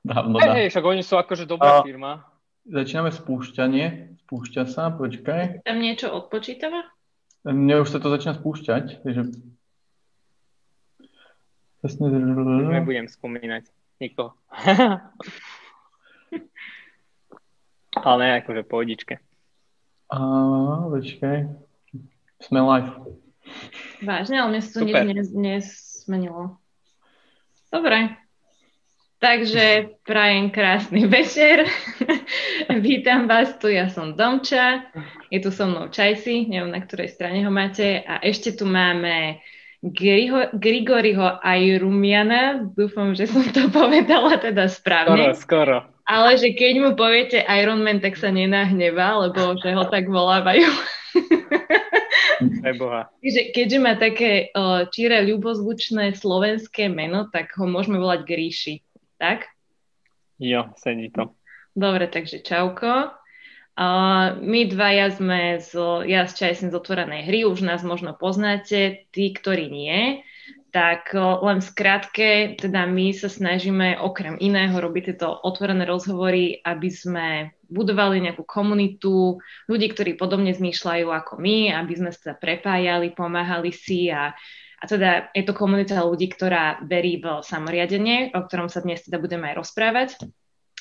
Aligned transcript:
Dávno, 0.00 0.40
Hej, 0.40 0.50
hej, 0.56 0.68
však 0.72 0.84
oni 0.84 1.02
sú 1.04 1.20
akože 1.20 1.44
dobrá 1.44 1.80
A- 1.80 1.84
firma. 1.84 2.24
Začíname 2.64 3.12
spúšťanie. 3.12 4.16
Spúšťa 4.24 4.62
sa, 4.68 4.88
počkaj. 4.94 5.64
Tam 5.64 5.76
niečo 5.80 6.08
odpočítava? 6.12 6.86
Mne 7.44 7.82
už 7.84 7.88
sa 7.88 7.98
to 8.00 8.12
začína 8.12 8.36
spúšťať, 8.36 9.00
takže... 9.00 9.32
Nebudem 11.80 13.08
spomínať 13.08 13.64
nikoho. 14.00 14.36
Ale 17.96 18.20
ne, 18.22 18.32
akože 18.44 18.62
pohodičke. 18.68 19.18
A, 20.12 20.18
počkaj. 20.88 21.48
Sme 22.40 22.60
live. 22.60 22.92
Vážne, 24.00 24.40
ale 24.40 24.48
mne 24.56 24.62
sa 24.62 24.80
to 24.80 24.86
nič 24.86 24.94
Super. 24.94 25.10
nes- 25.10 25.34
nesmenilo. 25.34 26.56
Dobre. 27.68 28.14
Takže 29.20 30.00
prajem 30.08 30.48
krásny 30.48 31.04
večer. 31.04 31.68
Vítam 32.80 33.28
vás 33.28 33.52
tu, 33.60 33.68
ja 33.68 33.92
som 33.92 34.16
Domča. 34.16 34.88
Je 35.28 35.44
tu 35.44 35.52
so 35.52 35.68
mnou 35.68 35.92
Čajsi, 35.92 36.48
neviem 36.48 36.72
na 36.72 36.80
ktorej 36.80 37.12
strane 37.12 37.44
ho 37.44 37.52
máte. 37.52 38.00
A 38.00 38.24
ešte 38.24 38.56
tu 38.56 38.64
máme 38.64 39.36
Griho, 39.84 40.56
Grigoriho 40.56 41.36
Ajrumiana. 41.44 42.64
Dúfam, 42.72 43.12
že 43.12 43.28
som 43.28 43.44
to 43.44 43.68
povedala 43.76 44.40
teda 44.40 44.72
Skoro, 44.72 45.12
správne. 45.12 45.36
skoro. 45.36 45.76
Ale 46.08 46.40
že 46.40 46.56
keď 46.56 46.74
mu 46.80 46.90
poviete 46.96 47.44
Ironman, 47.44 48.00
tak 48.00 48.16
sa 48.16 48.32
nenahnevá, 48.32 49.20
lebo 49.28 49.52
že 49.60 49.76
ho 49.76 49.84
tak 49.84 50.08
volávajú. 50.08 50.64
Keďže, 53.20 53.42
keďže 53.52 53.78
má 53.84 54.00
také 54.00 54.48
uh, 54.56 54.88
číre 54.88 55.20
ľubozvučné 55.28 56.16
slovenské 56.16 56.88
meno, 56.88 57.28
tak 57.28 57.52
ho 57.60 57.68
môžeme 57.68 58.00
volať 58.00 58.24
Gríši. 58.24 58.74
Tak? 59.20 59.52
Jo, 60.40 60.72
sedí 60.80 61.12
to. 61.12 61.36
Dobre, 61.76 62.08
takže 62.08 62.40
čauko. 62.40 63.12
Uh, 63.76 64.40
my 64.40 64.66
dvaja 64.66 65.12
sme 65.12 65.60
z, 65.60 65.72
ja 66.08 66.24
s 66.24 66.36
Čajsem 66.36 66.72
z 66.72 66.76
otvorenej 66.76 67.28
hry, 67.28 67.44
už 67.44 67.62
nás 67.62 67.84
možno 67.84 68.16
poznáte, 68.16 69.06
tí, 69.12 69.32
ktorí 69.36 69.68
nie. 69.68 70.24
Tak 70.72 71.12
uh, 71.12 71.44
len 71.44 71.60
v 71.60 71.68
skratke, 71.68 72.28
teda 72.56 72.88
my 72.88 73.12
sa 73.12 73.28
snažíme 73.28 74.00
okrem 74.00 74.40
iného 74.40 74.74
robiť 74.74 75.14
tieto 75.14 75.32
otvorené 75.32 75.84
rozhovory, 75.84 76.64
aby 76.64 76.88
sme 76.88 77.28
budovali 77.70 78.24
nejakú 78.24 78.42
komunitu 78.42 79.38
ľudí, 79.68 79.92
ktorí 79.92 80.16
podobne 80.16 80.56
zmýšľajú 80.56 81.06
ako 81.12 81.38
my, 81.38 81.76
aby 81.76 81.92
sme 81.94 82.10
sa 82.10 82.34
prepájali, 82.34 83.14
pomáhali 83.14 83.70
si 83.70 84.10
a, 84.10 84.34
a 84.80 84.84
teda 84.88 85.28
je 85.36 85.44
to 85.44 85.52
komunita 85.52 86.00
ľudí, 86.00 86.32
ktorá 86.32 86.80
verí 86.80 87.20
v 87.20 87.44
samoriadenie, 87.44 88.32
o 88.32 88.40
ktorom 88.40 88.72
sa 88.72 88.80
dnes 88.80 89.04
teda 89.04 89.20
budeme 89.20 89.52
aj 89.52 89.60
rozprávať. 89.60 90.08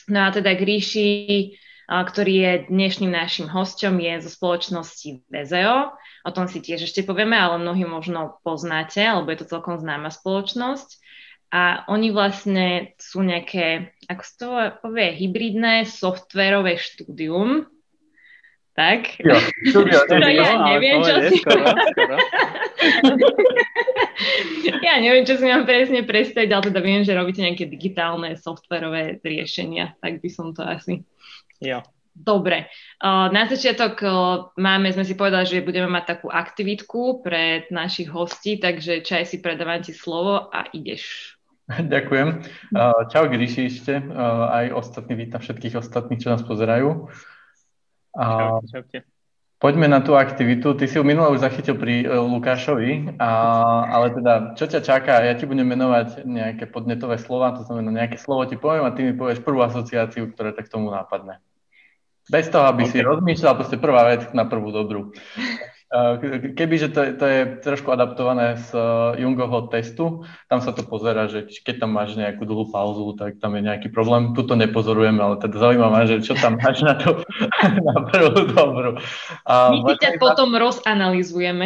No 0.08 0.23
a 0.25 0.31
teda 0.31 0.55
Gríši, 0.55 1.53
ktorý 1.86 2.33
je 2.39 2.53
dnešným 2.72 3.11
našim 3.11 3.52
hosťom, 3.52 4.00
je 4.00 4.14
zo 4.23 4.31
spoločnosti 4.31 5.27
VZO. 5.27 5.92
O 6.23 6.31
tom 6.31 6.47
si 6.47 6.64
tiež 6.64 6.88
ešte 6.88 7.03
povieme, 7.03 7.36
ale 7.36 7.59
mnohí 7.59 7.83
možno 7.83 8.39
poznáte, 8.45 9.03
alebo 9.03 9.36
je 9.36 9.44
to 9.44 9.52
celkom 9.52 9.75
známa 9.81 10.14
spoločnosť. 10.14 10.89
A 11.50 11.89
oni 11.89 12.14
vlastne 12.14 12.94
sú 13.02 13.25
nejaké, 13.25 13.97
ako 14.05 14.22
sa 14.22 14.33
to 14.38 14.47
povie, 14.86 15.17
hybridné 15.17 15.89
softverové 15.89 16.77
štúdium. 16.77 17.66
Tak? 18.80 19.19
Jo, 19.19 19.35
štúdio, 19.67 20.08
To 20.08 20.16
nie, 20.23 20.39
ja 20.39 20.55
neviem, 20.63 21.03
čo 21.03 21.13
si- 21.27 21.44
skoro, 21.44 21.67
skoro. 21.67 22.16
Ja 24.80 24.99
neviem, 24.99 25.23
čo 25.23 25.36
si 25.39 25.47
mám 25.47 25.63
presne 25.63 26.03
predstaviť, 26.03 26.49
ale 26.52 26.63
teda 26.71 26.80
viem, 26.83 27.03
že 27.03 27.16
robíte 27.16 27.44
nejaké 27.44 27.67
digitálne 27.67 28.36
softverové 28.39 29.19
riešenia, 29.23 29.95
tak 29.99 30.19
by 30.23 30.30
som 30.31 30.52
to 30.52 30.63
asi... 30.63 31.03
Jo. 31.59 31.83
Dobre, 32.19 32.67
na 33.03 33.47
začiatok 33.47 34.03
máme, 34.59 34.91
sme 34.91 35.08
si 35.08 35.16
povedali, 35.16 35.47
že 35.47 35.64
budeme 35.64 35.88
mať 35.88 36.19
takú 36.19 36.27
aktivitku 36.27 37.23
pre 37.23 37.64
našich 37.71 38.11
hostí, 38.11 38.59
takže 38.59 39.08
Čaj 39.08 39.23
si 39.23 39.39
predávam 39.39 39.80
ti 39.80 39.95
slovo 39.95 40.52
a 40.52 40.67
ideš. 40.76 41.36
Ďakujem. 41.93 42.43
Čau 43.08 43.23
Gríši 43.32 43.71
ešte, 43.71 44.03
aj 44.52 44.76
ostatní, 44.76 45.15
vítam 45.15 45.39
všetkých 45.39 45.80
ostatných, 45.80 46.20
čo 46.20 46.36
nás 46.36 46.43
pozerajú. 46.43 47.08
A 48.19 48.59
poďme 49.63 49.87
na 49.87 50.03
tú 50.03 50.19
aktivitu. 50.19 50.75
Ty 50.75 50.85
si 50.91 50.99
ju 50.99 51.03
minule 51.07 51.31
už 51.31 51.39
zachytil 51.39 51.80
pri 51.80 52.03
uh, 52.03 52.19
Lukášovi, 52.19 53.15
a, 53.15 53.31
ale 53.87 54.11
teda, 54.11 54.33
čo 54.59 54.67
ťa 54.67 54.83
čaká? 54.83 55.23
Ja 55.23 55.39
ti 55.39 55.47
budem 55.47 55.67
menovať 55.71 56.27
nejaké 56.27 56.67
podnetové 56.67 57.15
slova, 57.15 57.55
to 57.55 57.63
znamená 57.63 58.03
nejaké 58.03 58.19
slovo 58.19 58.43
ti 58.43 58.59
poviem 58.59 58.83
a 58.83 58.91
ty 58.91 59.08
mi 59.08 59.15
povieš 59.15 59.39
prvú 59.39 59.63
asociáciu, 59.63 60.35
ktorá 60.35 60.52
tak 60.52 60.67
tomu 60.67 60.91
nápadne. 60.91 61.39
Bez 62.27 62.52
toho, 62.52 62.67
aby 62.67 62.85
si 62.85 63.02
OK. 63.02 63.08
rozmýšľal, 63.08 63.58
proste 63.58 63.81
prvá 63.81 64.05
vec 64.05 64.29
na 64.35 64.45
prvú 64.45 64.69
dobrú. 64.69 65.15
Uh, 65.89 66.22
Kebyže 66.54 66.94
to, 66.94 67.02
je- 67.02 67.14
to 67.14 67.26
je 67.26 67.39
trošku 67.60 67.89
adaptované 67.89 68.58
z 68.60 68.70
uh, 68.72 68.82
Jungovho 69.16 69.66
testu, 69.67 70.22
tam 70.45 70.61
sa 70.61 70.70
to 70.70 70.82
pozera, 70.82 71.26
že 71.26 71.50
keď 71.50 71.82
tam 71.82 71.92
máš 71.92 72.14
nejakú 72.14 72.45
dlhú 72.45 72.70
pauzu, 72.70 73.10
tak 73.14 73.38
tam 73.38 73.58
je 73.58 73.66
nejaký 73.66 73.89
problém. 73.89 74.32
Tuto 74.32 74.54
nepozorujeme, 74.54 75.17
ale 75.17 75.36
teda 75.36 75.58
zaujíma 75.58 75.88
ma, 75.88 76.05
že 76.05 76.22
čo 76.22 76.33
tam 76.33 76.55
máš 76.55 76.82
na 76.82 76.94
to 76.94 77.26
na 77.89 78.05
prvú 78.05 78.38
dobrú. 78.48 78.92
A 79.44 79.73
My 79.73 79.82
si 79.83 79.98
ťa 79.98 80.14
vlastne- 80.14 80.22
potom 80.22 80.50
rozanalizujeme. 80.54 81.66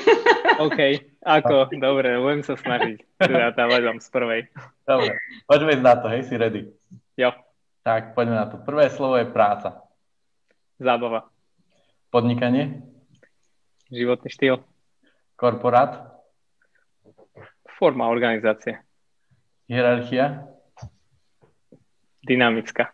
OK, 0.64 0.78
ako, 1.20 1.66
dobre, 1.74 2.14
budem 2.16 2.42
sa 2.42 2.54
snažiť. 2.54 2.98
Teda 3.16 3.50
dávať 3.50 3.80
vám 3.84 3.98
z 3.98 4.08
prvej. 4.08 4.40
Dobre, 4.82 5.18
poďme 5.44 5.70
ísť 5.72 5.84
na 5.84 5.94
to, 5.94 6.06
hej, 6.08 6.22
si 6.22 6.34
ready. 6.34 6.62
Jo, 7.14 7.34
Tak, 7.80 8.14
poďme 8.14 8.36
na 8.36 8.46
to. 8.46 8.54
Prvé 8.56 8.86
slovo 8.88 9.14
je 9.14 9.26
práca. 9.26 9.82
zábava, 10.76 11.26
Podnikanie, 12.08 12.86
životný 13.88 14.28
štýl, 14.28 14.60
korporát, 15.36 16.18
forma 17.78 18.10
organizácie, 18.10 18.82
hierarchia, 19.70 20.44
dynamická, 22.26 22.92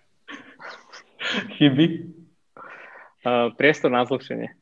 chyby, 1.57 2.15
uh, 3.25 3.51
priestor 3.57 3.91
na 3.91 4.05
zlepšenie, 4.05 4.53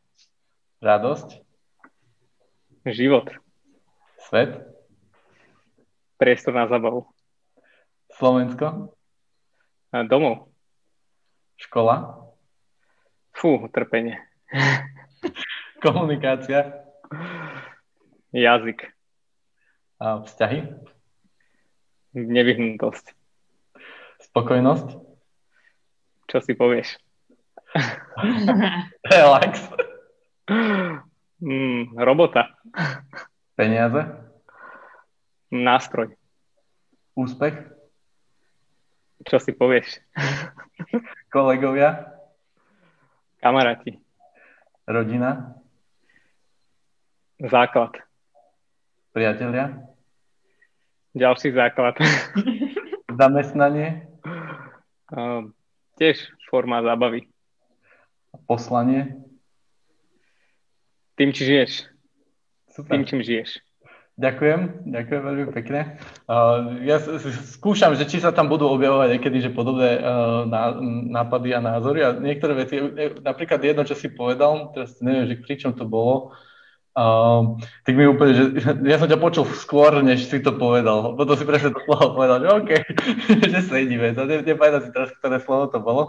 radosť, 0.80 1.42
život, 2.86 3.28
svet, 4.30 4.62
priestor 6.16 6.54
na 6.54 6.70
zabavu, 6.70 7.10
Slovensko, 8.14 8.94
uh, 8.94 10.04
domov, 10.06 10.54
škola, 11.58 12.30
fú, 13.34 13.66
trpenie, 13.74 14.22
komunikácia, 15.82 16.86
jazyk, 18.32 18.86
a 19.98 20.22
vzťahy, 20.22 20.58
nevyhnutosť. 22.14 23.06
spokojnosť, 24.22 24.88
Čo 26.30 26.38
si 26.40 26.54
povieš? 26.54 26.96
relax, 29.12 29.68
Mm, 31.42 31.98
robota, 31.98 32.54
peniaze, 33.58 33.98
nástroj, 35.50 36.14
úspech, 37.18 37.58
čo 39.26 39.42
si 39.42 39.50
povieš? 39.50 39.98
kolegovia, 41.34 42.14
Kamaráti, 43.42 43.98
rodina, 44.86 45.58
základ, 47.42 47.92
priatelia, 49.10 49.82
ďalší 51.14 51.52
základ. 51.52 51.98
zamestnanie, 53.20 54.12
Uh, 55.12 55.52
tiež 56.00 56.24
forma 56.48 56.80
zábavy. 56.80 57.28
poslanie. 58.48 59.12
Tým, 61.20 61.36
či 61.36 61.44
žiješ. 61.44 61.72
Super. 62.72 62.96
Tým, 62.96 63.04
čím 63.04 63.20
žiješ. 63.20 63.60
Ďakujem, 64.16 64.88
ďakujem 64.88 65.22
veľmi 65.24 65.46
pekne. 65.52 66.00
Uh, 66.24 66.80
ja 66.88 66.96
skúšam, 67.52 67.92
že 67.92 68.08
či 68.08 68.24
sa 68.24 68.32
tam 68.32 68.48
budú 68.48 68.72
objavovať 68.72 69.20
niekedy, 69.20 69.44
že 69.44 69.52
podobné 69.52 70.00
uh, 70.00 70.48
ná- 70.48 70.80
nápady 71.20 71.52
a 71.52 71.60
názory 71.60 72.00
a 72.08 72.16
niektoré 72.16 72.64
veci, 72.64 72.80
e, 72.80 73.12
napríklad 73.20 73.60
jedno, 73.60 73.84
čo 73.84 73.92
si 73.92 74.08
povedal, 74.08 74.72
teraz 74.72 74.96
neviem, 75.04 75.28
že 75.28 75.44
pri 75.44 75.54
čom 75.60 75.76
to 75.76 75.84
bolo, 75.84 76.32
uh, 76.96 77.56
tak 77.84 77.92
mi 77.96 78.04
úplne, 78.08 78.32
že 78.32 78.44
ja 78.90 78.96
som 79.00 79.08
ťa 79.08 79.18
počul 79.20 79.44
skôr, 79.52 80.00
než 80.04 80.28
si 80.28 80.38
to 80.40 80.56
povedal. 80.56 81.16
Potom 81.16 81.34
si 81.36 81.44
presne 81.44 81.72
to 81.72 81.80
slovo 81.84 82.16
povedal, 82.16 82.38
že 82.40 82.48
OK, 82.48 82.70
že 83.52 83.60
sedíme. 83.64 84.12
To 84.16 84.28
ne, 84.28 84.44
nepamätám 84.44 84.82
si 84.86 84.90
teraz, 84.92 85.10
ktoré 85.18 85.36
slovo 85.40 85.68
to 85.72 85.78
bolo. 85.80 86.02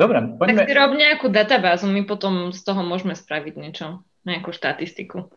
Dobre, 0.00 0.24
Tak 0.24 0.40
poďme. 0.40 0.64
si 0.64 0.72
rob 0.72 0.92
nejakú 0.96 1.28
databázu, 1.28 1.84
my 1.84 2.08
potom 2.08 2.48
z 2.48 2.60
toho 2.64 2.80
môžeme 2.80 3.12
spraviť 3.12 3.54
niečo, 3.60 4.00
nejakú 4.24 4.48
štatistiku. 4.48 5.28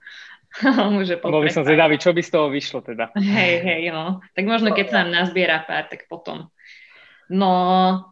Môže 0.96 1.20
Bol 1.20 1.44
by 1.44 1.52
som 1.52 1.68
zvedavý, 1.68 2.00
čo 2.00 2.16
by 2.16 2.24
z 2.24 2.32
toho 2.32 2.48
vyšlo 2.48 2.80
teda. 2.80 3.12
Hej, 3.20 3.60
hej, 3.60 3.92
no. 3.92 4.24
Tak 4.32 4.48
možno 4.48 4.72
keď 4.72 4.86
sa 4.88 4.98
nám 5.04 5.12
nazbiera 5.12 5.60
pár, 5.68 5.92
tak 5.92 6.08
potom. 6.08 6.48
No, 7.28 7.52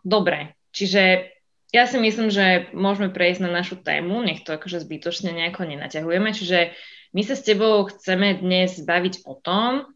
dobre. 0.04 0.60
Čiže 0.76 1.33
ja 1.74 1.90
si 1.90 1.98
myslím, 1.98 2.30
že 2.30 2.70
môžeme 2.78 3.10
prejsť 3.10 3.50
na 3.50 3.50
našu 3.50 3.82
tému, 3.82 4.22
nech 4.22 4.46
to 4.46 4.54
akože 4.54 4.86
zbytočne 4.86 5.34
nejako 5.34 5.66
nenaťahujeme. 5.66 6.30
Čiže 6.30 6.70
my 7.18 7.22
sa 7.26 7.34
s 7.34 7.42
tebou 7.42 7.90
chceme 7.90 8.38
dnes 8.38 8.78
baviť 8.78 9.26
o 9.26 9.34
tom, 9.34 9.90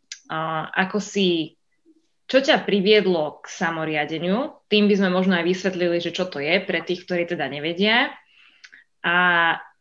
ako 0.73 0.97
si, 0.97 1.61
čo 2.25 2.41
ťa 2.41 2.65
priviedlo 2.65 3.45
k 3.45 3.53
samoriadeniu. 3.53 4.57
Tým 4.73 4.89
by 4.89 4.95
sme 4.97 5.09
možno 5.13 5.37
aj 5.37 5.45
vysvetlili, 5.45 6.01
že 6.01 6.11
čo 6.17 6.25
to 6.25 6.41
je 6.41 6.57
pre 6.65 6.81
tých, 6.81 7.05
ktorí 7.05 7.29
teda 7.29 7.45
nevedia. 7.45 8.09
A 9.05 9.15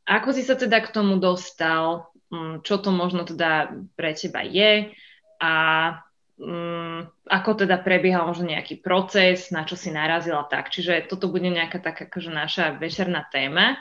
ako 0.05 0.37
si 0.37 0.45
sa 0.45 0.55
teda 0.55 0.85
k 0.85 0.93
tomu 0.93 1.17
dostal, 1.17 2.13
mm, 2.29 2.63
čo 2.63 2.77
to 2.79 2.93
možno 2.93 3.25
teda 3.25 3.73
pre 3.97 4.13
teba 4.13 4.45
je 4.45 4.93
a 5.41 5.53
um, 6.41 7.09
ako 7.29 7.67
teda 7.67 7.81
prebiehal 7.81 8.29
možno 8.29 8.49
nejaký 8.49 8.81
proces, 8.81 9.49
na 9.53 9.65
čo 9.65 9.75
si 9.77 9.93
narazila 9.93 10.45
tak. 10.47 10.69
Čiže 10.73 11.09
toto 11.09 11.29
bude 11.33 11.49
nejaká 11.49 11.81
taká 11.81 12.09
akože 12.09 12.31
naša 12.33 12.65
večerná 12.77 13.25
téma. 13.29 13.81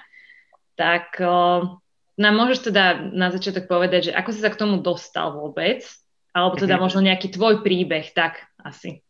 Tak 0.76 1.20
uh, 1.20 1.80
nám 2.16 2.34
môžeš 2.36 2.72
teda 2.72 3.12
na 3.12 3.32
začiatok 3.32 3.68
povedať, 3.68 4.12
že 4.12 4.16
ako 4.16 4.30
si 4.32 4.40
sa 4.40 4.52
k 4.52 4.60
tomu 4.60 4.80
dostal 4.80 5.36
vôbec, 5.36 5.84
alebo 6.36 6.60
teda 6.60 6.76
mhm. 6.76 6.82
možno 6.84 7.00
nejaký 7.04 7.32
tvoj 7.32 7.64
príbeh, 7.64 8.12
tak 8.12 8.44
asi. 8.60 9.04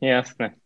Jasné. 0.00 0.56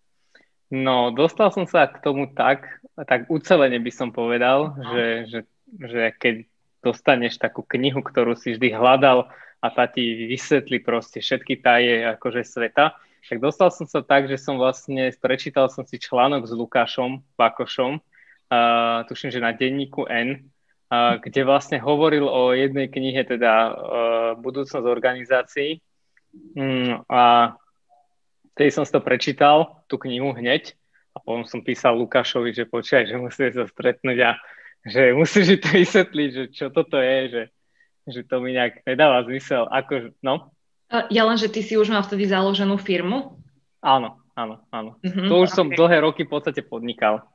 No, 0.68 1.14
dostal 1.14 1.48
som 1.54 1.64
sa 1.64 1.88
k 1.88 2.02
tomu 2.04 2.28
tak, 2.28 2.68
tak 3.08 3.30
ucelene 3.32 3.80
by 3.80 3.92
som 3.94 4.12
povedal, 4.12 4.76
no. 4.76 4.84
že, 4.92 5.06
že, 5.30 5.40
že 5.80 6.02
keď 6.18 6.34
dostaneš 6.84 7.40
takú 7.40 7.64
knihu, 7.64 8.04
ktorú 8.04 8.36
si 8.36 8.52
vždy 8.52 8.76
hľadal, 8.76 9.32
a 9.58 9.66
tá 9.74 9.90
ti 9.90 10.30
vysvetlí 10.30 10.86
proste 10.86 11.18
všetky 11.18 11.58
taje 11.58 12.06
akože 12.06 12.46
sveta. 12.46 12.94
Tak 13.28 13.42
dostal 13.42 13.68
som 13.74 13.84
sa 13.84 14.00
tak, 14.00 14.30
že 14.30 14.38
som 14.38 14.56
vlastne, 14.56 15.10
prečítal 15.18 15.68
som 15.68 15.84
si 15.84 16.00
článok 16.00 16.48
s 16.48 16.52
Lukášom 16.54 17.20
Bakošom, 17.36 17.98
uh, 17.98 19.04
tuším, 19.04 19.34
že 19.34 19.42
na 19.42 19.52
denníku 19.52 20.08
N, 20.08 20.48
uh, 20.88 21.20
kde 21.20 21.44
vlastne 21.44 21.76
hovoril 21.82 22.24
o 22.24 22.54
jednej 22.56 22.88
knihe, 22.88 23.26
teda 23.26 23.52
uh, 23.68 23.74
Budúcnosť 24.40 24.86
organizácií. 24.86 25.82
Um, 26.56 27.04
a 27.10 27.52
tedy 28.54 28.70
som 28.72 28.86
si 28.86 28.94
to 28.94 29.02
prečítal, 29.04 29.82
tú 29.90 30.00
knihu 30.00 30.32
hneď, 30.32 30.78
a 31.12 31.20
potom 31.20 31.42
som 31.42 31.60
písal 31.60 31.98
Lukášovi, 31.98 32.54
že 32.54 32.64
počkaj, 32.64 33.10
že 33.10 33.16
musíme 33.18 33.50
sa 33.50 33.66
stretnúť 33.66 34.18
a 34.22 34.30
že 34.86 35.10
musíš 35.12 35.58
to 35.58 35.68
vysvetliť, 35.74 36.28
že 36.30 36.44
čo 36.54 36.66
toto 36.70 37.02
je, 37.02 37.18
že 37.28 37.42
že 38.08 38.24
to 38.24 38.40
mi 38.40 38.56
nejak 38.56 38.82
nedáva 38.84 39.24
zmysel. 39.24 39.68
Ako, 39.68 40.16
no? 40.24 40.52
Ja 41.12 41.28
len, 41.28 41.36
že 41.36 41.52
ty 41.52 41.60
si 41.60 41.76
už 41.76 41.92
mal 41.92 42.00
vtedy 42.00 42.24
založenú 42.28 42.80
firmu? 42.80 43.40
Áno, 43.84 44.24
áno, 44.32 44.64
áno. 44.72 44.96
Mm-hmm, 45.04 45.28
to 45.28 45.34
už 45.44 45.50
okay. 45.52 45.56
som 45.56 45.66
dlhé 45.68 46.00
roky 46.00 46.24
v 46.24 46.32
podstate 46.32 46.64
podnikal. 46.64 47.28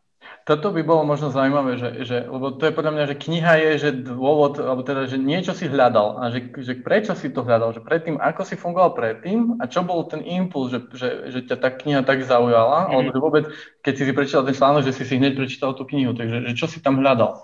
Toto 0.43 0.75
by 0.75 0.83
bolo 0.83 1.07
možno 1.07 1.31
zaujímavé, 1.31 1.79
že, 1.79 1.89
že, 2.03 2.17
lebo 2.27 2.51
to 2.55 2.67
je 2.67 2.75
podľa 2.75 2.91
mňa, 2.95 3.05
že 3.11 3.15
kniha 3.15 3.53
je, 3.59 3.71
že 3.79 3.89
dôvod, 4.07 4.59
alebo 4.59 4.83
teda, 4.83 5.07
že 5.07 5.15
niečo 5.15 5.55
si 5.55 5.71
hľadal 5.71 6.19
a 6.19 6.31
že, 6.31 6.51
že 6.59 6.79
prečo 6.83 7.15
si 7.15 7.31
to 7.31 7.47
hľadal, 7.47 7.71
že 7.71 7.79
predtým, 7.79 8.19
ako 8.19 8.43
si 8.43 8.59
fungoval 8.59 8.91
predtým 8.91 9.59
a 9.63 9.67
čo 9.71 9.87
bol 9.87 10.03
ten 10.07 10.19
impuls, 10.23 10.71
že, 10.71 10.79
že, 10.95 11.09
že 11.31 11.39
ťa 11.47 11.55
tá 11.59 11.69
kniha 11.71 12.03
tak 12.03 12.27
zaujala, 12.27 12.87
mm. 12.87 12.91
alebo 12.91 13.09
že 13.11 13.19
vôbec, 13.23 13.45
keď 13.83 13.93
si 13.95 14.03
si 14.03 14.11
prečítal 14.11 14.43
ten 14.43 14.55
článok, 14.55 14.83
že 14.83 14.95
si 14.95 15.03
si 15.07 15.15
hneď 15.15 15.35
prečítal 15.35 15.75
tú 15.75 15.87
knihu, 15.87 16.11
takže 16.11 16.51
že 16.51 16.51
čo 16.55 16.67
si 16.67 16.83
tam 16.83 16.99
hľadal? 16.99 17.39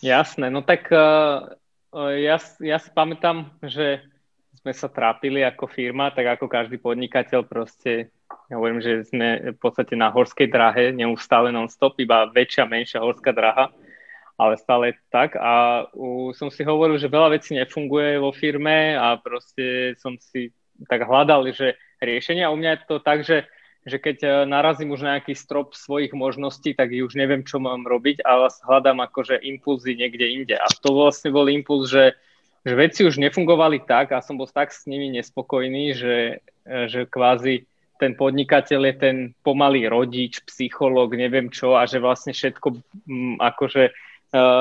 Jasné, 0.00 0.48
no 0.48 0.64
tak 0.64 0.88
uh, 0.92 1.59
ja, 1.94 2.36
ja 2.62 2.78
si 2.78 2.90
pamätám, 2.94 3.50
že 3.66 4.04
sme 4.60 4.72
sa 4.76 4.92
trápili 4.92 5.40
ako 5.40 5.66
firma, 5.66 6.12
tak 6.12 6.38
ako 6.38 6.46
každý 6.46 6.76
podnikateľ 6.76 7.48
proste, 7.48 8.12
ja 8.52 8.60
hovorím, 8.60 8.84
že 8.84 9.08
sme 9.08 9.56
v 9.56 9.58
podstate 9.58 9.96
na 9.96 10.12
horskej 10.12 10.52
drahe, 10.52 10.92
neustále 10.92 11.48
non-stop, 11.48 11.96
iba 11.98 12.28
väčšia, 12.28 12.68
menšia 12.68 13.00
horská 13.00 13.32
draha, 13.32 13.72
ale 14.36 14.54
stále 14.60 14.96
tak. 15.08 15.34
A 15.40 15.84
u, 15.96 16.30
som 16.36 16.52
si 16.52 16.60
hovoril, 16.60 17.00
že 17.00 17.12
veľa 17.12 17.40
vecí 17.40 17.56
nefunguje 17.56 18.20
vo 18.20 18.30
firme 18.36 18.96
a 19.00 19.16
proste 19.16 19.96
som 19.96 20.16
si 20.20 20.52
tak 20.88 21.04
hľadal, 21.04 21.48
že 21.52 21.76
riešenia. 22.00 22.52
U 22.52 22.56
mňa 22.56 22.70
je 22.76 22.80
to 22.88 22.96
tak, 23.00 23.24
že 23.24 23.44
že 23.88 23.96
keď 23.96 24.16
e, 24.20 24.28
narazím 24.44 24.92
už 24.92 25.00
na 25.00 25.16
nejaký 25.16 25.32
strop 25.32 25.72
svojich 25.72 26.12
možností, 26.12 26.76
tak 26.76 26.92
už 26.92 27.16
neviem, 27.16 27.40
čo 27.40 27.56
mám 27.56 27.88
robiť 27.88 28.20
a 28.20 28.48
hľadám 28.48 29.00
akože 29.08 29.40
impulzy 29.40 29.96
niekde 29.96 30.26
inde. 30.28 30.56
A 30.60 30.68
to 30.68 30.92
vlastne 30.92 31.32
bol 31.32 31.48
impuls, 31.48 31.88
že, 31.88 32.12
že 32.60 32.74
veci 32.76 33.08
už 33.08 33.16
nefungovali 33.16 33.80
tak 33.88 34.12
a 34.12 34.20
som 34.20 34.36
bol 34.36 34.44
tak 34.44 34.76
s 34.76 34.84
nimi 34.84 35.08
nespokojný, 35.16 35.96
že, 35.96 36.44
e, 36.68 36.76
že 36.92 37.08
kvázi 37.08 37.64
ten 37.96 38.16
podnikateľ 38.16 38.80
je 38.80 38.94
ten 38.96 39.16
pomalý 39.44 39.84
rodič, 39.88 40.40
psychológ, 40.48 41.16
neviem 41.16 41.52
čo 41.52 41.76
a 41.76 41.84
že 41.84 42.00
vlastne 42.00 42.32
všetko 42.32 42.68
m, 43.08 43.36
akože 43.40 43.84
e, 43.88 43.92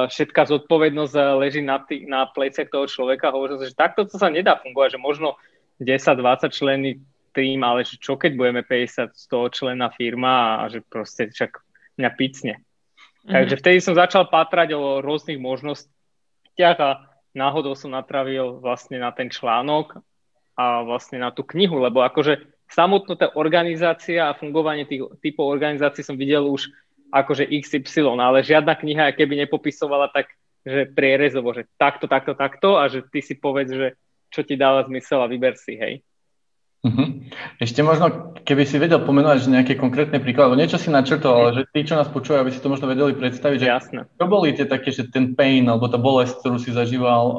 všetká 0.08 0.48
zodpovednosť 0.48 1.16
leží 1.40 1.60
na, 1.60 1.84
tý, 1.84 2.08
na 2.08 2.24
pleciach 2.28 2.72
toho 2.72 2.88
človeka. 2.88 3.36
Hovorím, 3.36 3.64
že 3.68 3.76
takto 3.76 4.08
to 4.08 4.16
sa 4.16 4.32
nedá 4.32 4.56
fungovať, 4.60 4.96
že 4.96 5.00
možno 5.00 5.36
10-20 5.84 6.52
členy 6.56 7.00
tým, 7.32 7.62
ale 7.64 7.86
že 7.86 8.02
čo 8.02 8.18
keď 8.18 8.36
budeme 8.36 8.62
50 8.66 9.14
z 9.16 9.26
toho 9.30 9.48
člena 9.50 9.90
firma 9.94 10.62
a 10.62 10.70
že 10.70 10.82
proste 10.82 11.30
však 11.30 11.62
mňa 11.98 12.10
picne. 12.18 12.56
Mm-hmm. 12.60 13.34
Takže 13.34 13.56
vtedy 13.60 13.78
som 13.84 13.96
začal 13.98 14.28
patrať 14.32 14.74
o 14.74 15.04
rôznych 15.04 15.38
možnostiach 15.38 16.78
a 16.80 17.10
náhodou 17.36 17.78
som 17.78 17.94
natravil 17.94 18.58
vlastne 18.60 18.98
na 18.98 19.14
ten 19.14 19.30
článok 19.30 20.02
a 20.60 20.84
vlastne 20.84 21.22
na 21.22 21.32
tú 21.32 21.46
knihu, 21.46 21.80
lebo 21.80 22.04
akože 22.04 22.42
samotná 22.70 23.16
tá 23.16 23.28
organizácia 23.34 24.30
a 24.30 24.38
fungovanie 24.38 24.86
tých 24.86 25.08
typov 25.24 25.50
organizácií 25.50 26.04
som 26.06 26.20
videl 26.20 26.46
už 26.46 26.70
akože 27.10 27.50
XY, 27.50 28.22
ale 28.22 28.46
žiadna 28.46 28.78
kniha, 28.78 29.18
keby 29.18 29.46
nepopisovala 29.46 30.14
tak, 30.14 30.30
že 30.62 30.86
prierezovo, 30.94 31.56
že 31.58 31.66
takto, 31.82 32.06
takto, 32.06 32.38
takto 32.38 32.78
a 32.78 32.86
že 32.86 33.02
ty 33.10 33.26
si 33.26 33.34
povedz, 33.34 33.74
že 33.74 33.88
čo 34.30 34.46
ti 34.46 34.54
dáva 34.54 34.86
zmysel 34.86 35.26
a 35.26 35.32
vyber 35.32 35.58
si, 35.58 35.74
hej. 35.74 36.06
Uh-huh. 36.80 37.28
Ešte 37.60 37.84
možno, 37.84 38.32
keby 38.48 38.64
si 38.64 38.80
vedel 38.80 39.04
pomenovať 39.04 39.52
nejaké 39.52 39.76
konkrétne 39.76 40.16
príklady, 40.24 40.64
niečo 40.64 40.80
si 40.80 40.88
načrtol, 40.88 41.36
ale 41.36 41.50
že 41.52 41.64
tí, 41.76 41.84
čo 41.84 42.00
nás 42.00 42.08
počúvajú, 42.08 42.48
aby 42.48 42.52
si 42.56 42.64
to 42.64 42.72
možno 42.72 42.88
vedeli 42.88 43.12
predstaviť, 43.20 43.58
že 43.60 43.68
Jasne. 43.68 44.02
čo 44.16 44.26
boli 44.32 44.56
tie 44.56 44.64
také, 44.64 44.96
že 44.96 45.12
ten 45.12 45.36
pain, 45.36 45.68
alebo 45.68 45.92
tá 45.92 46.00
bolesť, 46.00 46.40
ktorú 46.40 46.56
si 46.56 46.72
zažíval 46.72 47.24
uh, 47.28 47.36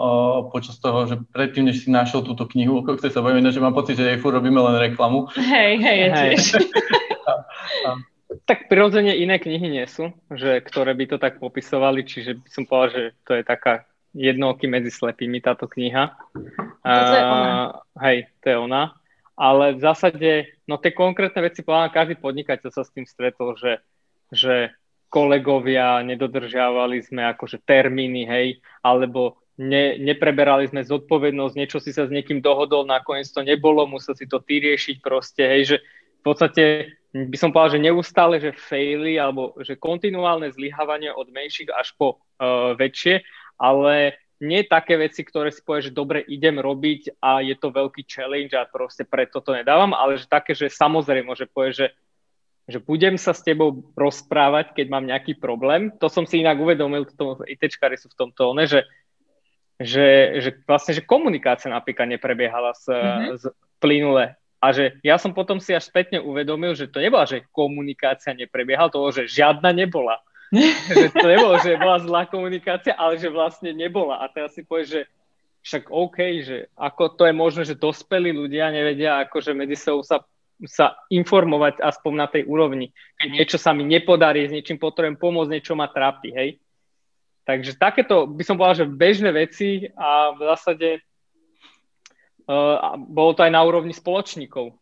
počas 0.52 0.76
toho, 0.76 1.08
že 1.08 1.16
predtým, 1.32 1.72
než 1.72 1.80
si 1.80 1.88
našiel 1.88 2.20
túto 2.20 2.44
knihu, 2.52 2.84
o 2.84 2.84
ktorej 2.84 3.16
sa 3.16 3.24
bavíme, 3.24 3.48
že 3.48 3.64
mám 3.64 3.72
pocit, 3.72 3.96
že 3.96 4.12
jej 4.12 4.20
furt 4.20 4.36
robíme 4.36 4.60
len 4.60 4.76
reklamu. 4.76 5.32
Hej, 5.32 5.72
hej, 5.80 5.96
ja 5.96 6.08
tiež. 6.12 6.42
tak 8.48 8.68
prirodzene 8.68 9.16
iné 9.16 9.40
knihy 9.40 9.72
nie 9.72 9.88
sú, 9.88 10.12
že, 10.36 10.60
ktoré 10.60 10.92
by 10.92 11.04
to 11.06 11.16
tak 11.16 11.40
popisovali, 11.40 12.04
čiže 12.04 12.44
by 12.44 12.48
som 12.52 12.68
povedal, 12.68 12.88
že 12.92 13.02
to 13.24 13.40
je 13.40 13.42
taká 13.48 13.88
jednooky 14.12 14.68
medzi 14.68 14.92
slepými 14.92 15.40
táto 15.40 15.64
kniha. 15.64 16.12
To 16.84 17.14
je 17.16 17.22
ona. 17.24 17.80
hej, 18.04 18.28
to 18.44 18.46
je 18.52 18.58
ona 18.60 18.99
ale 19.40 19.72
v 19.72 19.80
zásade, 19.80 20.60
no 20.68 20.76
tie 20.76 20.92
konkrétne 20.92 21.40
veci, 21.40 21.64
povedám, 21.64 21.96
každý 21.96 22.20
podnikateľ 22.20 22.68
sa 22.68 22.84
s 22.84 22.92
tým 22.92 23.08
stretol, 23.08 23.56
že, 23.56 23.80
že 24.28 24.76
kolegovia, 25.08 26.04
nedodržiavali 26.04 27.00
sme 27.00 27.24
akože 27.32 27.64
termíny, 27.64 28.28
hej, 28.28 28.60
alebo 28.84 29.40
ne, 29.56 29.96
nepreberali 29.96 30.68
sme 30.68 30.84
zodpovednosť, 30.84 31.56
niečo 31.56 31.80
si 31.80 31.88
sa 31.88 32.04
s 32.04 32.12
niekým 32.12 32.44
dohodol, 32.44 32.84
nakoniec 32.84 33.32
to 33.32 33.40
nebolo, 33.40 33.88
musel 33.88 34.12
si 34.12 34.28
to 34.28 34.44
ty 34.44 34.60
riešiť 34.60 35.00
proste, 35.00 35.40
hej, 35.40 35.62
že 35.72 35.76
v 36.20 36.22
podstate 36.22 36.64
by 37.16 37.36
som 37.40 37.48
povedal, 37.48 37.80
že 37.80 37.86
neustále, 37.90 38.36
že 38.44 38.52
faily, 38.52 39.16
alebo 39.16 39.56
že 39.64 39.80
kontinuálne 39.80 40.52
zlyhávanie 40.52 41.10
od 41.10 41.32
menších 41.32 41.72
až 41.72 41.96
po 41.96 42.20
uh, 42.38 42.76
väčšie, 42.76 43.24
ale 43.56 44.20
nie 44.40 44.64
také 44.64 44.96
veci, 44.96 45.20
ktoré 45.20 45.52
si 45.52 45.60
povie, 45.60 45.92
že 45.92 45.92
dobre, 45.92 46.24
idem 46.24 46.56
robiť 46.56 47.20
a 47.20 47.44
je 47.44 47.52
to 47.60 47.68
veľký 47.68 48.08
challenge 48.08 48.56
a 48.56 48.64
proste 48.64 49.04
preto 49.04 49.44
to 49.44 49.52
nedávam, 49.52 49.92
ale 49.92 50.16
že 50.16 50.24
také, 50.24 50.56
že 50.56 50.72
samozrejme, 50.72 51.28
že 51.36 51.44
povie, 51.44 51.76
že, 51.76 51.86
že 52.64 52.80
budem 52.80 53.20
sa 53.20 53.36
s 53.36 53.44
tebou 53.44 53.92
rozprávať, 53.92 54.72
keď 54.72 54.86
mám 54.88 55.04
nejaký 55.04 55.36
problém. 55.36 55.92
To 56.00 56.08
som 56.08 56.24
si 56.24 56.40
inak 56.40 56.56
uvedomil, 56.56 57.04
to 57.12 57.44
ITčkári 57.44 58.00
sú 58.00 58.08
v 58.08 58.18
tomto, 58.26 58.56
one, 58.56 58.64
že, 58.64 58.88
že, 59.76 60.40
že 60.40 60.50
vlastne, 60.64 60.96
že 60.96 61.04
komunikácia 61.04 61.68
napríklad 61.68 62.08
neprebiehala 62.08 62.72
z, 62.80 62.84
mm-hmm. 62.96 63.28
z 63.36 63.44
plynule. 63.76 64.40
A 64.60 64.66
že 64.76 65.00
ja 65.00 65.16
som 65.16 65.32
potom 65.32 65.56
si 65.56 65.72
až 65.72 65.88
spätne 65.88 66.20
uvedomil, 66.20 66.76
že 66.76 66.88
to 66.88 67.00
nebola, 67.00 67.24
že 67.24 67.48
komunikácia 67.52 68.36
neprebiehala, 68.36 68.92
to 68.92 69.00
že 69.08 69.24
žiadna 69.28 69.72
nebola 69.72 70.20
že 70.98 71.14
to 71.14 71.26
nebolo, 71.26 71.54
že 71.62 71.78
bola 71.78 72.02
zlá 72.02 72.22
komunikácia, 72.26 72.94
ale 72.98 73.16
že 73.16 73.30
vlastne 73.30 73.70
nebola. 73.70 74.18
A 74.18 74.26
teraz 74.26 74.58
si 74.58 74.66
povieš, 74.66 74.88
že 74.90 75.02
však 75.62 75.92
OK, 75.92 76.18
že 76.42 76.56
ako 76.74 77.14
to 77.14 77.22
je 77.28 77.34
možné, 77.36 77.62
že 77.68 77.78
dospelí 77.78 78.34
ľudia 78.34 78.72
nevedia 78.72 79.22
akože 79.22 79.54
medzi 79.54 79.76
sebou 79.78 80.02
sa, 80.02 80.24
sa 80.66 80.98
informovať 81.12 81.78
aspoň 81.84 82.12
na 82.16 82.26
tej 82.26 82.48
úrovni. 82.48 82.90
Keď 83.20 83.28
niečo 83.30 83.58
sa 83.60 83.70
mi 83.70 83.86
nepodarí, 83.86 84.48
s 84.48 84.54
niečím 84.54 84.80
potrebujem 84.80 85.20
pomôcť, 85.20 85.52
niečo 85.52 85.78
ma 85.78 85.86
trápi, 85.86 86.32
hej. 86.32 86.50
Takže 87.44 87.76
takéto 87.76 88.26
by 88.30 88.42
som 88.44 88.56
povedal, 88.56 88.84
že 88.84 88.90
bežné 88.90 89.30
veci 89.34 89.90
a 89.98 90.32
v 90.34 90.40
zásade 90.54 90.88
uh, 92.46 92.94
bolo 92.96 93.34
to 93.36 93.42
aj 93.42 93.52
na 93.52 93.62
úrovni 93.62 93.92
spoločníkov. 93.92 94.74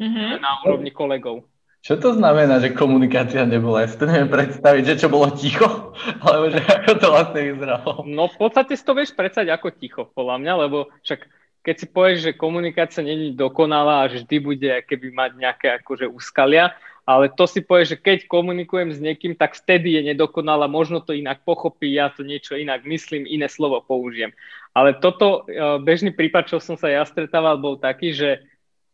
mm-hmm. 0.00 0.40
na 0.40 0.52
úrovni 0.64 0.92
kolegov. 0.92 1.48
Čo 1.86 2.02
to 2.02 2.18
znamená, 2.18 2.58
že 2.58 2.74
komunikácia 2.74 3.46
nebola? 3.46 3.86
Ja 3.86 3.94
si 3.94 3.94
to 3.94 4.10
neviem 4.10 4.26
predstaviť, 4.26 4.82
že 4.82 5.06
čo 5.06 5.06
bolo 5.06 5.30
ticho, 5.30 5.94
alebo 6.26 6.50
že 6.50 6.58
ako 6.58 6.92
to 6.98 7.06
vlastne 7.14 7.40
vyzeralo. 7.46 7.90
No 8.02 8.26
v 8.26 8.36
podstate 8.42 8.74
si 8.74 8.82
to 8.82 8.98
vieš 8.98 9.14
predstaviť 9.14 9.54
ako 9.54 9.68
ticho, 9.70 10.02
podľa 10.10 10.42
mňa, 10.42 10.52
lebo 10.66 10.90
však 11.06 11.30
keď 11.62 11.74
si 11.78 11.86
povieš, 11.86 12.18
že 12.26 12.32
komunikácia 12.34 13.06
není 13.06 13.38
dokonalá 13.38 14.02
a 14.02 14.10
vždy 14.10 14.36
bude 14.42 14.70
keby 14.82 15.14
mať 15.14 15.30
nejaké 15.38 15.66
akože 15.78 16.10
úskalia, 16.10 16.74
ale 17.06 17.30
to 17.30 17.46
si 17.46 17.62
povieš, 17.62 17.94
že 17.94 18.02
keď 18.02 18.18
komunikujem 18.26 18.90
s 18.90 18.98
niekým, 18.98 19.38
tak 19.38 19.54
vtedy 19.54 19.94
je 19.94 20.10
nedokonalá, 20.10 20.66
možno 20.66 20.98
to 20.98 21.14
inak 21.14 21.46
pochopí, 21.46 21.94
ja 21.94 22.10
to 22.10 22.26
niečo 22.26 22.58
inak 22.58 22.82
myslím, 22.82 23.30
iné 23.30 23.46
slovo 23.46 23.78
použijem. 23.78 24.34
Ale 24.74 24.98
toto 24.98 25.46
e, 25.46 25.78
bežný 25.86 26.10
prípad, 26.10 26.50
čo 26.50 26.58
som 26.58 26.74
sa 26.74 26.90
ja 26.90 27.06
stretával, 27.06 27.62
bol 27.62 27.78
taký, 27.78 28.10
že 28.10 28.42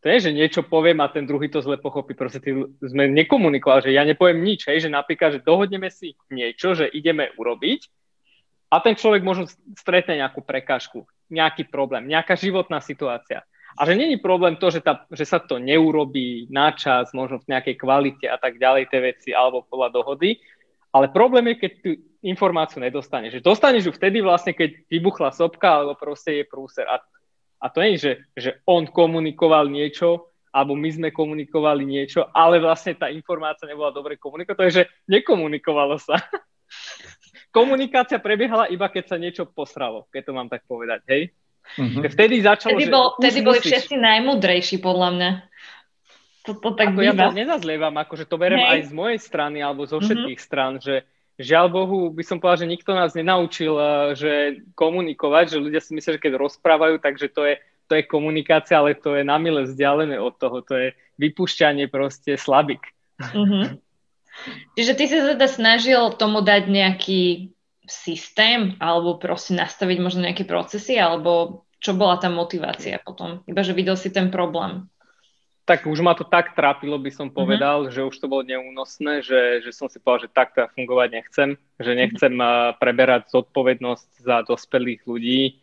to 0.03 0.11
je, 0.11 0.19
že 0.29 0.31
niečo 0.35 0.67
poviem 0.67 0.99
a 0.99 1.07
ten 1.15 1.23
druhý 1.23 1.47
to 1.47 1.63
zle 1.63 1.79
pochopí. 1.79 2.19
Proste 2.19 2.43
ty, 2.43 2.51
sme 2.83 3.07
nekomunikovali, 3.07 3.87
že 3.87 3.95
ja 3.95 4.03
nepoviem 4.03 4.43
nič, 4.43 4.67
hej, 4.67 4.85
že 4.85 4.91
napríklad, 4.91 5.39
že 5.39 5.47
dohodneme 5.47 5.95
si 5.95 6.19
niečo, 6.27 6.75
že 6.75 6.91
ideme 6.91 7.31
urobiť 7.39 7.87
a 8.75 8.83
ten 8.83 8.99
človek 8.99 9.23
možno 9.23 9.47
stretne 9.79 10.19
nejakú 10.19 10.43
prekážku, 10.43 11.07
nejaký 11.31 11.71
problém, 11.71 12.11
nejaká 12.11 12.35
životná 12.35 12.83
situácia. 12.83 13.47
A 13.79 13.89
že 13.89 13.97
není 13.97 14.19
problém 14.19 14.59
to, 14.59 14.69
že, 14.69 14.85
tá, 14.85 15.07
že 15.09 15.25
sa 15.25 15.41
to 15.41 15.57
neurobí 15.57 16.51
na 16.53 16.75
čas, 16.75 17.15
možno 17.15 17.41
v 17.41 17.57
nejakej 17.57 17.79
kvalite 17.79 18.27
a 18.29 18.37
tak 18.37 18.59
ďalej 18.59 18.91
tie 18.91 19.01
veci, 19.01 19.31
alebo 19.33 19.65
podľa 19.65 20.03
dohody, 20.03 20.43
ale 20.93 21.09
problém 21.09 21.55
je, 21.55 21.57
keď 21.57 21.73
tú 21.81 21.91
informáciu 22.21 22.85
nedostaneš. 22.85 23.41
Dostaneš 23.41 23.89
ju 23.89 23.93
vtedy 23.97 24.21
vlastne, 24.21 24.53
keď 24.53 24.77
vybuchla 24.93 25.33
sopka, 25.33 25.81
alebo 25.81 25.97
proste 25.97 26.43
je 26.43 26.45
prúser. 26.45 26.85
A 26.85 27.01
a 27.63 27.71
to 27.71 27.79
nie 27.79 27.95
je, 27.95 27.99
že, 28.03 28.13
že 28.35 28.51
on 28.67 28.91
komunikoval 28.91 29.71
niečo, 29.71 30.35
alebo 30.51 30.75
my 30.75 30.91
sme 30.91 31.09
komunikovali 31.15 31.87
niečo, 31.87 32.27
ale 32.35 32.59
vlastne 32.59 32.99
tá 32.99 33.07
informácia 33.09 33.65
nebola 33.65 33.95
dobre 33.95 34.19
komunikovaná. 34.19 34.59
To 34.59 34.67
je, 34.69 34.77
že 34.83 34.85
nekomunikovalo 35.07 35.97
sa. 35.97 36.19
Komunikácia 37.57 38.21
prebiehala 38.21 38.69
iba, 38.69 38.89
keď 38.89 39.05
sa 39.13 39.17
niečo 39.17 39.49
posralo, 39.49 40.09
keď 40.13 40.23
to 40.29 40.33
mám 40.33 40.49
tak 40.49 40.65
povedať, 40.67 41.01
hej? 41.09 41.23
Mm-hmm. 41.79 42.03
Vtedy 42.11 42.35
začalo, 42.43 42.77
vtedy, 42.77 42.91
bol, 42.91 43.07
vtedy 43.17 43.39
boli 43.41 43.59
musíš... 43.61 43.71
všetci 43.71 43.95
najmudrejší, 43.97 44.77
podľa 44.83 45.09
mňa. 45.15 45.31
To, 46.43 46.59
to 46.59 46.69
tak 46.75 46.91
ako 46.91 47.01
ja 47.07 47.15
to 47.15 47.39
nezazlievam, 47.39 47.95
akože 48.03 48.27
to 48.27 48.35
berem 48.35 48.59
hej. 48.59 48.69
aj 48.69 48.81
z 48.91 48.93
mojej 48.93 49.21
strany, 49.23 49.63
alebo 49.63 49.87
zo 49.87 50.03
mhm. 50.03 50.05
všetkých 50.11 50.41
mm-hmm. 50.41 50.49
strán, 50.51 50.73
že 50.83 51.07
žiaľ 51.41 51.67
Bohu, 51.73 51.99
by 52.13 52.25
som 52.25 52.39
povedal, 52.41 52.67
že 52.67 52.73
nikto 52.73 52.93
nás 52.93 53.17
nenaučil, 53.17 53.75
eh, 53.77 53.89
že 54.17 54.33
komunikovať, 54.77 55.57
že 55.57 55.63
ľudia 55.63 55.81
si 55.81 55.97
myslia, 55.97 56.17
že 56.17 56.25
keď 56.25 56.41
rozprávajú, 56.41 57.01
takže 57.01 57.33
to 57.33 57.43
je, 57.49 57.55
to 57.89 57.93
je 58.01 58.09
komunikácia, 58.09 58.81
ale 58.81 58.97
to 58.97 59.17
je 59.17 59.25
namile 59.25 59.65
vzdialené 59.65 60.21
od 60.21 60.37
toho, 60.37 60.61
to 60.65 60.75
je 60.77 60.89
vypušťanie 61.21 61.89
proste 61.89 62.37
slabik. 62.37 62.93
Mm-hmm. 63.21 63.79
Čiže 64.75 64.93
ty 64.97 65.05
si 65.07 65.17
teda 65.21 65.45
snažil 65.45 66.17
tomu 66.17 66.41
dať 66.41 66.65
nejaký 66.67 67.53
systém, 67.85 68.81
alebo 68.81 69.21
proste 69.21 69.53
nastaviť 69.53 69.99
možno 70.01 70.25
nejaké 70.25 70.49
procesy, 70.49 70.97
alebo 70.97 71.65
čo 71.83 71.93
bola 71.93 72.17
tá 72.17 72.33
motivácia 72.33 73.03
potom? 73.03 73.43
Iba, 73.45 73.61
že 73.67 73.77
videl 73.77 73.99
si 73.99 74.09
ten 74.09 74.33
problém 74.33 74.89
tak 75.63 75.87
už 75.87 76.03
ma 76.03 76.19
to 76.19 76.27
tak 76.27 76.59
trápilo, 76.59 76.99
by 76.99 77.11
som 77.15 77.31
mhm. 77.31 77.35
povedal, 77.35 77.79
mm-hmm. 77.87 77.95
že 77.95 78.09
už 78.09 78.17
to 78.19 78.27
bolo 78.27 78.43
neúnosné, 78.43 79.23
že, 79.23 79.63
že 79.63 79.71
som 79.71 79.87
si 79.87 80.03
povedal, 80.03 80.27
že 80.27 80.35
takto 80.35 80.63
ja 80.63 80.69
fungovať 80.71 81.09
nechcem, 81.15 81.49
že 81.79 81.93
mhm. 81.95 81.99
nechcem 81.99 82.33
mm-hmm. 82.35 82.79
preberať 82.83 83.23
zodpovednosť 83.31 84.11
za 84.23 84.43
dospelých 84.47 85.03
ľudí, 85.07 85.63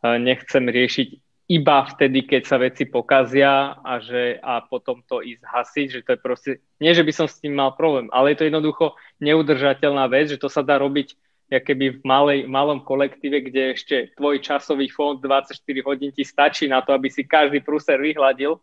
nechcem 0.00 0.64
riešiť 0.64 1.08
iba 1.50 1.82
vtedy, 1.82 2.30
keď 2.30 2.42
sa 2.46 2.62
veci 2.62 2.86
pokazia 2.86 3.74
a, 3.82 3.98
že, 3.98 4.38
a 4.38 4.62
potom 4.62 5.02
to 5.02 5.18
ísť 5.18 5.42
hasiť, 5.42 5.86
že 5.90 6.00
to 6.06 6.10
je 6.14 6.20
proste, 6.22 6.50
nie 6.78 6.94
že 6.94 7.02
by 7.02 7.10
som 7.10 7.26
s 7.26 7.42
tým 7.42 7.58
mal 7.58 7.74
problém, 7.74 8.06
ale 8.14 8.32
je 8.32 8.38
to 8.38 8.46
jednoducho 8.46 8.94
neudržateľná 9.18 10.06
vec, 10.06 10.30
že 10.30 10.38
to 10.38 10.46
sa 10.46 10.62
dá 10.62 10.78
robiť 10.78 11.18
keby 11.50 11.98
v 11.98 12.00
malej, 12.06 12.38
malom 12.46 12.78
kolektíve, 12.86 13.50
kde 13.50 13.74
ešte 13.74 14.14
tvoj 14.14 14.38
časový 14.38 14.86
fond 14.86 15.18
24 15.18 15.58
hodín 15.82 16.14
ti 16.14 16.22
stačí 16.22 16.70
na 16.70 16.78
to, 16.86 16.94
aby 16.94 17.10
si 17.10 17.26
každý 17.26 17.58
prúser 17.58 17.98
vyhľadil, 17.98 18.54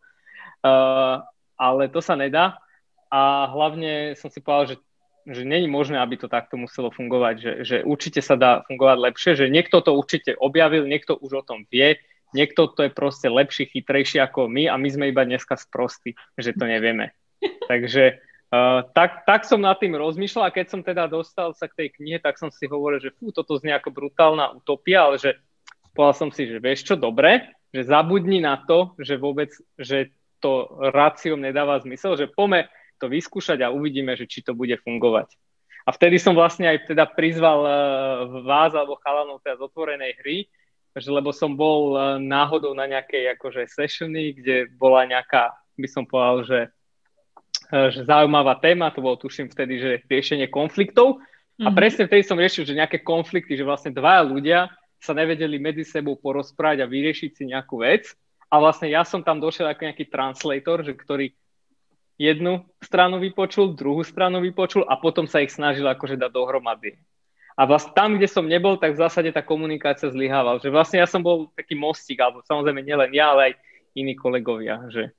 Uh, 0.65 1.21
ale 1.57 1.89
to 1.89 2.01
sa 2.01 2.13
nedá 2.13 2.61
a 3.09 3.47
hlavne 3.49 4.13
som 4.19 4.27
si 4.27 4.43
povedal, 4.43 4.75
že, 4.75 4.77
že 5.27 5.43
není 5.47 5.67
možné, 5.67 5.97
aby 5.99 6.19
to 6.19 6.27
takto 6.27 6.59
muselo 6.59 6.91
fungovať, 6.91 7.35
že, 7.39 7.51
že 7.63 7.75
určite 7.83 8.19
sa 8.19 8.35
dá 8.35 8.61
fungovať 8.67 8.97
lepšie, 8.99 9.31
že 9.35 9.51
niekto 9.51 9.79
to 9.79 9.95
určite 9.95 10.35
objavil, 10.37 10.85
niekto 10.85 11.15
už 11.15 11.31
o 11.41 11.43
tom 11.43 11.63
vie, 11.71 11.97
niekto 12.35 12.67
to 12.67 12.87
je 12.87 12.91
proste 12.91 13.27
lepší, 13.31 13.71
chytrejší 13.71 14.19
ako 14.19 14.51
my 14.51 14.67
a 14.67 14.75
my 14.75 14.87
sme 14.91 15.05
iba 15.09 15.23
dneska 15.23 15.55
sprostí, 15.55 16.13
že 16.35 16.51
to 16.51 16.67
nevieme. 16.67 17.15
Takže 17.71 18.19
uh, 18.51 18.83
tak, 18.91 19.23
tak 19.23 19.47
som 19.47 19.63
nad 19.63 19.79
tým 19.79 19.95
rozmýšľal 19.95 20.51
a 20.51 20.55
keď 20.55 20.65
som 20.67 20.81
teda 20.83 21.07
dostal 21.07 21.55
sa 21.55 21.71
k 21.71 21.85
tej 21.85 21.87
knihe, 21.95 22.19
tak 22.19 22.35
som 22.35 22.51
si 22.51 22.67
hovoril, 22.67 22.99
že 22.99 23.15
fú, 23.15 23.31
toto 23.31 23.55
znie 23.55 23.71
ako 23.71 23.95
brutálna 23.95 24.51
utopia, 24.51 25.07
ale 25.07 25.15
že 25.15 25.39
povedal 25.95 26.27
som 26.27 26.29
si, 26.29 26.45
že 26.45 26.59
vieš 26.59 26.83
čo, 26.83 26.99
dobre, 26.99 27.55
že 27.71 27.87
zabudni 27.87 28.43
na 28.43 28.59
to, 28.67 28.93
že 28.99 29.15
vôbec, 29.15 29.49
že 29.79 30.11
to 30.39 30.69
ráciom 30.93 31.41
nedáva 31.41 31.81
zmysel, 31.81 32.17
že 32.17 32.29
pome 32.29 32.69
to 32.97 33.09
vyskúšať 33.09 33.61
a 33.61 33.73
uvidíme, 33.73 34.17
že 34.17 34.25
či 34.25 34.41
to 34.41 34.57
bude 34.57 34.73
fungovať. 34.81 35.33
A 35.87 35.95
vtedy 35.95 36.19
som 36.19 36.35
vlastne 36.35 36.67
aj 36.67 36.91
teda 36.91 37.07
prizval 37.07 37.59
uh, 37.63 37.71
vás 38.43 38.75
alebo 38.75 38.99
chalanov 38.99 39.39
teda 39.39 39.55
z 39.55 39.65
otvorenej 39.71 40.13
hry, 40.19 40.37
že 40.97 41.07
lebo 41.07 41.31
som 41.31 41.55
bol 41.55 41.95
uh, 41.95 42.19
náhodou 42.19 42.75
na 42.75 42.89
nejakej 42.91 43.39
akože 43.39 43.71
sessiony, 43.71 44.35
kde 44.35 44.67
bola 44.75 45.07
nejaká, 45.07 45.55
by 45.79 45.87
som 45.87 46.03
povedal, 46.03 46.37
že, 46.43 46.59
uh, 47.71 47.87
že 47.87 48.03
zaujímavá 48.03 48.59
téma, 48.59 48.91
to 48.91 48.99
bolo 48.99 49.15
tuším 49.15 49.47
vtedy, 49.47 49.79
že 49.79 49.91
riešenie 50.11 50.51
konfliktov. 50.51 51.23
Mm-hmm. 51.23 51.65
A 51.65 51.69
mhm. 51.71 51.77
presne 51.79 52.03
vtedy 52.05 52.23
som 52.27 52.37
riešil, 52.37 52.67
že 52.67 52.75
nejaké 52.75 52.99
konflikty, 53.01 53.55
že 53.55 53.63
vlastne 53.63 53.95
dvaja 53.95 54.27
ľudia 54.27 54.59
sa 54.99 55.15
nevedeli 55.15 55.55
medzi 55.61 55.87
sebou 55.87 56.19
porozprávať 56.19 56.83
a 56.83 56.89
vyriešiť 56.89 57.31
si 57.31 57.43
nejakú 57.47 57.79
vec 57.79 58.11
a 58.47 58.55
vlastne 58.63 58.87
ja 58.87 59.03
som 59.03 59.19
tam 59.19 59.43
došiel 59.43 59.67
ako 59.67 59.81
nejaký 59.91 60.05
translator, 60.07 60.79
že 60.83 60.95
ktorý 60.95 61.35
jednu 62.17 62.65
stranu 62.81 63.21
vypočul, 63.21 63.77
druhú 63.77 64.01
stranu 64.01 64.41
vypočul 64.41 64.87
a 64.87 64.97
potom 64.97 65.29
sa 65.29 65.43
ich 65.43 65.53
snažil 65.53 65.85
akože 65.85 66.17
dať 66.17 66.31
dohromady. 66.33 66.97
A 67.57 67.65
vlastne 67.65 67.93
tam, 67.97 68.17
kde 68.17 68.29
som 68.29 68.45
nebol, 68.45 68.77
tak 68.77 68.93
v 68.93 69.01
zásade 69.01 69.33
tá 69.33 69.41
komunikácia 69.41 70.13
zlyhávala. 70.13 70.61
Že 70.61 70.69
vlastne 70.69 70.97
ja 71.01 71.09
som 71.09 71.25
bol 71.25 71.49
taký 71.57 71.73
mostík, 71.73 72.21
alebo 72.21 72.45
samozrejme 72.45 72.85
nielen 72.85 73.09
ja, 73.17 73.33
ale 73.33 73.41
aj 73.49 73.53
iní 73.97 74.13
kolegovia. 74.13 74.85
Že... 74.93 75.09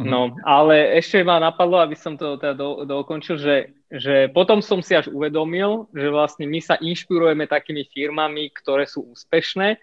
Mm-hmm. 0.00 0.08
No, 0.08 0.32
ale 0.48 0.96
ešte 0.96 1.20
ma 1.20 1.36
napadlo, 1.36 1.76
aby 1.76 1.92
som 1.92 2.16
to 2.16 2.40
teda 2.40 2.56
do, 2.56 2.88
dokončil, 2.88 3.36
že, 3.36 3.76
že 3.92 4.32
potom 4.32 4.64
som 4.64 4.80
si 4.80 4.96
až 4.96 5.12
uvedomil, 5.12 5.92
že 5.92 6.08
vlastne 6.08 6.48
my 6.48 6.60
sa 6.64 6.80
inšpirujeme 6.80 7.44
takými 7.44 7.84
firmami, 7.84 8.48
ktoré 8.56 8.88
sú 8.88 9.04
úspešné 9.12 9.76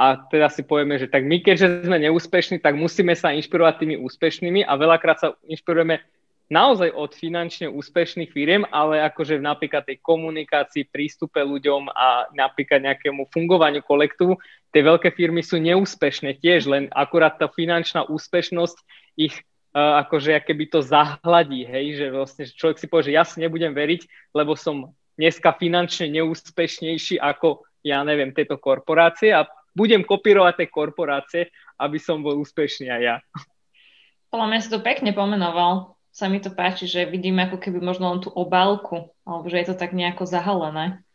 a 0.00 0.16
teda 0.16 0.48
si 0.48 0.64
povieme, 0.64 0.96
že 0.96 1.12
tak 1.12 1.28
my, 1.28 1.44
keďže 1.44 1.84
sme 1.84 2.00
neúspešní, 2.00 2.64
tak 2.64 2.72
musíme 2.72 3.12
sa 3.12 3.36
inšpirovať 3.36 3.84
tými 3.84 3.96
úspešnými 4.00 4.64
a 4.64 4.72
veľakrát 4.80 5.20
sa 5.20 5.28
inšpirujeme 5.44 6.00
naozaj 6.48 6.88
od 6.96 7.12
finančne 7.12 7.68
úspešných 7.68 8.32
firiem, 8.32 8.64
ale 8.72 9.04
akože 9.04 9.36
v 9.36 9.44
napríklad 9.44 9.84
tej 9.84 10.00
komunikácii, 10.00 10.88
prístupe 10.88 11.44
ľuďom 11.44 11.92
a 11.92 12.32
napríklad 12.32 12.80
nejakému 12.80 13.28
fungovaniu 13.28 13.84
kolektívu, 13.84 14.40
tie 14.72 14.82
veľké 14.82 15.12
firmy 15.12 15.44
sú 15.44 15.60
neúspešné 15.60 16.40
tiež, 16.40 16.64
len 16.64 16.88
akurát 16.96 17.36
tá 17.36 17.52
finančná 17.52 18.08
úspešnosť 18.08 18.80
ich 19.20 19.36
uh, 19.76 20.00
akože 20.00 20.42
keby 20.48 20.64
to 20.72 20.80
zahladí, 20.80 21.68
hej, 21.68 22.00
že 22.00 22.06
vlastne 22.08 22.42
že 22.48 22.56
človek 22.56 22.80
si 22.80 22.88
povie, 22.88 23.12
že 23.12 23.16
ja 23.20 23.22
si 23.28 23.36
nebudem 23.36 23.76
veriť, 23.76 24.32
lebo 24.32 24.56
som 24.56 24.96
dneska 25.20 25.52
finančne 25.60 26.08
neúspešnejší 26.08 27.20
ako 27.20 27.68
ja 27.80 28.04
neviem, 28.04 28.32
tieto 28.36 28.60
korporácie 28.60 29.32
a 29.32 29.48
budem 29.74 30.02
kopírovať 30.02 30.54
tie 30.64 30.68
korporácie, 30.68 31.42
aby 31.80 31.96
som 31.96 32.20
bol 32.20 32.38
úspešný 32.42 32.90
aj 32.90 33.02
ja. 33.02 33.16
Podľa 34.30 34.46
mňa 34.46 34.58
si 34.62 34.68
to 34.70 34.78
pekne 34.82 35.10
pomenoval. 35.10 35.98
Sa 36.10 36.26
mi 36.26 36.42
to 36.42 36.50
páči, 36.50 36.90
že 36.90 37.06
vidím 37.06 37.38
ako 37.38 37.62
keby 37.62 37.78
možno 37.78 38.10
len 38.10 38.18
tú 38.22 38.34
obálku, 38.34 39.14
alebo 39.22 39.46
že 39.46 39.62
je 39.62 39.66
to 39.70 39.76
tak 39.78 39.94
nejako 39.94 40.26
zahalené. 40.26 41.06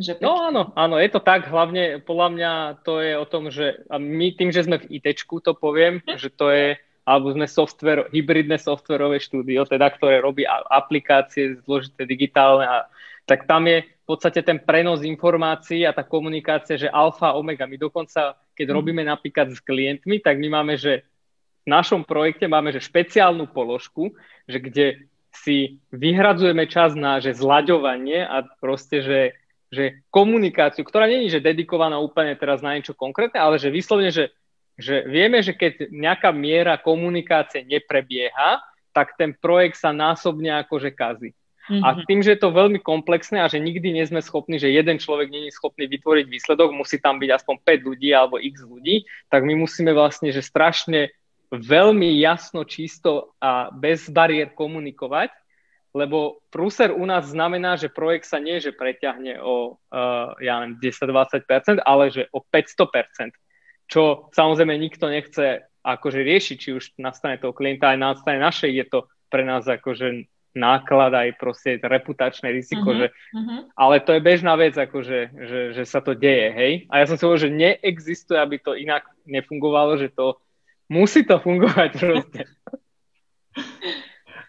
Že 0.00 0.20
no 0.24 0.32
áno, 0.48 0.62
áno, 0.76 0.96
je 0.96 1.10
to 1.12 1.20
tak, 1.20 1.48
hlavne 1.48 2.00
podľa 2.00 2.28
mňa 2.32 2.52
to 2.88 3.04
je 3.04 3.12
o 3.20 3.26
tom, 3.28 3.52
že 3.52 3.84
a 3.92 4.00
my 4.00 4.32
tým, 4.32 4.48
že 4.48 4.64
sme 4.64 4.80
v 4.80 5.00
IT, 5.00 5.28
to 5.28 5.52
poviem, 5.52 6.00
hm. 6.04 6.16
že 6.16 6.32
to 6.32 6.48
je, 6.48 6.76
alebo 7.04 7.32
sme 7.36 7.44
software, 7.44 8.08
hybridné 8.08 8.56
softverové 8.56 9.20
štúdio, 9.20 9.68
teda 9.68 9.92
ktoré 9.92 10.24
robí 10.24 10.48
aplikácie 10.48 11.60
zložité 11.68 12.08
digitálne, 12.08 12.64
a, 12.64 12.88
tak 13.28 13.44
tam 13.44 13.68
je 13.68 13.84
podstate 14.10 14.42
ten 14.42 14.58
prenos 14.58 15.06
informácií 15.06 15.86
a 15.86 15.94
tá 15.94 16.02
komunikácia, 16.02 16.74
že 16.74 16.90
alfa, 16.90 17.38
omega. 17.38 17.70
My 17.70 17.78
dokonca, 17.78 18.34
keď 18.58 18.66
mm. 18.66 18.74
robíme 18.74 19.02
napríklad 19.06 19.54
s 19.54 19.62
klientmi, 19.62 20.18
tak 20.18 20.42
my 20.42 20.50
máme, 20.50 20.74
že 20.74 21.06
v 21.62 21.66
našom 21.70 22.02
projekte 22.02 22.50
máme, 22.50 22.74
že 22.74 22.82
špeciálnu 22.82 23.46
položku, 23.54 24.10
že 24.50 24.58
kde 24.58 24.86
si 25.30 25.78
vyhradzujeme 25.94 26.66
čas 26.66 26.98
na 26.98 27.22
že 27.22 27.38
zlaďovanie 27.38 28.26
a 28.26 28.42
proste, 28.58 28.98
že, 28.98 29.20
že 29.70 30.02
komunikáciu, 30.10 30.82
ktorá 30.82 31.06
není, 31.06 31.30
že 31.30 31.38
dedikovaná 31.38 32.02
úplne 32.02 32.34
teraz 32.34 32.58
na 32.58 32.74
niečo 32.74 32.98
konkrétne, 32.98 33.38
ale 33.38 33.62
že 33.62 33.70
vyslovene, 33.70 34.10
že 34.10 34.34
že 34.80 35.04
vieme, 35.04 35.44
že 35.44 35.52
keď 35.52 35.92
nejaká 35.92 36.32
miera 36.32 36.80
komunikácie 36.80 37.68
neprebieha, 37.68 38.64
tak 38.90 39.14
ten 39.14 39.36
projekt 39.36 39.76
sa 39.78 39.92
násobne 39.92 40.50
akože 40.64 40.90
kazí. 40.96 41.36
Mm-hmm. 41.70 41.86
A 41.86 42.02
tým, 42.02 42.18
že 42.18 42.34
je 42.34 42.42
to 42.42 42.50
veľmi 42.50 42.82
komplexné 42.82 43.38
a 43.38 43.46
že 43.46 43.62
nikdy 43.62 43.94
nie 43.94 44.02
sme 44.02 44.18
schopní, 44.18 44.58
že 44.58 44.74
jeden 44.74 44.98
človek 44.98 45.30
nie 45.30 45.46
je 45.46 45.54
schopný 45.54 45.86
vytvoriť 45.86 46.26
výsledok, 46.26 46.74
musí 46.74 46.98
tam 46.98 47.22
byť 47.22 47.30
aspoň 47.30 47.56
5 47.62 47.86
ľudí 47.86 48.10
alebo 48.10 48.42
x 48.42 48.66
ľudí, 48.66 49.06
tak 49.30 49.46
my 49.46 49.54
musíme 49.54 49.94
vlastne, 49.94 50.34
že 50.34 50.42
strašne 50.42 51.14
veľmi 51.54 52.18
jasno, 52.18 52.66
čisto 52.66 53.38
a 53.38 53.70
bez 53.70 54.10
bariér 54.10 54.50
komunikovať, 54.50 55.30
lebo 55.94 56.42
prúser 56.50 56.90
u 56.90 57.06
nás 57.06 57.30
znamená, 57.30 57.78
že 57.78 57.90
projekt 57.90 58.26
sa 58.26 58.42
nie, 58.42 58.58
že 58.58 58.74
preťahne 58.74 59.38
o 59.42 59.78
uh, 59.78 60.34
ja 60.42 60.62
neviem, 60.62 60.78
10-20%, 60.82 61.82
ale 61.82 62.10
že 62.10 62.26
o 62.34 62.42
500%, 62.42 63.30
čo 63.86 64.30
samozrejme 64.34 64.74
nikto 64.74 65.06
nechce 65.06 65.66
akože 65.82 66.20
riešiť, 66.22 66.56
či 66.58 66.70
už 66.74 66.84
na 66.98 67.14
strane 67.14 67.38
toho 67.38 67.54
klienta 67.54 67.94
aj 67.94 67.98
na 67.98 68.10
strane 68.18 68.38
našej 68.42 68.70
je 68.70 68.86
to 68.86 68.98
pre 69.30 69.46
nás 69.46 69.66
akože 69.66 70.26
náklad, 70.50 71.14
aj 71.14 71.38
proste 71.38 71.78
reputačné 71.78 72.50
riziko, 72.50 72.90
uh-huh, 72.90 73.06
že, 73.06 73.06
uh-huh. 73.10 73.60
ale 73.78 74.02
to 74.02 74.14
je 74.16 74.20
bežná 74.20 74.58
vec, 74.58 74.74
akože, 74.74 75.18
že, 75.30 75.60
že 75.78 75.82
sa 75.86 76.02
to 76.02 76.18
deje, 76.18 76.48
hej. 76.50 76.72
A 76.90 77.02
ja 77.02 77.04
som 77.06 77.14
si 77.14 77.22
hovoril, 77.22 77.46
že 77.46 77.54
neexistuje, 77.54 78.38
aby 78.38 78.58
to 78.58 78.74
inak 78.74 79.06
nefungovalo, 79.26 79.94
že 79.94 80.10
to 80.10 80.42
musí 80.90 81.22
to 81.22 81.38
fungovať 81.38 81.90
proste. 81.94 82.42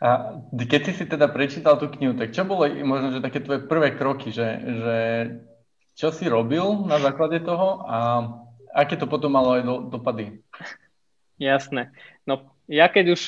A 0.01 0.41
keď 0.58 0.81
si 0.89 0.93
si 0.98 1.05
teda 1.05 1.29
prečítal 1.29 1.77
tú 1.77 1.86
knihu, 1.93 2.17
tak 2.17 2.34
čo 2.34 2.41
bolo 2.41 2.65
možno, 2.81 3.13
že 3.13 3.22
také 3.22 3.38
tvoje 3.38 3.70
prvé 3.70 3.93
kroky, 3.93 4.34
že, 4.34 4.58
že 4.65 4.98
čo 5.93 6.10
si 6.10 6.25
robil 6.25 6.89
na 6.89 6.98
základe 6.98 7.46
toho 7.46 7.86
a 7.86 7.98
aké 8.74 8.98
to 8.98 9.05
potom 9.05 9.38
malo 9.38 9.53
aj 9.53 9.62
do, 9.62 9.75
dopady? 9.93 10.41
Jasné. 11.38 11.93
No 12.25 12.50
ja 12.65 12.89
keď 12.89 13.13
už 13.13 13.22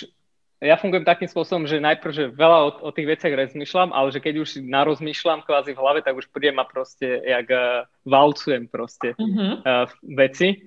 ja 0.63 0.79
fungujem 0.79 1.03
takým 1.03 1.27
spôsobom, 1.27 1.67
že 1.67 1.83
najprv, 1.83 2.11
že 2.15 2.25
veľa 2.31 2.57
o, 2.63 2.69
o 2.87 2.89
tých 2.95 3.19
veciach 3.19 3.35
rozmýšľam, 3.35 3.91
ale 3.91 4.15
že 4.15 4.23
keď 4.23 4.33
už 4.39 4.49
narozmýšľam 4.63 5.43
kvázi 5.43 5.75
v 5.75 5.81
hlave, 5.83 5.99
tak 5.99 6.15
už 6.15 6.31
prídem 6.31 6.55
a 6.57 6.65
proste, 6.65 7.19
jak 7.19 7.47
uh, 7.51 7.83
valcujem 8.07 8.71
proste 8.71 9.11
uh-huh. 9.19 9.59
uh, 9.59 9.85
veci. 10.15 10.63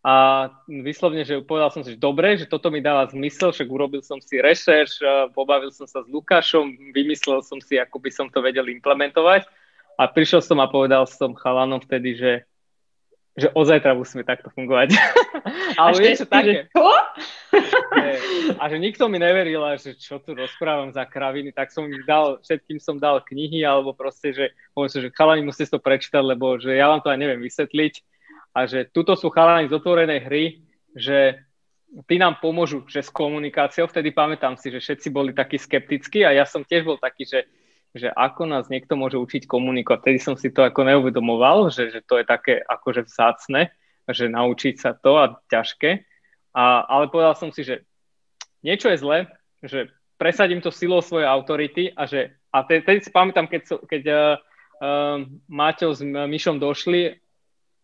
A 0.00 0.48
vyslovne, 0.64 1.28
že 1.28 1.44
povedal 1.44 1.68
som 1.74 1.84
si, 1.84 1.92
že 1.92 2.00
dobre, 2.00 2.38
že 2.38 2.48
toto 2.48 2.72
mi 2.72 2.80
dáva 2.80 3.04
zmysel, 3.10 3.52
však 3.52 3.68
urobil 3.68 4.00
som 4.00 4.16
si 4.22 4.40
rešerš, 4.40 4.92
uh, 5.02 5.10
pobavil 5.34 5.74
som 5.74 5.84
sa 5.84 6.00
s 6.00 6.08
Lukášom, 6.08 6.94
vymyslel 6.94 7.44
som 7.44 7.58
si, 7.60 7.76
ako 7.76 8.00
by 8.00 8.10
som 8.14 8.26
to 8.30 8.40
vedel 8.40 8.64
implementovať. 8.70 9.44
A 10.00 10.08
prišiel 10.08 10.40
som 10.40 10.62
a 10.64 10.70
povedal 10.70 11.04
som 11.04 11.36
chalanom 11.36 11.82
vtedy, 11.84 12.16
že 12.16 12.30
že 13.40 13.48
od 13.56 13.64
zajtra 13.64 13.96
musíme 13.96 14.22
takto 14.22 14.52
fungovať. 14.52 14.92
Ale 15.80 15.96
niečo 15.98 16.28
také. 16.28 16.68
Že 16.68 16.76
čo? 16.76 16.86
a 18.60 18.64
že 18.68 18.76
nikto 18.76 19.08
mi 19.08 19.18
neveril, 19.18 19.64
a 19.64 19.74
že 19.80 19.96
čo 19.96 20.20
tu 20.20 20.36
rozprávam 20.36 20.92
za 20.92 21.08
kraviny, 21.08 21.50
tak 21.50 21.72
som 21.72 21.88
im 21.88 22.04
dal, 22.04 22.38
všetkým 22.44 22.78
som 22.78 23.00
dal 23.00 23.24
knihy, 23.24 23.64
alebo 23.64 23.96
proste, 23.96 24.30
že 24.30 24.44
poviem 24.76 24.90
že 24.90 25.14
chalani 25.16 25.42
musíte 25.42 25.74
to 25.74 25.80
prečítať, 25.80 26.22
lebo 26.22 26.60
že 26.60 26.76
ja 26.76 26.90
vám 26.92 27.00
to 27.00 27.08
aj 27.08 27.18
neviem 27.18 27.40
vysvetliť. 27.40 27.94
A 28.50 28.66
že 28.66 28.86
tuto 28.90 29.14
sú 29.14 29.30
chalani 29.30 29.70
z 29.70 29.76
otvorenej 29.78 30.20
hry, 30.26 30.44
že 30.92 31.38
tí 32.06 32.16
nám 32.18 32.38
pomôžu, 32.38 32.86
že 32.86 33.02
s 33.02 33.10
komunikáciou, 33.10 33.86
vtedy 33.86 34.14
pamätám 34.14 34.54
si, 34.54 34.70
že 34.70 34.82
všetci 34.82 35.08
boli 35.10 35.30
takí 35.34 35.58
skeptickí 35.58 36.22
a 36.22 36.34
ja 36.34 36.44
som 36.46 36.62
tiež 36.62 36.86
bol 36.86 36.98
taký, 36.98 37.26
že 37.26 37.46
že 37.94 38.08
ako 38.14 38.46
nás 38.46 38.70
niekto 38.70 38.94
môže 38.94 39.18
učiť 39.18 39.50
komunikovať. 39.50 39.98
Vtedy 40.02 40.18
som 40.22 40.34
si 40.38 40.54
to 40.54 40.62
ako 40.62 40.86
neuvedomoval, 40.86 41.74
že, 41.74 41.90
že 41.90 42.00
to 42.06 42.22
je 42.22 42.24
také 42.26 42.62
akože 42.62 43.06
vzácne, 43.06 43.74
že 44.06 44.30
naučiť 44.30 44.74
sa 44.78 44.94
to 44.94 45.18
a 45.18 45.38
ťažké. 45.50 46.06
A, 46.54 46.86
ale 46.86 47.10
povedal 47.10 47.34
som 47.34 47.50
si, 47.50 47.66
že 47.66 47.82
niečo 48.62 48.90
je 48.90 48.98
zle, 49.02 49.18
že 49.62 49.90
presadím 50.18 50.62
to 50.62 50.70
silou 50.70 51.02
svojej 51.02 51.26
autority 51.26 51.90
a 51.94 52.06
že 52.06 52.34
a 52.50 52.66
tedy 52.66 52.98
si 52.98 53.14
pamätám, 53.14 53.46
keď, 53.46 53.62
keď 53.86 54.02
uh, 54.10 54.18
uh, 54.82 55.18
Maťo 55.46 55.94
s 55.94 56.02
Myšom 56.02 56.58
došli 56.58 57.14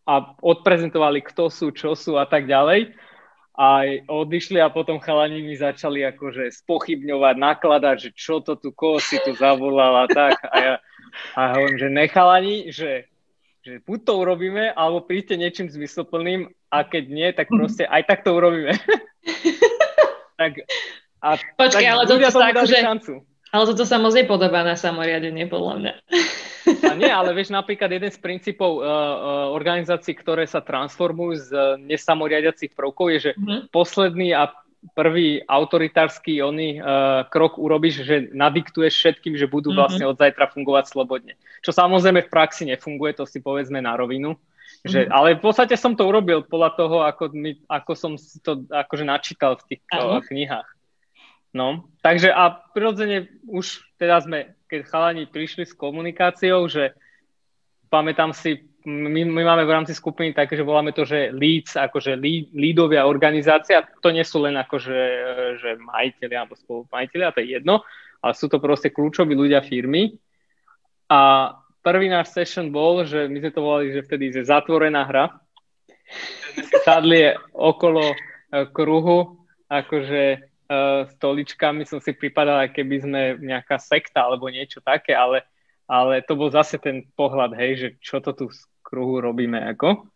a 0.06 0.34
odprezentovali, 0.42 1.22
kto 1.22 1.50
sú, 1.50 1.70
čo 1.70 1.94
sú 1.94 2.18
a 2.18 2.26
tak 2.26 2.50
ďalej 2.50 2.94
aj 3.56 4.04
odišli 4.04 4.60
a 4.60 4.68
potom 4.68 5.00
chalani 5.00 5.40
mi 5.40 5.56
začali 5.56 6.04
akože 6.04 6.52
spochybňovať, 6.64 7.34
nakladať, 7.40 7.96
že 7.96 8.10
čo 8.12 8.44
to 8.44 8.60
tu, 8.60 8.70
koho 8.76 9.00
si 9.00 9.16
tu 9.24 9.32
zavolal 9.32 10.04
a 10.04 10.06
tak. 10.06 10.36
A 10.44 10.56
ja 10.60 10.74
a 11.32 11.56
hovorím, 11.56 11.78
že 11.80 11.88
nechalani, 11.88 12.56
že, 12.68 13.08
že 13.64 13.80
buď 13.84 13.98
to 14.04 14.12
urobíme, 14.20 14.72
alebo 14.72 15.04
príďte 15.04 15.40
niečím 15.40 15.68
zmysluplným 15.72 16.52
a 16.68 16.84
keď 16.84 17.04
nie, 17.08 17.28
tak 17.32 17.48
proste 17.48 17.88
aj 17.88 18.02
tak 18.04 18.20
to 18.24 18.36
urobíme. 18.36 18.76
tak, 20.40 20.52
a, 21.24 21.28
Počkej, 21.56 21.86
tak 21.88 21.92
ale 21.92 22.02
toto 22.04 22.28
sa 22.28 22.52
akože... 22.52 22.76
Šancu. 22.76 23.14
Ale 23.56 23.72
toto 23.72 23.88
sa 23.88 23.96
moc 23.96 24.12
nepodobá 24.12 24.60
na 24.60 24.76
samoriadenie, 24.76 25.48
podľa 25.48 25.74
mňa. 25.80 25.92
A 26.66 26.92
nie, 26.92 27.08
ale 27.08 27.32
vieš, 27.32 27.48
napríklad 27.48 27.88
jeden 27.88 28.12
z 28.12 28.20
princípov 28.20 28.84
uh, 28.84 29.48
organizácií, 29.56 30.12
ktoré 30.12 30.44
sa 30.44 30.60
transformujú 30.60 31.32
z 31.40 31.48
uh, 31.56 31.80
nesamoriadiacich 31.80 32.76
prvkov, 32.76 33.16
je, 33.16 33.18
že 33.18 33.32
uh-huh. 33.32 33.72
posledný 33.72 34.36
a 34.36 34.52
prvý 34.92 35.40
autoritársky 35.48 36.44
oný 36.44 36.84
uh, 36.84 37.24
krok 37.32 37.56
urobíš, 37.56 38.04
že 38.04 38.28
nadiktuješ 38.36 38.92
všetkým, 38.92 39.40
že 39.40 39.48
budú 39.48 39.72
uh-huh. 39.72 39.88
vlastne 39.88 40.04
od 40.04 40.20
zajtra 40.20 40.52
fungovať 40.52 40.84
slobodne. 40.92 41.40
Čo 41.64 41.72
samozrejme 41.72 42.28
v 42.28 42.32
praxi 42.34 42.68
nefunguje, 42.68 43.16
to 43.16 43.24
si 43.24 43.40
povedzme 43.40 43.80
na 43.80 43.96
rovinu. 43.96 44.36
Že, 44.84 45.08
uh-huh. 45.08 45.16
Ale 45.16 45.40
v 45.40 45.42
podstate 45.48 45.80
som 45.80 45.96
to 45.96 46.04
urobil 46.04 46.44
podľa 46.44 46.70
toho, 46.76 46.96
ako, 47.08 47.32
mi, 47.32 47.56
ako 47.72 47.92
som 47.96 48.12
si 48.20 48.36
to 48.44 48.68
akože 48.68 49.08
načítal 49.08 49.56
v 49.56 49.64
tých 49.72 49.80
uh, 49.96 50.20
knihách. 50.20 50.75
No, 51.56 51.88
takže 52.04 52.28
a 52.28 52.52
prirodzene 52.52 53.32
už 53.48 53.96
teda 53.96 54.20
sme, 54.20 54.60
keď 54.68 54.92
chalani 54.92 55.24
prišli 55.24 55.64
s 55.64 55.72
komunikáciou, 55.72 56.68
že 56.68 56.92
pamätám 57.88 58.36
si, 58.36 58.68
my, 58.84 59.24
my 59.24 59.42
máme 59.42 59.64
v 59.64 59.72
rámci 59.72 59.96
skupiny 59.96 60.36
také, 60.36 60.52
že 60.52 60.68
voláme 60.68 60.92
to, 60.92 61.08
že 61.08 61.32
leads, 61.32 61.80
akože 61.80 62.12
lead, 62.20 62.52
leadovia 62.52 63.08
organizácia, 63.08 63.88
to 64.04 64.12
nie 64.12 64.20
sú 64.20 64.44
len 64.44 64.52
akože 64.60 65.00
že 65.56 65.70
majiteľi 65.80 66.34
alebo 66.36 66.60
spolumajiteľia, 66.60 67.32
to 67.32 67.40
je 67.40 67.48
jedno, 67.56 67.80
ale 68.20 68.32
sú 68.36 68.52
to 68.52 68.60
proste 68.60 68.92
kľúčoví 68.92 69.32
ľudia 69.32 69.64
firmy. 69.64 70.12
A 71.08 71.54
prvý 71.80 72.12
náš 72.12 72.36
session 72.36 72.68
bol, 72.68 73.08
že 73.08 73.32
my 73.32 73.38
sme 73.40 73.54
to 73.54 73.64
volali, 73.64 73.96
že 73.96 74.04
vtedy 74.04 74.28
je 74.28 74.44
zatvorená 74.44 75.08
hra. 75.08 75.40
Sadli 76.84 77.32
okolo 77.56 78.12
eh, 78.12 78.68
kruhu, 78.68 79.40
akože 79.72 80.52
uh, 80.66 81.06
stoličkami 81.18 81.86
som 81.86 82.02
si 82.02 82.12
pripadal, 82.12 82.70
keby 82.70 82.96
sme 83.02 83.20
nejaká 83.40 83.78
sekta 83.78 84.26
alebo 84.26 84.50
niečo 84.50 84.82
také, 84.82 85.14
ale, 85.14 85.46
ale 85.86 86.22
to 86.22 86.34
bol 86.34 86.50
zase 86.50 86.78
ten 86.78 87.06
pohľad, 87.14 87.54
hej, 87.54 87.72
že 87.78 87.88
čo 88.02 88.18
to 88.18 88.34
tu 88.34 88.50
z 88.50 88.60
kruhu 88.82 89.22
robíme 89.22 89.58
ako. 89.74 90.06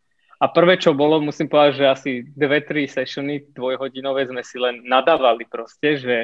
A 0.40 0.48
prvé, 0.48 0.80
čo 0.80 0.96
bolo, 0.96 1.20
musím 1.20 1.52
povedať, 1.52 1.72
že 1.76 1.84
asi 1.84 2.12
dve, 2.24 2.64
tri 2.64 2.88
sessiony 2.88 3.52
dvojhodinové 3.52 4.24
sme 4.24 4.40
si 4.40 4.56
len 4.56 4.80
nadávali 4.88 5.44
proste, 5.44 6.00
že 6.00 6.16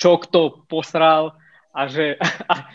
čo 0.00 0.16
kto 0.16 0.64
posral 0.64 1.36
a 1.74 1.90
že 1.90 2.16
a 2.52 2.70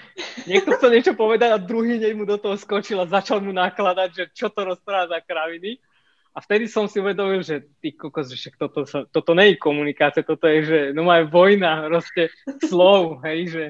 niekto 0.45 0.75
chcel 0.77 0.93
niečo 0.93 1.13
povedať 1.15 1.55
a 1.55 1.59
druhý 1.63 1.97
deň 1.97 2.13
mu 2.13 2.27
do 2.27 2.37
toho 2.37 2.59
skočil 2.59 3.01
a 3.01 3.09
začal 3.09 3.39
mu 3.41 3.49
nakladať, 3.49 4.09
že 4.13 4.23
čo 4.35 4.53
to 4.53 4.67
rozpráva 4.67 5.09
za 5.09 5.19
kraviny. 5.23 5.81
A 6.33 6.45
vtedy 6.45 6.69
som 6.69 6.85
si 6.85 7.01
uvedomil, 7.01 7.41
že 7.41 7.65
ty 7.81 7.91
kokos, 7.91 8.29
že 8.29 8.37
však 8.37 8.55
toto, 8.55 8.85
sa, 8.85 9.03
toto 9.09 9.33
nie 9.33 9.53
je 9.53 9.61
komunikácia, 9.61 10.21
toto 10.21 10.45
je, 10.45 10.59
že 10.63 10.79
no 10.93 11.09
má 11.09 11.25
vojna, 11.25 11.89
proste 11.89 12.29
slov, 12.69 13.25
hej, 13.25 13.39
že 13.49 13.63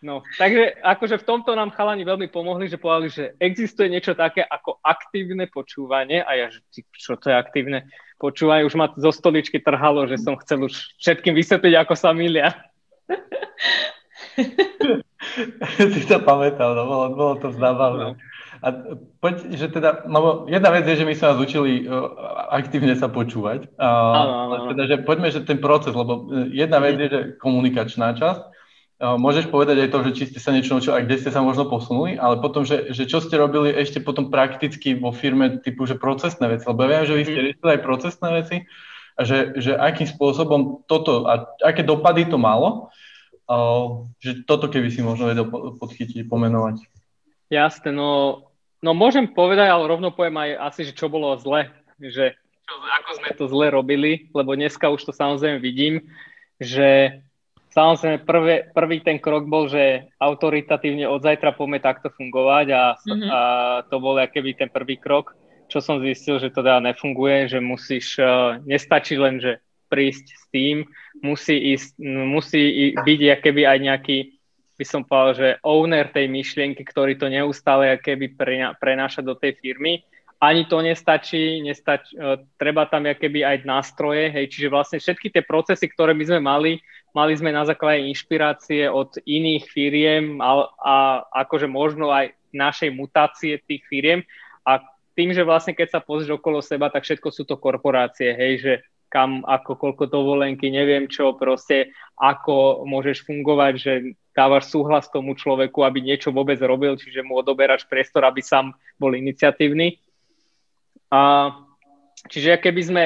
No, 0.00 0.24
takže 0.40 0.80
akože 0.80 1.20
v 1.20 1.28
tomto 1.28 1.52
nám 1.52 1.76
chalani 1.76 2.08
veľmi 2.08 2.32
pomohli, 2.32 2.72
že 2.72 2.80
povedali, 2.80 3.12
že 3.12 3.36
existuje 3.36 3.92
niečo 3.92 4.16
také 4.16 4.40
ako 4.40 4.80
aktívne 4.80 5.44
počúvanie 5.44 6.24
a 6.24 6.40
ja, 6.40 6.46
že 6.48 6.64
čo 6.96 7.20
to 7.20 7.28
je 7.28 7.36
aktívne 7.36 7.84
počúvanie, 8.16 8.64
už 8.64 8.80
ma 8.80 8.88
zo 8.96 9.12
stoličky 9.12 9.60
trhalo, 9.60 10.08
že 10.08 10.16
som 10.16 10.40
chcel 10.40 10.64
už 10.64 10.96
všetkým 10.96 11.36
vysvetliť, 11.36 11.84
ako 11.84 11.94
sa 12.00 12.16
milia. 12.16 12.48
si 15.92 16.02
to 16.08 16.16
pamätal, 16.24 16.72
no, 16.72 16.88
bolo, 16.88 17.06
bolo 17.12 17.34
to 17.36 17.52
zábavné. 17.52 18.16
No. 18.16 18.29
A 18.60 18.68
poď, 19.24 19.56
že 19.56 19.72
teda, 19.72 20.04
no 20.04 20.44
jedna 20.44 20.68
vec 20.68 20.84
je, 20.84 21.00
že 21.00 21.08
my 21.08 21.16
sme 21.16 21.26
vás 21.32 21.38
učili 21.40 21.88
uh, 21.88 22.12
aktívne 22.52 22.92
sa 22.92 23.08
počúvať. 23.08 23.72
Uh, 23.80 23.88
áno, 24.20 24.34
áno. 24.44 24.54
Teda, 24.76 24.84
že 24.84 24.96
poďme, 25.00 25.32
že 25.32 25.48
ten 25.48 25.56
proces, 25.56 25.96
lebo 25.96 26.28
e, 26.28 26.52
jedna 26.52 26.76
vec 26.76 27.00
je, 27.00 27.08
že 27.08 27.20
komunikačná 27.40 28.12
časť. 28.20 28.42
Uh, 29.00 29.16
môžeš 29.16 29.48
povedať 29.48 29.80
aj 29.80 29.90
to, 29.96 29.98
že 30.04 30.10
či 30.12 30.24
ste 30.28 30.38
sa 30.44 30.52
niečo 30.52 30.76
naučili 30.76 30.92
a 30.92 31.00
kde 31.00 31.16
ste 31.16 31.32
sa 31.32 31.40
možno 31.40 31.72
posunuli, 31.72 32.20
ale 32.20 32.36
potom, 32.44 32.68
že, 32.68 32.92
že 32.92 33.08
čo 33.08 33.24
ste 33.24 33.40
robili 33.40 33.72
ešte 33.72 34.04
potom 34.04 34.28
prakticky 34.28 34.92
vo 34.92 35.08
firme 35.08 35.56
typu, 35.64 35.88
že 35.88 35.96
procesné 35.96 36.52
veci, 36.52 36.68
lebo 36.68 36.84
ja 36.84 37.00
viem, 37.00 37.08
že 37.08 37.16
vy 37.16 37.24
ste 37.24 37.40
mhm. 37.40 37.44
riešili 37.48 37.70
aj 37.72 37.80
procesné 37.80 38.28
veci 38.36 38.56
a 39.16 39.20
že, 39.24 39.56
že 39.56 39.72
akým 39.72 40.04
spôsobom 40.04 40.84
toto 40.84 41.24
a 41.24 41.48
aké 41.64 41.80
dopady 41.80 42.28
to 42.28 42.36
malo, 42.36 42.92
uh, 43.48 44.04
že 44.20 44.44
toto 44.44 44.68
keby 44.68 44.92
si 44.92 45.00
možno 45.00 45.32
vedel 45.32 45.48
podchytiť, 45.80 46.28
pomenovať. 46.28 46.84
Jasné, 47.48 47.90
no 47.96 48.49
No 48.80 48.96
môžem 48.96 49.28
povedať, 49.28 49.68
ale 49.68 49.84
rovno 49.84 50.08
poviem 50.08 50.40
aj 50.40 50.50
asi, 50.72 50.80
že 50.88 50.96
čo 50.96 51.12
bolo 51.12 51.36
zle. 51.36 51.68
Že 52.00 52.32
ako 52.70 53.10
sme 53.20 53.30
to 53.36 53.44
zle 53.50 53.66
robili, 53.68 54.32
lebo 54.32 54.56
dneska 54.56 54.88
už 54.88 55.04
to 55.04 55.12
samozrejme 55.12 55.60
vidím, 55.60 56.00
že 56.56 57.20
samozrejme 57.74 58.24
prvé, 58.24 58.70
prvý 58.72 59.04
ten 59.04 59.18
krok 59.18 59.46
bol, 59.46 59.68
že 59.68 60.08
autoritatívne 60.16 61.04
od 61.06 61.20
zajtra 61.20 61.52
poďme 61.54 61.82
takto 61.82 62.08
fungovať 62.14 62.66
a, 62.72 62.82
mm-hmm. 62.96 63.28
a 63.30 63.40
to 63.90 63.96
bol 63.98 64.16
keby 64.16 64.56
ten 64.56 64.70
prvý 64.70 64.96
krok, 64.96 65.34
čo 65.70 65.78
som 65.78 66.02
zistil, 66.02 66.40
že 66.40 66.50
to 66.50 66.62
teda 66.62 66.82
nefunguje, 66.82 67.50
že 67.50 67.58
musíš, 67.62 68.18
uh, 68.18 68.58
nestačí 68.66 69.18
len, 69.18 69.38
že 69.38 69.62
prísť 69.90 70.26
s 70.30 70.44
tým, 70.54 70.86
musí, 71.20 71.74
ísť, 71.74 71.98
musí 72.06 72.94
byť 72.94 73.20
keby 73.42 73.66
aj 73.66 73.78
nejaký 73.82 74.18
by 74.80 74.84
som 74.88 75.04
povedal, 75.04 75.32
že 75.36 75.48
owner 75.60 76.08
tej 76.08 76.24
myšlienky, 76.32 76.80
ktorý 76.88 77.20
to 77.20 77.28
neustále 77.28 78.00
keby 78.00 78.32
prenáša 78.80 79.20
do 79.20 79.36
tej 79.36 79.60
firmy. 79.60 80.00
Ani 80.40 80.64
to 80.64 80.80
nestačí, 80.80 81.60
nestačí 81.60 82.16
uh, 82.16 82.40
treba 82.56 82.88
tam 82.88 83.04
keby 83.04 83.44
aj 83.44 83.68
nástroje, 83.68 84.32
hej, 84.32 84.48
čiže 84.48 84.72
vlastne 84.72 84.96
všetky 84.96 85.28
tie 85.28 85.44
procesy, 85.44 85.84
ktoré 85.84 86.16
my 86.16 86.24
sme 86.24 86.40
mali, 86.40 86.72
mali 87.12 87.36
sme 87.36 87.52
na 87.52 87.68
základe 87.68 88.08
inšpirácie 88.08 88.88
od 88.88 89.20
iných 89.28 89.68
firiem 89.68 90.40
a, 90.40 90.64
a 90.80 90.96
akože 91.44 91.68
možno 91.68 92.08
aj 92.08 92.32
našej 92.56 92.88
mutácie 92.88 93.60
tých 93.68 93.84
firiem 93.84 94.24
a 94.64 94.80
tým, 95.12 95.36
že 95.36 95.44
vlastne 95.44 95.76
keď 95.76 95.92
sa 95.92 96.00
pozrieš 96.00 96.40
okolo 96.40 96.64
seba, 96.64 96.88
tak 96.88 97.04
všetko 97.04 97.28
sú 97.28 97.44
to 97.44 97.60
korporácie, 97.60 98.32
hej, 98.32 98.52
že 98.64 98.72
kam, 99.10 99.42
ako, 99.42 99.74
koľko 99.74 100.06
dovolenky, 100.06 100.70
neviem 100.70 101.10
čo, 101.10 101.34
proste 101.34 101.90
ako 102.14 102.86
môžeš 102.86 103.26
fungovať, 103.26 103.72
že 103.74 103.92
dávaš 104.30 104.70
súhlas 104.70 105.10
tomu 105.10 105.34
človeku, 105.34 105.82
aby 105.82 105.98
niečo 105.98 106.30
vôbec 106.30 106.56
robil, 106.62 106.94
čiže 106.94 107.26
mu 107.26 107.42
odoberáš 107.42 107.84
priestor, 107.90 108.22
aby 108.24 108.38
sám 108.40 108.72
bol 108.96 109.12
iniciatívny. 109.18 109.98
A, 111.10 111.50
čiže 112.30 112.62
keby 112.62 112.82
sme 112.86 113.04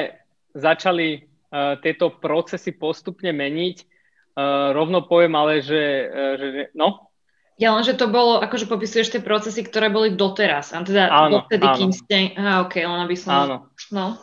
začali 0.53 1.25
uh, 1.25 1.81
tieto 1.81 2.13
procesy 2.13 2.77
postupne 2.77 3.33
meniť, 3.33 3.77
uh, 3.81 4.71
rovno 4.77 5.09
poviem 5.09 5.33
ale, 5.33 5.65
že, 5.65 5.83
uh, 6.05 6.33
že 6.37 6.47
no, 6.77 7.09
ja 7.55 7.71
len, 7.71 7.87
že 7.87 7.95
to 7.95 8.11
bolo, 8.11 8.43
akože 8.43 8.67
popisuješ 8.67 9.15
tie 9.15 9.21
procesy, 9.23 9.63
ktoré 9.63 9.87
boli 9.87 10.11
doteraz. 10.11 10.75
A 10.75 10.83
teda 10.83 11.07
áno, 11.07 11.39
dotedy, 11.39 11.63
áno. 11.63 11.77
kým 11.79 11.91
ste... 11.95 12.35
Aha, 12.35 12.67
ok, 12.67 12.83
len 12.83 12.99
aby 12.99 13.15
som... 13.15 13.31
Áno. 13.31 13.55
No. 13.95 14.19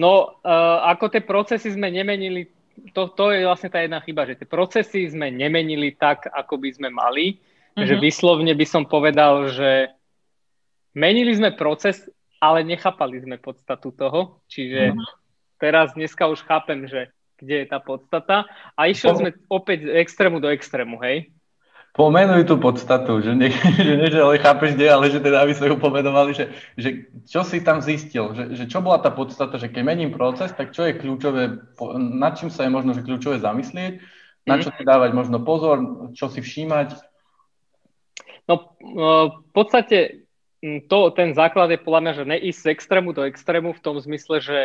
No, 0.00 0.40
uh, 0.40 0.80
ako 0.88 1.12
tie 1.12 1.20
procesy 1.20 1.76
sme 1.76 1.92
nemenili, 1.92 2.48
to, 2.96 3.12
to 3.12 3.36
je 3.36 3.44
vlastne 3.44 3.68
tá 3.68 3.84
jedna 3.84 4.00
chyba, 4.00 4.24
že 4.24 4.40
tie 4.40 4.48
procesy 4.48 5.12
sme 5.12 5.28
nemenili 5.28 5.92
tak, 5.92 6.24
ako 6.32 6.56
by 6.56 6.70
sme 6.72 6.88
mali. 6.88 7.36
Uh-huh. 7.36 7.84
Že 7.84 8.00
vyslovne 8.00 8.56
by 8.56 8.64
som 8.64 8.88
povedal, 8.88 9.52
že 9.52 9.92
menili 10.96 11.36
sme 11.36 11.52
proces, 11.52 12.08
ale 12.40 12.64
nechápali 12.64 13.20
sme 13.20 13.36
podstatu 13.36 13.92
toho. 13.92 14.40
Čiže 14.48 14.96
uh-huh. 14.96 15.06
teraz 15.60 15.92
dneska 15.92 16.24
už 16.32 16.48
chápem, 16.48 16.88
že 16.88 17.12
kde 17.36 17.64
je 17.64 17.66
tá 17.68 17.80
podstata. 17.80 18.48
A 18.76 18.88
išiel 18.88 19.16
sme 19.20 19.36
opäť 19.52 19.84
z 19.84 20.00
extrému 20.00 20.40
do 20.40 20.48
extrému, 20.48 20.96
hej? 21.04 21.28
Pomenuj 21.94 22.46
tú 22.46 22.56
podstatu, 22.56 23.18
že 23.22 23.34
nie, 23.34 23.50
že 23.86 23.94
nie 23.98 24.08
že 24.10 24.20
ale 24.22 24.38
chápeš 24.38 24.78
kde, 24.78 24.86
ale 24.90 25.10
že 25.10 25.18
teda 25.18 25.42
aby 25.42 25.52
sme 25.54 25.74
ju 25.74 25.76
pomenovali, 25.76 26.30
že, 26.34 26.44
že 26.78 27.10
čo 27.26 27.42
si 27.42 27.60
tam 27.60 27.82
zistil, 27.82 28.34
že, 28.34 28.54
že 28.54 28.64
čo 28.70 28.82
bola 28.82 29.02
tá 29.02 29.10
podstata, 29.10 29.58
že 29.58 29.70
keď 29.70 29.82
mením 29.82 30.10
proces, 30.14 30.54
tak 30.54 30.70
čo 30.70 30.86
je 30.86 30.98
kľúčové, 30.98 31.58
nad 31.98 32.38
čím 32.38 32.50
sa 32.50 32.66
je 32.66 32.70
možno 32.70 32.94
že 32.94 33.02
kľúčové 33.02 33.42
zamyslieť, 33.42 34.00
na 34.46 34.56
čo 34.58 34.72
si 34.72 34.82
dávať 34.82 35.10
možno 35.12 35.42
pozor, 35.44 36.10
čo 36.16 36.32
si 36.32 36.40
všímať? 36.40 36.96
No 38.48 38.74
v 39.36 39.50
podstate 39.54 40.26
to, 40.60 40.98
ten 41.14 41.32
základ 41.32 41.72
je 41.72 41.80
podľa 41.80 42.00
mňa, 42.02 42.12
že 42.12 42.24
neísť 42.24 42.60
z 42.60 42.70
extrému 42.74 43.10
do 43.16 43.22
extrému 43.24 43.72
v 43.72 43.82
tom 43.84 43.96
zmysle, 43.96 44.42
že 44.42 44.58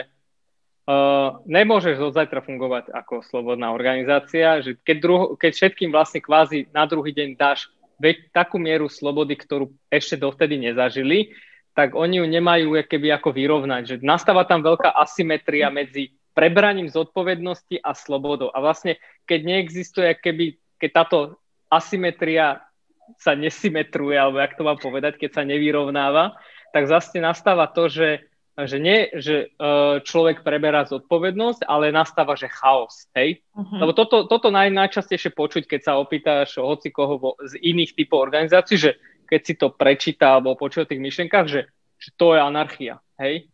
Uh, 0.85 1.41
nemôžeš 1.49 1.97
od 1.97 2.13
zajtra 2.13 2.45
fungovať 2.45 2.93
ako 2.93 3.25
slobodná 3.25 3.73
organizácia, 3.73 4.61
že 4.61 4.77
keď, 4.85 4.97
druho, 5.01 5.25
keď 5.33 5.51
všetkým 5.57 5.89
vlastne 5.89 6.21
kvázi 6.21 6.69
na 6.69 6.85
druhý 6.85 7.09
deň 7.09 7.33
dáš 7.33 7.73
veď 7.97 8.29
takú 8.29 8.61
mieru 8.61 8.85
slobody, 8.85 9.33
ktorú 9.33 9.73
ešte 9.89 10.13
dovtedy 10.19 10.61
nezažili, 10.61 11.33
tak 11.73 11.97
oni 11.97 12.21
ju 12.21 12.25
nemajú 12.29 12.85
keby 12.85 13.17
ako 13.17 13.33
vyrovnať. 13.33 13.81
Že 13.83 13.95
nastáva 14.05 14.45
tam 14.45 14.61
veľká 14.61 14.93
asymetria 14.93 15.73
medzi 15.73 16.13
prebraním 16.37 16.91
zodpovednosti 16.91 17.81
a 17.81 17.97
slobodou. 17.97 18.51
A 18.51 18.61
vlastne, 18.61 18.99
keď 19.25 19.39
neexistuje, 19.41 20.13
keby, 20.21 20.59
keď 20.77 20.89
táto 21.03 21.17
asymetria 21.71 22.61
sa 23.17 23.33
nesymetruje, 23.33 24.15
alebo 24.15 24.37
jak 24.37 24.53
to 24.53 24.63
mám 24.67 24.77
povedať, 24.77 25.17
keď 25.17 25.41
sa 25.41 25.43
nevyrovnáva, 25.47 26.35
tak 26.75 26.91
zase 26.91 27.23
nastáva 27.23 27.71
to, 27.71 27.87
že 27.87 28.27
že 28.55 28.79
nie, 28.79 29.11
že 29.19 29.51
uh, 29.59 29.99
človek 29.99 30.39
preberá 30.39 30.87
zodpovednosť, 30.87 31.67
ale 31.67 31.91
nastáva, 31.91 32.39
že 32.39 32.47
chaos, 32.47 33.11
hej? 33.11 33.43
Uh-huh. 33.51 33.83
Lebo 33.83 33.91
toto, 33.91 34.23
toto 34.31 34.47
naj, 34.47 34.71
najčastejšie 34.71 35.35
počuť, 35.35 35.67
keď 35.67 35.81
sa 35.83 35.99
opýtaš 35.99 36.55
hoci 36.63 36.87
koho 36.87 37.19
vo, 37.19 37.31
z 37.43 37.59
iných 37.59 37.99
typov 37.99 38.23
organizácií, 38.23 38.79
že 38.79 38.95
keď 39.27 39.41
si 39.43 39.53
to 39.59 39.67
prečíta 39.75 40.39
alebo 40.39 40.55
počuje 40.55 40.87
o 40.87 40.89
tých 40.89 41.03
myšlenkách, 41.03 41.45
že, 41.51 41.67
že 41.99 42.09
to 42.15 42.31
je 42.31 42.39
anarchia, 42.39 43.03
hej? 43.19 43.51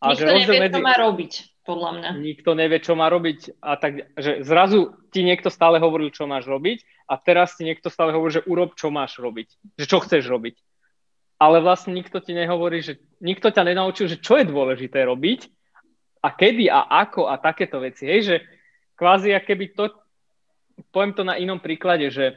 A 0.00 0.16
Nikto 0.16 0.24
že 0.24 0.32
nevie, 0.32 0.60
medzi... 0.64 0.76
čo 0.80 0.88
má 0.88 0.94
robiť, 0.96 1.32
podľa 1.68 1.90
mňa. 2.00 2.10
Nikto 2.24 2.50
nevie, 2.56 2.78
čo 2.80 2.92
má 2.96 3.06
robiť 3.12 3.60
a 3.60 3.76
tak, 3.76 4.16
že 4.16 4.40
zrazu 4.40 4.96
ti 5.12 5.20
niekto 5.20 5.52
stále 5.52 5.76
hovoril, 5.76 6.08
čo 6.08 6.24
máš 6.24 6.48
robiť 6.48 6.80
a 7.12 7.20
teraz 7.20 7.60
ti 7.60 7.68
niekto 7.68 7.92
stále 7.92 8.16
hovorí, 8.16 8.40
že 8.40 8.46
urob, 8.48 8.72
čo 8.72 8.88
máš 8.88 9.20
robiť, 9.20 9.76
že 9.76 9.84
čo 9.84 10.00
chceš 10.00 10.24
robiť 10.32 10.56
ale 11.40 11.64
vlastne 11.64 11.96
nikto 11.96 12.20
ti 12.20 12.36
nehovorí, 12.36 12.84
že 12.84 13.00
nikto 13.24 13.48
ťa 13.48 13.64
nenaučil, 13.72 14.12
že 14.12 14.20
čo 14.20 14.36
je 14.36 14.44
dôležité 14.44 15.08
robiť 15.08 15.48
a 16.20 16.28
kedy 16.36 16.68
a 16.68 16.84
ako 17.00 17.32
a 17.32 17.40
takéto 17.40 17.80
veci. 17.80 18.04
Hej, 18.04 18.20
že 18.28 18.36
kvázi 18.92 19.32
keby 19.40 19.72
to, 19.72 19.88
poviem 20.92 21.16
to 21.16 21.24
na 21.24 21.40
inom 21.40 21.56
príklade, 21.56 22.12
že 22.12 22.36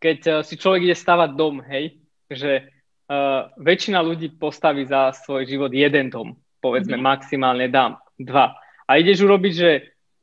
keď 0.00 0.18
uh, 0.24 0.34
si 0.40 0.56
človek 0.56 0.88
ide 0.88 0.96
stavať 0.96 1.36
dom, 1.36 1.60
hej, 1.60 2.00
že 2.32 2.72
uh, 3.12 3.52
väčšina 3.60 4.00
ľudí 4.00 4.32
postaví 4.40 4.88
za 4.88 5.12
svoj 5.12 5.44
život 5.44 5.68
jeden 5.68 6.08
dom, 6.08 6.40
povedzme 6.64 6.96
mm-hmm. 6.96 7.12
maximálne 7.12 7.68
dám 7.68 8.00
dva. 8.16 8.56
A 8.88 8.96
ideš 8.96 9.28
urobiť, 9.28 9.52
že, 9.52 9.72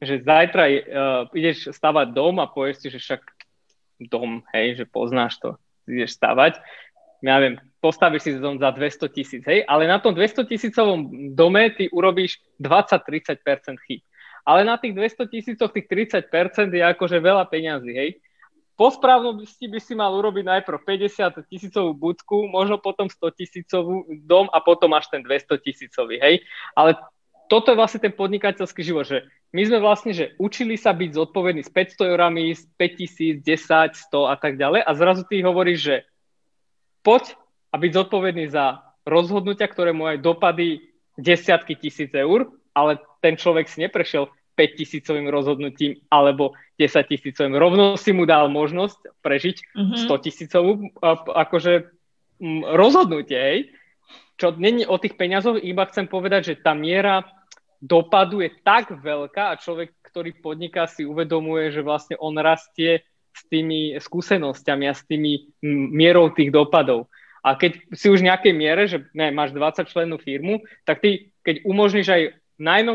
že 0.02 0.26
zajtra 0.26 0.64
uh, 0.66 0.74
ideš 1.38 1.70
stavať 1.78 2.10
dom 2.10 2.42
a 2.42 2.50
povieš 2.50 2.82
si, 2.82 2.88
že 2.90 2.98
však 2.98 3.22
dom, 4.10 4.42
hej, 4.50 4.82
že 4.82 4.86
poznáš 4.90 5.38
to, 5.38 5.62
ideš 5.86 6.18
stavať 6.18 6.58
ja 7.22 7.38
neviem, 7.38 7.62
postavíš 7.82 8.22
si 8.22 8.32
dom 8.38 8.58
za 8.58 8.74
200 8.74 9.10
tisíc, 9.14 9.42
hej, 9.46 9.66
ale 9.66 9.90
na 9.90 9.98
tom 9.98 10.14
200 10.14 10.46
tisícovom 10.46 11.34
dome 11.34 11.74
ty 11.74 11.90
urobíš 11.90 12.42
20-30% 12.62 13.78
chyb. 13.90 14.02
Ale 14.42 14.66
na 14.66 14.78
tých 14.78 14.98
200 14.98 15.30
tisícoch 15.30 15.70
tých 15.70 15.86
30% 15.86 16.74
je 16.74 16.82
akože 16.82 17.18
veľa 17.22 17.46
peňazí, 17.46 17.94
hej. 17.94 18.10
Po 18.74 18.90
správnosti 18.90 19.70
by 19.70 19.78
si 19.78 19.94
mal 19.94 20.10
urobiť 20.18 20.42
najprv 20.42 20.82
50 20.82 21.46
tisícovú 21.46 21.94
budku, 21.94 22.50
možno 22.50 22.82
potom 22.82 23.06
100 23.06 23.38
tisícovú 23.38 24.10
dom 24.26 24.50
a 24.50 24.58
potom 24.58 24.90
až 24.98 25.06
ten 25.14 25.22
200 25.22 25.62
tisícový, 25.62 26.18
hej. 26.18 26.42
Ale 26.74 26.98
toto 27.46 27.70
je 27.70 27.78
vlastne 27.78 28.02
ten 28.02 28.16
podnikateľský 28.16 28.82
život, 28.82 29.06
že 29.06 29.30
my 29.52 29.62
sme 29.68 29.84
vlastne, 29.84 30.16
že 30.16 30.34
učili 30.40 30.80
sa 30.80 30.96
byť 30.96 31.12
zodpovední 31.14 31.62
s 31.62 31.70
500 31.70 32.08
eurami, 32.08 32.56
s 32.56 32.66
5000, 32.80 33.44
10, 33.44 34.10
100 34.10 34.32
a 34.32 34.36
tak 34.40 34.56
ďalej 34.56 34.82
a 34.82 34.92
zrazu 34.96 35.28
ty 35.28 35.44
hovoríš, 35.44 35.80
že 35.84 35.96
poď 37.02 37.36
a 37.72 37.76
byť 37.78 37.92
zodpovedný 37.92 38.50
za 38.50 38.96
rozhodnutia, 39.06 39.68
ktoré 39.68 39.92
mu 39.92 40.06
aj 40.06 40.22
dopady 40.22 40.94
desiatky 41.18 41.76
tisíc 41.78 42.14
eur, 42.14 42.50
ale 42.72 43.02
ten 43.20 43.36
človek 43.36 43.68
si 43.68 43.84
neprešiel 43.84 44.30
5 44.56 44.80
tisícovým 44.80 45.28
rozhodnutím 45.32 45.98
alebo 46.12 46.54
10 46.78 46.94
tisícovým. 47.08 47.56
Rovno 47.58 47.98
si 47.98 48.12
mu 48.14 48.28
dal 48.28 48.52
možnosť 48.52 49.22
prežiť 49.24 49.58
mm-hmm. 49.74 49.98
100 50.06 50.26
tisícovú 50.26 50.72
akože 51.28 51.90
rozhodnutie, 52.74 53.38
hej. 53.38 53.60
Čo 54.38 54.58
není 54.58 54.84
o 54.90 54.98
tých 54.98 55.14
peniazoch, 55.14 55.62
iba 55.62 55.86
chcem 55.86 56.10
povedať, 56.10 56.42
že 56.54 56.62
tá 56.62 56.74
miera 56.74 57.22
dopadu 57.78 58.42
je 58.42 58.50
tak 58.66 58.90
veľká 58.94 59.54
a 59.54 59.60
človek, 59.62 59.94
ktorý 60.06 60.38
podniká, 60.42 60.90
si 60.90 61.06
uvedomuje, 61.06 61.70
že 61.70 61.86
vlastne 61.86 62.18
on 62.18 62.38
rastie 62.38 63.06
s 63.32 63.42
tými 63.48 63.96
skúsenosťami 63.98 64.86
a 64.88 64.94
s 64.94 65.04
tými 65.08 65.52
mierou 65.66 66.32
tých 66.36 66.52
dopadov. 66.52 67.08
A 67.42 67.58
keď 67.58 67.82
si 67.98 68.12
už 68.12 68.22
v 68.22 68.30
nejakej 68.30 68.54
miere, 68.54 68.86
že 68.86 69.10
ne, 69.18 69.34
máš 69.34 69.56
20 69.56 69.90
členú 69.90 70.22
firmu, 70.22 70.62
tak 70.86 71.02
ty, 71.02 71.34
keď 71.42 71.66
umožníš 71.66 72.08
aj 72.14 72.22
najno, 72.62 72.92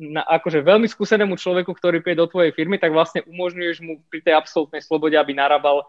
na, 0.00 0.24
akože 0.24 0.64
veľmi 0.64 0.88
skúsenému 0.88 1.36
človeku, 1.36 1.76
ktorý 1.76 2.00
príde 2.00 2.24
do 2.24 2.32
tvojej 2.32 2.56
firmy, 2.56 2.80
tak 2.80 2.96
vlastne 2.96 3.20
umožňuješ 3.28 3.76
mu 3.84 4.00
pri 4.08 4.24
tej 4.24 4.34
absolútnej 4.40 4.80
slobode, 4.80 5.20
aby 5.20 5.36
narábal 5.36 5.84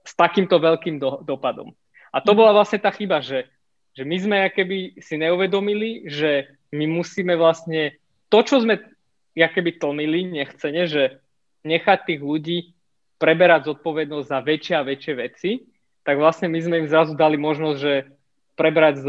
s 0.00 0.16
takýmto 0.16 0.56
veľkým 0.56 0.96
do, 0.96 1.20
dopadom. 1.20 1.76
A 2.08 2.24
to 2.24 2.32
bola 2.32 2.56
vlastne 2.56 2.80
tá 2.80 2.88
chyba, 2.88 3.20
že, 3.20 3.44
že 3.92 4.08
my 4.08 4.16
sme 4.16 4.38
keby 4.48 4.96
si 5.04 5.20
neuvedomili, 5.20 6.08
že 6.08 6.56
my 6.72 6.88
musíme 6.88 7.36
vlastne 7.36 8.00
to, 8.32 8.40
čo 8.40 8.64
sme 8.64 8.80
keby 9.36 9.76
tlmili 9.76 10.24
nechcene, 10.24 10.88
že 10.88 11.20
nechať 11.68 11.98
tých 12.08 12.20
ľudí 12.24 12.75
preberať 13.16 13.72
zodpovednosť 13.72 14.26
za 14.28 14.38
väčšie 14.44 14.74
a 14.76 14.86
väčšie 14.86 15.14
veci, 15.16 15.50
tak 16.04 16.20
vlastne 16.20 16.46
my 16.52 16.58
sme 16.60 16.76
im 16.84 16.88
zrazu 16.90 17.18
dali 17.18 17.40
možnosť, 17.40 17.78
že 17.80 17.94
prebrať 18.54 18.94
z 19.02 19.08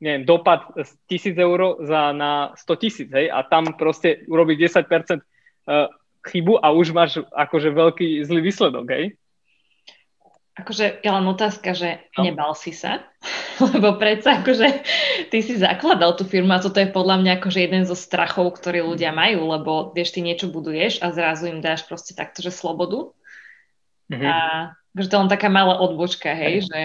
neviem, 0.00 0.24
dopad 0.24 0.72
z 0.80 0.90
1000 1.36 1.36
eur 1.36 1.60
za, 1.84 2.16
na 2.16 2.56
100 2.56 2.80
tisíc, 2.80 3.08
hej, 3.12 3.28
a 3.28 3.44
tam 3.44 3.76
proste 3.76 4.24
urobí 4.26 4.56
10% 4.56 4.88
uh, 4.88 5.92
chybu 6.24 6.56
a 6.56 6.72
už 6.72 6.96
máš 6.96 7.20
akože 7.28 7.68
veľký 7.70 8.24
zlý 8.24 8.40
výsledok, 8.40 8.88
hej. 8.88 9.04
Akože 10.56 11.04
je 11.04 11.10
len 11.12 11.24
otázka, 11.28 11.76
že 11.76 12.00
no. 12.16 12.24
nebal 12.24 12.52
si 12.56 12.72
sa, 12.72 13.04
lebo 13.76 14.00
predsa 14.00 14.40
akože 14.40 14.68
ty 15.28 15.38
si 15.44 15.60
zakladal 15.60 16.16
tú 16.16 16.24
firmu 16.24 16.50
a 16.56 16.62
toto 16.62 16.80
je 16.80 16.88
podľa 16.88 17.20
mňa 17.20 17.32
akože 17.38 17.60
jeden 17.60 17.84
zo 17.84 17.94
strachov, 17.94 18.56
ktorý 18.56 18.84
ľudia 18.84 19.12
majú, 19.12 19.50
lebo 19.52 19.72
vieš, 19.92 20.16
ty 20.16 20.24
niečo 20.24 20.48
buduješ 20.48 21.04
a 21.04 21.12
zrazu 21.12 21.52
im 21.52 21.60
dáš 21.60 21.84
proste 21.84 22.16
takto, 22.16 22.40
že 22.40 22.50
slobodu. 22.50 23.12
Mm-hmm. 24.10 24.26
A 24.26 24.36
že 24.96 25.06
to 25.06 25.14
je 25.14 25.22
len 25.22 25.30
taká 25.30 25.46
malá 25.46 25.78
odbočka, 25.78 26.34
hej, 26.34 26.66
že... 26.66 26.80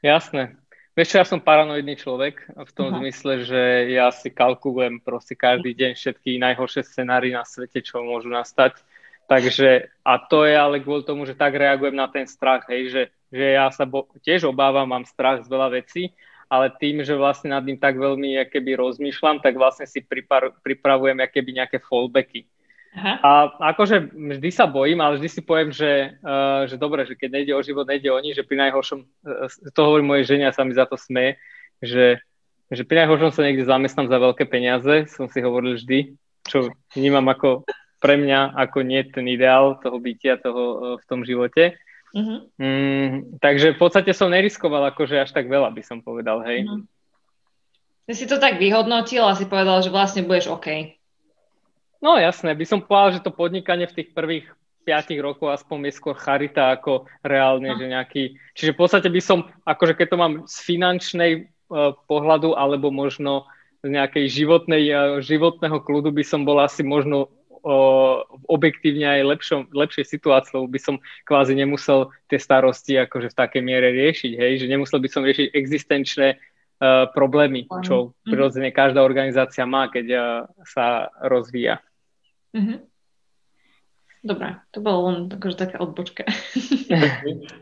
Jasné. 0.00 0.56
Vieš 0.94 1.10
čo, 1.10 1.16
ja 1.18 1.26
som 1.26 1.42
paranoidný 1.42 1.98
človek 1.98 2.54
v 2.54 2.70
tom 2.72 2.94
Aha. 2.94 3.02
zmysle, 3.02 3.42
že 3.42 3.62
ja 3.98 4.14
si 4.14 4.30
kalkulujem 4.30 5.02
proste 5.02 5.34
každý 5.34 5.74
deň 5.74 5.98
všetky 5.98 6.38
najhoršie 6.38 6.86
scenári 6.86 7.34
na 7.34 7.42
svete, 7.42 7.82
čo 7.82 8.06
môžu 8.06 8.30
nastať. 8.30 8.78
Takže, 9.26 9.90
a 10.06 10.12
to 10.22 10.46
je 10.46 10.54
ale 10.54 10.84
kvôli 10.84 11.02
tomu, 11.02 11.26
že 11.26 11.34
tak 11.34 11.56
reagujem 11.56 11.96
na 11.96 12.06
ten 12.06 12.28
strach, 12.28 12.68
hej, 12.70 12.92
že, 12.92 13.02
že 13.34 13.58
ja 13.58 13.66
sa 13.74 13.82
bo, 13.82 14.06
tiež 14.22 14.46
obávam, 14.46 14.86
mám 14.86 15.02
strach 15.02 15.42
z 15.42 15.50
veľa 15.50 15.82
vecí, 15.82 16.14
ale 16.46 16.70
tým, 16.70 17.02
že 17.02 17.18
vlastne 17.18 17.50
nad 17.50 17.66
tým 17.66 17.74
tak 17.82 17.98
veľmi 17.98 18.38
keby 18.46 18.78
rozmýšľam, 18.78 19.42
tak 19.42 19.58
vlastne 19.58 19.90
si 19.90 20.06
pripar, 20.06 20.54
pripravujem 20.62 21.18
keby 21.26 21.50
nejaké 21.58 21.82
fallbacky. 21.82 22.46
Aha. 22.94 23.18
A 23.26 23.30
akože 23.74 24.14
vždy 24.14 24.54
sa 24.54 24.70
bojím, 24.70 25.02
ale 25.02 25.18
vždy 25.18 25.26
si 25.26 25.42
poviem, 25.42 25.74
že, 25.74 26.14
uh, 26.22 26.62
že 26.70 26.78
dobre, 26.78 27.02
že 27.02 27.18
keď 27.18 27.28
nejde 27.34 27.52
o 27.58 27.66
život, 27.66 27.90
nejde 27.90 28.06
o 28.06 28.22
nič, 28.22 28.38
že 28.38 28.46
pri 28.46 28.70
najhoršom, 28.70 29.02
uh, 29.02 29.50
to 29.74 29.80
hovorí 29.82 30.06
moje 30.06 30.30
ženia, 30.30 30.54
sa 30.54 30.62
mi 30.62 30.78
za 30.78 30.86
to 30.86 30.94
smeje, 30.94 31.34
že, 31.82 32.22
že 32.70 32.86
pri 32.86 33.02
najhoršom 33.02 33.34
sa 33.34 33.42
niekde 33.42 33.66
zamestnám 33.66 34.06
za 34.06 34.18
veľké 34.22 34.46
peniaze, 34.46 35.10
som 35.10 35.26
si 35.26 35.42
hovoril 35.42 35.74
vždy, 35.74 36.14
čo 36.46 36.70
vnímam 36.94 37.26
ako 37.26 37.66
pre 37.98 38.14
mňa 38.14 38.54
ako 38.54 38.86
nie 38.86 39.02
ten 39.10 39.26
ideál 39.26 39.74
toho 39.82 39.98
bytia 39.98 40.38
toho 40.38 40.62
uh, 40.62 40.78
v 40.94 41.04
tom 41.10 41.26
živote. 41.26 41.74
Uh-huh. 42.14 42.46
Mm, 42.62 43.42
takže 43.42 43.74
v 43.74 43.78
podstate 43.78 44.14
som 44.14 44.30
neriskoval 44.30 44.94
akože 44.94 45.26
až 45.26 45.34
tak 45.34 45.50
veľa, 45.50 45.74
by 45.74 45.82
som 45.82 45.98
povedal, 45.98 46.46
hej. 46.46 46.62
Uh-huh. 46.62 46.86
Ty 48.06 48.12
si 48.14 48.30
to 48.30 48.38
tak 48.38 48.62
vyhodnotil 48.62 49.26
a 49.26 49.34
si 49.34 49.50
povedal, 49.50 49.82
že 49.82 49.90
vlastne 49.90 50.22
budeš 50.22 50.52
OK. 50.54 50.94
No 52.04 52.20
jasné, 52.20 52.52
by 52.54 52.66
som 52.68 52.84
povedal, 52.84 53.18
že 53.18 53.24
to 53.24 53.32
podnikanie 53.32 53.88
v 53.88 53.96
tých 53.96 54.08
prvých 54.12 54.46
5 54.84 55.16
rokov 55.24 55.48
aspoň 55.56 55.88
je 55.88 55.96
skôr 55.96 56.14
charita 56.14 56.76
ako 56.76 57.08
reálne, 57.24 57.72
no. 57.72 57.80
že 57.80 57.86
nejaký... 57.88 58.22
Čiže 58.52 58.76
v 58.76 58.78
podstate 58.78 59.08
by 59.08 59.20
som, 59.24 59.48
akože 59.64 59.96
keď 59.96 60.06
to 60.12 60.20
mám 60.20 60.32
z 60.44 60.56
finančnej 60.60 61.32
uh, 61.40 61.96
pohľadu 62.04 62.52
alebo 62.54 62.92
možno 62.92 63.48
z 63.80 63.88
nejakej 63.88 64.28
životnej, 64.28 64.82
uh, 64.92 64.98
životného 65.24 65.80
kľudu 65.80 66.12
by 66.12 66.24
som 66.28 66.44
bol 66.44 66.60
asi 66.60 66.84
možno 66.84 67.32
uh, 67.64 68.20
objektívne 68.46 69.08
aj 69.08 69.22
lepšom, 69.24 69.60
lepšej 69.72 70.04
situácii, 70.04 70.52
lebo 70.54 70.68
by 70.68 70.80
som 70.80 70.96
kvázi 71.24 71.56
nemusel 71.56 72.12
tie 72.28 72.36
starosti 72.36 73.00
akože 73.00 73.32
v 73.32 73.38
takej 73.40 73.62
miere 73.64 73.88
riešiť, 73.96 74.32
hej, 74.36 74.52
že 74.60 74.70
nemusel 74.70 75.00
by 75.00 75.08
som 75.08 75.24
riešiť 75.24 75.56
existenčné 75.56 76.36
uh, 76.36 77.08
problémy, 77.16 77.64
čo 77.80 78.12
mhm. 78.12 78.28
prirodzene 78.28 78.70
každá 78.70 79.00
organizácia 79.00 79.64
má, 79.64 79.88
keď 79.88 80.06
uh, 80.12 80.22
sa 80.68 81.08
rozvíja. 81.24 81.80
Mm-hmm. 82.54 82.78
Dobre, 84.24 84.56
to 84.72 84.80
bolo 84.80 85.12
len 85.12 85.16
akože 85.28 85.56
taká 85.58 85.84
odbočka. 85.84 86.24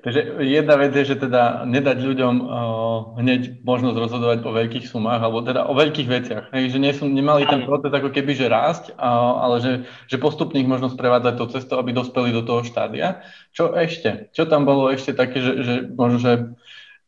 Takže 0.04 0.20
jedna 0.42 0.74
vec 0.76 0.92
je, 0.96 1.04
že 1.14 1.16
teda 1.16 1.64
nedať 1.64 1.98
ľuďom 2.02 2.34
uh, 2.42 3.20
hneď 3.20 3.62
možnosť 3.62 3.96
rozhodovať 3.96 4.38
o 4.44 4.50
veľkých 4.52 4.86
sumách, 4.86 5.20
alebo 5.22 5.42
teda 5.42 5.68
o 5.68 5.74
veľkých 5.76 6.08
veciach. 6.08 6.44
Hej, 6.50 6.74
že 6.74 6.78
nie 6.78 6.92
sú, 6.92 7.06
nemali 7.06 7.46
ten 7.46 7.62
proces 7.68 7.92
ako 7.92 8.10
keby, 8.10 8.32
že 8.34 8.52
rásť, 8.52 8.94
uh, 8.94 9.42
ale 9.42 9.56
že, 9.60 9.72
že 10.10 10.16
postupne 10.22 10.58
ich 10.58 10.70
možno 10.70 10.90
sprevádzať 10.90 11.34
to 11.38 11.52
cestou, 11.54 11.76
aby 11.78 11.94
dospeli 11.94 12.30
do 12.34 12.42
toho 12.42 12.62
štádia. 12.62 13.22
Čo 13.54 13.72
ešte? 13.72 14.32
Čo 14.36 14.48
tam 14.48 14.64
bolo 14.64 14.88
ešte 14.88 15.16
také, 15.16 15.40
že, 15.40 15.52
že 15.62 15.74
možno, 15.88 16.18
že 16.20 16.32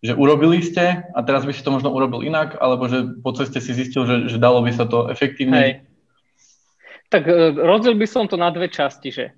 že 0.05 0.13
urobili 0.13 0.61
ste 0.61 1.01
a 1.17 1.25
teraz 1.25 1.49
by 1.49 1.57
si 1.57 1.65
to 1.65 1.73
možno 1.73 1.89
urobil 1.89 2.21
inak, 2.21 2.61
alebo 2.61 2.93
že 2.93 3.09
po 3.25 3.33
ceste 3.33 3.57
si 3.57 3.73
zistil, 3.73 4.05
že, 4.05 4.17
že 4.29 4.37
dalo 4.37 4.61
by 4.61 4.69
sa 4.69 4.85
to 4.85 5.09
efektívne 5.09 5.57
Hej 5.57 5.73
tak 7.15 7.31
e, 7.31 7.55
rozdiel 7.55 7.95
by 7.95 8.07
som 8.11 8.27
to 8.27 8.35
na 8.35 8.51
dve 8.51 8.67
časti, 8.67 9.15
že 9.15 9.31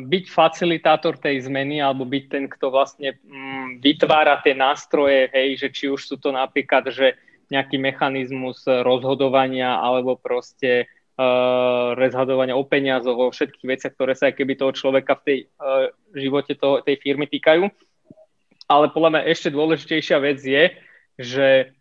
byť 0.00 0.24
facilitátor 0.32 1.20
tej 1.20 1.44
zmeny 1.44 1.84
alebo 1.84 2.08
byť 2.08 2.24
ten, 2.32 2.44
kto 2.48 2.72
vlastne 2.72 3.20
um, 3.28 3.76
vytvára 3.76 4.40
tie 4.40 4.56
nástroje, 4.56 5.28
hej, 5.28 5.60
že 5.60 5.68
či 5.68 5.84
už 5.92 6.00
sú 6.08 6.16
to 6.16 6.32
napríklad, 6.32 6.88
že 6.88 7.20
nejaký 7.52 7.76
mechanizmus 7.76 8.64
rozhodovania 8.64 9.76
alebo 9.76 10.16
proste 10.16 10.88
uh, 11.16 11.92
rozhodovania 11.96 12.56
o 12.56 12.64
peniazoch, 12.64 13.16
o 13.16 13.32
všetkých 13.32 13.68
veciach, 13.68 13.92
ktoré 13.92 14.12
sa 14.16 14.32
keby 14.32 14.56
toho 14.56 14.72
človeka 14.72 15.20
v 15.20 15.24
tej 15.24 15.38
uh, 15.60 15.92
živote 16.16 16.56
toho, 16.56 16.80
tej 16.80 16.96
firmy 17.04 17.28
týkajú. 17.28 17.68
Ale 18.68 18.92
podľa 18.92 19.10
mňa 19.16 19.22
ešte 19.32 19.48
dôležitejšia 19.52 20.16
vec 20.20 20.40
je, 20.44 20.64
že 21.16 21.76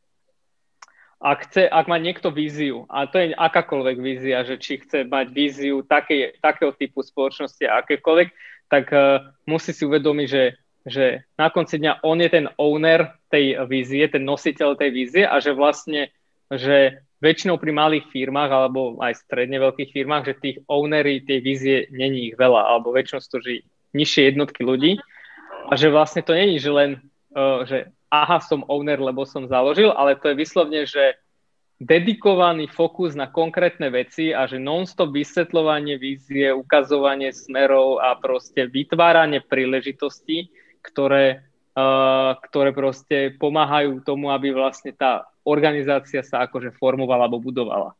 ak, 1.17 1.49
chce, 1.49 1.65
ak 1.65 1.85
má 1.89 1.97
niekto 1.97 2.29
víziu, 2.29 2.85
a 2.93 3.09
to 3.09 3.17
je 3.17 3.33
akákoľvek 3.33 3.97
vízia, 3.97 4.45
že 4.45 4.61
či 4.61 4.77
chce 4.77 5.09
mať 5.09 5.33
víziu 5.33 5.81
také, 5.81 6.37
takého 6.37 6.69
typu 6.77 7.01
spoločnosti 7.01 7.65
akékoľvek, 7.65 8.29
tak 8.69 8.85
uh, 8.93 9.25
musí 9.49 9.73
si 9.73 9.81
uvedomiť, 9.81 10.27
že, 10.29 10.43
že 10.85 11.05
na 11.33 11.49
konci 11.49 11.81
dňa 11.81 12.05
on 12.05 12.21
je 12.21 12.29
ten 12.29 12.45
owner 12.61 13.17
tej 13.33 13.57
vízie, 13.65 14.05
ten 14.05 14.21
nositeľ 14.21 14.77
tej 14.77 14.91
vízie 14.93 15.23
a 15.25 15.41
že 15.41 15.57
vlastne, 15.57 16.13
že 16.53 17.01
väčšinou 17.17 17.57
pri 17.57 17.73
malých 17.73 18.05
firmách 18.13 18.51
alebo 18.53 19.01
aj 19.01 19.25
stredne 19.25 19.57
veľkých 19.57 19.89
firmách, 19.89 20.23
že 20.29 20.41
tých 20.41 20.57
ownery 20.69 21.25
tej 21.25 21.39
vízie 21.41 21.77
není 21.89 22.29
ich 22.29 22.35
veľa, 22.37 22.77
alebo 22.77 22.93
väčšinou 22.93 23.19
sú 23.25 23.41
to 23.41 23.41
nižšie 23.97 24.29
jednotky 24.33 24.61
ľudí. 24.61 25.01
A 25.67 25.73
že 25.75 25.89
vlastne 25.89 26.21
to 26.21 26.37
není, 26.37 26.61
že 26.61 26.69
len 26.69 27.01
uh, 27.33 27.65
že 27.65 27.89
aha, 28.07 28.39
som 28.39 28.63
owner, 28.67 28.99
lebo 28.99 29.27
som 29.27 29.47
založil, 29.47 29.91
ale 29.91 30.15
to 30.15 30.31
je 30.31 30.35
vyslovne, 30.39 30.87
že 30.87 31.19
dedikovaný 31.77 32.65
fokus 32.73 33.13
na 33.13 33.29
konkrétne 33.29 33.93
veci 33.93 34.33
a 34.33 34.49
že 34.49 34.57
non-stop 34.57 35.13
vysvetľovanie 35.13 36.01
vízie, 36.01 36.49
ukazovanie 36.49 37.29
smerov 37.29 38.01
a 38.01 38.17
proste 38.17 38.65
vytváranie 38.65 39.45
príležitostí, 39.45 40.49
ktoré, 40.81 41.45
uh, 41.77 42.33
ktoré 42.49 42.73
proste 42.73 43.37
pomáhajú 43.37 44.01
tomu, 44.01 44.33
aby 44.33 44.49
vlastne 44.57 44.89
tá 44.89 45.29
organizácia 45.45 46.25
sa 46.25 46.49
akože 46.49 46.73
formovala 46.81 47.29
alebo 47.29 47.45
budovala. 47.45 47.93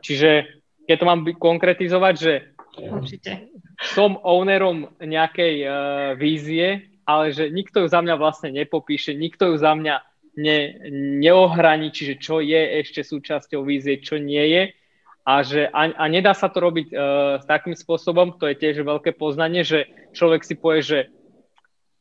Čiže 0.00 0.48
keď 0.88 0.96
to 0.96 1.04
mám 1.04 1.20
konkretizovať, 1.36 2.14
že 2.16 2.32
Určite. 2.80 3.52
som 3.92 4.16
ownerom 4.24 4.88
nejakej 5.04 5.54
uh, 5.62 5.70
vízie, 6.16 6.91
ale 7.06 7.34
že 7.34 7.50
nikto 7.50 7.84
ju 7.84 7.86
za 7.90 8.00
mňa 8.00 8.14
vlastne 8.18 8.50
nepopíše, 8.54 9.14
nikto 9.14 9.52
ju 9.52 9.56
za 9.58 9.74
mňa 9.74 9.94
ne, 10.38 10.58
neohraničí, 11.20 12.14
že 12.14 12.16
čo 12.16 12.40
je 12.40 12.80
ešte 12.80 13.04
súčasťou 13.04 13.62
vízie, 13.66 14.00
čo 14.00 14.16
nie 14.16 14.44
je. 14.48 14.62
A, 15.22 15.46
že, 15.46 15.70
a, 15.70 15.86
a 15.86 16.04
nedá 16.10 16.34
sa 16.34 16.50
to 16.50 16.58
robiť 16.58 16.90
s 17.38 17.44
takým 17.46 17.78
spôsobom, 17.78 18.42
to 18.42 18.50
je 18.50 18.58
tiež 18.58 18.82
veľké 18.82 19.14
poznanie, 19.14 19.62
že 19.62 19.86
človek 20.10 20.42
si 20.42 20.58
povie, 20.58 20.82
že 20.82 20.98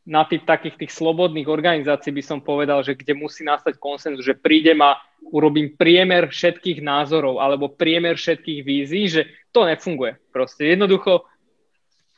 na 0.01 0.25
tých 0.25 0.49
takých 0.49 0.81
tých 0.81 0.91
slobodných 0.97 1.45
organizácií 1.45 2.09
by 2.09 2.23
som 2.25 2.39
povedal, 2.41 2.81
že 2.81 2.97
kde 2.97 3.13
musí 3.13 3.45
nastať 3.45 3.77
konsenzus, 3.77 4.25
že 4.25 4.33
prídem 4.33 4.81
a 4.81 4.97
urobím 5.29 5.77
priemer 5.77 6.33
všetkých 6.33 6.81
názorov 6.81 7.37
alebo 7.37 7.69
priemer 7.69 8.17
všetkých 8.17 8.59
vízií, 8.65 9.05
že 9.05 9.29
to 9.53 9.69
nefunguje. 9.69 10.17
Proste 10.33 10.73
jednoducho 10.73 11.29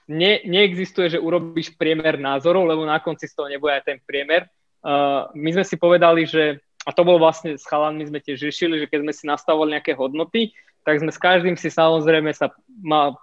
ne, 0.08 0.44
neexistuje, 0.44 1.18
že 1.18 1.22
urobíš 1.22 1.76
priemer 1.76 2.20
názorov, 2.20 2.68
lebo 2.68 2.84
na 2.84 3.00
konci 3.00 3.28
z 3.30 3.36
toho 3.36 3.48
nebude 3.48 3.74
aj 3.76 3.84
ten 3.88 3.98
priemer. 4.04 4.48
Uh, 4.84 5.32
my 5.36 5.50
sme 5.56 5.64
si 5.64 5.76
povedali, 5.80 6.28
že, 6.28 6.60
a 6.84 6.92
to 6.92 7.08
bolo 7.08 7.24
vlastne 7.24 7.56
s 7.56 7.64
chalanmi 7.64 8.04
sme 8.04 8.20
tiež 8.20 8.44
riešili, 8.44 8.84
že 8.84 8.90
keď 8.92 9.00
sme 9.08 9.14
si 9.16 9.24
nastavovali 9.28 9.80
nejaké 9.80 9.96
hodnoty, 9.96 10.52
tak 10.84 11.00
sme 11.00 11.12
s 11.12 11.20
každým 11.20 11.56
si 11.56 11.72
samozrejme 11.72 12.36
sa, 12.36 12.52
ma, 12.84 13.16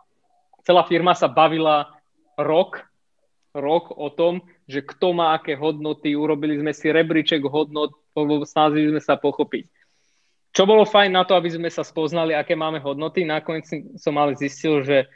celá 0.65 0.89
firma 0.89 1.13
sa 1.13 1.29
bavila 1.29 1.93
rok, 2.41 2.89
rok 3.53 3.93
o 3.93 4.09
tom, 4.09 4.41
že 4.65 4.81
kto 4.81 5.13
má 5.13 5.37
aké 5.37 5.59
hodnoty, 5.59 6.17
urobili 6.17 6.57
sme 6.57 6.73
si 6.73 6.89
rebríček 6.89 7.45
hodnot, 7.45 7.93
snažili 8.49 8.97
sme 8.97 9.03
sa 9.05 9.21
pochopiť. 9.21 9.69
Čo 10.51 10.67
bolo 10.67 10.83
fajn 10.83 11.15
na 11.15 11.23
to, 11.23 11.39
aby 11.39 11.53
sme 11.53 11.71
sa 11.71 11.87
spoznali, 11.87 12.35
aké 12.35 12.59
máme 12.59 12.83
hodnoty, 12.83 13.23
nakoniec 13.23 13.69
som 14.01 14.15
ale 14.19 14.35
zistil, 14.35 14.83
že 14.83 15.07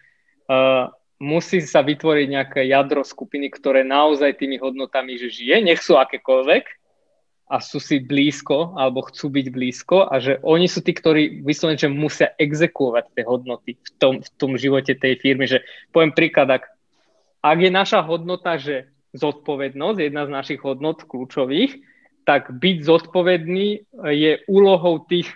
uh, 0.47 0.93
musí 1.23 1.63
sa 1.63 1.83
vytvoriť 1.85 2.27
nejaké 2.27 2.61
jadro 2.67 3.07
skupiny, 3.07 3.51
ktoré 3.53 3.87
naozaj 3.87 4.39
tými 4.39 4.59
hodnotami, 4.59 5.19
že 5.19 5.31
žije, 5.31 5.63
nech 5.63 5.81
sú 5.81 5.95
akékoľvek 5.95 6.65
a 7.45 7.61
sú 7.61 7.77
si 7.79 8.01
blízko 8.01 8.73
alebo 8.75 9.05
chcú 9.05 9.29
byť 9.29 9.47
blízko 9.53 10.09
a 10.09 10.17
že 10.19 10.41
oni 10.41 10.67
sú 10.67 10.81
tí, 10.81 10.97
ktorí 10.97 11.45
vyslovene, 11.45 11.77
že 11.77 11.93
musia 11.93 12.33
exekuovať 12.41 13.05
tie 13.15 13.25
hodnoty 13.29 13.71
v 13.77 13.91
tom, 14.01 14.15
v 14.25 14.31
tom 14.41 14.57
živote 14.57 14.97
tej 14.97 15.21
firmy. 15.21 15.45
Že 15.45 15.61
poviem 15.93 16.17
príklad, 16.17 16.49
ak, 16.51 16.65
ak 17.45 17.59
je 17.61 17.71
naša 17.71 18.01
hodnota, 18.03 18.57
že 18.57 18.89
zodpovednosť, 19.15 19.99
jedna 20.01 20.27
z 20.27 20.35
našich 20.35 20.61
hodnot 20.65 21.07
kľúčových, 21.07 21.79
tak 22.25 22.51
byť 22.51 22.77
zodpovedný 22.83 23.69
je 24.11 24.33
úlohou 24.49 25.05
tých 25.05 25.29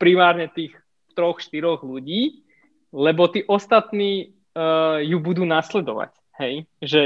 primárne 0.00 0.50
tých 0.50 0.74
troch, 1.14 1.38
štyroch 1.38 1.84
ľudí, 1.86 2.42
lebo 2.90 3.28
tí 3.30 3.46
ostatní 3.46 4.34
uh, 4.54 5.02
ju 5.02 5.18
budú 5.20 5.42
nasledovať. 5.44 6.14
Hej? 6.38 6.66
Že 6.80 7.00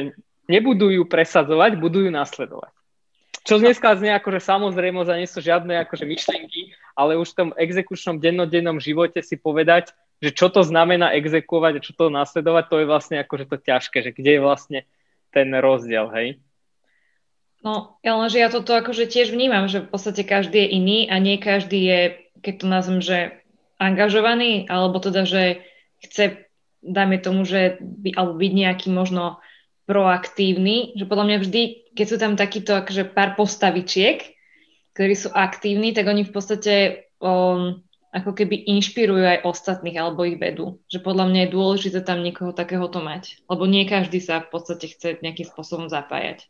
nebudú 0.48 0.88
ju 0.92 1.04
presadzovať, 1.04 1.76
budú 1.80 2.04
ju 2.04 2.10
nasledovať. 2.12 2.72
Čo 3.48 3.56
dneska 3.56 3.96
znie 3.96 4.12
ako, 4.12 4.36
že 4.36 4.44
samozrejme, 4.44 5.00
nie 5.16 5.24
sú 5.24 5.40
žiadne 5.40 5.80
akože 5.88 6.04
myšlienky, 6.04 6.76
ale 6.92 7.16
už 7.16 7.32
v 7.32 7.38
tom 7.40 7.50
exekučnom 7.56 8.20
dennodennom 8.20 8.76
živote 8.76 9.24
si 9.24 9.40
povedať, 9.40 9.96
že 10.20 10.36
čo 10.36 10.52
to 10.52 10.60
znamená 10.60 11.16
exekuovať 11.16 11.80
a 11.80 11.84
čo 11.84 11.92
to 11.96 12.12
nasledovať, 12.12 12.64
to 12.68 12.76
je 12.82 12.86
vlastne 12.90 13.16
akože 13.24 13.48
to 13.48 13.56
ťažké, 13.56 14.04
že 14.04 14.10
kde 14.12 14.30
je 14.36 14.44
vlastne 14.44 14.80
ten 15.32 15.48
rozdiel, 15.54 16.12
hej? 16.12 16.28
No, 17.64 17.98
ja 18.04 18.14
len, 18.20 18.28
že 18.30 18.38
ja 18.38 18.52
toto 18.52 18.70
akože 18.76 19.08
tiež 19.10 19.34
vnímam, 19.34 19.66
že 19.66 19.82
v 19.82 19.90
podstate 19.90 20.22
každý 20.22 20.62
je 20.66 20.72
iný 20.78 20.98
a 21.10 21.18
nie 21.18 21.40
každý 21.40 21.80
je, 21.80 22.00
keď 22.44 22.54
to 22.60 22.66
nazvem, 22.68 23.00
že 23.02 23.18
angažovaný, 23.80 24.66
alebo 24.70 24.98
teda, 25.02 25.26
že 25.26 25.62
chce, 26.02 26.47
dajme 26.82 27.18
tomu, 27.18 27.42
že 27.42 27.78
by, 27.80 28.14
alebo 28.14 28.34
byť 28.38 28.52
nejaký 28.54 28.88
možno 28.94 29.42
proaktívny, 29.88 30.92
že 31.00 31.08
podľa 31.08 31.24
mňa 31.24 31.38
vždy, 31.40 31.62
keď 31.96 32.06
sú 32.06 32.16
tam 32.20 32.36
takýto 32.36 32.76
akože 32.76 33.08
pár 33.16 33.34
postavičiek, 33.40 34.20
ktorí 34.92 35.14
sú 35.16 35.32
aktívni, 35.32 35.96
tak 35.96 36.10
oni 36.10 36.28
v 36.28 36.32
podstate 36.34 36.74
um, 37.24 37.80
ako 38.12 38.36
keby 38.36 38.68
inšpirujú 38.68 39.24
aj 39.24 39.44
ostatných 39.48 39.96
alebo 39.96 40.28
ich 40.28 40.36
vedú. 40.36 40.80
Že 40.92 41.04
podľa 41.04 41.24
mňa 41.32 41.40
je 41.44 41.54
dôležité 41.54 41.98
tam 42.04 42.20
niekoho 42.20 42.52
takéhoto 42.52 43.00
mať, 43.00 43.40
lebo 43.48 43.64
nie 43.64 43.88
každý 43.88 44.20
sa 44.20 44.44
v 44.44 44.52
podstate 44.52 44.92
chce 44.92 45.24
nejakým 45.24 45.48
spôsobom 45.48 45.88
zapájať. 45.88 46.48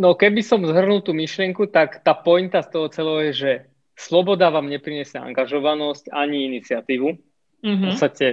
No 0.00 0.16
keby 0.16 0.40
som 0.40 0.64
zhrnul 0.64 1.04
tú 1.04 1.12
myšlienku, 1.12 1.68
tak 1.68 2.00
tá 2.00 2.16
pointa 2.16 2.64
z 2.64 2.72
toho 2.72 2.86
celého 2.88 3.20
je, 3.30 3.32
že 3.36 3.52
sloboda 4.00 4.48
vám 4.48 4.66
nepriniesie 4.72 5.20
angažovanosť 5.20 6.08
ani 6.08 6.48
iniciatívu. 6.56 7.08
Mm-hmm. 7.60 7.76
V 7.76 7.82
podstate 7.84 8.26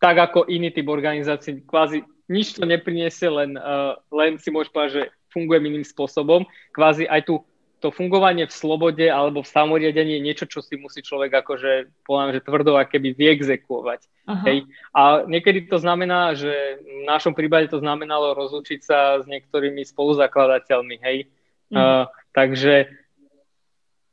tak 0.00 0.16
ako 0.18 0.46
iný 0.48 0.72
typ 0.72 0.88
organizácií, 0.88 1.64
kvázi 1.64 2.04
nič 2.26 2.58
to 2.58 2.66
nepriniesie, 2.66 3.30
len, 3.30 3.54
uh, 3.54 3.96
len 4.10 4.36
si 4.36 4.50
môžeš 4.50 4.70
povedať, 4.74 4.92
že 4.92 5.02
fungujem 5.30 5.68
iným 5.70 5.86
spôsobom. 5.86 6.42
Kvázi 6.74 7.06
aj 7.06 7.22
tu 7.28 7.44
to 7.76 7.92
fungovanie 7.92 8.48
v 8.48 8.56
slobode 8.56 9.04
alebo 9.04 9.44
v 9.44 9.52
samoriadení 9.52 10.16
je 10.16 10.24
niečo, 10.24 10.46
čo 10.48 10.64
si 10.64 10.80
musí 10.80 11.04
človek 11.04 11.44
akože, 11.44 12.02
poviem, 12.08 12.32
že 12.32 12.40
tvrdo 12.40 12.72
keby 12.72 13.12
vyexekuovať. 13.12 14.00
Hej. 14.48 14.66
A 14.96 15.28
niekedy 15.28 15.68
to 15.68 15.76
znamená, 15.78 16.32
že 16.34 16.80
v 16.82 17.04
našom 17.04 17.36
prípade 17.36 17.68
to 17.68 17.78
znamenalo 17.78 18.32
rozlučiť 18.32 18.80
sa 18.80 19.20
s 19.20 19.28
niektorými 19.28 19.84
spoluzakladateľmi, 19.86 20.96
hej. 21.04 21.28
Mm. 21.68 21.76
Uh, 21.76 22.04
takže 22.32 22.90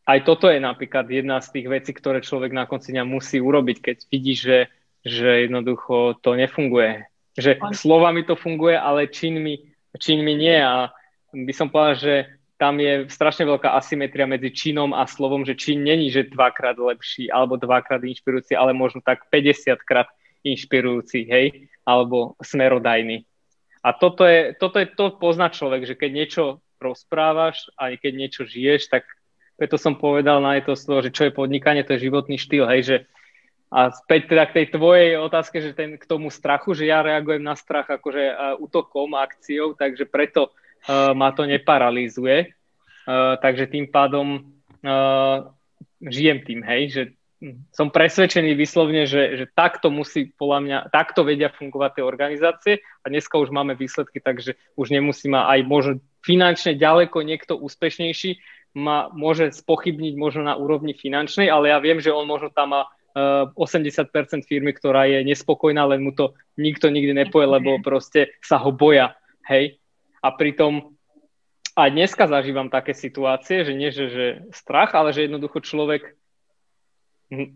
aj 0.04 0.20
toto 0.28 0.52
je 0.52 0.60
napríklad 0.60 1.08
jedna 1.08 1.40
z 1.40 1.48
tých 1.56 1.68
vecí, 1.72 1.92
ktoré 1.96 2.20
človek 2.20 2.52
na 2.52 2.68
konci 2.68 2.92
dňa 2.92 3.08
musí 3.08 3.40
urobiť, 3.40 3.78
keď 3.80 3.98
vidí, 4.12 4.36
že, 4.36 4.68
že 5.04 5.48
jednoducho 5.48 6.16
to 6.24 6.36
nefunguje 6.36 7.08
že 7.38 7.58
slovami 7.74 8.24
to 8.24 8.38
funguje, 8.38 8.78
ale 8.78 9.10
činmi, 9.10 9.58
činmi 9.98 10.34
nie. 10.38 10.58
A 10.62 10.94
by 11.34 11.54
som 11.54 11.70
povedal, 11.70 11.98
že 11.98 12.14
tam 12.62 12.78
je 12.78 13.10
strašne 13.10 13.50
veľká 13.50 13.74
asymetria 13.74 14.30
medzi 14.30 14.54
činom 14.54 14.94
a 14.94 15.10
slovom, 15.10 15.42
že 15.42 15.58
čin 15.58 15.82
není, 15.82 16.14
že 16.14 16.30
dvakrát 16.30 16.78
lepší 16.78 17.28
alebo 17.34 17.58
dvakrát 17.58 18.06
inšpirujúci, 18.06 18.54
ale 18.54 18.72
možno 18.72 19.02
tak 19.02 19.26
50 19.34 19.82
krát 19.82 20.08
inšpirujúci, 20.46 21.26
hej, 21.26 21.68
alebo 21.84 22.38
smerodajný. 22.40 23.26
A 23.84 23.92
toto 23.92 24.24
je, 24.24 24.56
toto 24.56 24.80
je 24.80 24.88
to 24.88 25.18
pozná 25.20 25.52
človek, 25.52 25.84
že 25.84 25.98
keď 25.98 26.10
niečo 26.14 26.44
rozprávaš 26.80 27.68
a 27.76 27.92
keď 27.96 28.14
niečo 28.16 28.42
žiješ, 28.48 28.88
tak 28.88 29.04
preto 29.60 29.76
som 29.76 30.00
povedal 30.00 30.40
na 30.40 30.56
to 30.64 30.78
slovo, 30.78 31.04
že 31.04 31.12
čo 31.12 31.28
je 31.28 31.36
podnikanie, 31.36 31.84
to 31.84 31.96
je 31.96 32.08
životný 32.08 32.40
štýl, 32.40 32.64
hej, 32.70 32.82
že 32.84 32.96
a 33.74 33.90
späť 33.90 34.30
teda 34.30 34.44
k 34.46 34.56
tej 34.62 34.66
tvojej 34.78 35.18
otázke, 35.18 35.58
že 35.58 35.74
ten, 35.74 35.98
k 35.98 36.06
tomu 36.06 36.30
strachu, 36.30 36.78
že 36.78 36.86
ja 36.86 37.02
reagujem 37.02 37.42
na 37.42 37.58
strach 37.58 37.90
akože 37.90 38.24
uh, 38.30 38.36
útokom, 38.62 39.18
akciou, 39.18 39.74
takže 39.74 40.06
preto 40.06 40.54
uh, 40.54 41.18
ma 41.18 41.34
to 41.34 41.50
neparalýzuje. 41.50 42.54
Uh, 43.04 43.36
takže 43.42 43.74
tým 43.74 43.90
pádom 43.90 44.54
uh, 44.86 45.50
žijem 46.06 46.46
tým, 46.46 46.62
hej, 46.62 46.82
že 46.94 47.04
som 47.76 47.92
presvedčený 47.92 48.56
vyslovne, 48.56 49.04
že, 49.04 49.36
že 49.36 49.46
takto 49.52 49.92
musí, 49.92 50.32
podľa 50.40 50.60
mňa, 50.64 50.78
takto 50.96 51.28
vedia 51.28 51.52
fungovať 51.52 52.00
tie 52.00 52.04
organizácie 52.06 52.74
a 53.04 53.06
dneska 53.12 53.36
už 53.36 53.52
máme 53.52 53.76
výsledky, 53.76 54.24
takže 54.24 54.56
už 54.80 54.96
nemusí 54.96 55.28
ma 55.28 55.52
aj 55.52 55.60
možno 55.68 55.94
finančne 56.24 56.80
ďaleko 56.80 57.20
niekto 57.20 57.60
úspešnejší 57.60 58.40
ma 58.74 59.12
môže 59.14 59.54
spochybniť 59.54 60.14
možno 60.18 60.48
na 60.48 60.56
úrovni 60.58 60.98
finančnej, 60.98 61.52
ale 61.52 61.70
ja 61.70 61.78
viem, 61.78 62.02
že 62.02 62.10
on 62.10 62.26
možno 62.26 62.50
tam 62.50 62.74
má 62.74 62.82
80% 63.14 64.50
firmy, 64.50 64.74
ktorá 64.74 65.06
je 65.06 65.22
nespokojná, 65.22 65.86
len 65.86 66.02
mu 66.02 66.18
to 66.18 66.34
nikto 66.58 66.90
nikdy 66.90 67.14
nepoje, 67.14 67.46
lebo 67.46 67.78
proste 67.80 68.34
sa 68.42 68.58
ho 68.58 68.74
boja, 68.74 69.14
hej. 69.46 69.78
A 70.26 70.34
pritom 70.34 70.98
aj 71.78 71.90
dneska 71.94 72.26
zažívam 72.26 72.74
také 72.74 72.98
situácie, 72.98 73.66
že 73.66 73.74
nie, 73.74 73.90
že, 73.94 74.06
že 74.10 74.26
strach, 74.54 74.94
ale 74.98 75.14
že 75.14 75.30
jednoducho 75.30 75.62
človek 75.62 76.18
hm, 77.30 77.50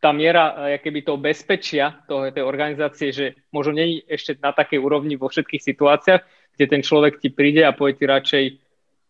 tá 0.00 0.12
miera 0.12 0.76
keby 0.80 1.04
toho 1.04 1.18
bezpečia 1.20 2.04
toho, 2.04 2.28
tej 2.28 2.44
organizácie, 2.44 3.12
že 3.12 3.26
možno 3.48 3.76
je 3.80 4.04
ešte 4.08 4.36
na 4.40 4.52
takej 4.52 4.80
úrovni 4.80 5.16
vo 5.16 5.32
všetkých 5.32 5.64
situáciách, 5.64 6.22
kde 6.56 6.66
ten 6.68 6.84
človek 6.84 7.20
ti 7.20 7.32
príde 7.32 7.64
a 7.64 7.76
povie 7.76 7.96
ti 7.96 8.04
radšej 8.04 8.44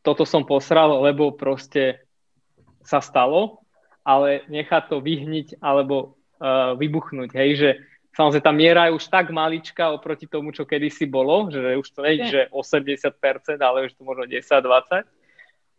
toto 0.06 0.22
som 0.22 0.46
posral, 0.46 1.02
lebo 1.02 1.34
proste 1.34 2.06
sa 2.86 3.02
stalo 3.02 3.65
ale 4.06 4.46
nechá 4.46 4.78
to 4.86 5.02
vyhniť 5.02 5.58
alebo 5.58 6.14
uh, 6.38 6.78
vybuchnúť, 6.78 7.34
hej, 7.34 7.50
že 7.58 7.70
samozrejme 8.14 8.46
tá 8.46 8.54
miera 8.54 8.82
je 8.86 8.96
už 8.96 9.04
tak 9.10 9.34
maličká 9.34 9.90
oproti 9.90 10.30
tomu, 10.30 10.54
čo 10.54 10.62
kedysi 10.62 11.10
bolo, 11.10 11.50
že 11.50 11.74
už 11.74 11.86
to 11.90 12.00
nie 12.06 12.22
je, 12.22 12.24
že 12.30 12.42
80%, 12.54 13.58
ale 13.58 13.90
už 13.90 13.98
to 13.98 14.06
možno 14.06 14.30
10-20, 14.30 15.02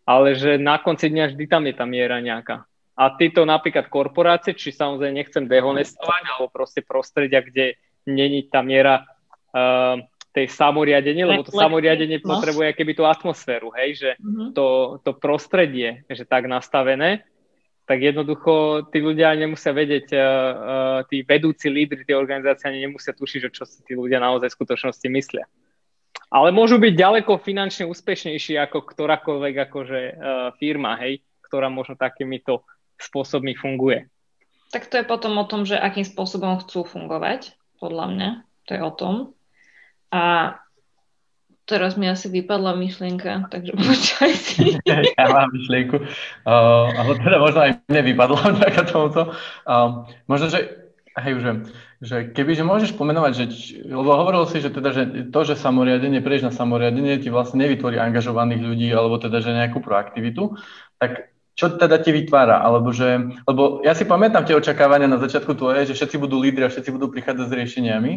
ale 0.04 0.28
že 0.36 0.60
na 0.60 0.76
konci 0.84 1.08
dňa 1.08 1.34
vždy 1.34 1.46
tam 1.48 1.64
je 1.64 1.74
tá 1.74 1.88
miera 1.88 2.20
nejaká. 2.20 2.68
A 2.98 3.14
títo 3.16 3.48
napríklad 3.48 3.88
korporácie, 3.88 4.58
či 4.58 4.76
samozrejme 4.76 5.22
nechcem 5.22 5.46
dehonestovať, 5.46 6.24
alebo 6.34 6.50
proste 6.50 6.82
prostredia, 6.82 7.46
kde 7.46 7.80
není 8.10 8.50
tá 8.50 8.60
miera 8.66 9.06
uh, 9.54 10.02
tej 10.34 10.50
samoriadenie, 10.54 11.26
lebo 11.26 11.46
to 11.46 11.54
samoriadenie 11.54 12.22
no. 12.22 12.38
potrebuje 12.38 12.78
keby 12.78 12.94
tú 12.94 13.04
atmosféru, 13.10 13.74
hej, 13.74 13.90
že 13.98 14.10
uh-huh. 14.22 14.54
to, 14.54 14.68
to 15.02 15.18
prostredie, 15.18 16.06
že 16.10 16.30
tak 16.30 16.46
nastavené, 16.46 17.26
tak 17.88 18.04
jednoducho 18.04 18.84
tí 18.92 19.00
ľudia 19.00 19.32
nemusia 19.40 19.72
vedieť, 19.72 20.08
uh, 20.12 20.20
uh, 20.20 21.00
tí 21.08 21.24
vedúci 21.24 21.72
lídry 21.72 22.04
tie 22.04 22.20
organizácie 22.20 22.68
ani 22.68 22.84
nemusia 22.84 23.16
tušiť, 23.16 23.42
čo 23.48 23.64
si 23.64 23.80
tí 23.88 23.96
ľudia 23.96 24.20
naozaj 24.20 24.52
v 24.52 24.58
skutočnosti 24.60 25.08
myslia. 25.08 25.48
Ale 26.28 26.52
môžu 26.52 26.76
byť 26.84 26.94
ďaleko 27.00 27.40
finančne 27.40 27.88
úspešnejší 27.88 28.60
ako 28.60 28.84
ktorákoľvek 28.92 29.56
akože, 29.72 30.02
uh, 30.04 30.16
firma, 30.60 31.00
hej, 31.00 31.24
ktorá 31.48 31.72
možno 31.72 31.96
takýmito 31.96 32.68
spôsobmi 33.00 33.56
funguje. 33.56 34.12
Tak 34.76 34.92
to 34.92 35.00
je 35.00 35.08
potom 35.08 35.40
o 35.40 35.48
tom, 35.48 35.64
že 35.64 35.80
akým 35.80 36.04
spôsobom 36.04 36.60
chcú 36.60 36.84
fungovať, 36.84 37.56
podľa 37.80 38.06
mňa. 38.12 38.30
To 38.68 38.72
je 38.76 38.82
o 38.84 38.92
tom. 38.92 39.16
A 40.12 40.56
Teraz 41.68 42.00
mi 42.00 42.08
asi 42.08 42.32
vypadla 42.32 42.80
myšlienka, 42.80 43.52
takže 43.52 43.76
počkaj 43.76 44.32
si. 44.40 44.80
ja 45.20 45.26
mám 45.28 45.52
myšlienku, 45.52 46.00
uh, 46.00 46.88
ale 46.96 47.20
teda 47.20 47.44
možno 47.44 47.60
aj 47.60 47.72
mne 47.92 48.02
vypadla 48.08 48.40
vďaka 48.56 48.82
tomuto. 48.88 49.36
Uh, 49.68 50.08
možno, 50.32 50.48
že, 50.48 50.88
hej, 51.20 51.36
viem, 51.36 51.68
že 52.00 52.32
keby, 52.32 52.56
že 52.56 52.64
môžeš 52.64 52.96
pomenovať, 52.96 53.32
že, 53.36 53.46
lebo 53.84 54.16
hovoril 54.16 54.48
si, 54.48 54.64
že 54.64 54.72
teda, 54.72 54.96
že 54.96 55.04
to, 55.28 55.40
že 55.44 55.60
samoriadenie, 55.60 56.24
prejsť 56.24 56.48
na 56.48 56.54
samoriadenie 56.56 57.20
ti 57.20 57.28
vlastne 57.28 57.68
nevytvorí 57.68 58.00
angažovaných 58.00 58.64
ľudí, 58.64 58.88
alebo 58.96 59.20
teda, 59.20 59.44
že 59.44 59.52
nejakú 59.52 59.84
proaktivitu, 59.84 60.56
tak 61.04 61.36
čo 61.58 61.74
teda 61.74 61.98
ti 62.00 62.14
vytvára? 62.14 62.62
Alebo 62.62 62.94
že, 62.94 63.34
lebo 63.50 63.82
ja 63.82 63.98
si 63.98 64.06
pamätám 64.06 64.46
tie 64.46 64.54
očakávania 64.54 65.10
na 65.10 65.18
začiatku 65.18 65.58
tvoje, 65.58 65.90
že 65.90 65.98
všetci 65.98 66.22
budú 66.22 66.38
lídri 66.38 66.64
a 66.64 66.72
všetci 66.72 66.94
budú 66.94 67.10
prichádzať 67.10 67.50
s 67.50 67.58
riešeniami. 67.58 68.12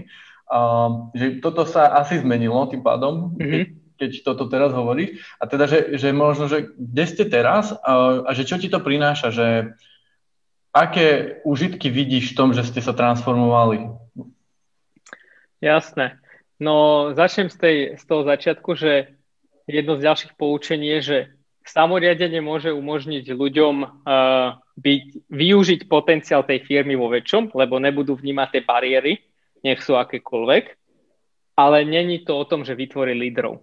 Uh, 0.51 1.15
že 1.15 1.39
toto 1.39 1.63
sa 1.63 1.95
asi 2.03 2.19
zmenilo 2.19 2.67
tým 2.67 2.83
pádom, 2.83 3.39
mm-hmm. 3.39 3.95
keď, 3.95 4.11
toto 4.27 4.51
teraz 4.51 4.75
hovoríš. 4.75 5.23
A 5.39 5.47
teda, 5.47 5.71
že, 5.71 5.95
že 5.95 6.11
možno, 6.11 6.51
že 6.51 6.75
kde 6.75 7.05
ste 7.07 7.25
teraz 7.31 7.71
a, 7.71 8.27
a 8.27 8.31
že 8.35 8.43
čo 8.43 8.59
ti 8.59 8.67
to 8.67 8.83
prináša, 8.83 9.31
že 9.31 9.47
aké 10.75 11.39
užitky 11.47 11.87
vidíš 11.87 12.35
v 12.35 12.37
tom, 12.37 12.49
že 12.51 12.67
ste 12.67 12.83
sa 12.83 12.91
transformovali? 12.91 13.95
Jasné. 15.63 16.19
No 16.59 17.11
začnem 17.15 17.47
z, 17.47 17.57
tej, 17.57 17.77
z 17.95 18.05
toho 18.05 18.27
začiatku, 18.27 18.75
že 18.75 19.15
jedno 19.71 19.97
z 19.97 20.05
ďalších 20.11 20.35
poučení 20.35 20.99
je, 20.99 21.01
že 21.01 21.19
samoriadenie 21.63 22.43
môže 22.43 22.75
umožniť 22.75 23.25
ľuďom 23.31 23.75
uh, 23.87 24.59
byť, 24.81 25.03
využiť 25.31 25.81
potenciál 25.87 26.43
tej 26.43 26.67
firmy 26.67 26.99
vo 26.99 27.07
väčšom, 27.07 27.55
lebo 27.55 27.79
nebudú 27.79 28.19
vnímať 28.19 28.49
tie 28.51 28.63
bariéry, 28.67 29.13
nech 29.65 29.81
sú 29.85 29.97
akékoľvek, 29.97 30.65
ale 31.57 31.85
není 31.85 32.25
to 32.25 32.37
o 32.41 32.49
tom, 32.49 32.65
že 32.65 32.79
vytvorí 32.79 33.13
lídrov. 33.13 33.61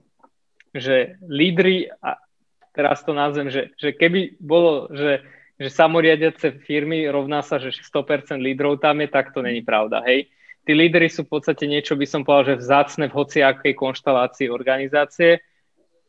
Že 0.75 1.17
lídry, 1.25 1.89
teraz 2.77 3.01
to 3.01 3.17
nazvem, 3.17 3.49
že, 3.49 3.73
že 3.73 3.97
keby 3.97 4.37
bolo, 4.37 4.91
že, 4.93 5.25
že 5.57 5.73
samoriadiace 5.73 6.61
firmy 6.61 7.09
rovná 7.09 7.41
sa, 7.41 7.57
že 7.57 7.73
100% 7.73 8.37
lídrov 8.37 8.77
tam 8.77 9.01
je, 9.01 9.09
tak 9.09 9.33
to 9.33 9.41
není 9.41 9.65
pravda, 9.65 10.05
hej. 10.05 10.29
Tí 10.67 10.75
lídry 10.75 11.07
sú 11.07 11.23
v 11.23 11.39
podstate 11.39 11.63
niečo, 11.63 11.95
by 11.95 12.03
som 12.03 12.27
povedal, 12.27 12.53
že 12.53 12.67
vzácne 12.67 13.07
v 13.07 13.15
hociakej 13.15 13.71
konštalácii 13.71 14.51
organizácie. 14.51 15.39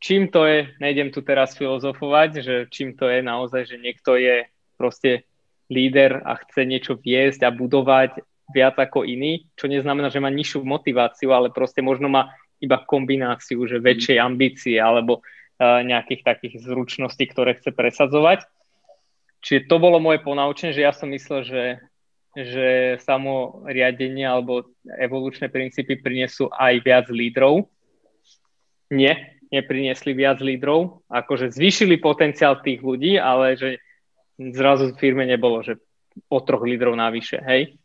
Čím 0.03 0.27
to 0.27 0.43
je, 0.43 0.67
nejdem 0.83 1.15
tu 1.15 1.23
teraz 1.23 1.55
filozofovať, 1.55 2.29
že 2.43 2.55
čím 2.67 2.91
to 2.99 3.07
je 3.07 3.23
naozaj, 3.23 3.71
že 3.71 3.79
niekto 3.79 4.19
je 4.19 4.51
proste 4.75 5.23
líder 5.71 6.19
a 6.27 6.35
chce 6.43 6.67
niečo 6.67 6.99
viesť 6.99 7.47
a 7.47 7.55
budovať 7.55 8.19
viac 8.49 8.75
ako 8.77 9.05
iný, 9.05 9.45
čo 9.53 9.69
neznamená, 9.69 10.09
že 10.09 10.21
má 10.21 10.33
nižšiu 10.33 10.65
motiváciu, 10.65 11.29
ale 11.31 11.53
proste 11.53 11.85
možno 11.85 12.09
má 12.09 12.33
iba 12.59 12.81
kombináciu, 12.81 13.63
že 13.69 13.79
väčšej 13.79 14.17
ambície 14.19 14.75
alebo 14.75 15.21
uh, 15.21 15.79
nejakých 15.85 16.25
takých 16.25 16.59
zručností, 16.65 17.29
ktoré 17.31 17.55
chce 17.55 17.71
presadzovať. 17.71 18.43
Čiže 19.39 19.71
to 19.71 19.79
bolo 19.79 20.03
moje 20.03 20.19
ponaučenie, 20.19 20.75
že 20.75 20.83
ja 20.83 20.91
som 20.91 21.07
myslel, 21.15 21.47
že, 21.47 21.63
že 22.35 22.67
samo 22.99 23.63
riadenie 23.63 24.27
alebo 24.27 24.75
evolučné 24.83 25.47
princípy 25.47 25.95
prinesú 25.95 26.51
aj 26.51 26.83
viac 26.83 27.07
lídrov. 27.07 27.71
Nie, 28.91 29.39
nepriniesli 29.53 30.11
viac 30.11 30.43
lídrov, 30.43 31.07
akože 31.07 31.55
zvýšili 31.55 32.01
potenciál 32.03 32.59
tých 32.59 32.83
ľudí, 32.83 33.15
ale 33.15 33.55
že 33.55 33.79
zrazu 34.35 34.91
v 34.91 34.99
firme 34.99 35.23
nebolo, 35.23 35.63
že 35.63 35.79
o 36.27 36.43
troch 36.43 36.67
lídrov 36.67 36.99
navyše, 36.99 37.39
hej 37.39 37.78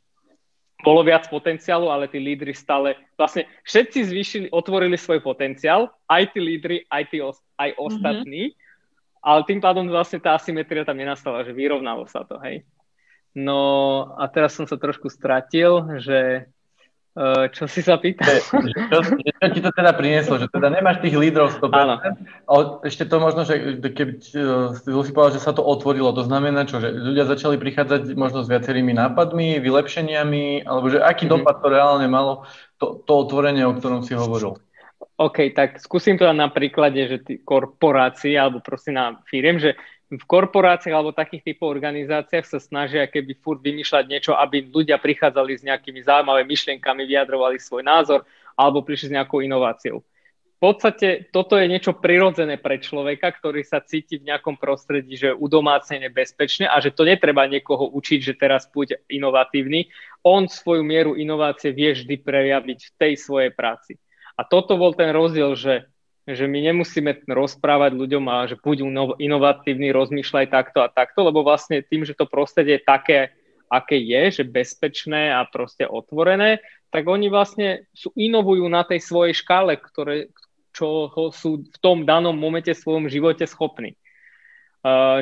bolo 0.83 1.07
viac 1.07 1.31
potenciálu, 1.31 1.87
ale 1.89 2.11
tí 2.11 2.19
lídry 2.19 2.51
stále, 2.53 2.99
vlastne 3.15 3.47
všetci 3.63 4.01
zvýšili, 4.11 4.47
otvorili 4.51 4.99
svoj 4.99 5.23
potenciál, 5.23 5.93
aj 6.11 6.35
tí 6.35 6.41
lídry, 6.43 6.77
aj, 6.91 7.03
tí, 7.13 7.23
aj 7.23 7.71
mhm. 7.73 7.79
ostatní, 7.79 8.43
mm-hmm. 8.51 9.23
ale 9.23 9.41
tým 9.47 9.61
pádom 9.63 9.85
vlastne 9.87 10.19
tá 10.19 10.35
asymetria 10.35 10.83
tam 10.83 10.99
nenastala, 10.99 11.47
že 11.47 11.55
vyrovnalo 11.55 12.05
sa 12.11 12.27
to, 12.27 12.37
hej. 12.43 12.67
No 13.35 13.59
a 14.15 14.31
teraz 14.31 14.55
som 14.55 14.63
sa 14.63 14.79
trošku 14.79 15.11
stratil, 15.11 15.99
že 15.99 16.47
čo 17.55 17.71
si 17.71 17.79
sa 17.79 17.95
pýtal? 17.95 18.43
Čo, 18.91 18.99
čo 19.23 19.47
ti 19.55 19.61
to 19.63 19.71
teda 19.71 19.95
prinieslo? 19.95 20.35
Že 20.43 20.51
teda 20.51 20.67
nemáš 20.67 20.99
tých 20.99 21.15
lídrov 21.15 21.55
100%, 21.63 21.71
Áno. 21.71 21.95
ale 22.51 22.63
ešte 22.83 23.07
to 23.07 23.23
možno, 23.23 23.47
že 23.47 23.79
keby 23.79 24.13
eh, 24.19 24.75
si 24.83 25.13
povedal, 25.15 25.39
že 25.39 25.45
sa 25.47 25.55
to 25.55 25.63
otvorilo, 25.63 26.11
to 26.11 26.27
znamená 26.27 26.67
čo, 26.67 26.83
že 26.83 26.91
ľudia 26.91 27.31
začali 27.31 27.55
prichádzať 27.55 28.19
možno 28.19 28.43
s 28.43 28.51
viacerými 28.51 28.91
nápadmi, 28.99 29.63
vylepšeniami, 29.63 30.67
alebo 30.67 30.91
že 30.91 30.99
aký 30.99 31.31
mm-hmm. 31.31 31.47
dopad 31.47 31.63
to 31.63 31.69
reálne 31.71 32.07
malo, 32.11 32.51
to, 32.83 32.99
to 33.07 33.13
otvorenie, 33.15 33.63
o 33.63 33.79
ktorom 33.79 34.03
si 34.03 34.19
hovoril? 34.19 34.59
OK, 35.15 35.55
tak 35.55 35.79
skúsim 35.79 36.19
to 36.19 36.27
na 36.35 36.51
príklade, 36.51 36.99
že 37.07 37.19
tí 37.23 37.35
korporácie 37.39 38.35
alebo 38.35 38.59
prosím 38.59 38.99
na 38.99 39.07
firiem, 39.31 39.63
že 39.63 39.79
v 40.13 40.25
korporáciách 40.29 40.93
alebo 40.93 41.17
takých 41.17 41.53
typov 41.55 41.73
organizáciách 41.73 42.45
sa 42.45 42.61
snažia 42.61 43.09
keby 43.09 43.41
furt 43.41 43.65
vymýšľať 43.65 44.05
niečo, 44.05 44.33
aby 44.37 44.69
ľudia 44.69 45.01
prichádzali 45.01 45.53
s 45.57 45.63
nejakými 45.65 46.05
zaujímavými 46.05 46.49
myšlienkami, 46.49 47.09
vyjadrovali 47.09 47.57
svoj 47.57 47.83
názor 47.83 48.21
alebo 48.55 48.85
prišli 48.85 49.11
s 49.11 49.15
nejakou 49.17 49.41
inováciou. 49.41 50.05
V 50.55 50.73
podstate 50.73 51.29
toto 51.29 51.61
je 51.61 51.69
niečo 51.69 51.93
prirodzené 51.93 52.57
pre 52.57 52.81
človeka, 52.81 53.37
ktorý 53.37 53.67
sa 53.67 53.85
cíti 53.85 54.17
v 54.17 54.33
nejakom 54.33 54.57
prostredí, 54.57 55.19
že 55.19 55.37
udomácne 55.37 56.09
bezpečne 56.09 56.65
a 56.65 56.81
že 56.81 56.95
to 56.95 57.05
netreba 57.05 57.45
niekoho 57.45 57.93
učiť, 57.93 58.21
že 58.33 58.39
teraz 58.39 58.65
buď 58.73 59.05
inovatívny. 59.13 59.93
On 60.25 60.49
svoju 60.49 60.81
mieru 60.81 61.21
inovácie 61.21 61.75
vie 61.75 61.93
vždy 61.93 62.17
prejaviť 62.17 62.79
v 62.81 62.95
tej 62.97 63.13
svojej 63.21 63.53
práci. 63.53 64.01
A 64.41 64.47
toto 64.47 64.81
bol 64.81 64.97
ten 64.97 65.13
rozdiel, 65.13 65.53
že 65.53 65.85
že 66.25 66.49
my 66.49 66.73
nemusíme 66.73 67.29
rozprávať 67.29 67.93
ľuďom 68.01 68.25
a 68.33 68.49
že 68.49 68.57
buď 68.57 68.89
inovatívny, 69.21 69.93
rozmýšľaj 69.93 70.47
takto 70.49 70.81
a 70.81 70.89
takto, 70.89 71.21
lebo 71.21 71.45
vlastne 71.45 71.85
tým, 71.85 72.09
že 72.09 72.17
to 72.17 72.25
prostredie 72.25 72.81
je 72.81 72.89
také, 72.89 73.19
aké 73.69 74.01
je, 74.01 74.41
že 74.41 74.45
bezpečné 74.49 75.37
a 75.37 75.45
proste 75.45 75.85
otvorené, 75.85 76.65
tak 76.89 77.05
oni 77.05 77.29
vlastne 77.29 77.85
sú, 77.93 78.09
inovujú 78.17 78.65
na 78.73 78.89
tej 78.89 79.05
svojej 79.05 79.37
škále, 79.37 79.77
ktoré, 79.77 80.33
čo 80.73 81.13
sú 81.37 81.69
v 81.69 81.77
tom 81.85 82.09
danom 82.09 82.33
momente 82.33 82.73
v 82.73 82.83
svojom 82.83 83.13
živote 83.13 83.45
schopní. 83.45 83.93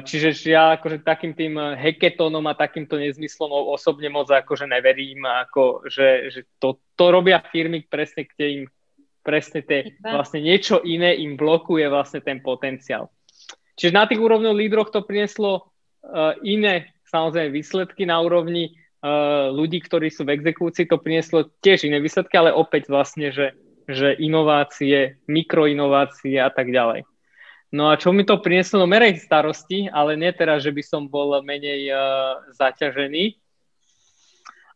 Čiže 0.02 0.34
ja 0.50 0.74
akože 0.74 1.06
takým 1.06 1.38
tým 1.38 1.54
heketónom 1.78 2.42
a 2.50 2.58
takýmto 2.58 2.98
nezmyslom 2.98 3.46
osobne 3.70 4.10
moc 4.10 4.26
akože 4.26 4.66
neverím, 4.66 5.22
ako, 5.22 5.86
že, 5.86 6.34
že 6.34 6.40
to, 6.58 6.82
to 6.98 7.04
robia 7.14 7.38
firmy 7.38 7.86
presne, 7.86 8.26
kde 8.26 8.46
im 8.50 8.64
presne 9.22 9.62
tie, 9.62 9.96
vlastne 10.02 10.42
niečo 10.42 10.82
iné 10.82 11.14
im 11.18 11.38
blokuje 11.38 11.86
vlastne 11.88 12.20
ten 12.20 12.42
potenciál. 12.42 13.08
Čiže 13.78 13.96
na 13.96 14.04
tých 14.04 14.20
úrovňoch 14.20 14.58
lídroch 14.58 14.90
to 14.92 15.06
prinieslo 15.06 15.72
uh, 16.04 16.36
iné 16.44 16.92
samozrejme 17.08 17.54
výsledky 17.54 18.02
na 18.04 18.20
úrovni 18.20 18.72
uh, 18.72 19.48
ľudí, 19.52 19.80
ktorí 19.84 20.08
sú 20.08 20.24
v 20.24 20.36
exekúcii, 20.36 20.88
to 20.88 21.00
prinieslo 21.00 21.48
tiež 21.60 21.88
iné 21.88 22.00
výsledky, 22.00 22.36
ale 22.36 22.52
opäť 22.52 22.88
vlastne, 22.88 23.32
že, 23.32 23.56
že 23.88 24.16
inovácie, 24.16 25.20
mikroinovácie 25.28 26.36
a 26.40 26.48
tak 26.52 26.72
ďalej. 26.72 27.04
No 27.72 27.88
a 27.88 27.96
čo 27.96 28.12
mi 28.12 28.28
to 28.28 28.36
prinieslo? 28.36 28.84
No 28.84 28.88
merej 28.88 29.16
starosti, 29.20 29.88
ale 29.88 30.20
nie 30.20 30.28
teraz, 30.36 30.60
že 30.60 30.72
by 30.72 30.82
som 30.84 31.08
bol 31.08 31.32
menej 31.40 31.88
uh, 31.88 32.44
zaťažený, 32.52 33.40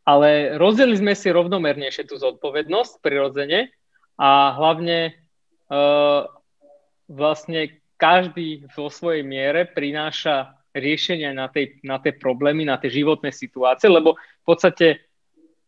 ale 0.07 0.55
rozdelili 0.57 1.03
sme 1.03 1.15
si 1.19 1.29
rovnomernejšie 1.29 2.09
tú 2.09 2.17
zodpovednosť 2.17 3.03
prirodzene 3.03 3.75
a 4.17 4.57
hlavne 4.57 5.13
uh, 5.69 6.25
vlastne 7.09 7.81
každý 7.97 8.69
vo 8.77 8.93
svojej 8.93 9.25
miere 9.25 9.65
prináša 9.69 10.57
riešenia 10.77 11.33
na, 11.33 11.49
tej, 11.49 11.81
na 11.81 11.97
tie 11.97 12.13
problémy, 12.13 12.69
na 12.69 12.77
tie 12.77 12.93
životné 12.93 13.33
situácie, 13.33 13.89
lebo 13.89 14.17
v 14.17 14.45
podstate 14.45 15.01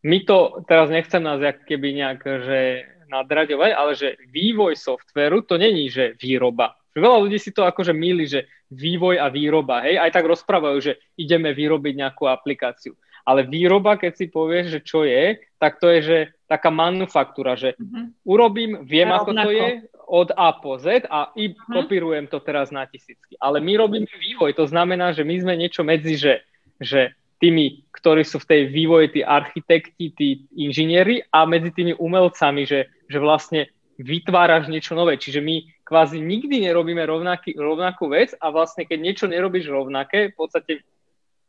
my 0.05 0.23
to, 0.29 0.63
teraz 0.69 0.93
nechcem 0.93 1.25
nás 1.25 1.41
keby 1.41 1.97
nejak 1.97 2.21
že 2.23 2.61
nadraďovať, 3.09 3.71
ale 3.73 3.93
že 3.97 4.21
vývoj 4.29 4.77
softveru 4.77 5.43
to 5.49 5.57
není, 5.57 5.89
že 5.89 6.15
výroba. 6.21 6.77
Veľa 6.93 7.25
ľudí 7.25 7.41
si 7.41 7.57
to 7.57 7.65
akože 7.65 7.97
míli, 7.97 8.29
že 8.29 8.45
vývoj 8.69 9.17
a 9.17 9.33
výroba, 9.33 9.81
hej, 9.89 9.97
aj 9.97 10.13
tak 10.13 10.29
rozprávajú, 10.29 10.79
že 10.83 11.01
ideme 11.17 11.57
vyrobiť 11.57 11.95
nejakú 12.05 12.29
aplikáciu. 12.29 12.93
Ale 13.25 13.49
výroba, 13.49 13.97
keď 13.97 14.13
si 14.13 14.27
povieš, 14.29 14.67
že 14.77 14.81
čo 14.85 15.09
je, 15.09 15.41
tak 15.57 15.81
to 15.81 15.89
je, 15.89 16.01
že 16.05 16.19
taká 16.49 16.73
manufaktúra, 16.73 17.55
že 17.55 17.77
uh-huh. 17.77 18.09
urobím, 18.25 18.81
viem, 18.83 19.13
ja 19.13 19.21
ako 19.21 19.31
to 19.37 19.51
je, 19.53 19.69
od 20.09 20.33
A 20.33 20.57
po 20.57 20.81
Z 20.81 21.05
a 21.05 21.29
i 21.37 21.53
uh-huh. 21.53 21.85
kopírujem 21.85 22.25
to 22.27 22.41
teraz 22.41 22.73
na 22.73 22.89
tisícky. 22.89 23.37
Ale 23.37 23.61
my 23.61 23.77
robíme 23.77 24.09
vývoj, 24.09 24.57
to 24.57 24.65
znamená, 24.65 25.13
že 25.13 25.29
my 25.29 25.37
sme 25.45 25.55
niečo 25.61 25.85
medzi, 25.85 26.17
že, 26.17 26.35
že 26.81 27.13
tými, 27.39 27.85
ktorí 27.93 28.25
sú 28.25 28.41
v 28.41 28.49
tej 28.49 28.63
vývoji, 28.73 29.07
tí 29.13 29.21
architekti, 29.23 30.05
tí 30.17 30.29
inžinieri 30.57 31.23
a 31.29 31.45
medzi 31.45 31.71
tými 31.71 31.95
umelcami, 32.01 32.65
že, 32.65 32.89
že 33.07 33.19
vlastne 33.21 33.69
vytváraš 34.01 34.73
niečo 34.73 34.97
nové. 34.97 35.21
Čiže 35.21 35.45
my 35.45 35.85
kvázi 35.85 36.19
nikdy 36.19 36.65
nerobíme 36.65 37.05
rovnaký, 37.05 37.55
rovnakú 37.55 38.09
vec 38.09 38.33
a 38.41 38.49
vlastne 38.49 38.89
keď 38.89 38.99
niečo 38.99 39.27
nerobíš 39.29 39.69
rovnaké, 39.69 40.33
v 40.33 40.37
podstate 40.39 40.73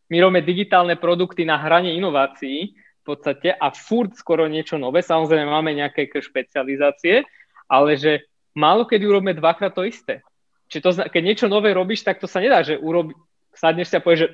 my 0.10 0.18
robíme 0.20 0.42
digitálne 0.42 0.98
produkty 0.98 1.46
na 1.46 1.58
hrane 1.62 1.94
inovácií 1.94 2.74
podstate 3.10 3.50
a 3.50 3.74
furt 3.74 4.14
skoro 4.14 4.46
niečo 4.46 4.78
nové. 4.78 5.02
Samozrejme 5.02 5.50
máme 5.50 5.74
nejaké 5.74 6.10
špecializácie, 6.10 7.26
ale 7.66 7.98
že 7.98 8.30
málo 8.54 8.86
kedy 8.86 9.04
urobíme 9.06 9.34
dvakrát 9.38 9.74
to 9.74 9.86
isté. 9.86 10.22
Čiže 10.70 10.84
to, 10.86 10.92
keď 11.10 11.22
niečo 11.26 11.48
nové 11.50 11.74
robíš, 11.74 12.06
tak 12.06 12.22
to 12.22 12.30
sa 12.30 12.38
nedá, 12.38 12.62
že 12.62 12.78
urobi, 12.78 13.18
sadneš 13.58 13.90
si 13.90 13.96
a 13.98 14.06
povieš, 14.06 14.22
že 14.22 14.30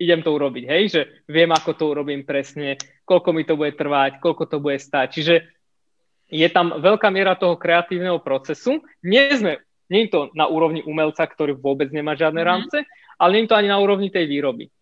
idem 0.00 0.24
to 0.24 0.34
urobiť, 0.34 0.64
hej, 0.66 0.84
že 0.90 1.00
viem, 1.30 1.52
ako 1.54 1.70
to 1.76 1.84
urobím 1.92 2.26
presne, 2.26 2.80
koľko 3.06 3.30
mi 3.30 3.44
to 3.46 3.54
bude 3.54 3.76
trvať, 3.78 4.18
koľko 4.18 4.44
to 4.48 4.56
bude 4.58 4.80
stať. 4.80 5.06
Čiže 5.12 5.34
je 6.32 6.48
tam 6.50 6.80
veľká 6.80 7.12
miera 7.12 7.36
toho 7.38 7.54
kreatívneho 7.54 8.18
procesu. 8.18 8.82
Nie 9.04 9.30
sme, 9.36 9.62
nie 9.92 10.08
je 10.08 10.10
to 10.10 10.20
na 10.32 10.48
úrovni 10.48 10.82
umelca, 10.82 11.22
ktorý 11.22 11.54
vôbec 11.54 11.92
nemá 11.92 12.16
žiadne 12.16 12.40
mm-hmm. 12.40 12.50
rámce, 12.50 12.78
ale 13.20 13.30
nie 13.36 13.42
je 13.46 13.50
to 13.52 13.58
ani 13.60 13.68
na 13.70 13.78
úrovni 13.78 14.08
tej 14.10 14.26
výroby. 14.26 14.72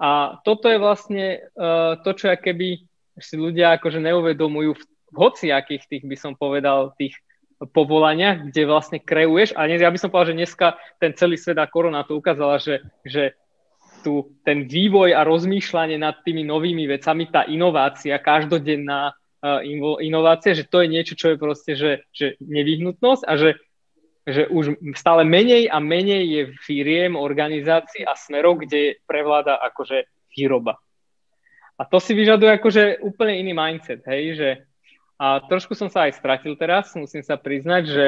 A 0.00 0.40
toto 0.46 0.70
je 0.70 0.78
vlastne 0.80 1.50
uh, 1.56 2.00
to, 2.00 2.16
čo 2.16 2.32
keby 2.32 2.88
si 3.18 3.34
ľudia 3.34 3.80
akože 3.80 3.98
neuvedomujú 3.98 4.76
v 4.76 4.82
hociakých 5.16 5.82
tých, 5.90 6.04
by 6.06 6.16
som 6.16 6.32
povedal, 6.38 6.94
tých 6.94 7.18
povolaniach, 7.60 8.48
kde 8.48 8.62
vlastne 8.64 8.98
kreuješ. 9.02 9.52
A 9.58 9.68
ja 9.68 9.90
by 9.90 9.98
som 10.00 10.08
povedal, 10.08 10.32
že 10.32 10.38
dneska 10.38 10.66
ten 10.96 11.12
celý 11.12 11.36
svet 11.36 11.60
a 11.60 11.68
korona 11.68 12.06
to 12.06 12.16
ukázala, 12.16 12.56
že, 12.56 12.80
že 13.04 13.36
tu 14.00 14.32
ten 14.46 14.64
vývoj 14.64 15.12
a 15.12 15.26
rozmýšľanie 15.28 16.00
nad 16.00 16.24
tými 16.24 16.40
novými 16.46 16.88
vecami, 16.88 17.28
tá 17.28 17.44
inovácia, 17.44 18.16
každodenná 18.16 19.12
uh, 19.12 19.60
inovácia, 20.00 20.56
že 20.56 20.64
to 20.64 20.80
je 20.80 20.88
niečo, 20.88 21.14
čo 21.20 21.34
je 21.34 21.36
proste, 21.36 21.72
že, 21.76 22.08
že 22.16 22.40
nevyhnutnosť 22.40 23.24
a 23.28 23.34
že 23.36 23.50
že 24.28 24.46
už 24.46 24.78
stále 24.94 25.24
menej 25.24 25.72
a 25.72 25.80
menej 25.80 26.24
je 26.28 26.42
firiem, 26.60 27.16
organizácií 27.16 28.04
a 28.04 28.12
smerov, 28.14 28.62
kde 28.62 29.00
prevláda 29.08 29.56
akože 29.58 30.06
výroba. 30.36 30.76
A 31.80 31.88
to 31.88 31.96
si 31.96 32.12
vyžaduje 32.12 32.60
akože 32.60 33.00
úplne 33.00 33.40
iný 33.40 33.56
mindset, 33.56 34.04
hej, 34.04 34.36
že 34.36 34.48
a 35.20 35.40
trošku 35.44 35.76
som 35.76 35.92
sa 35.92 36.08
aj 36.08 36.16
stratil 36.16 36.56
teraz, 36.56 36.96
musím 36.96 37.20
sa 37.20 37.36
priznať, 37.36 37.82
že 37.88 38.06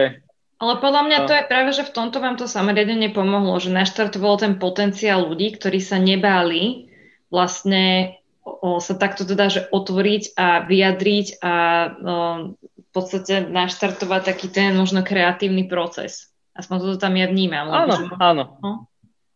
Ale 0.57 0.81
podľa 0.81 1.03
mňa 1.05 1.19
to 1.29 1.33
je 1.37 1.45
práve, 1.45 1.71
že 1.77 1.85
v 1.85 1.93
tomto 1.93 2.25
vám 2.25 2.41
to 2.41 2.49
samoriadenie 2.49 3.13
pomohlo, 3.13 3.53
že 3.61 3.69
naštartovalo 3.69 4.41
ten 4.41 4.55
potenciál 4.57 5.29
ľudí, 5.29 5.53
ktorí 5.57 5.77
sa 5.81 6.01
nebáli 6.01 6.89
vlastne 7.29 8.17
o, 8.45 8.81
sa 8.81 8.97
takto 8.97 9.29
teda, 9.29 9.53
že 9.53 9.61
otvoriť 9.69 10.37
a 10.41 10.65
vyjadriť 10.65 11.27
a 11.45 11.53
o, 11.53 11.61
v 12.57 12.89
podstate 12.93 13.45
naštartovať 13.45 14.21
taký 14.33 14.49
ten 14.49 14.73
možno 14.77 15.05
kreatívny 15.05 15.69
proces. 15.69 16.33
Aspoň 16.57 16.77
toto 16.81 16.97
tam 17.01 17.17
ja 17.17 17.29
vnímam. 17.29 17.69
Áno, 17.73 17.97
že, 17.97 18.05
áno. 18.21 18.45
No? 18.61 18.71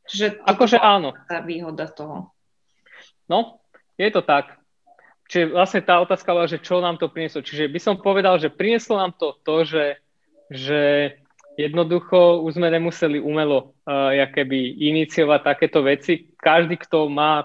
Čiže 0.08 0.26
akože 0.44 0.76
áno. 0.80 1.12
Tá 1.28 1.40
výhoda 1.44 1.88
toho. 1.88 2.32
No, 3.26 3.60
je 3.96 4.08
to 4.12 4.20
tak. 4.20 4.60
Čiže 5.26 5.50
vlastne 5.50 5.82
tá 5.82 5.98
otázka 5.98 6.30
bola, 6.30 6.46
že 6.46 6.62
čo 6.62 6.78
nám 6.78 7.02
to 7.02 7.10
prinieslo. 7.10 7.42
Čiže 7.42 7.66
by 7.66 7.80
som 7.82 7.96
povedal, 7.98 8.38
že 8.38 8.52
prinieslo 8.52 8.94
nám 8.94 9.12
to 9.18 9.34
to, 9.42 9.66
že, 9.66 9.84
že 10.54 10.80
jednoducho 11.58 12.46
už 12.46 12.60
sme 12.60 12.70
nemuseli 12.70 13.18
umelo 13.18 13.74
uh, 13.88 14.14
keby 14.14 14.78
iniciovať 14.86 15.40
takéto 15.42 15.82
veci. 15.82 16.30
Každý, 16.38 16.78
kto 16.78 17.10
má 17.10 17.42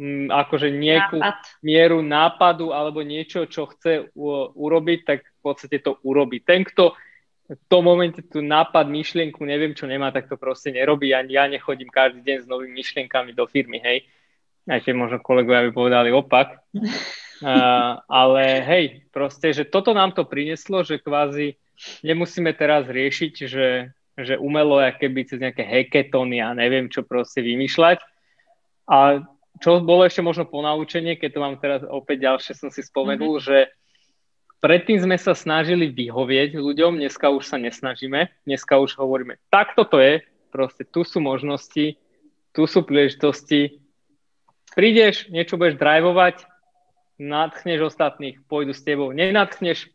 m, 0.00 0.32
akože 0.32 0.72
nejakú 0.72 1.20
Nápad. 1.20 1.60
mieru 1.60 2.00
nápadu 2.00 2.72
alebo 2.72 3.04
niečo, 3.04 3.44
čo 3.44 3.68
chce 3.68 4.08
u, 4.16 4.48
urobiť, 4.56 5.00
tak 5.04 5.18
v 5.28 5.40
podstate 5.44 5.84
to 5.84 6.00
urobí. 6.08 6.40
Ten, 6.40 6.64
kto 6.64 6.96
v 7.46 7.62
tom 7.68 7.84
momente 7.84 8.24
tu 8.24 8.40
nápad, 8.40 8.88
myšlienku, 8.88 9.44
neviem 9.44 9.76
čo 9.76 9.84
nemá, 9.86 10.08
tak 10.08 10.26
to 10.26 10.40
proste 10.40 10.72
nerobí. 10.72 11.12
Ani 11.12 11.36
ja 11.36 11.44
nechodím 11.46 11.92
každý 11.92 12.24
deň 12.24 12.36
s 12.42 12.46
novými 12.48 12.80
myšlienkami 12.80 13.36
do 13.36 13.44
firmy, 13.44 13.76
hej 13.84 14.08
aj 14.66 14.80
keď 14.82 14.94
možno 14.94 15.18
kolegovia 15.22 15.66
by 15.70 15.72
povedali 15.72 16.10
opak. 16.12 16.60
Uh, 17.36 18.00
ale 18.08 18.64
hej, 18.64 18.84
proste, 19.12 19.52
že 19.52 19.68
toto 19.68 19.92
nám 19.92 20.16
to 20.16 20.24
prinieslo, 20.24 20.80
že 20.80 20.96
kvázi 20.96 21.60
nemusíme 22.00 22.48
teraz 22.56 22.88
riešiť, 22.88 23.34
že, 23.44 23.92
že 24.16 24.34
umelo, 24.40 24.80
keby 24.80 25.28
cez 25.28 25.44
nejaké 25.44 25.60
hackathony 25.60 26.40
a 26.40 26.56
neviem 26.56 26.88
čo 26.88 27.04
proste 27.04 27.44
vymýšľať. 27.44 28.00
A 28.88 29.20
čo 29.60 29.84
bolo 29.84 30.08
ešte 30.08 30.24
možno 30.24 30.48
ponaučenie, 30.48 31.20
keď 31.20 31.30
to 31.32 31.40
mám 31.44 31.56
teraz 31.60 31.80
opäť 31.84 32.24
ďalšie, 32.24 32.52
som 32.56 32.70
si 32.72 32.80
spomenul, 32.80 33.36
mm-hmm. 33.36 33.48
že 33.52 33.58
predtým 34.64 35.00
sme 35.00 35.16
sa 35.20 35.36
snažili 35.36 35.92
vyhovieť 35.92 36.56
ľuďom, 36.56 37.00
dneska 37.00 37.28
už 37.32 37.44
sa 37.44 37.60
nesnažíme, 37.60 38.32
dneska 38.48 38.80
už 38.80 38.96
hovoríme, 38.96 39.36
takto 39.52 39.84
to 39.84 40.00
je, 40.00 40.24
proste 40.48 40.88
tu 40.88 41.04
sú 41.04 41.20
možnosti, 41.20 42.00
tu 42.56 42.62
sú 42.64 42.80
príležitosti, 42.80 43.85
prídeš, 44.76 45.32
niečo 45.32 45.56
budeš 45.56 45.80
drivovať, 45.80 46.44
nadchneš 47.16 47.88
ostatných, 47.88 48.44
pôjdu 48.44 48.76
s 48.76 48.84
tebou. 48.84 49.08
Nenadchneš, 49.16 49.88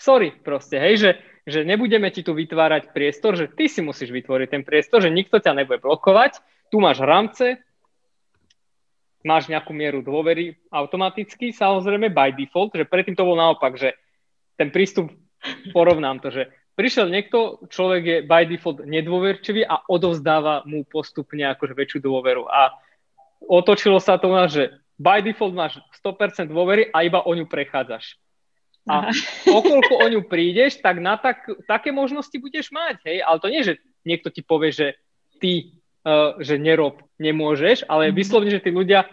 sorry 0.00 0.32
proste, 0.32 0.80
hej, 0.80 0.94
že, 0.96 1.10
že 1.44 1.60
nebudeme 1.68 2.08
ti 2.08 2.24
tu 2.24 2.32
vytvárať 2.32 2.96
priestor, 2.96 3.36
že 3.36 3.52
ty 3.52 3.68
si 3.68 3.84
musíš 3.84 4.08
vytvoriť 4.08 4.48
ten 4.48 4.62
priestor, 4.64 5.04
že 5.04 5.12
nikto 5.12 5.36
ťa 5.36 5.52
nebude 5.52 5.84
blokovať, 5.84 6.40
tu 6.72 6.80
máš 6.80 7.04
rámce, 7.04 7.60
máš 9.20 9.52
nejakú 9.52 9.76
mieru 9.76 10.00
dôvery 10.00 10.56
automaticky, 10.72 11.52
samozrejme 11.52 12.08
by 12.08 12.32
default, 12.32 12.72
že 12.72 12.88
predtým 12.88 13.12
to 13.12 13.28
bol 13.28 13.36
naopak, 13.36 13.76
že 13.76 13.92
ten 14.56 14.72
prístup, 14.72 15.12
porovnám 15.76 16.24
to, 16.24 16.32
že 16.32 16.42
prišiel 16.72 17.12
niekto, 17.12 17.68
človek 17.68 18.02
je 18.04 18.18
by 18.24 18.48
default 18.48 18.80
nedôverčivý 18.80 19.68
a 19.68 19.84
odovzdáva 19.92 20.64
mu 20.64 20.88
postupne 20.88 21.44
akože 21.52 21.76
väčšiu 21.76 22.00
dôveru. 22.00 22.48
A 22.48 22.72
otočilo 23.44 23.98
sa 23.98 24.20
to 24.20 24.28
na, 24.28 24.46
že 24.46 24.70
by 25.00 25.24
default 25.24 25.56
máš 25.56 25.80
100% 26.04 26.52
dôvery 26.52 26.92
a 26.92 27.04
iba 27.08 27.24
o 27.24 27.32
ňu 27.32 27.48
prechádzaš. 27.48 28.20
A 28.88 29.08
okolko 29.58 30.00
o 30.00 30.06
ňu 30.08 30.24
prídeš, 30.28 30.80
tak 30.80 31.00
na 31.00 31.16
tak, 31.16 31.48
také 31.64 31.92
možnosti 31.92 32.36
budeš 32.36 32.68
mať, 32.72 33.00
hej, 33.08 33.18
ale 33.24 33.38
to 33.40 33.48
nie, 33.48 33.62
že 33.64 33.80
niekto 34.04 34.28
ti 34.28 34.44
povie, 34.44 34.72
že 34.72 35.00
ty, 35.40 35.72
uh, 36.04 36.36
že 36.40 36.60
nerob, 36.60 37.00
nemôžeš, 37.16 37.88
ale 37.88 38.08
mm-hmm. 38.08 38.20
vyslovne, 38.20 38.50
že 38.52 38.64
tí 38.64 38.72
ľudia 38.72 39.08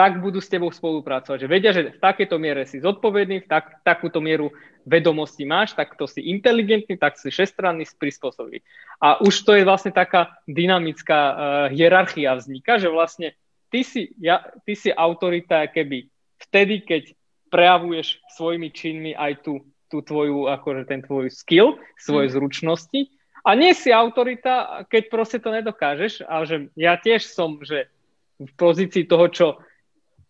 tak 0.00 0.16
budú 0.24 0.40
s 0.40 0.48
tebou 0.48 0.72
spolupracovať, 0.72 1.44
že 1.44 1.48
vedia, 1.48 1.76
že 1.76 1.92
v 1.92 2.00
takejto 2.00 2.40
miere 2.40 2.64
si 2.64 2.80
zodpovedný, 2.80 3.44
v 3.44 3.48
tak, 3.52 3.84
takúto 3.84 4.24
mieru 4.24 4.48
vedomosti 4.88 5.44
máš, 5.44 5.76
tak 5.76 5.92
to 6.00 6.08
si 6.08 6.24
inteligentný, 6.24 6.96
tak 6.96 7.20
si 7.20 7.28
šestranný, 7.28 7.84
prispôsobí. 8.00 8.64
A 8.96 9.20
už 9.20 9.44
to 9.44 9.52
je 9.52 9.68
vlastne 9.68 9.92
taká 9.92 10.40
dynamická 10.48 11.20
uh, 11.20 11.36
hierarchia 11.68 12.32
vzniká, 12.32 12.80
že 12.80 12.88
vlastne 12.88 13.36
ty 13.70 13.80
si, 13.86 14.10
ja, 14.18 14.42
ty 14.66 14.74
si 14.74 14.90
autorita 14.90 15.66
keby 15.70 16.10
vtedy, 16.50 16.82
keď 16.84 17.02
prejavuješ 17.50 18.22
svojimi 18.34 18.68
činmi 18.70 19.12
aj 19.14 19.42
tú, 19.46 19.64
tú 19.90 20.02
tvoju, 20.02 20.46
akože 20.50 20.86
ten 20.86 21.02
tvoj 21.02 21.30
skill, 21.30 21.78
svoje 21.98 22.30
mm. 22.30 22.34
zručnosti 22.34 23.00
a 23.42 23.50
nie 23.56 23.72
si 23.72 23.90
autorita, 23.90 24.84
keď 24.86 25.02
proste 25.08 25.38
to 25.40 25.50
nedokážeš 25.50 26.26
a 26.28 26.44
že 26.44 26.68
ja 26.76 27.00
tiež 27.00 27.24
som, 27.24 27.58
že 27.64 27.88
v 28.36 28.52
pozícii 28.56 29.08
toho, 29.08 29.26
čo 29.32 29.48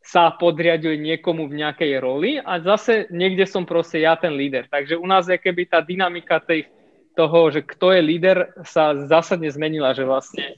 sa 0.00 0.32
podriaduje 0.32 0.96
niekomu 0.96 1.44
v 1.44 1.60
nejakej 1.60 1.92
roli 2.00 2.40
a 2.40 2.56
zase 2.62 3.10
niekde 3.12 3.44
som 3.44 3.68
proste 3.68 4.00
ja 4.00 4.16
ten 4.16 4.32
líder. 4.32 4.64
Takže 4.72 4.96
u 4.96 5.04
nás 5.04 5.28
je 5.28 5.36
keby 5.36 5.68
tá 5.68 5.84
dynamika 5.84 6.40
tej, 6.40 6.66
toho, 7.12 7.52
že 7.52 7.60
kto 7.66 7.92
je 7.92 8.00
líder, 8.00 8.38
sa 8.64 8.96
zásadne 8.96 9.50
zmenila, 9.52 9.92
že 9.92 10.08
vlastne 10.08 10.56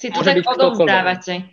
si 0.00 0.08
to 0.08 0.24
tak 0.24 0.40
odovzdávate. 0.40 1.52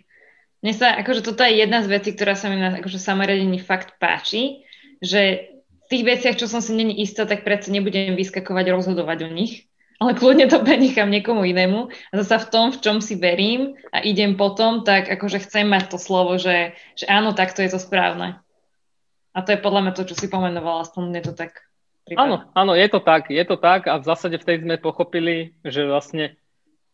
Mne 0.64 0.74
sa, 0.74 0.96
akože 0.98 1.22
toto 1.22 1.44
je 1.44 1.60
jedna 1.60 1.84
z 1.84 1.92
vecí, 1.92 2.16
ktorá 2.16 2.34
sa 2.34 2.50
mi 2.50 2.58
na 2.58 2.80
akože 2.80 2.98
samoriadení 2.98 3.62
fakt 3.62 4.00
páči, 4.02 4.66
že 4.98 5.52
v 5.86 5.86
tých 5.86 6.04
veciach, 6.04 6.36
čo 6.40 6.50
som 6.50 6.58
si 6.58 6.74
není 6.74 6.98
istá, 6.98 7.28
tak 7.28 7.46
predsa 7.46 7.70
nebudem 7.70 8.18
vyskakovať, 8.18 8.66
rozhodovať 8.74 9.28
o 9.28 9.30
nich, 9.30 9.70
ale 10.02 10.18
kľudne 10.18 10.50
to 10.50 10.58
prenechám 10.66 11.06
niekomu 11.12 11.46
inému. 11.46 11.92
A 11.92 12.12
zase 12.24 12.48
v 12.48 12.50
tom, 12.50 12.66
v 12.74 12.80
čom 12.82 12.96
si 12.98 13.14
verím 13.14 13.78
a 13.94 14.02
idem 14.02 14.34
potom, 14.34 14.82
tak 14.82 15.06
akože 15.06 15.46
chcem 15.46 15.68
mať 15.68 15.94
to 15.94 15.98
slovo, 16.00 16.40
že, 16.40 16.74
že 16.98 17.06
áno, 17.06 17.36
takto 17.36 17.62
je 17.62 17.70
to 17.70 17.78
správne. 17.78 18.40
A 19.36 19.38
to 19.46 19.54
je 19.54 19.62
podľa 19.62 19.86
mňa 19.86 19.92
to, 19.94 20.02
čo 20.08 20.18
si 20.18 20.26
pomenovala, 20.26 20.82
aspoň 20.82 21.02
mne 21.14 21.22
to 21.22 21.32
tak 21.36 21.62
prípada. 22.02 22.26
Áno, 22.26 22.36
áno, 22.58 22.72
je 22.74 22.88
to 22.90 22.98
tak, 22.98 23.30
je 23.30 23.44
to 23.46 23.54
tak 23.54 23.86
a 23.86 24.02
v 24.02 24.08
zásade 24.08 24.42
vtedy 24.42 24.66
sme 24.66 24.82
pochopili, 24.82 25.54
že 25.62 25.86
vlastne 25.86 26.34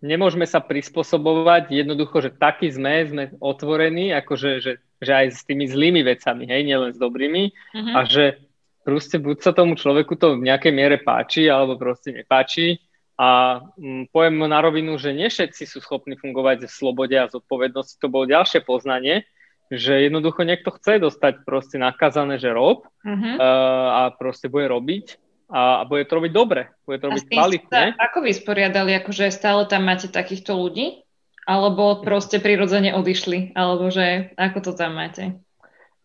nemôžeme 0.05 0.45
sa 0.45 0.61
prispôsobovať, 0.61 1.73
jednoducho, 1.73 2.21
že 2.21 2.31
taký 2.37 2.69
sme, 2.69 3.09
sme 3.09 3.25
otvorení, 3.41 4.13
akože, 4.13 4.61
že, 4.61 4.73
že 5.01 5.13
aj 5.17 5.27
s 5.33 5.41
tými 5.49 5.65
zlými 5.65 6.05
vecami, 6.05 6.45
hej, 6.45 6.63
nielen 6.69 6.93
s 6.93 7.01
dobrými 7.01 7.49
uh-huh. 7.49 7.95
a 7.97 8.01
že 8.05 8.45
proste 8.85 9.17
buď 9.17 9.37
sa 9.41 9.57
tomu 9.57 9.81
človeku 9.81 10.21
to 10.21 10.37
v 10.37 10.45
nejakej 10.45 10.73
miere 10.77 11.01
páči, 11.01 11.49
alebo 11.49 11.81
proste 11.81 12.13
nepáči 12.13 12.85
a 13.17 13.63
m, 13.81 14.05
mm, 14.05 14.13
poviem 14.13 14.45
na 14.45 14.61
rovinu, 14.61 15.01
že 15.01 15.17
nie 15.17 15.33
všetci 15.33 15.65
sú 15.65 15.81
schopní 15.81 16.21
fungovať 16.21 16.69
v 16.69 16.77
slobode 16.77 17.17
a 17.17 17.33
zodpovednosti, 17.33 17.97
to 17.97 18.13
bolo 18.13 18.29
ďalšie 18.29 18.61
poznanie, 18.61 19.25
že 19.73 20.05
jednoducho 20.05 20.45
niekto 20.45 20.69
chce 20.77 21.01
dostať 21.01 21.49
proste 21.49 21.81
nakazané, 21.81 22.37
že 22.37 22.53
rob 22.53 22.85
uh-huh. 22.85 23.41
uh, 23.41 23.89
a 23.89 24.03
proste 24.13 24.53
bude 24.53 24.69
robiť 24.69 25.17
a, 25.55 25.87
bude 25.87 26.03
to 26.11 26.19
robiť 26.19 26.33
dobre, 26.35 26.75
bude 26.83 26.99
to 26.99 27.15
robiť 27.15 27.25
kvalitne. 27.31 27.95
Ako 27.95 28.27
vysporiadali, 28.27 28.91
akože 28.99 29.31
stále 29.31 29.71
tam 29.71 29.87
máte 29.87 30.11
takýchto 30.11 30.59
ľudí? 30.59 31.07
Alebo 31.47 32.01
proste 32.03 32.43
prirodzene 32.43 32.97
odišli? 32.97 33.55
Alebo 33.55 33.93
že 33.93 34.35
ako 34.35 34.59
to 34.65 34.73
tam 34.75 34.99
máte? 34.99 35.39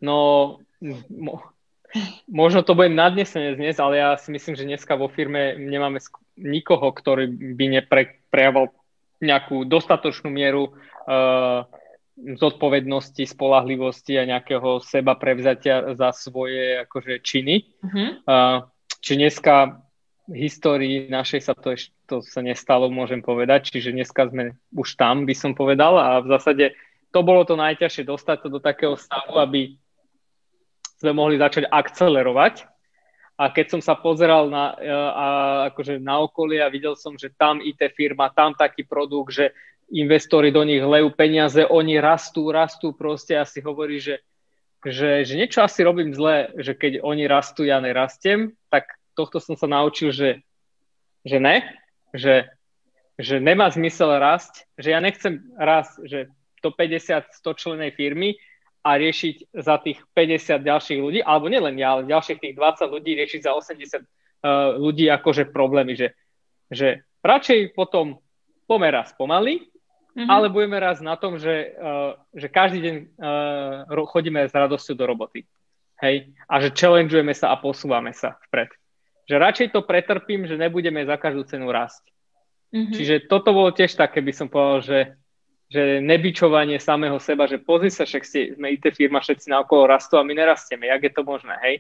No, 0.04 0.60
mo, 1.10 1.50
možno 2.28 2.62
to 2.62 2.78
bude 2.78 2.92
nadnesené 2.94 3.56
dnes, 3.56 3.80
ale 3.80 3.98
ja 3.98 4.20
si 4.20 4.30
myslím, 4.30 4.54
že 4.54 4.68
dneska 4.68 4.94
vo 5.00 5.10
firme 5.10 5.58
nemáme 5.58 6.04
nikoho, 6.38 6.92
ktorý 6.92 7.32
by 7.56 7.66
neprejavoval 7.82 8.70
nejakú 9.20 9.68
dostatočnú 9.68 10.32
mieru 10.32 10.72
uh, 10.72 11.68
zodpovednosti, 12.20 13.24
spolahlivosti 13.24 14.20
a 14.20 14.28
nejakého 14.28 14.84
seba 14.84 15.16
prevzatia 15.16 15.96
za 15.96 16.12
svoje 16.12 16.84
akože 16.84 17.24
činy. 17.24 17.64
Uh-huh. 17.80 18.10
Uh, 18.28 18.60
či 19.00 19.20
dneska 19.20 19.84
v 20.30 20.36
histórii 20.46 21.10
našej 21.10 21.42
sa 21.42 21.54
to 21.58 21.74
ešte 21.74 22.00
to 22.10 22.26
sa 22.26 22.42
nestalo, 22.42 22.90
môžem 22.90 23.22
povedať, 23.22 23.70
čiže 23.70 23.94
dneska 23.94 24.26
sme 24.34 24.58
už 24.74 24.98
tam, 24.98 25.30
by 25.30 25.38
som 25.38 25.54
povedal 25.54 25.94
a 26.02 26.26
v 26.26 26.34
zásade 26.34 26.74
to 27.14 27.22
bolo 27.22 27.46
to 27.46 27.54
najťažšie, 27.54 28.10
dostať 28.10 28.38
to 28.42 28.50
do 28.50 28.60
takého 28.60 28.98
stavu, 28.98 29.38
aby 29.38 29.78
sme 30.98 31.14
mohli 31.14 31.38
začať 31.38 31.70
akcelerovať. 31.70 32.66
A 33.40 33.56
keď 33.56 33.78
som 33.78 33.82
sa 33.82 33.96
pozeral 33.96 34.52
na, 34.52 34.76
e, 34.76 34.92
a, 34.92 35.26
akože 35.72 35.96
na 35.96 36.20
okolie 36.20 36.60
a 36.60 36.68
videl 36.68 37.00
som, 37.00 37.16
že 37.16 37.32
tam 37.32 37.64
IT 37.64 37.80
firma, 37.96 38.36
tam 38.36 38.52
taký 38.52 38.84
produkt, 38.84 39.32
že 39.32 39.56
investori 39.96 40.52
do 40.52 40.60
nich 40.68 40.84
lejú 40.84 41.16
peniaze, 41.16 41.64
oni 41.64 42.04
rastú, 42.04 42.52
rastú 42.52 42.92
proste 42.92 43.40
a 43.40 43.48
si 43.48 43.64
hovorí, 43.64 44.04
že 44.04 44.20
že, 44.86 45.28
že 45.28 45.34
niečo 45.36 45.60
asi 45.60 45.84
robím 45.84 46.16
zle, 46.16 46.56
že 46.56 46.72
keď 46.72 47.04
oni 47.04 47.28
rastú, 47.28 47.68
ja 47.68 47.84
nerastiem, 47.84 48.56
tak 48.72 48.96
tohto 49.12 49.44
som 49.44 49.60
sa 49.60 49.68
naučil, 49.68 50.16
že, 50.16 50.40
že 51.28 51.38
ne, 51.44 51.68
že, 52.16 52.48
že 53.20 53.44
nemá 53.44 53.68
zmysel 53.68 54.16
rásť, 54.16 54.64
že 54.80 54.96
ja 54.96 55.04
nechcem 55.04 55.44
rásť, 55.60 55.94
že 56.08 56.20
to 56.64 56.72
50, 56.72 57.44
100 57.44 57.60
členej 57.60 57.92
firmy 57.96 58.40
a 58.84 58.96
riešiť 58.96 59.52
za 59.52 59.76
tých 59.84 60.00
50 60.16 60.64
ďalších 60.64 61.00
ľudí, 61.00 61.20
alebo 61.20 61.52
nielen 61.52 61.76
ja, 61.76 62.00
ale 62.00 62.08
ďalších 62.08 62.40
tých 62.40 62.56
20 62.56 62.96
ľudí 62.96 63.12
riešiť 63.20 63.42
za 63.44 63.52
80 63.52 64.00
uh, 64.00 64.80
ľudí 64.80 65.12
akože 65.12 65.52
problémy, 65.52 66.00
že, 66.00 66.16
že 66.72 67.04
radšej 67.20 67.76
potom 67.76 68.24
pomer 68.64 68.96
raz 68.96 69.12
mm-hmm. 70.20 70.28
ale 70.28 70.52
budeme 70.52 70.76
raz 70.76 71.00
na 71.00 71.16
tom, 71.16 71.40
že, 71.40 71.80
uh, 71.80 72.20
že 72.36 72.52
každý 72.52 72.80
deň 72.84 72.96
uh, 73.88 74.06
chodíme 74.12 74.44
s 74.44 74.52
radosťou 74.52 74.96
do 75.00 75.06
roboty. 75.08 75.48
Hej? 76.04 76.36
A 76.52 76.60
že 76.60 76.76
challengeujeme 76.76 77.32
sa 77.32 77.56
a 77.56 77.60
posúvame 77.60 78.12
sa 78.12 78.36
vpred. 78.52 78.68
Že 79.32 79.36
radšej 79.40 79.68
to 79.72 79.88
pretrpím, 79.88 80.44
že 80.44 80.60
nebudeme 80.60 81.06
za 81.08 81.16
každú 81.16 81.48
cenu 81.48 81.72
rásť. 81.72 82.04
Mm-hmm. 82.76 82.94
Čiže 82.94 83.16
toto 83.32 83.56
bolo 83.56 83.72
tiež 83.72 83.96
také, 83.96 84.20
by 84.20 84.34
som 84.36 84.48
povedal, 84.52 84.80
že, 84.84 85.00
že 85.72 85.82
nebyčovanie 86.04 86.78
samého 86.78 87.18
seba, 87.18 87.48
že 87.50 87.62
pozri 87.62 87.90
sa, 87.90 88.04
však 88.06 88.24
ste, 88.26 88.40
sme 88.58 88.76
IT 88.76 88.94
firma, 88.94 89.24
všetci 89.24 89.50
na 89.50 89.64
okolo 89.64 89.90
rastú 89.90 90.20
a 90.20 90.26
my 90.26 90.34
nerastieme. 90.36 90.86
Jak 90.86 91.02
je 91.02 91.14
to 91.14 91.24
možné, 91.24 91.56
hej? 91.64 91.76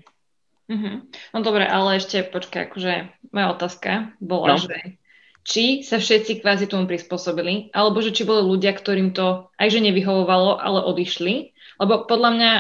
Mm-hmm. 0.70 0.96
No 1.34 1.38
dobre, 1.42 1.66
ale 1.66 1.98
ešte 1.98 2.22
počkaj, 2.22 2.70
akože 2.70 2.94
moja 3.34 3.48
otázka 3.50 4.14
bola, 4.22 4.54
no. 4.54 4.62
že 4.62 4.99
či 5.44 5.82
sa 5.82 5.98
všetci 5.98 6.44
kvázi 6.44 6.70
tomu 6.70 6.86
prispôsobili, 6.86 7.74
alebo 7.74 8.04
že 8.04 8.14
či 8.14 8.28
boli 8.28 8.46
ľudia, 8.46 8.76
ktorým 8.76 9.16
to 9.16 9.50
aj 9.56 9.68
že 9.72 9.80
nevyhovovalo, 9.82 10.60
ale 10.60 10.86
odišli. 10.86 11.56
Lebo 11.80 12.06
podľa 12.06 12.30
mňa, 12.36 12.52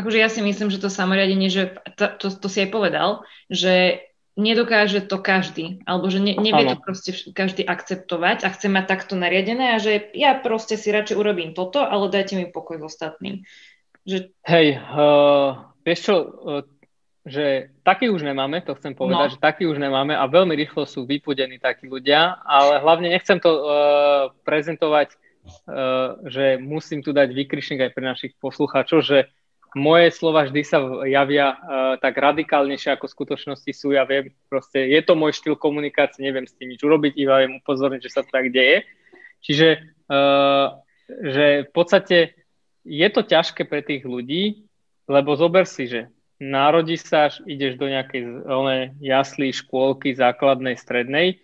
akože 0.00 0.18
ja 0.18 0.28
si 0.32 0.40
myslím, 0.40 0.72
že 0.72 0.82
to 0.82 0.90
samoriadenie, 0.90 1.52
že 1.52 1.76
to, 1.94 2.08
to, 2.16 2.26
to 2.32 2.48
si 2.48 2.66
aj 2.66 2.70
povedal, 2.72 3.22
že 3.52 4.06
nedokáže 4.36 5.00
to 5.08 5.16
každý, 5.16 5.80
alebo 5.88 6.12
že 6.12 6.20
ne, 6.20 6.36
nevie 6.36 6.68
to 6.68 6.76
proste 6.76 7.10
každý 7.32 7.64
akceptovať 7.64 8.44
a 8.44 8.52
chce 8.52 8.68
mať 8.68 8.84
takto 8.84 9.16
nariadené 9.16 9.72
a 9.72 9.80
že 9.80 10.12
ja 10.12 10.36
proste 10.36 10.76
si 10.76 10.92
radšej 10.92 11.16
urobím 11.16 11.56
toto, 11.56 11.80
ale 11.80 12.12
dajte 12.12 12.36
mi 12.36 12.44
pokoj 12.52 12.76
s 12.76 12.84
ostatným. 12.92 13.48
Že... 14.04 14.36
Hej, 14.44 14.76
uh, 14.76 15.72
vieš 15.82 16.00
čo, 16.04 16.14
uh, 16.20 16.75
že 17.26 17.74
taký 17.82 18.06
už 18.06 18.22
nemáme, 18.22 18.62
to 18.62 18.78
chcem 18.78 18.94
povedať, 18.94 19.26
no. 19.28 19.34
že 19.34 19.42
taký 19.42 19.66
už 19.66 19.82
nemáme 19.82 20.14
a 20.14 20.24
veľmi 20.30 20.54
rýchlo 20.54 20.86
sú 20.86 21.02
vypudení 21.02 21.58
takí 21.58 21.90
ľudia, 21.90 22.38
ale 22.46 22.78
hlavne 22.78 23.10
nechcem 23.10 23.42
to 23.42 23.50
uh, 23.50 23.64
prezentovať, 24.46 25.18
uh, 25.66 26.22
že 26.30 26.62
musím 26.62 27.02
tu 27.02 27.10
dať 27.10 27.34
vykrišník 27.34 27.82
aj 27.82 27.92
pre 27.92 28.04
našich 28.06 28.32
poslucháčov, 28.38 29.02
že 29.02 29.18
moje 29.74 30.14
slova 30.14 30.46
vždy 30.46 30.62
sa 30.62 30.78
javia 31.02 31.52
uh, 31.52 31.58
tak 31.98 32.14
radikálnejšie 32.14 32.94
ako 32.94 33.10
v 33.10 33.14
skutočnosti 33.18 33.70
sú. 33.74 33.92
Ja 33.92 34.06
viem, 34.06 34.30
proste 34.46 34.86
je 34.86 35.00
to 35.02 35.18
môj 35.18 35.34
štýl 35.34 35.58
komunikácie, 35.58 36.22
neviem 36.22 36.46
s 36.46 36.54
tým 36.54 36.72
nič 36.72 36.80
urobiť, 36.80 37.12
iba 37.18 37.42
viem 37.42 37.58
upozorniť, 37.58 38.00
že 38.06 38.14
sa 38.14 38.22
to 38.22 38.30
tak 38.30 38.54
deje. 38.54 38.86
Čiže 39.42 39.68
uh, 40.08 40.78
že 41.06 41.66
v 41.66 41.70
podstate 41.70 42.18
je 42.86 43.08
to 43.10 43.22
ťažké 43.22 43.66
pre 43.66 43.82
tých 43.82 44.06
ľudí, 44.06 44.66
lebo 45.06 45.38
zober 45.38 45.66
si, 45.66 45.86
že 45.86 46.10
narodíš 46.36 47.08
sa, 47.08 47.32
ideš 47.48 47.80
do 47.80 47.88
nejakej 47.88 48.44
oné, 48.44 48.92
jaslí 49.00 49.52
škôlky 49.56 50.12
základnej, 50.12 50.76
strednej, 50.76 51.40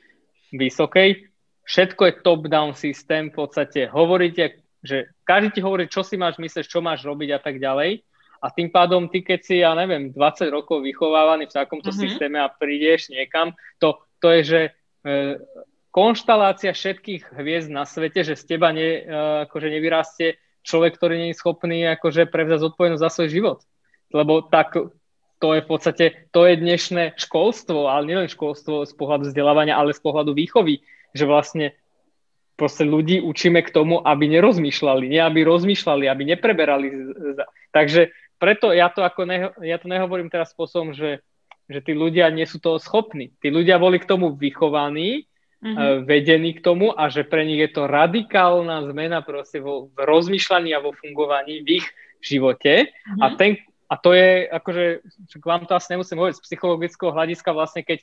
vysokej, 0.52 1.32
všetko 1.64 2.02
je 2.04 2.12
top-down 2.20 2.72
systém, 2.76 3.32
v 3.32 3.36
podstate 3.46 3.88
hovoríte, 3.88 4.60
že 4.84 5.14
každý 5.24 5.48
ti 5.56 5.60
hovorí, 5.64 5.88
čo 5.88 6.04
si 6.04 6.20
máš 6.20 6.36
myslieť, 6.36 6.66
čo 6.68 6.84
máš 6.84 7.06
robiť 7.06 7.28
a 7.32 7.40
tak 7.40 7.56
ďalej 7.62 8.04
a 8.42 8.46
tým 8.50 8.74
pádom 8.74 9.06
ty, 9.06 9.22
keď 9.22 9.40
si, 9.40 9.54
ja 9.62 9.72
neviem, 9.78 10.10
20 10.10 10.50
rokov 10.50 10.82
vychovávaný 10.82 11.46
v 11.46 11.56
takomto 11.56 11.94
uh-huh. 11.94 12.02
systéme 12.02 12.42
a 12.42 12.50
prídeš 12.50 13.08
niekam, 13.14 13.54
to, 13.78 14.02
to 14.18 14.34
je, 14.34 14.40
že 14.42 14.60
e, 14.66 14.70
konštalácia 15.94 16.74
všetkých 16.74 17.38
hviezd 17.38 17.70
na 17.70 17.86
svete, 17.86 18.26
že 18.26 18.34
z 18.34 18.44
teba 18.50 18.74
ne, 18.74 18.82
e, 18.82 19.00
akože 19.46 19.70
nevyrastie 19.70 20.42
človek, 20.66 20.98
ktorý 20.98 21.22
nie 21.22 21.30
je 21.30 21.38
schopný 21.38 21.86
akože 21.94 22.26
prevzať 22.26 22.66
zodpovednosť 22.66 23.04
za 23.06 23.10
svoj 23.14 23.28
život. 23.30 23.58
Lebo 24.12 24.44
tak 24.46 24.76
to 25.42 25.48
je 25.58 25.60
v 25.60 25.68
podstate, 25.68 26.04
to 26.30 26.46
je 26.46 26.54
dnešné 26.54 27.18
školstvo, 27.18 27.90
ale 27.90 28.06
nielen 28.06 28.30
školstvo 28.30 28.86
z 28.86 28.94
pohľadu 28.94 29.26
vzdelávania, 29.26 29.74
ale 29.74 29.90
z 29.90 29.98
pohľadu 29.98 30.38
výchovy, 30.38 30.86
že 31.10 31.26
vlastne 31.26 31.74
proste 32.54 32.86
ľudí 32.86 33.18
učíme 33.18 33.58
k 33.66 33.74
tomu, 33.74 33.98
aby 33.98 34.30
nerozmýšľali, 34.30 35.10
nie 35.10 35.18
aby 35.18 35.42
rozmýšľali, 35.42 36.06
aby 36.06 36.22
nepreberali. 36.30 36.86
Takže 37.74 38.14
preto 38.38 38.70
ja 38.70 38.86
to, 38.86 39.02
ako 39.02 39.26
neho, 39.26 39.48
ja 39.66 39.82
to 39.82 39.90
nehovorím 39.90 40.30
teraz 40.30 40.54
spôsobom, 40.54 40.94
že, 40.94 41.26
že 41.66 41.82
tí 41.82 41.90
ľudia 41.90 42.30
nie 42.30 42.46
sú 42.46 42.62
toho 42.62 42.78
schopní. 42.78 43.34
Tí 43.42 43.50
ľudia 43.50 43.82
boli 43.82 43.98
k 43.98 44.06
tomu 44.06 44.38
vychovaní, 44.38 45.26
mm-hmm. 45.58 46.06
vedení 46.06 46.54
k 46.54 46.62
tomu 46.62 46.94
a 46.94 47.10
že 47.10 47.26
pre 47.26 47.42
nich 47.42 47.58
je 47.62 47.70
to 47.70 47.90
radikálna 47.90 48.86
zmena 48.90 49.26
proste 49.26 49.58
vo 49.58 49.90
v 49.90 49.98
rozmýšľaní 49.98 50.70
a 50.70 50.82
vo 50.82 50.94
fungovaní 50.94 51.66
v 51.66 51.82
ich 51.82 51.86
živote. 52.22 52.90
Mm-hmm. 52.90 53.22
A, 53.22 53.26
ten, 53.34 53.58
a 53.92 53.94
to 54.00 54.16
je, 54.16 54.48
akože, 54.48 54.84
vám 55.44 55.68
to 55.68 55.76
asi 55.76 55.92
nemusím 55.92 56.16
hovoriť, 56.16 56.40
z 56.40 56.44
psychologického 56.48 57.12
hľadiska 57.12 57.52
vlastne, 57.52 57.84
keď 57.84 58.00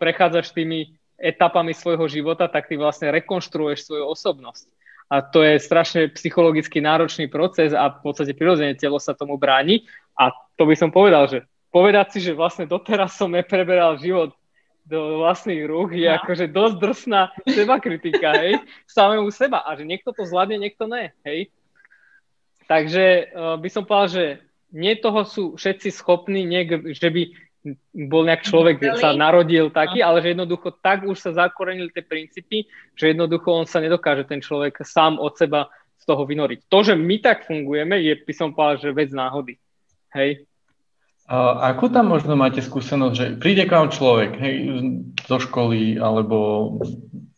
prechádzaš 0.00 0.56
tými 0.56 0.96
etapami 1.20 1.76
svojho 1.76 2.08
života, 2.08 2.48
tak 2.48 2.72
ty 2.72 2.80
vlastne 2.80 3.12
rekonštruuješ 3.12 3.84
svoju 3.84 4.04
osobnosť 4.08 4.64
a 5.06 5.22
to 5.22 5.42
je 5.42 5.62
strašne 5.62 6.10
psychologicky 6.18 6.82
náročný 6.82 7.30
proces 7.30 7.70
a 7.70 7.94
v 7.94 7.98
podstate 8.02 8.34
prirodzene 8.34 8.74
telo 8.74 8.98
sa 8.98 9.14
tomu 9.14 9.38
bráni 9.38 9.86
a 10.18 10.34
to 10.58 10.66
by 10.66 10.74
som 10.74 10.90
povedal, 10.90 11.30
že 11.30 11.46
povedať 11.70 12.18
si, 12.18 12.18
že 12.26 12.34
vlastne 12.34 12.66
doteraz 12.66 13.14
som 13.14 13.30
nepreberal 13.30 14.02
život 14.02 14.34
do 14.86 15.22
vlastných 15.22 15.66
rúk 15.66 15.94
je 15.98 16.06
no. 16.06 16.14
akože 16.22 16.46
dosť 16.50 16.74
drsná 16.78 17.22
seba 17.42 17.82
kritika, 17.82 18.34
hej, 18.38 18.58
samému 18.86 19.30
seba 19.34 19.62
a 19.66 19.74
že 19.74 19.82
niekto 19.82 20.14
to 20.14 20.26
zvládne, 20.26 20.62
niekto 20.62 20.86
ne, 20.86 21.10
hej. 21.26 21.50
Takže 22.66 23.30
uh, 23.30 23.54
by 23.62 23.68
som 23.70 23.86
povedal, 23.86 24.10
že 24.10 24.24
nie 24.76 24.94
toho 25.00 25.24
sú 25.24 25.56
všetci 25.56 25.88
schopní, 25.88 26.44
nie, 26.44 26.68
že 26.92 27.08
by 27.08 27.22
bol 28.06 28.22
nejak 28.22 28.46
človek, 28.46 28.78
sa 29.00 29.16
narodil 29.16 29.72
taký, 29.74 30.04
ale 30.04 30.22
že 30.22 30.36
jednoducho 30.36 30.70
tak 30.78 31.02
už 31.02 31.18
sa 31.18 31.34
zakorenili 31.34 31.90
tie 31.90 32.04
princípy, 32.04 32.68
že 32.94 33.10
jednoducho 33.10 33.50
on 33.50 33.66
sa 33.66 33.82
nedokáže 33.82 34.28
ten 34.28 34.38
človek 34.38 34.84
sám 34.86 35.18
od 35.18 35.34
seba 35.34 35.66
z 35.98 36.04
toho 36.06 36.22
vynoriť. 36.22 36.70
To, 36.70 36.78
že 36.86 36.94
my 36.94 37.16
tak 37.18 37.48
fungujeme, 37.48 37.98
je, 37.98 38.14
by 38.22 38.34
som 38.36 38.54
povedal, 38.54 38.78
že 38.78 38.94
vec 38.94 39.10
náhody. 39.10 39.58
Hej? 40.14 40.46
A 41.26 41.74
ako 41.74 41.90
tam 41.90 42.14
možno 42.14 42.38
máte 42.38 42.62
skúsenosť, 42.62 43.14
že 43.18 43.26
príde 43.42 43.66
k 43.66 43.74
vám 43.74 43.90
človek 43.90 44.38
hej, 44.38 44.56
zo 45.26 45.42
školy 45.42 45.98
alebo 45.98 46.78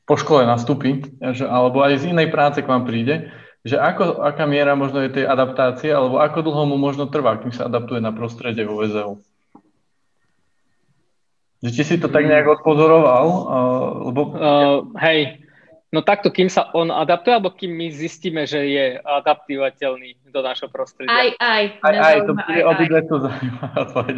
po 0.05 0.17
škole 0.21 0.45
nastúpi, 0.45 1.01
že, 1.33 1.49
alebo 1.49 1.81
aj 1.81 2.05
z 2.05 2.13
inej 2.13 2.29
práce 2.29 2.61
k 2.61 2.69
vám 2.69 2.85
príde, 2.85 3.33
že 3.69 3.77
ako, 3.77 4.25
aká 4.25 4.49
miera 4.49 4.73
možno 4.73 5.05
je 5.05 5.21
tej 5.21 5.25
adaptácie, 5.29 5.93
alebo 5.93 6.19
ako 6.19 6.41
dlho 6.41 6.65
mu 6.73 6.77
možno 6.81 7.07
trvá, 7.07 7.37
kým 7.37 7.53
sa 7.53 7.69
adaptuje 7.69 8.01
na 8.01 8.11
prostredie 8.11 8.65
vo 8.65 8.81
VZU? 8.81 9.21
Že 11.61 11.71
či 11.75 11.83
si 11.85 11.97
to 12.01 12.09
tak 12.09 12.25
nejak 12.25 12.49
odpozoroval? 12.49 13.27
Uh, 13.29 13.89
lebo... 14.09 14.21
uh, 14.33 14.79
hej, 15.05 15.43
no 15.91 16.01
takto, 16.01 16.31
kým 16.33 16.49
sa 16.49 16.71
on 16.73 16.89
adaptuje, 16.89 17.35
alebo 17.35 17.53
kým 17.53 17.75
my 17.75 17.93
zistíme, 17.93 18.47
že 18.49 18.65
je 18.65 18.87
adaptovateľný 19.03 20.33
do 20.33 20.41
našho 20.41 20.71
prostredia? 20.73 21.13
Aj, 21.13 21.29
aj. 21.37 21.65
Aj, 21.83 21.97
aj, 21.99 22.19
to 22.25 22.33
bude 22.33 22.63
obidve 22.63 23.01
to 23.05 23.17
zaujímavé 23.21 24.15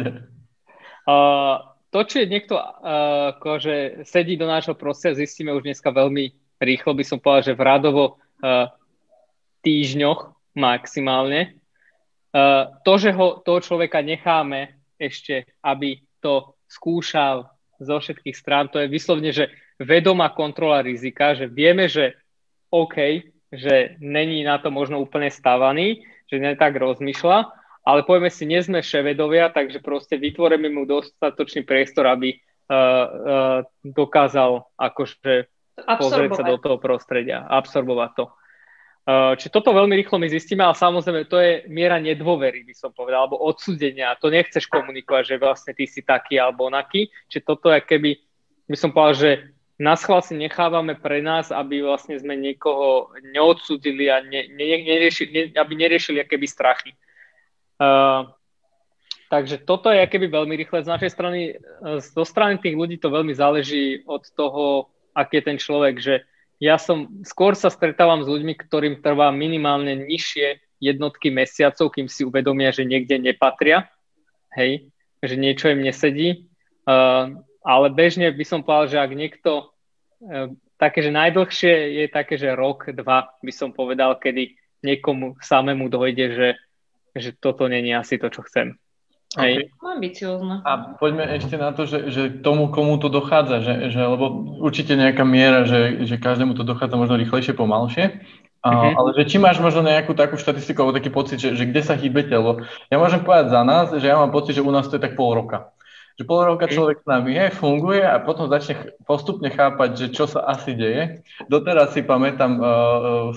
uh, 1.09 1.55
to, 1.91 1.99
či 2.07 2.29
niekto 2.29 2.55
uh, 2.55 3.35
akože 3.35 4.07
sedí 4.07 4.39
do 4.39 4.47
nášho 4.47 4.77
prostredia, 4.77 5.27
zistíme 5.27 5.51
už 5.51 5.67
dneska 5.67 5.91
veľmi 5.91 6.31
rýchlo, 6.61 6.95
by 6.95 7.03
som 7.03 7.17
povedal, 7.19 7.51
že 7.51 7.57
v 7.57 7.65
radovo 7.65 8.03
uh, 8.45 8.69
týždňoch 9.61 10.53
maximálne. 10.57 11.57
Uh, 12.31 12.75
to, 12.87 12.93
že 12.97 13.11
ho, 13.11 13.39
toho 13.43 13.59
človeka 13.59 13.99
necháme 14.03 14.79
ešte, 14.95 15.49
aby 15.65 15.99
to 16.23 16.55
skúšal 16.69 17.51
zo 17.81 17.97
všetkých 17.97 18.37
strán. 18.37 18.69
To 18.71 18.79
je 18.79 18.87
vyslovne, 18.87 19.33
že 19.33 19.51
vedomá 19.81 20.31
kontrola 20.31 20.85
rizika, 20.85 21.33
že 21.33 21.49
vieme, 21.49 21.89
že 21.89 22.15
OK, 22.69 23.25
že 23.51 23.99
není 23.99 24.45
na 24.45 24.61
to 24.61 24.71
možno 24.71 25.01
úplne 25.01 25.27
stavaný, 25.27 26.05
že 26.29 26.39
ne 26.39 26.55
tak 26.55 26.79
rozmýšľa, 26.79 27.51
ale 27.83 28.05
povieme 28.05 28.31
si, 28.31 28.47
nie 28.47 28.61
sme 28.61 28.85
ševedovia, 28.85 29.51
takže 29.51 29.83
proste 29.83 30.15
vytvoríme 30.15 30.69
mu 30.71 30.87
dostatočný 30.87 31.65
priestor, 31.67 32.07
aby 32.07 32.37
uh, 32.37 32.39
uh, 32.71 33.59
dokázal 33.83 34.71
akože 34.77 35.51
pozrieť 35.81 36.29
sa 36.37 36.43
do 36.45 36.61
toho 36.61 36.77
prostredia, 36.77 37.43
absorbovať 37.49 38.11
to. 38.15 38.25
Eh, 39.11 39.33
čiže 39.35 39.51
toto 39.51 39.75
veľmi 39.75 39.97
rýchlo 39.97 40.21
my 40.21 40.27
zistíme, 40.31 40.63
ale 40.63 40.77
samozrejme 40.77 41.27
to 41.27 41.35
je 41.41 41.51
miera 41.67 41.99
nedôvery, 41.99 42.63
by 42.63 42.73
som 42.77 42.95
povedal, 42.95 43.27
alebo 43.27 43.43
odsudenia. 43.43 44.15
To 44.23 44.31
nechceš 44.31 44.71
komunikovať, 44.71 45.35
že 45.35 45.41
vlastne 45.41 45.73
ty 45.75 45.83
si 45.83 45.99
taký 46.05 46.39
alebo 46.39 46.71
onaký. 46.71 47.11
Čiže 47.27 47.43
toto 47.43 47.67
je 47.73 47.81
keby, 47.83 48.11
by 48.71 48.77
som 48.77 48.95
povedal, 48.95 49.15
že 49.17 49.31
schvál 49.97 50.21
si 50.21 50.37
nechávame 50.37 50.95
pre 50.95 51.19
nás, 51.19 51.51
aby 51.51 51.83
vlastne 51.83 52.15
sme 52.21 52.37
niekoho 52.37 53.11
neodsudili 53.33 54.07
a 54.07 54.21
ne, 54.23 54.47
ne, 54.53 54.65
neriešili, 54.79 55.31
ne, 55.33 55.43
aby 55.57 55.73
neriešili 55.75 56.21
akéby 56.21 56.45
strachy. 56.45 56.93
Uh, 57.81 58.29
takže 59.33 59.65
toto 59.65 59.89
je 59.89 60.05
keby 60.05 60.29
veľmi 60.29 60.53
rýchle 60.53 60.85
z 60.85 60.91
našej 60.93 61.09
strany. 61.09 61.57
Zo 61.97 62.21
strany 62.21 62.61
tých 62.61 62.77
ľudí 62.77 63.01
to 63.01 63.09
veľmi 63.09 63.33
záleží 63.33 64.05
od 64.05 64.21
toho, 64.37 64.93
aký 65.17 65.41
je 65.41 65.47
ten 65.49 65.57
človek, 65.57 65.97
že 65.97 66.21
ja 66.61 66.77
som, 66.77 67.09
skôr 67.25 67.57
sa 67.57 67.73
stretávam 67.73 68.21
s 68.21 68.29
ľuďmi, 68.29 68.53
ktorým 68.53 69.01
trvá 69.01 69.33
minimálne 69.33 69.97
nižšie 70.05 70.61
jednotky 70.77 71.33
mesiacov, 71.33 71.89
kým 71.89 72.05
si 72.05 72.21
uvedomia, 72.21 72.69
že 72.69 72.85
niekde 72.85 73.17
nepatria, 73.17 73.89
hej, 74.53 74.85
že 75.25 75.35
niečo 75.41 75.73
im 75.73 75.81
nesedí. 75.81 76.45
Uh, 76.85 77.41
ale 77.65 77.89
bežne 77.89 78.29
by 78.29 78.45
som 78.45 78.61
povedal, 78.61 78.93
že 78.93 78.97
ak 79.01 79.11
niekto, 79.17 79.51
uh, 80.21 80.53
také, 80.77 81.01
že 81.01 81.09
najdlhšie 81.09 81.73
je 81.97 82.05
také, 82.13 82.37
že 82.37 82.53
rok, 82.53 82.93
dva 82.93 83.33
by 83.41 83.53
som 83.53 83.73
povedal, 83.73 84.21
kedy 84.21 84.53
niekomu 84.85 85.41
samému 85.41 85.89
dojde, 85.89 86.25
že, 86.33 86.49
že 87.17 87.29
toto 87.41 87.65
není 87.65 87.93
asi 87.93 88.21
to, 88.21 88.29
čo 88.29 88.45
chcem. 88.45 88.77
Okay. 89.31 89.71
Ambiciozno. 89.79 90.59
A 90.67 90.99
poďme 90.99 91.23
ešte 91.39 91.55
na 91.55 91.71
to, 91.71 91.87
že, 91.87 92.11
že 92.11 92.43
tomu, 92.43 92.67
komu 92.67 92.99
to 92.99 93.07
dochádza, 93.07 93.63
že, 93.63 93.75
že 93.95 94.01
lebo 94.03 94.27
určite 94.59 94.99
nejaká 94.99 95.23
miera, 95.23 95.63
že, 95.63 96.03
že 96.03 96.19
každému 96.19 96.51
to 96.51 96.67
dochádza 96.67 96.99
možno 96.99 97.15
rýchlejšie, 97.15 97.55
pomalšie, 97.55 98.19
a, 98.61 98.69
uh-huh. 98.69 98.93
ale 98.93 99.09
že 99.17 99.31
či 99.31 99.37
máš 99.39 99.57
možno 99.63 99.87
nejakú 99.87 100.13
takú 100.13 100.35
štatistiku 100.35 100.83
alebo 100.83 100.97
taký 100.99 101.09
pocit, 101.09 101.39
že, 101.39 101.55
že 101.55 101.63
kde 101.63 101.81
sa 101.81 101.95
hýbete, 101.95 102.35
lebo 102.35 102.61
ja 102.91 102.97
môžem 102.99 103.23
povedať 103.23 103.55
za 103.55 103.61
nás, 103.63 103.87
že 103.95 104.03
ja 104.05 104.19
mám 104.19 104.35
pocit, 104.35 104.53
že 104.53 104.61
u 104.61 104.69
nás 104.69 104.85
to 104.91 104.99
je 104.99 105.03
tak 105.03 105.15
pol 105.15 105.31
roka. 105.31 105.71
Že 106.19 106.27
pol 106.27 106.39
roka 106.45 106.67
človek 106.67 107.01
s 107.01 107.07
nami 107.07 107.31
je, 107.33 107.45
funguje 107.55 108.03
a 108.03 108.19
potom 108.19 108.51
začne 108.51 108.93
postupne 109.07 109.47
chápať, 109.47 109.89
že 109.95 110.07
čo 110.13 110.27
sa 110.27 110.43
asi 110.43 110.75
deje. 110.75 111.23
Doteraz 111.47 111.95
si 111.95 112.03
pamätám 112.03 112.53
uh, 112.59 113.33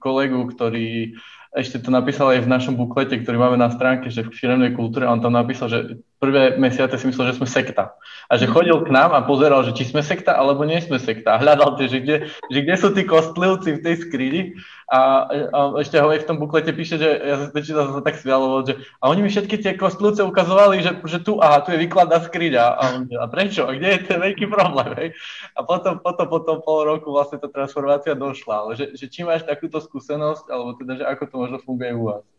kolegu, 0.00 0.48
ktorý 0.48 1.20
ešte 1.54 1.78
to 1.78 1.94
napísal 1.94 2.34
aj 2.34 2.42
v 2.42 2.50
našom 2.50 2.74
buklete, 2.74 3.14
ktorý 3.22 3.38
máme 3.38 3.54
na 3.54 3.70
stránke, 3.70 4.10
že 4.10 4.26
v 4.26 4.34
firemnej 4.34 4.74
kultúre, 4.74 5.06
on 5.06 5.22
tam 5.22 5.38
napísal, 5.38 5.70
že 5.70 5.78
prvé 6.24 6.56
mesiace 6.56 6.96
si 6.96 7.04
myslel, 7.04 7.36
že 7.36 7.38
sme 7.38 7.48
sekta. 7.48 7.92
A 8.32 8.40
že 8.40 8.48
chodil 8.48 8.80
k 8.80 8.88
nám 8.88 9.12
a 9.12 9.20
pozeral, 9.20 9.60
že 9.68 9.76
či 9.76 9.84
sme 9.84 10.00
sekta, 10.00 10.32
alebo 10.32 10.64
nie 10.64 10.80
sme 10.80 10.96
sekta. 10.96 11.36
Hľadal 11.36 11.76
tie, 11.76 11.92
že 11.92 11.98
kde, 12.00 12.16
že 12.48 12.58
kde 12.64 12.74
sú 12.80 12.88
tí 12.96 13.04
kostlivci 13.04 13.76
v 13.76 13.82
tej 13.84 13.94
skrini 14.00 14.42
a, 14.88 15.28
a 15.28 15.58
ešte 15.80 16.00
ho 16.00 16.08
aj 16.08 16.24
v 16.24 16.28
tom 16.28 16.40
buklete 16.40 16.72
píše, 16.72 16.96
že 16.96 17.08
ja 17.08 17.36
sa 17.52 17.84
sa 17.92 18.02
tak 18.04 18.16
smialo, 18.16 18.64
že 18.64 18.80
a 19.04 19.12
oni 19.12 19.24
mi 19.24 19.30
všetky 19.32 19.60
tie 19.60 19.76
kostlúce 19.76 20.24
ukazovali, 20.24 20.80
že, 20.80 20.96
že 21.04 21.20
tu, 21.20 21.36
aha, 21.44 21.60
tu 21.60 21.76
je 21.76 21.82
výkladná 21.84 22.24
skriňa. 22.24 22.64
A, 22.64 22.84
a 23.04 23.24
prečo? 23.28 23.68
A 23.68 23.76
kde 23.76 24.00
je 24.00 24.00
ten 24.08 24.18
veľký 24.20 24.48
problém? 24.48 24.90
Hej? 24.96 25.08
A 25.56 25.60
potom, 25.60 26.00
potom, 26.00 26.26
potom 26.28 26.56
pol 26.64 26.88
roku 26.88 27.12
vlastne 27.12 27.36
tá 27.36 27.52
transformácia 27.52 28.16
došla. 28.16 28.54
Ale 28.64 28.72
že, 28.76 28.96
že 28.96 29.06
či 29.12 29.20
máš 29.24 29.44
takúto 29.44 29.80
skúsenosť, 29.80 30.48
alebo 30.48 30.76
teda, 30.80 31.00
že 31.00 31.04
ako 31.04 31.22
to 31.28 31.36
možno 31.36 31.58
funguje 31.60 31.92
u 31.92 32.04
vás? 32.08 32.33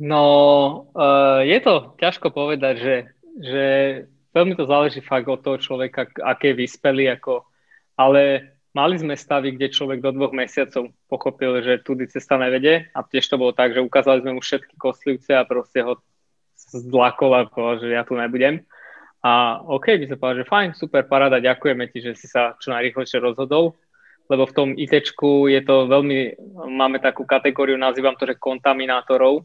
No, 0.00 0.24
uh, 0.96 1.44
je 1.44 1.58
to 1.60 1.92
ťažko 2.00 2.32
povedať, 2.32 2.74
že, 2.80 2.96
že 3.36 3.64
veľmi 4.32 4.56
to 4.56 4.64
záleží 4.64 5.04
fakt 5.04 5.28
od 5.28 5.44
toho 5.44 5.60
človeka, 5.60 6.08
aké 6.24 6.56
je 6.56 6.60
vyspelý, 6.64 7.12
ako, 7.12 7.44
ale 8.00 8.52
Mali 8.72 8.96
sme 8.96 9.12
stavy, 9.12 9.52
kde 9.52 9.68
človek 9.68 10.00
do 10.00 10.16
dvoch 10.16 10.32
mesiacov 10.32 10.96
pochopil, 11.04 11.60
že 11.60 11.84
tudy 11.84 12.08
cesta 12.08 12.40
nevede 12.40 12.88
a 12.96 13.04
tiež 13.04 13.28
to 13.28 13.36
bolo 13.36 13.52
tak, 13.52 13.76
že 13.76 13.84
ukázali 13.84 14.24
sme 14.24 14.32
mu 14.32 14.40
všetky 14.40 14.80
kostlivce 14.80 15.36
a 15.36 15.44
proste 15.44 15.84
ho 15.84 16.00
zlakol 16.56 17.36
a 17.36 17.44
povedal, 17.44 17.84
že 17.84 17.92
ja 17.92 18.00
tu 18.00 18.16
nebudem. 18.16 18.64
A 19.20 19.60
OK, 19.60 19.92
by 20.00 20.08
sa 20.08 20.16
povedal, 20.16 20.40
že 20.40 20.48
fajn, 20.48 20.68
super, 20.72 21.04
paráda, 21.04 21.36
ďakujeme 21.36 21.84
ti, 21.92 22.00
že 22.00 22.16
si 22.16 22.24
sa 22.24 22.56
čo 22.56 22.72
najrychlejšie 22.72 23.20
rozhodol, 23.20 23.76
lebo 24.32 24.48
v 24.48 24.56
tom 24.56 24.68
ITčku 24.72 25.52
je 25.52 25.60
to 25.68 25.84
veľmi, 25.92 26.40
máme 26.72 26.96
takú 26.96 27.28
kategóriu, 27.28 27.76
nazývam 27.76 28.16
to, 28.16 28.24
že 28.24 28.40
kontaminátorov, 28.40 29.44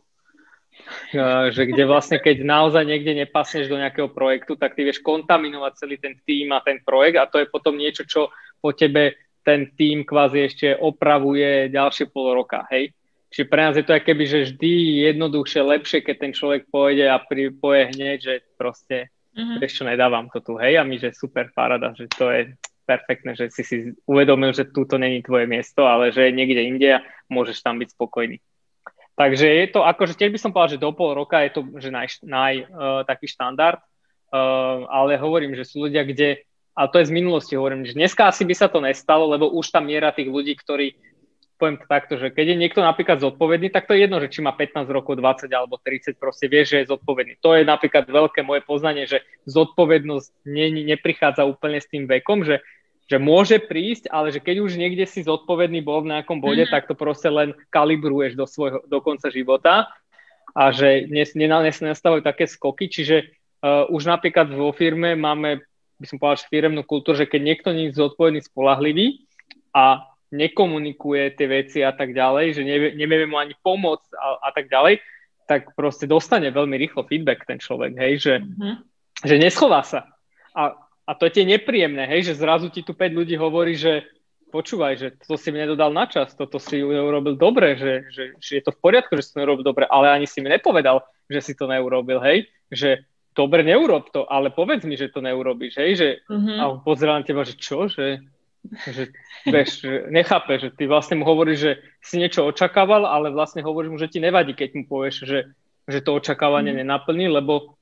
že 1.52 1.64
kde 1.68 1.84
vlastne 1.88 2.18
keď 2.20 2.44
naozaj 2.44 2.84
niekde 2.84 3.16
nepasneš 3.16 3.68
do 3.68 3.80
nejakého 3.80 4.12
projektu, 4.12 4.56
tak 4.56 4.76
ty 4.76 4.88
vieš 4.88 5.04
kontaminovať 5.04 5.72
celý 5.80 5.96
ten 6.00 6.16
tým 6.24 6.52
a 6.56 6.64
ten 6.64 6.80
projekt 6.84 7.18
a 7.20 7.30
to 7.30 7.40
je 7.40 7.48
potom 7.48 7.76
niečo, 7.76 8.08
čo 8.08 8.32
po 8.60 8.72
tebe 8.72 9.16
ten 9.48 9.72
tým 9.80 10.04
kvázi 10.04 10.40
ešte 10.44 10.68
opravuje 10.76 11.72
ďalšie 11.72 12.12
pol 12.12 12.36
roka, 12.36 12.68
hej. 12.68 12.92
Čiže 13.32 13.46
pre 13.48 13.62
nás 13.64 13.76
je 13.76 13.84
to 13.84 13.96
keby, 13.96 14.24
že 14.24 14.40
vždy 14.52 14.74
jednoduchšie, 15.12 15.62
lepšie, 15.64 16.00
keď 16.04 16.16
ten 16.20 16.32
človek 16.36 16.72
pôjde 16.72 17.12
a 17.12 17.20
pripoje 17.20 17.92
hneď, 17.96 18.18
že 18.20 18.34
proste 18.56 19.12
mm-hmm. 19.36 19.60
vieš 19.60 19.80
čo, 19.80 19.84
nedávam 19.88 20.32
to 20.32 20.40
tu, 20.44 20.60
hej, 20.60 20.80
a 20.80 20.84
my, 20.84 20.96
že 21.00 21.16
super 21.16 21.52
parada, 21.52 21.92
že 21.96 22.08
to 22.12 22.32
je 22.32 22.56
perfektné, 22.88 23.36
že 23.36 23.52
si 23.52 23.64
si 23.68 23.78
uvedomil, 24.08 24.56
že 24.56 24.72
túto 24.72 24.96
není 24.96 25.20
tvoje 25.20 25.44
miesto, 25.44 25.84
ale 25.84 26.16
že 26.16 26.28
je 26.28 26.32
niekde 26.36 26.64
inde 26.64 26.90
a 26.96 27.04
môžeš 27.28 27.60
tam 27.60 27.84
byť 27.84 27.92
spokojný. 27.92 28.40
Takže 29.18 29.50
je 29.50 29.66
to, 29.74 29.82
akože 29.82 30.14
tiež 30.14 30.30
by 30.30 30.40
som 30.40 30.54
povedal, 30.54 30.78
že 30.78 30.84
do 30.84 30.94
pol 30.94 31.18
roka 31.18 31.42
je 31.42 31.50
to 31.58 31.62
že 31.82 31.90
naj, 31.90 32.22
naj 32.22 32.54
uh, 32.70 33.02
taký 33.02 33.26
štandard, 33.26 33.82
uh, 33.82 34.86
ale 34.94 35.18
hovorím, 35.18 35.58
že 35.58 35.66
sú 35.66 35.90
ľudia, 35.90 36.06
kde 36.06 36.46
ale 36.78 36.94
to 36.94 37.02
je 37.02 37.10
z 37.10 37.16
minulosti, 37.18 37.58
hovorím, 37.58 37.90
že 37.90 37.98
dneska 37.98 38.30
asi 38.30 38.46
by 38.46 38.54
sa 38.54 38.70
to 38.70 38.78
nestalo, 38.78 39.26
lebo 39.26 39.50
už 39.50 39.74
tá 39.74 39.82
miera 39.82 40.14
tých 40.14 40.30
ľudí, 40.30 40.54
ktorí, 40.54 40.94
poviem 41.58 41.82
to 41.82 41.90
takto, 41.90 42.22
že 42.22 42.30
keď 42.30 42.54
je 42.54 42.62
niekto 42.62 42.86
napríklad 42.86 43.18
zodpovedný, 43.18 43.74
tak 43.74 43.90
to 43.90 43.98
je 43.98 44.06
jedno, 44.06 44.22
že 44.22 44.30
či 44.30 44.46
má 44.46 44.54
15 44.54 44.86
rokov, 44.86 45.18
20 45.18 45.50
alebo 45.50 45.82
30, 45.82 46.22
proste 46.22 46.46
vie, 46.46 46.62
že 46.70 46.86
je 46.86 46.94
zodpovedný. 46.94 47.42
To 47.42 47.58
je 47.58 47.66
napríklad 47.66 48.06
veľké 48.06 48.46
moje 48.46 48.62
poznanie, 48.62 49.10
že 49.10 49.26
zodpovednosť 49.50 50.46
ne, 50.46 50.70
neprichádza 50.94 51.50
úplne 51.50 51.82
s 51.82 51.90
tým 51.90 52.06
vekom, 52.06 52.46
že 52.46 52.62
že 53.08 53.18
môže 53.18 53.58
prísť, 53.64 54.12
ale 54.12 54.36
že 54.36 54.44
keď 54.44 54.68
už 54.68 54.76
niekde 54.76 55.08
si 55.08 55.24
zodpovedný 55.24 55.80
bol 55.80 56.04
v 56.04 56.12
nejakom 56.12 56.44
bode, 56.44 56.68
mm-hmm. 56.68 56.76
tak 56.76 56.92
to 56.92 56.96
proste 56.96 57.32
len 57.32 57.56
kalibruješ 57.72 58.36
do, 58.36 58.44
svojho, 58.44 58.84
do 58.84 59.00
konca 59.00 59.32
života 59.32 59.88
a 60.52 60.64
že 60.76 61.08
nenastávajú 61.08 62.20
také 62.20 62.48
skoky, 62.52 62.92
čiže 62.92 63.32
uh, 63.64 63.88
už 63.88 64.12
napríklad 64.12 64.52
vo 64.52 64.76
firme 64.76 65.16
máme 65.16 65.64
by 65.98 66.06
som 66.06 66.18
povedal, 66.22 66.46
že 66.46 66.52
firemnú 66.54 66.82
kultúru, 66.86 67.18
že 67.18 67.30
keď 67.30 67.42
niekto 67.42 67.70
nie 67.74 67.90
je 67.90 67.98
zodpovedný, 67.98 68.46
spolahlivý 68.46 69.26
a 69.74 70.06
nekomunikuje 70.30 71.34
tie 71.34 71.48
veci 71.50 71.80
a 71.82 71.90
tak 71.96 72.14
ďalej, 72.14 72.62
že 72.62 72.62
nevie, 72.62 72.90
nevieme 72.94 73.34
mu 73.34 73.38
ani 73.42 73.58
pomôcť 73.64 74.10
a, 74.14 74.28
a 74.46 74.50
tak 74.54 74.70
ďalej, 74.70 75.02
tak 75.48 75.74
proste 75.74 76.06
dostane 76.06 76.52
veľmi 76.52 76.76
rýchlo 76.76 77.08
feedback 77.08 77.48
ten 77.48 77.58
človek, 77.58 77.96
hej, 77.98 78.14
že, 78.20 78.34
mm-hmm. 78.44 78.74
že 79.24 79.36
neschová 79.40 79.82
sa. 79.82 80.06
A, 80.54 80.76
a 81.08 81.12
to 81.16 81.24
je 81.32 81.40
tie 81.40 81.46
nepríjemné, 81.48 82.04
hej, 82.04 82.28
že 82.28 82.40
zrazu 82.44 82.68
ti 82.68 82.84
tu 82.84 82.92
5 82.92 83.16
ľudí 83.16 83.40
hovorí, 83.40 83.80
že 83.80 84.04
počúvaj, 84.52 84.94
že 85.00 85.08
to 85.24 85.40
si 85.40 85.56
mi 85.56 85.64
nedodal 85.64 85.92
na 85.96 86.04
čas, 86.08 86.36
toto 86.36 86.60
si 86.60 86.84
urobil 86.84 87.40
dobre, 87.40 87.80
že, 87.80 88.12
že, 88.12 88.24
že 88.40 88.52
je 88.60 88.64
to 88.64 88.76
v 88.76 88.80
poriadku, 88.84 89.16
že 89.16 89.24
si 89.24 89.32
to 89.36 89.40
neurobil 89.40 89.64
dobre, 89.64 89.88
ale 89.88 90.12
ani 90.12 90.28
si 90.28 90.44
mi 90.44 90.52
nepovedal, 90.52 91.04
že 91.32 91.40
si 91.40 91.54
to 91.56 91.68
neurobil, 91.68 92.20
hej, 92.20 92.48
že 92.72 93.08
dobre, 93.32 93.64
neurob 93.64 94.12
to, 94.12 94.28
ale 94.28 94.52
povedz 94.52 94.84
mi, 94.84 95.00
že 95.00 95.12
to 95.12 95.24
neurobiš, 95.24 95.80
hej, 95.80 95.92
že 95.96 96.08
mm-hmm. 96.28 96.58
a 96.60 96.64
on 96.76 96.78
pozerá 96.84 97.20
na 97.20 97.24
teba, 97.24 97.48
že 97.48 97.56
čo, 97.56 97.88
že, 97.88 98.24
že 98.88 99.16
vieš, 99.48 99.84
že 99.84 100.12
nechápe, 100.12 100.60
že 100.60 100.76
ty 100.76 100.92
vlastne 100.92 101.20
mu 101.20 101.24
hovoríš, 101.28 101.60
že 101.60 101.72
si 102.04 102.20
niečo 102.20 102.48
očakával, 102.48 103.08
ale 103.08 103.32
vlastne 103.32 103.64
hovoríš 103.64 103.92
mu, 103.92 103.98
že 104.00 104.12
ti 104.12 104.20
nevadí, 104.20 104.56
keď 104.56 104.70
mu 104.76 104.84
povieš, 104.88 105.16
že, 105.24 105.40
že 105.88 106.00
to 106.04 106.20
očakávanie 106.20 106.76
mm-hmm. 106.76 106.88
nenaplní, 106.88 107.26
lebo 107.32 107.80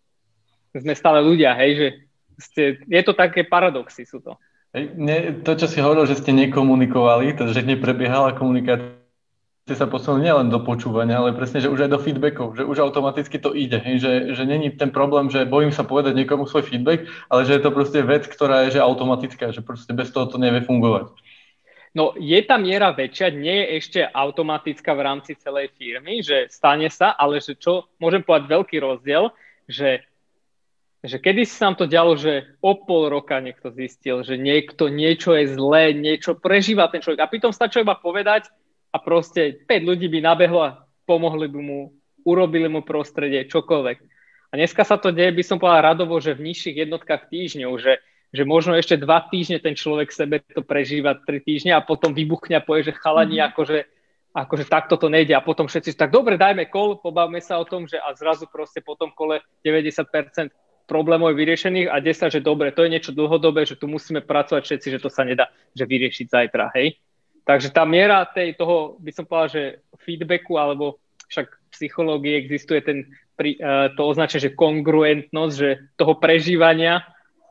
sme 0.75 0.91
stále 0.91 1.23
ľudia, 1.23 1.55
hej, 1.55 1.71
že 1.77 1.87
ste, 2.39 2.83
je 2.85 3.01
to 3.03 3.13
také 3.15 3.43
paradoxy 3.47 4.03
sú 4.03 4.19
to. 4.21 4.35
Ne, 4.75 5.39
to, 5.39 5.55
čo 5.55 5.71
si 5.71 5.79
hovoril, 5.79 6.03
že 6.03 6.19
ste 6.19 6.35
nekomunikovali, 6.35 7.39
to, 7.39 7.47
že 7.47 7.63
neprebiehala 7.63 8.35
komunikácia 8.35 9.05
ste 9.65 9.81
sa 9.81 9.89
posunuli 9.89 10.29
nielen 10.29 10.53
do 10.53 10.61
počúvania, 10.61 11.17
ale 11.17 11.33
presne, 11.33 11.57
že 11.57 11.73
už 11.73 11.89
aj 11.89 11.97
do 11.97 11.97
feedbackov, 11.97 12.53
že 12.53 12.69
už 12.69 12.85
automaticky 12.85 13.41
to 13.41 13.49
ide, 13.57 13.81
že, 13.97 14.37
že 14.37 14.43
není 14.45 14.69
ten 14.69 14.93
problém, 14.93 15.25
že 15.33 15.41
bojím 15.41 15.73
sa 15.73 15.81
povedať 15.81 16.13
niekomu 16.13 16.45
svoj 16.45 16.69
feedback, 16.69 17.09
ale 17.33 17.49
že 17.49 17.57
je 17.57 17.61
to 17.65 17.73
proste 17.73 17.97
vec, 18.05 18.29
ktorá 18.29 18.69
je 18.69 18.77
že 18.77 18.85
automatická, 18.85 19.49
že 19.49 19.65
proste 19.65 19.89
bez 19.97 20.13
toho 20.13 20.29
to 20.29 20.37
nevie 20.37 20.61
fungovať. 20.61 21.09
No 21.97 22.13
je 22.13 22.37
tá 22.45 22.61
miera 22.61 22.93
väčšia, 22.93 23.33
nie 23.33 23.57
je 23.57 23.67
ešte 23.81 23.99
automatická 24.05 24.93
v 24.93 25.01
rámci 25.01 25.33
celej 25.33 25.73
firmy, 25.73 26.21
že 26.21 26.45
stane 26.53 26.85
sa, 26.93 27.17
ale 27.17 27.41
že 27.41 27.57
čo, 27.57 27.89
môžem 27.97 28.21
povedať 28.21 28.45
veľký 28.45 28.77
rozdiel, 28.77 29.33
že 29.65 30.05
že 31.05 31.21
kedy 31.21 31.45
sa 31.45 31.69
nám 31.69 31.75
to 31.77 31.85
dialo, 31.85 32.17
že 32.17 32.57
o 32.61 32.73
pol 32.73 33.09
roka 33.09 33.37
niekto 33.37 33.69
zistil, 33.69 34.25
že 34.25 34.35
niekto 34.37 34.89
niečo 34.89 35.37
je 35.37 35.53
zlé, 35.53 35.93
niečo 35.93 36.33
prežíva 36.33 36.89
ten 36.89 37.01
človek. 37.01 37.21
A 37.21 37.31
pritom 37.31 37.53
stačí 37.53 37.81
iba 37.81 37.93
povedať, 37.93 38.49
a 38.95 38.97
proste 38.97 39.59
5 39.67 39.83
ľudí 39.83 40.07
by 40.07 40.19
nabehlo 40.23 40.59
a 40.63 40.87
pomohli 41.03 41.51
by 41.51 41.59
mu, 41.59 41.79
urobili 42.23 42.71
mu 42.71 42.79
prostredie, 42.79 43.43
čokoľvek. 43.51 43.97
A 44.49 44.53
dneska 44.55 44.87
sa 44.87 44.95
to 44.95 45.11
deje, 45.11 45.35
by 45.35 45.43
som 45.43 45.59
povedal 45.59 45.83
radovo, 45.83 46.15
že 46.23 46.31
v 46.31 46.47
nižších 46.47 46.87
jednotkách 46.87 47.27
týždňov, 47.27 47.75
že, 47.75 47.99
že 48.31 48.43
možno 48.47 48.71
ešte 48.79 48.95
dva 48.95 49.27
týždne 49.27 49.59
ten 49.59 49.75
človek 49.75 50.15
sebe 50.15 50.39
to 50.47 50.63
prežíva, 50.63 51.19
tri 51.27 51.43
týždne 51.43 51.75
a 51.75 51.83
potom 51.83 52.15
vybuchne 52.15 52.55
a 52.55 52.63
povie, 52.63 52.87
že 52.87 52.95
chalani, 52.95 53.43
mm-hmm. 53.43 53.51
akože, 53.51 53.79
akože 54.31 54.65
takto 54.71 54.95
to 54.95 55.11
nejde 55.11 55.35
a 55.35 55.43
potom 55.43 55.67
všetci 55.67 55.99
tak 55.99 56.15
dobre, 56.15 56.39
dajme 56.39 56.71
kol, 56.71 56.95
pobavme 56.95 57.43
sa 57.43 57.59
o 57.59 57.67
tom, 57.67 57.83
že 57.83 57.99
a 57.99 58.15
zrazu 58.15 58.47
proste 58.47 58.79
po 58.79 58.95
tom 58.95 59.11
kole 59.11 59.43
90% 59.59 60.07
problémov 60.85 61.33
je 61.33 61.41
vyriešených 61.41 61.87
a 61.89 61.97
10, 62.01 62.39
že 62.39 62.45
dobre, 62.45 62.71
to 62.71 62.85
je 62.85 62.93
niečo 62.93 63.11
dlhodobé, 63.11 63.65
že 63.65 63.77
tu 63.77 63.89
musíme 63.89 64.21
pracovať 64.21 64.61
všetci, 64.63 64.87
že 64.97 65.03
to 65.03 65.09
sa 65.09 65.25
nedá, 65.25 65.49
že 65.73 65.85
vyriešiť 65.85 66.25
zajtra, 66.29 66.71
hej. 66.77 66.97
Takže 67.45 67.69
tá 67.69 67.85
miera 67.85 68.25
tej, 68.25 68.57
toho, 68.57 68.97
by 68.97 69.11
som 69.13 69.25
povedal, 69.29 69.49
že 69.53 69.63
feedbacku, 70.01 70.57
alebo 70.57 70.97
však 71.29 71.45
v 71.45 71.67
psychológii 71.73 72.33
existuje 72.41 72.81
ten, 72.81 72.97
uh, 73.37 73.93
to 73.93 74.01
označenie, 74.01 74.49
že 74.49 74.57
kongruentnosť, 74.57 75.53
že 75.53 75.69
toho 75.93 76.17
prežívania, 76.17 77.05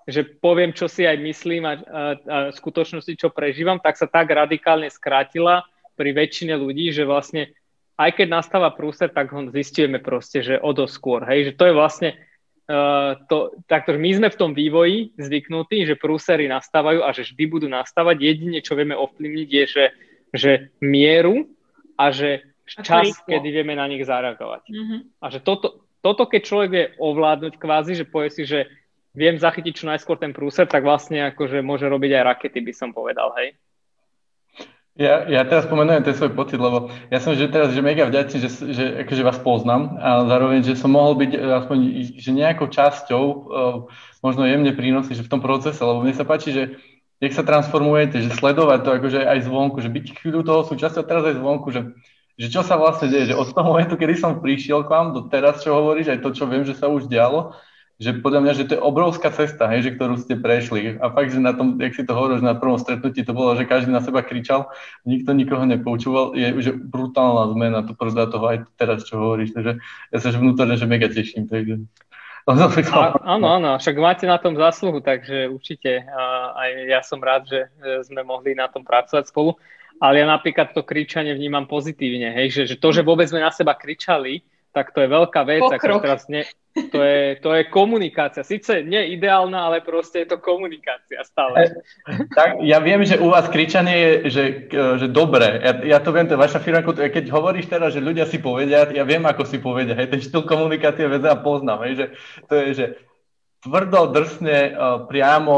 že 0.05 0.27
poviem, 0.27 0.75
čo 0.75 0.91
si 0.91 1.07
aj 1.07 1.17
myslím 1.23 1.63
a, 1.65 1.75
a, 1.75 1.77
a 1.79 2.37
v 2.51 2.59
skutočnosti, 2.59 3.15
čo 3.15 3.31
prežívam, 3.31 3.79
tak 3.79 3.95
sa 3.95 4.11
tak 4.11 4.29
radikálne 4.35 4.91
skrátila 4.91 5.65
pri 5.95 6.11
väčšine 6.11 6.59
ľudí, 6.59 6.91
že 6.91 7.07
vlastne 7.07 7.55
aj 7.95 8.19
keď 8.19 8.27
nastáva 8.27 8.75
prúser, 8.75 9.15
tak 9.15 9.31
ho 9.31 9.47
zistujeme 9.55 10.03
proste, 10.03 10.43
že 10.43 10.59
o 10.59 10.75
skôr. 10.91 11.23
Hej, 11.23 11.51
že 11.51 11.53
to 11.55 11.65
je 11.71 11.75
vlastne 11.79 12.11
uh, 12.69 13.19
to, 13.29 13.57
takto, 13.69 13.97
my 13.97 14.11
sme 14.15 14.29
v 14.33 14.39
tom 14.39 14.51
vývoji 14.53 15.13
zvyknutí, 15.17 15.85
že 15.89 16.01
prúsery 16.01 16.49
nastávajú 16.49 17.05
a 17.05 17.13
že 17.13 17.29
vždy 17.29 17.45
budú 17.49 17.67
nastávať. 17.69 18.17
Jedine, 18.21 18.61
čo 18.65 18.79
vieme 18.79 18.97
ovplyvniť, 18.97 19.49
je, 19.49 19.65
že, 19.67 19.85
že 20.33 20.53
mieru 20.81 21.49
a 22.01 22.11
že 22.11 22.45
čas, 22.65 23.13
kedy 23.29 23.49
vieme 23.53 23.77
na 23.77 23.85
nich 23.85 24.03
zareagovať. 24.05 24.63
Mm-hmm. 24.69 25.01
A 25.21 25.27
že 25.29 25.39
toto, 25.45 25.85
toto, 26.01 26.25
keď 26.25 26.41
človek 26.45 26.71
vie 26.73 26.85
ovládnuť 26.97 27.55
kvázi, 27.61 27.93
že 28.01 28.09
povie 28.09 28.33
si, 28.33 28.49
že 28.49 28.69
viem 29.15 29.39
zachytiť 29.39 29.73
čo 29.73 29.89
najskôr 29.89 30.19
ten 30.19 30.35
prúser, 30.35 30.67
tak 30.67 30.83
vlastne 30.83 31.31
akože 31.33 31.63
môže 31.63 31.87
robiť 31.87 32.11
aj 32.19 32.27
rakety, 32.35 32.61
by 32.65 32.73
som 32.75 32.91
povedal, 32.91 33.31
hej. 33.39 33.55
Ja, 34.95 35.27
ja 35.27 35.43
teraz 35.43 35.67
spomenujem 35.67 36.07
ten 36.07 36.15
svoj 36.15 36.39
pocit, 36.39 36.55
lebo 36.55 36.87
ja 37.11 37.19
som 37.19 37.35
že 37.35 37.51
teraz 37.51 37.75
že 37.75 37.83
mega 37.83 38.07
vďačný, 38.07 38.39
že, 38.39 38.51
že 38.71 38.85
akože 39.03 39.27
vás 39.27 39.43
poznám 39.43 39.99
a 39.99 40.23
zároveň, 40.31 40.63
že 40.63 40.79
som 40.79 40.95
mohol 40.95 41.19
byť 41.19 41.35
aspoň 41.35 41.79
že 42.15 42.31
nejakou 42.31 42.71
časťou 42.71 43.25
uh, 43.27 43.91
možno 44.23 44.47
jemne 44.47 44.71
prínosy 44.71 45.19
že 45.19 45.27
v 45.27 45.33
tom 45.35 45.43
procese, 45.43 45.83
lebo 45.83 45.99
mne 45.99 46.15
sa 46.15 46.23
páči, 46.23 46.55
že 46.55 46.63
nech 47.19 47.35
sa 47.35 47.43
transformujete, 47.43 48.23
že 48.23 48.39
sledovať 48.39 48.87
to 48.87 48.91
akože 48.95 49.19
aj 49.27 49.51
zvonku, 49.51 49.83
že 49.83 49.91
byť 49.91 50.05
chvíľu 50.15 50.47
toho 50.47 50.63
súčasťou 50.63 51.03
teraz 51.03 51.27
aj 51.27 51.43
zvonku, 51.43 51.75
že, 51.75 51.91
že 52.39 52.47
čo 52.55 52.63
sa 52.63 52.79
vlastne 52.79 53.11
deje, 53.11 53.35
že 53.35 53.39
od 53.39 53.51
toho 53.51 53.67
momentu, 53.67 53.99
kedy 53.99 54.15
som 54.15 54.39
prišiel 54.39 54.87
k 54.87 54.95
vám 54.95 55.11
do 55.11 55.27
teraz, 55.27 55.59
čo 55.67 55.75
hovoríš, 55.75 56.15
aj 56.15 56.23
to, 56.23 56.31
čo 56.31 56.47
viem, 56.47 56.63
že 56.63 56.79
sa 56.79 56.87
už 56.87 57.11
dialo, 57.11 57.51
že 57.95 58.11
podľa 58.19 58.41
mňa, 58.43 58.53
že 58.59 58.65
to 58.67 58.75
je 58.75 58.83
obrovská 58.83 59.31
cesta, 59.31 59.71
hej, 59.71 59.87
že 59.87 59.95
ktorú 59.95 60.19
ste 60.19 60.35
prešli. 60.35 60.99
A 60.99 61.15
fakt, 61.15 61.31
že 61.31 61.39
na 61.39 61.55
tom, 61.55 61.79
jak 61.79 61.95
si 61.95 62.03
to 62.03 62.11
hovoríš, 62.11 62.43
na 62.43 62.59
prvom 62.59 62.75
stretnutí 62.75 63.23
to 63.23 63.31
bolo, 63.31 63.55
že 63.55 63.71
každý 63.71 63.95
na 63.95 64.03
seba 64.03 64.27
kričal, 64.27 64.75
nikto 65.07 65.31
nikoho 65.31 65.63
nepoučúval, 65.63 66.35
je 66.35 66.51
už 66.51 66.65
brutálna 66.91 67.55
zmena 67.55 67.87
to 67.87 67.95
podľa 67.95 68.35
toho 68.35 68.45
aj 68.51 68.59
teraz, 68.75 69.07
čo 69.07 69.23
hovoríš. 69.23 69.55
Takže 69.55 69.79
ja 70.11 70.19
sa 70.19 70.29
že 70.35 70.43
vnútorne, 70.43 70.75
že 70.75 70.91
mega 70.91 71.07
teším. 71.07 71.47
Takže... 71.47 71.87
A, 72.45 73.39
áno, 73.41 73.57
áno, 73.57 73.71
však 73.81 73.97
máte 73.97 74.29
na 74.29 74.37
tom 74.37 74.53
zásluhu, 74.53 75.01
takže 75.01 75.49
určite 75.49 76.05
a, 76.05 76.53
aj 76.61 76.71
ja 76.93 77.01
som 77.01 77.17
rád, 77.23 77.49
že 77.49 77.73
sme 78.05 78.21
mohli 78.21 78.53
na 78.53 78.69
tom 78.69 78.85
pracovať 78.85 79.31
spolu. 79.33 79.57
Ale 80.03 80.21
ja 80.21 80.27
napríklad 80.27 80.75
to 80.75 80.83
kričanie 80.83 81.33
vnímam 81.39 81.71
pozitívne, 81.71 82.35
hej, 82.35 82.51
že, 82.51 82.63
že 82.75 82.77
to, 82.83 82.91
že 82.91 83.07
vôbec 83.07 83.31
sme 83.31 83.39
na 83.39 83.55
seba 83.55 83.79
kričali, 83.79 84.43
tak 84.75 84.91
to 84.91 85.07
je 85.07 85.09
veľká 85.09 85.47
vec. 85.47 85.63
Ako 85.63 86.03
teraz 86.03 86.27
ne, 86.27 86.43
to 86.91 86.99
je, 86.99 87.39
to 87.39 87.55
je 87.55 87.71
komunikácia. 87.71 88.43
Sice 88.43 88.83
nie 88.83 89.15
ideálna, 89.15 89.71
ale 89.71 89.79
proste 89.87 90.27
je 90.27 90.35
to 90.35 90.43
komunikácia 90.43 91.23
stále. 91.23 91.71
E, 92.11 92.27
tak, 92.35 92.59
ja 92.67 92.83
viem, 92.83 93.07
že 93.07 93.23
u 93.23 93.31
vás 93.31 93.47
kričanie 93.47 93.95
je 93.95 94.13
že, 94.35 94.45
že 94.75 95.07
dobré. 95.07 95.63
Ja, 95.63 95.73
ja 95.97 95.99
to 96.03 96.11
viem, 96.11 96.27
to 96.27 96.35
je 96.35 96.43
vaša 96.43 96.59
firma, 96.59 96.83
keď 96.83 97.31
hovoríš 97.31 97.71
teraz, 97.71 97.95
že 97.95 98.03
ľudia 98.03 98.27
si 98.27 98.43
povedia, 98.43 98.91
ja 98.91 99.07
viem, 99.07 99.23
ako 99.23 99.47
si 99.47 99.63
povedia. 99.63 99.95
Hej, 99.95 100.11
ten 100.11 100.21
štýl 100.21 100.43
komunikácie 100.43 101.07
vec 101.07 101.23
ja 101.23 101.39
poznám. 101.39 101.87
Hej, 101.87 101.95
že 101.95 102.07
to 102.51 102.55
je, 102.59 102.67
že 102.75 102.85
tvrdo, 103.65 104.13
drsne, 104.13 104.59
e, 104.69 104.73
priamo, 105.09 105.57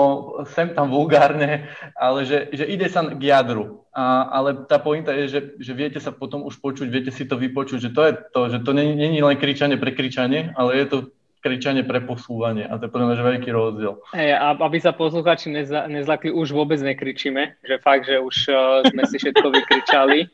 sem 0.54 0.70
tam 0.70 0.94
vulgárne, 0.94 1.66
ale 1.98 2.22
že, 2.22 2.54
že 2.54 2.62
ide 2.62 2.86
sa 2.86 3.02
k 3.02 3.18
jadru. 3.18 3.82
A, 3.90 4.30
ale 4.30 4.62
tá 4.70 4.78
pointa 4.78 5.10
je, 5.10 5.26
že, 5.26 5.40
že 5.58 5.72
viete 5.74 5.98
sa 5.98 6.14
potom 6.14 6.46
už 6.46 6.62
počuť, 6.62 6.86
viete 6.86 7.10
si 7.10 7.26
to 7.26 7.34
vypočuť, 7.34 7.78
že 7.82 7.90
to 7.90 8.02
je 8.06 8.12
to, 8.30 8.40
že 8.54 8.58
to 8.62 8.70
není, 8.70 9.18
len 9.18 9.40
kričanie 9.40 9.74
pre 9.74 9.90
kričanie, 9.90 10.54
ale 10.54 10.78
je 10.78 10.86
to 10.86 10.98
kričanie 11.42 11.86
pre 11.86 12.02
posúvanie 12.02 12.66
a 12.66 12.74
to 12.78 12.86
je 12.86 12.92
podľa 12.92 13.06
mňa 13.14 13.22
veľký 13.22 13.50
rozdiel. 13.54 13.94
Hey, 14.10 14.34
aby 14.34 14.78
sa 14.82 14.90
poslucháči 14.90 15.50
neza, 15.54 15.86
nezlakli, 15.86 16.34
už 16.34 16.50
vôbec 16.50 16.82
nekričíme, 16.82 17.62
že 17.62 17.78
fakt, 17.78 18.10
že 18.10 18.18
už 18.18 18.36
uh, 18.50 18.56
sme 18.86 19.02
si 19.06 19.16
všetko 19.22 19.46
vykričali. 19.54 20.26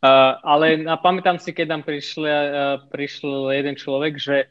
Uh, 0.00 0.36
ale 0.44 0.80
pamätám 1.00 1.36
si, 1.40 1.52
keď 1.52 1.76
tam 1.76 1.82
prišiel, 1.84 2.24
uh, 2.84 3.52
jeden 3.52 3.74
človek, 3.76 4.16
že 4.20 4.48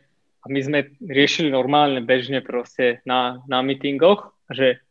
my 0.49 0.59
sme 0.65 0.79
riešili 0.97 1.53
normálne, 1.53 2.01
bežne 2.01 2.41
proste 2.41 3.05
na, 3.05 3.39
na 3.45 3.61
meetingoch, 3.61 4.33
že 4.49 4.81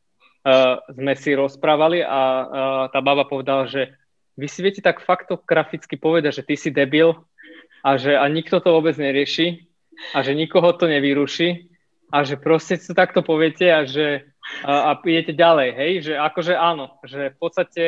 uh, 0.46 0.78
sme 0.94 1.18
si 1.18 1.34
rozprávali 1.34 2.06
a 2.06 2.20
uh, 2.22 2.46
tá 2.94 3.02
baba 3.02 3.26
povedala, 3.26 3.66
že 3.66 3.92
vy 4.38 4.46
si 4.46 4.62
viete 4.62 4.78
tak 4.78 5.02
faktograficky 5.02 5.98
povedať, 5.98 6.40
že 6.40 6.46
ty 6.46 6.54
si 6.54 6.70
debil 6.70 7.18
a 7.82 7.98
že 7.98 8.14
a 8.14 8.22
nikto 8.30 8.62
to 8.62 8.70
vôbec 8.70 8.94
nerieši 8.94 9.66
a 10.14 10.22
že 10.22 10.38
nikoho 10.38 10.70
to 10.78 10.86
nevyruší 10.86 11.66
a 12.14 12.22
že 12.22 12.38
proste 12.38 12.78
si 12.78 12.86
to 12.86 12.94
takto 12.94 13.26
poviete 13.26 13.66
a 13.66 13.82
že 13.82 14.30
a, 14.64 14.94
a 14.94 15.02
idete 15.04 15.34
ďalej, 15.36 15.68
hej, 15.74 15.92
že 16.08 16.12
akože 16.16 16.54
áno, 16.56 16.96
že 17.04 17.34
v 17.34 17.36
podstate 17.36 17.84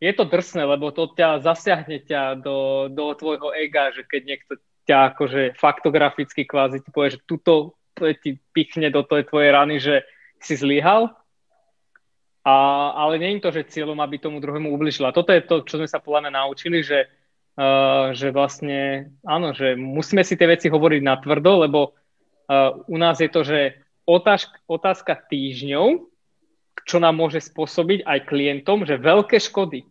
je 0.00 0.12
to 0.16 0.24
drsné, 0.24 0.64
lebo 0.64 0.94
to 0.94 1.12
ťa 1.12 1.44
zasiahne 1.44 2.00
ťa 2.06 2.40
do, 2.40 2.88
do 2.88 3.12
tvojho 3.16 3.52
ega, 3.52 3.92
že 3.92 4.06
keď 4.06 4.22
niekto 4.24 4.52
ťa 4.88 5.14
akože 5.14 5.58
faktograficky 5.58 6.48
kvázi 6.48 6.80
ti 6.80 6.90
povie, 6.92 7.18
že 7.18 7.24
tuto 7.24 7.76
ti 8.24 8.40
pichne 8.56 8.88
do 8.88 9.04
tej 9.04 9.28
tvojej 9.28 9.50
rany, 9.52 9.76
že 9.76 10.06
si 10.40 10.56
zlyhal, 10.56 11.12
a, 12.40 12.54
ale 12.96 13.20
nie 13.20 13.36
je 13.36 13.44
to, 13.44 13.50
že 13.52 13.68
cieľom, 13.68 14.00
aby 14.00 14.16
tomu 14.16 14.40
druhému 14.40 14.72
ubližila. 14.72 15.12
Toto 15.12 15.28
je 15.28 15.44
to, 15.44 15.60
čo 15.68 15.76
sme 15.76 15.88
sa 15.88 16.00
podľa 16.00 16.28
mňa 16.28 16.32
naučili, 16.40 16.80
že, 16.80 17.04
uh, 17.60 18.16
že 18.16 18.32
vlastne, 18.32 19.12
áno, 19.28 19.52
že 19.52 19.76
musíme 19.76 20.24
si 20.24 20.40
tie 20.40 20.48
veci 20.48 20.72
hovoriť 20.72 21.02
na 21.04 21.20
tvrdo, 21.20 21.68
lebo 21.68 21.92
uh, 21.92 22.80
u 22.88 22.96
nás 22.96 23.20
je 23.20 23.28
to, 23.28 23.44
že 23.44 23.84
otázka, 24.08 24.56
otázka 24.64 25.12
týždňov, 25.28 26.08
čo 26.88 26.96
nám 26.96 27.20
môže 27.20 27.44
spôsobiť 27.44 28.08
aj 28.08 28.18
klientom, 28.24 28.88
že 28.88 28.96
veľké 28.96 29.36
škody 29.36 29.84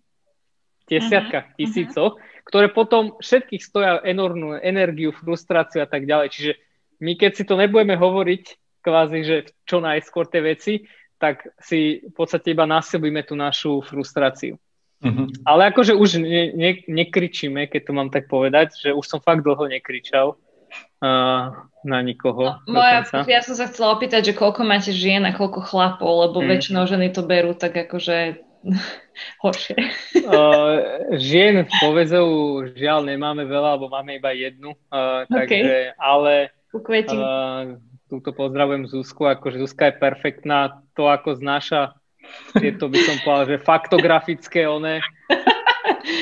desiatkách, 0.90 1.46
uh-huh, 1.54 1.58
tisícoch, 1.58 2.18
uh-huh 2.18 2.38
ktoré 2.50 2.74
potom 2.74 3.14
všetkých 3.22 3.62
stoja 3.62 4.02
enormnú 4.02 4.58
energiu, 4.58 5.14
frustráciu 5.14 5.86
a 5.86 5.88
tak 5.88 6.10
ďalej. 6.10 6.34
Čiže 6.34 6.52
my 7.06 7.14
keď 7.14 7.32
si 7.38 7.44
to 7.46 7.54
nebudeme 7.54 7.94
hovoriť 7.94 8.44
kvázi, 8.82 9.20
že 9.22 9.38
čo 9.70 9.78
najskôr 9.86 10.26
tie 10.26 10.42
veci, 10.42 10.74
tak 11.22 11.46
si 11.62 12.02
v 12.10 12.14
podstate 12.18 12.58
iba 12.58 12.66
násobíme 12.66 13.22
tú 13.22 13.38
našu 13.38 13.86
frustráciu. 13.86 14.58
Mm-hmm. 15.00 15.46
Ale 15.46 15.70
akože 15.72 15.94
už 15.94 16.20
ne, 16.26 16.52
ne, 16.58 16.72
nekričíme, 16.90 17.70
keď 17.70 17.82
to 17.86 17.92
mám 17.94 18.10
tak 18.10 18.26
povedať, 18.26 18.76
že 18.76 18.90
už 18.98 19.06
som 19.06 19.20
fakt 19.22 19.46
dlho 19.46 19.70
nekričal 19.70 20.36
uh, 20.36 21.44
na 21.86 22.00
nikoho. 22.04 22.60
No, 22.68 22.82
moja, 22.82 23.06
ja 23.30 23.42
som 23.46 23.56
sa 23.56 23.70
chcela 23.70 23.96
opýtať, 23.96 24.34
že 24.34 24.34
koľko 24.36 24.66
máte 24.68 24.92
žien 24.92 25.24
a 25.24 25.32
koľko 25.32 25.64
chlapov, 25.64 26.12
lebo 26.28 26.44
mm. 26.44 26.48
väčšinou 26.50 26.84
ženy 26.90 27.14
to 27.16 27.24
berú 27.24 27.56
tak 27.56 27.78
akože 27.78 28.49
horšie. 29.44 29.78
Uh, 30.30 31.18
žien 31.18 31.66
v 31.66 31.72
povezou 31.82 32.62
žiaľ 32.78 33.02
nemáme 33.02 33.50
veľa, 33.50 33.76
alebo 33.76 33.90
máme 33.90 34.22
iba 34.22 34.30
jednu, 34.30 34.78
uh, 34.94 35.26
okay. 35.26 35.66
takže, 35.66 35.78
ale 35.98 36.54
uh, 36.78 37.82
túto 38.06 38.30
pozdravujem 38.30 38.86
Zuzku, 38.86 39.26
akože 39.26 39.58
Zuzka 39.58 39.90
je 39.90 39.98
perfektná, 39.98 40.86
to 40.94 41.10
ako 41.10 41.34
znáša 41.42 41.98
tieto 42.62 42.86
by 42.90 43.00
som 43.02 43.18
povedal, 43.26 43.46
že 43.58 43.66
faktografické 43.66 44.70
one 44.70 45.02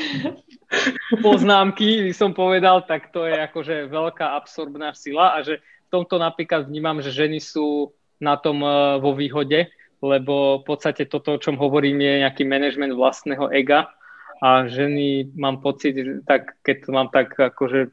poznámky, 1.26 2.08
by 2.08 2.12
som 2.16 2.32
povedal, 2.32 2.84
tak 2.88 3.12
to 3.12 3.28
je 3.28 3.36
akože 3.36 3.92
veľká 3.92 4.40
absorbná 4.40 4.96
sila 4.96 5.36
a 5.36 5.44
že 5.44 5.60
v 5.60 5.88
tomto 5.92 6.16
napríklad 6.16 6.64
vnímam, 6.64 7.04
že 7.04 7.12
ženy 7.12 7.40
sú 7.44 7.92
na 8.20 8.40
tom 8.40 8.64
vo 8.98 9.12
výhode, 9.12 9.68
lebo 9.98 10.62
v 10.62 10.64
podstate 10.64 11.10
toto, 11.10 11.36
o 11.36 11.42
čom 11.42 11.58
hovorím, 11.58 11.98
je 11.98 12.22
nejaký 12.22 12.46
manažment 12.46 12.94
vlastného 12.94 13.50
ega 13.50 13.90
a 14.38 14.70
ženy 14.70 15.34
mám 15.34 15.58
pocit, 15.58 15.98
že 15.98 16.22
tak, 16.22 16.54
keď 16.62 16.76
to 16.86 16.90
mám 16.94 17.08
tak 17.10 17.34
akože 17.34 17.90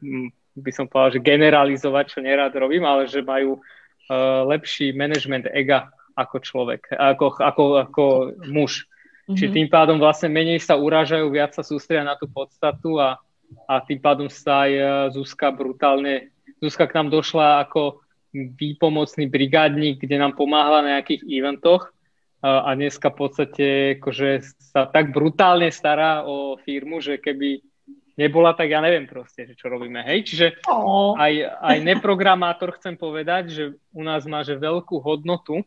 by 0.55 0.71
som 0.71 0.85
povedal, 0.87 1.19
že 1.19 1.25
generalizovať, 1.25 2.05
čo 2.15 2.19
nerád 2.21 2.53
robím, 2.55 2.85
ale 2.85 3.09
že 3.09 3.25
majú 3.25 3.59
uh, 3.59 4.45
lepší 4.47 4.93
manažment 4.93 5.49
ega 5.51 5.91
ako 6.15 6.39
človek, 6.39 6.95
ako, 6.95 7.25
ako, 7.43 7.63
ako 7.89 8.03
muž. 8.47 8.87
Mm-hmm. 9.25 9.35
Čiže 9.35 9.51
tým 9.51 9.67
pádom 9.67 9.97
vlastne 9.99 10.31
menej 10.31 10.63
sa 10.63 10.79
urážajú, 10.79 11.27
viac 11.27 11.51
sa 11.51 11.65
sústredia 11.65 12.07
na 12.07 12.15
tú 12.15 12.29
podstatu 12.31 13.01
a, 13.01 13.19
a 13.67 13.83
tým 13.83 13.99
pádom 13.99 14.31
sa 14.31 14.69
aj 14.69 14.71
e, 14.71 14.83
Zuzka 15.11 15.51
brutálne, 15.51 16.31
Zuzka 16.63 16.87
k 16.87 16.95
nám 16.95 17.11
došla 17.11 17.67
ako 17.67 18.05
výpomocný 18.31 19.27
brigádnik, 19.27 19.99
kde 19.99 20.15
nám 20.21 20.39
pomáhala 20.39 20.85
na 20.85 20.99
nejakých 20.99 21.25
eventoch 21.27 21.94
a 22.45 22.69
dneska 22.77 23.09
v 23.09 23.17
podstate 23.17 23.65
akože 23.97 24.29
sa 24.61 24.85
tak 24.85 25.09
brutálne 25.09 25.73
stará 25.73 26.21
o 26.29 26.61
firmu, 26.61 27.01
že 27.01 27.17
keby 27.17 27.65
nebola, 28.15 28.53
tak 28.53 28.69
ja 28.69 28.79
neviem 28.79 29.09
proste, 29.09 29.49
že 29.49 29.57
čo 29.57 29.67
robíme. 29.67 30.05
Hej, 30.05 30.29
čiže 30.29 30.47
aj, 31.17 31.33
aj 31.57 31.77
neprogramátor 31.81 32.77
chcem 32.77 32.95
povedať, 32.95 33.43
že 33.49 33.63
u 33.91 34.01
nás 34.05 34.23
má 34.29 34.45
že 34.45 34.55
veľkú 34.55 35.01
hodnotu 35.01 35.65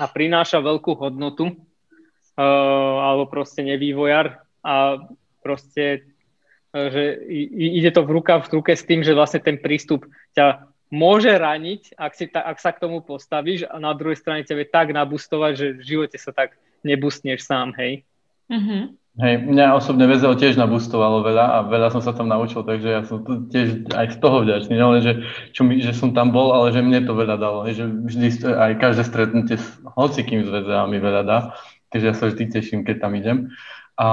a 0.00 0.08
prináša 0.08 0.62
veľkú 0.62 0.96
hodnotu 0.98 1.52
uh, 1.52 2.94
alebo 3.04 3.28
proste 3.30 3.62
nevývojar 3.62 4.42
a 4.64 5.04
proste 5.44 6.08
uh, 6.74 6.88
že 6.90 7.22
ide 7.28 7.90
to 7.92 8.02
v 8.06 8.10
ruka 8.18 8.40
v 8.42 8.62
ruke 8.62 8.72
s 8.74 8.86
tým, 8.86 9.04
že 9.04 9.14
vlastne 9.14 9.42
ten 9.42 9.58
prístup 9.58 10.06
ťa 10.32 10.69
môže 10.90 11.30
raniť, 11.30 11.94
ak, 11.94 12.12
si 12.18 12.26
ta, 12.26 12.42
ak 12.42 12.58
sa 12.58 12.74
k 12.74 12.82
tomu 12.82 13.00
postavíš 13.00 13.70
a 13.70 13.78
na 13.78 13.94
druhej 13.94 14.18
strane 14.18 14.42
tebe 14.42 14.66
tak 14.66 14.90
nabustovať, 14.90 15.52
že 15.54 15.66
v 15.78 15.82
živote 15.86 16.18
sa 16.18 16.34
tak 16.34 16.58
nebustneš 16.82 17.46
sám, 17.46 17.72
hej. 17.78 18.02
Uh-huh. 18.50 18.90
Hej, 19.18 19.42
mňa 19.42 19.74
osobne 19.74 20.06
VZO 20.06 20.38
tiež 20.38 20.54
nabustovalo 20.54 21.26
veľa 21.26 21.46
a 21.50 21.58
veľa 21.66 21.88
som 21.94 22.02
sa 22.02 22.14
tam 22.14 22.30
naučil, 22.30 22.62
takže 22.62 22.88
ja 22.88 23.02
som 23.02 23.22
tiež 23.26 23.90
aj 23.90 24.06
z 24.14 24.18
toho 24.22 24.46
vďačný, 24.46 24.74
no 24.78 24.94
len, 24.94 25.02
že, 25.02 25.12
čo 25.50 25.66
mi, 25.66 25.82
že 25.82 25.94
som 25.94 26.14
tam 26.14 26.30
bol, 26.30 26.54
ale 26.54 26.70
že 26.70 26.82
mne 26.82 27.02
to 27.02 27.14
veľa 27.14 27.36
dalo, 27.38 27.66
že 27.66 27.90
vždy 27.90 28.50
aj 28.50 28.72
každé 28.78 29.02
stretnutie 29.02 29.58
s 29.58 29.66
hocikým 29.98 30.46
z 30.46 30.48
VZA 30.50 30.86
mi 30.86 31.02
veľa 31.02 31.22
dá, 31.26 31.38
takže 31.90 32.06
ja 32.06 32.14
sa 32.14 32.30
vždy 32.30 32.44
teším, 32.54 32.80
keď 32.86 32.96
tam 33.02 33.12
idem. 33.18 33.50
A 33.98 34.08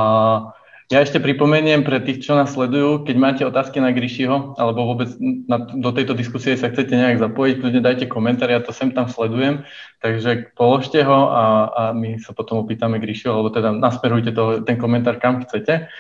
ja 0.87 1.03
ešte 1.03 1.19
pripomeniem 1.19 1.83
pre 1.83 1.99
tých, 1.99 2.23
čo 2.23 2.39
nás 2.39 2.55
sledujú, 2.55 3.03
keď 3.03 3.15
máte 3.19 3.43
otázky 3.43 3.83
na 3.83 3.91
Grishiho, 3.91 4.55
alebo 4.55 4.87
vôbec 4.87 5.11
na, 5.19 5.59
do 5.59 5.91
tejto 5.91 6.15
diskusie 6.15 6.55
sa 6.55 6.71
chcete 6.71 6.95
nejak 6.95 7.19
zapojiť, 7.19 7.59
kľudne 7.59 7.83
dajte 7.83 8.07
komentár, 8.07 8.47
ja 8.47 8.63
to 8.63 8.71
sem 8.71 8.95
tam 8.95 9.11
sledujem, 9.11 9.67
takže 9.99 10.55
položte 10.55 11.03
ho 11.03 11.27
a, 11.27 11.43
a 11.67 11.81
my 11.91 12.23
sa 12.23 12.31
potom 12.31 12.63
opýtame 12.63 13.03
Grishiho, 13.03 13.35
alebo 13.35 13.51
teda 13.51 13.75
nasmerujte 13.75 14.31
to, 14.31 14.63
ten 14.63 14.79
komentár 14.79 15.19
kam 15.19 15.43
chcete. 15.43 15.91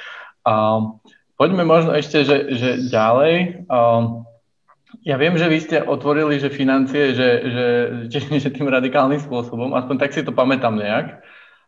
A 0.47 0.53
poďme 1.35 1.67
možno 1.67 1.91
ešte, 1.91 2.23
že, 2.23 2.55
že 2.55 2.69
ďalej. 2.87 3.67
A, 3.67 3.77
ja 5.03 5.19
viem, 5.19 5.35
že 5.35 5.51
vy 5.51 5.59
ste 5.67 5.83
otvorili, 5.83 6.39
že 6.39 6.47
financie, 6.47 7.11
že, 7.11 7.29
že, 7.43 7.67
že, 8.07 8.19
že 8.39 8.49
tým 8.55 8.71
radikálnym 8.71 9.19
spôsobom, 9.19 9.75
aspoň 9.75 9.95
tak 9.99 10.15
si 10.15 10.23
to 10.23 10.31
pamätám 10.31 10.79
nejak 10.79 11.19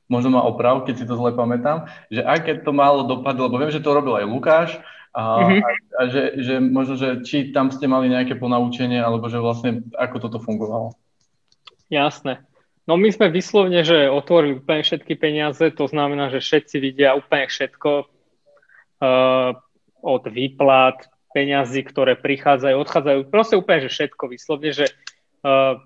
možno 0.09 0.33
ma 0.33 0.41
oprav, 0.43 0.83
keď 0.83 0.95
si 0.99 1.05
to 1.05 1.15
zle 1.15 1.31
pamätám, 1.37 1.87
že 2.09 2.25
aké 2.25 2.59
to 2.59 2.73
malo 2.73 3.05
dopad, 3.05 3.37
lebo 3.37 3.55
viem, 3.61 3.71
že 3.71 3.79
to 3.79 3.93
robil 3.93 4.17
aj 4.17 4.25
Lukáš, 4.25 4.69
a, 5.13 5.21
mm-hmm. 5.41 5.61
a, 5.61 5.69
a 5.69 6.01
že, 6.09 6.23
že 6.37 6.53
možno, 6.61 6.93
že 6.97 7.25
či 7.25 7.49
tam 7.49 7.73
ste 7.73 7.89
mali 7.89 8.09
nejaké 8.13 8.37
ponaučenie, 8.37 9.01
alebo 9.01 9.25
že 9.29 9.41
vlastne 9.41 9.85
ako 9.97 10.17
toto 10.21 10.37
fungovalo. 10.37 10.93
Jasné. 11.89 12.45
No 12.85 12.97
my 12.97 13.09
sme 13.13 13.29
vyslovne, 13.29 13.85
že 13.85 14.09
otvorili 14.09 14.61
úplne 14.61 14.81
všetky 14.81 15.13
peniaze, 15.17 15.61
to 15.61 15.85
znamená, 15.85 16.33
že 16.33 16.41
všetci 16.41 16.75
vidia 16.81 17.13
úplne 17.13 17.45
všetko 17.45 17.89
uh, 18.01 19.51
od 20.01 20.23
výplat, 20.25 21.05
peňazí, 21.29 21.85
ktoré 21.85 22.17
prichádzajú, 22.17 22.75
odchádzajú, 22.81 23.19
proste 23.29 23.55
úplne, 23.61 23.85
že 23.85 23.93
všetko 23.93 24.23
vyslovne, 24.29 24.73
že 24.73 24.89
uh, 25.45 25.77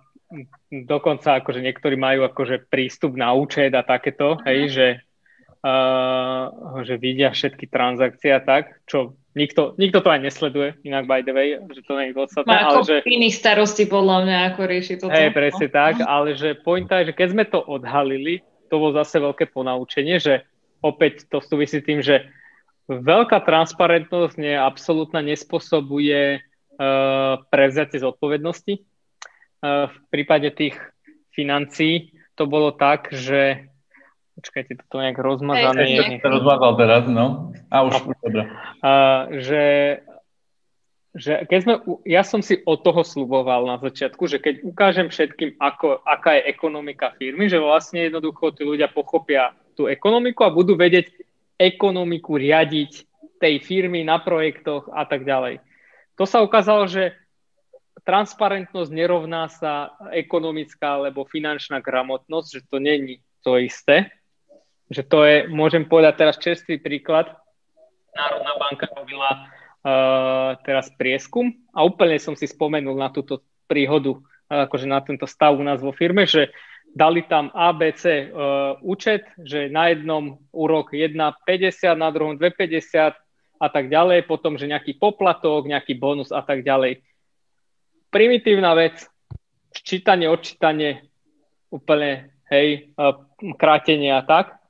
dokonca 0.70 1.40
akože 1.42 1.62
niektorí 1.62 1.96
majú 1.96 2.26
akože 2.26 2.68
prístup 2.68 3.14
na 3.14 3.32
účet 3.34 3.72
a 3.78 3.86
takéto, 3.86 4.42
hej, 4.44 4.62
že, 4.70 4.88
uh, 5.62 6.82
že 6.82 6.98
vidia 6.98 7.30
všetky 7.30 7.70
transakcie 7.70 8.34
a 8.34 8.42
tak, 8.42 8.82
čo 8.90 9.14
nikto, 9.38 9.78
nikto 9.78 10.02
to 10.02 10.10
aj 10.10 10.22
nesleduje, 10.22 10.70
inak 10.86 11.06
by 11.06 11.22
the 11.22 11.34
way, 11.34 11.58
že 11.58 11.82
to 11.86 11.94
nie 11.98 12.14
je 12.14 12.18
podstatné. 12.18 12.50
Má 12.50 12.70
ale 12.70 12.82
že, 12.86 12.98
iných 13.06 13.36
starostí 13.36 13.84
podľa 13.86 14.18
mňa, 14.26 14.38
ako 14.54 14.62
rieši 14.66 14.94
toto. 15.02 15.14
Hej, 15.14 15.34
presne 15.34 15.68
no. 15.70 15.74
tak, 15.74 15.94
ale 16.02 16.30
že 16.38 16.58
pointa 16.58 17.02
je, 17.02 17.14
že 17.14 17.18
keď 17.18 17.28
sme 17.34 17.46
to 17.50 17.60
odhalili, 17.62 18.42
to 18.70 18.82
bolo 18.82 18.98
zase 18.98 19.22
veľké 19.22 19.54
ponaučenie, 19.54 20.18
že 20.18 20.46
opäť 20.82 21.30
to 21.30 21.42
súvisí 21.42 21.82
tým, 21.82 22.02
že 22.02 22.26
veľká 22.90 23.46
transparentnosť 23.46 24.36
nie, 24.38 24.54
absolútna 24.58 25.24
nespôsobuje 25.24 26.42
uh, 26.42 27.40
prevzatie 27.48 28.02
zodpovednosti, 28.02 28.84
v 29.64 29.98
prípade 30.12 30.52
tých 30.52 30.76
financií 31.32 32.12
to 32.36 32.44
bolo 32.46 32.76
tak, 32.76 33.16
že 33.16 33.72
počkajte, 34.36 34.76
to 34.90 34.98
nejak 35.00 35.20
rozmazané. 35.22 35.84
Hej, 35.88 36.20
to 36.20 36.30
rozmazal 36.30 36.74
teraz, 36.76 37.04
no. 37.08 37.56
A 37.70 37.86
už, 37.86 37.94
už 38.04 38.18
dobre. 38.20 38.44
že, 39.40 39.66
že 41.14 41.34
keď 41.46 41.60
sme, 41.62 41.74
ja 42.04 42.26
som 42.26 42.42
si 42.42 42.60
od 42.66 42.82
toho 42.82 43.06
sluboval 43.06 43.70
na 43.70 43.78
začiatku, 43.78 44.26
že 44.26 44.42
keď 44.42 44.66
ukážem 44.66 45.08
všetkým, 45.14 45.62
ako, 45.62 46.02
aká 46.02 46.42
je 46.42 46.50
ekonomika 46.50 47.14
firmy, 47.16 47.46
že 47.48 47.62
vlastne 47.62 48.10
jednoducho 48.10 48.58
tí 48.58 48.66
ľudia 48.66 48.90
pochopia 48.90 49.54
tú 49.78 49.86
ekonomiku 49.86 50.44
a 50.44 50.54
budú 50.54 50.74
vedieť 50.74 51.14
ekonomiku 51.58 52.36
riadiť 52.36 52.92
tej 53.38 53.56
firmy 53.62 54.02
na 54.02 54.18
projektoch 54.18 54.90
a 54.90 55.06
tak 55.06 55.24
ďalej. 55.24 55.62
To 56.18 56.26
sa 56.26 56.42
ukázalo, 56.42 56.90
že 56.90 57.14
transparentnosť 58.04 58.92
nerovná 58.92 59.48
sa 59.48 59.96
ekonomická 60.12 61.00
alebo 61.00 61.24
finančná 61.24 61.80
gramotnosť, 61.80 62.48
že 62.52 62.62
to 62.68 62.78
není 62.80 63.24
to 63.44 63.56
isté. 63.56 64.12
Že 64.92 65.02
to 65.08 65.20
je, 65.24 65.38
môžem 65.48 65.88
povedať 65.88 66.14
teraz 66.20 66.36
čerstvý 66.40 66.84
príklad. 66.84 67.32
Národná 68.14 68.54
banka 68.60 68.86
robila 68.94 69.32
uh, 69.32 70.60
teraz 70.68 70.92
prieskum 71.00 71.56
a 71.74 71.82
úplne 71.88 72.20
som 72.20 72.36
si 72.36 72.46
spomenul 72.46 72.94
na 72.94 73.10
túto 73.10 73.42
príhodu, 73.66 74.20
uh, 74.20 74.68
akože 74.68 74.86
na 74.86 75.00
tento 75.02 75.26
stav 75.26 75.56
u 75.56 75.64
nás 75.64 75.80
vo 75.80 75.96
firme, 75.96 76.28
že 76.28 76.52
dali 76.94 77.26
tam 77.26 77.50
ABC 77.56 78.30
uh, 78.30 78.78
účet, 78.86 79.26
že 79.42 79.72
na 79.72 79.90
jednom 79.90 80.38
úrok 80.54 80.94
1,50, 80.94 81.18
na 81.98 82.12
druhom 82.14 82.36
2,50 82.38 83.18
a 83.64 83.68
tak 83.72 83.88
ďalej, 83.88 84.28
potom, 84.28 84.60
že 84.60 84.68
nejaký 84.70 85.00
poplatok, 85.00 85.66
nejaký 85.72 85.96
bonus 85.98 86.30
a 86.30 86.44
tak 86.44 86.68
ďalej 86.68 87.02
primitívna 88.14 88.78
vec, 88.78 89.02
čítanie, 89.74 90.30
odčítanie, 90.30 91.10
úplne, 91.74 92.38
hej, 92.54 92.94
krátenie 93.58 94.14
a 94.14 94.22
tak. 94.22 94.62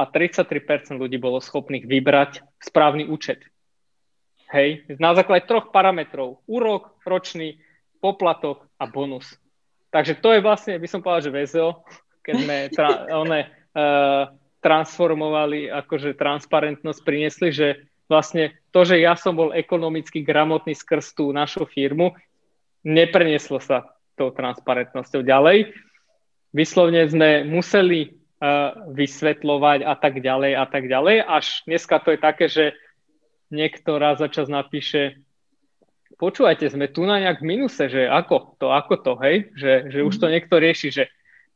A 0.00 0.08
33% 0.08 0.96
ľudí 0.96 1.20
bolo 1.20 1.42
schopných 1.42 1.84
vybrať 1.84 2.40
správny 2.62 3.04
účet. 3.10 3.44
Hej, 4.48 4.88
na 4.96 5.12
základe 5.12 5.44
troch 5.44 5.68
parametrov. 5.74 6.40
Úrok, 6.48 6.96
ročný, 7.04 7.60
poplatok 8.00 8.64
a 8.80 8.88
bonus. 8.88 9.36
Takže 9.90 10.22
to 10.22 10.32
je 10.32 10.40
vlastne, 10.40 10.78
by 10.80 10.88
som 10.88 11.04
povedal, 11.04 11.28
že 11.28 11.34
VZO, 11.34 11.68
keď 12.24 12.34
sme 12.40 12.56
tra- 12.72 13.04
one, 13.22 13.40
uh, 13.76 14.32
transformovali, 14.64 15.68
akože 15.68 16.16
transparentnosť 16.16 17.00
priniesli, 17.04 17.48
že 17.52 17.68
vlastne 18.08 18.56
to, 18.72 18.82
že 18.82 18.98
ja 18.98 19.14
som 19.14 19.36
bol 19.36 19.52
ekonomicky 19.52 20.24
gramotný 20.24 20.74
skrz 20.74 21.14
tú 21.14 21.30
našu 21.30 21.68
firmu, 21.68 22.16
neprenieslo 22.86 23.60
sa 23.60 23.92
tou 24.16 24.32
transparentnosťou 24.32 25.24
ďalej. 25.24 25.72
Vyslovne 26.52 27.06
sme 27.06 27.46
museli 27.46 28.10
uh, 28.10 28.90
vysvetľovať 28.90 29.86
a 29.86 29.94
tak 29.96 30.20
ďalej 30.20 30.52
a 30.58 30.64
tak 30.66 30.84
ďalej, 30.90 31.16
až 31.24 31.64
dneska 31.64 32.02
to 32.02 32.12
je 32.12 32.18
také, 32.18 32.46
že 32.50 32.64
niekto 33.50 33.98
raz 33.98 34.18
za 34.18 34.28
čas 34.28 34.46
napíše 34.46 35.20
počúvajte, 36.20 36.68
sme 36.68 36.92
tu 36.92 37.08
na 37.08 37.16
nejak 37.16 37.40
minuse, 37.40 37.88
že 37.88 38.04
ako 38.04 38.60
to, 38.60 38.68
ako 38.68 38.94
to, 39.00 39.12
hej, 39.24 39.48
že, 39.56 39.72
že 39.88 39.98
už 40.04 40.14
to 40.20 40.26
mhm. 40.28 40.32
niekto 40.36 40.54
rieši, 40.60 40.88
že, 40.92 41.04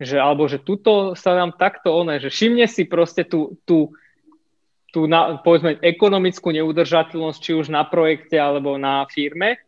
že 0.01 0.17
alebo 0.17 0.49
že 0.49 0.65
tuto 0.65 1.13
sa 1.13 1.37
nám 1.37 1.61
takto 1.61 1.93
oné, 1.93 2.17
že 2.17 2.33
všimne 2.33 2.65
si 2.65 2.89
proste 2.89 3.29
tú, 3.29 3.61
tú, 3.69 3.93
tú 4.89 5.05
na, 5.05 5.37
povedzme 5.37 5.77
ekonomickú 5.85 6.49
neudržateľnosť, 6.49 7.39
či 7.45 7.53
už 7.53 7.69
na 7.69 7.85
projekte 7.85 8.41
alebo 8.41 8.81
na 8.81 9.05
firme 9.13 9.61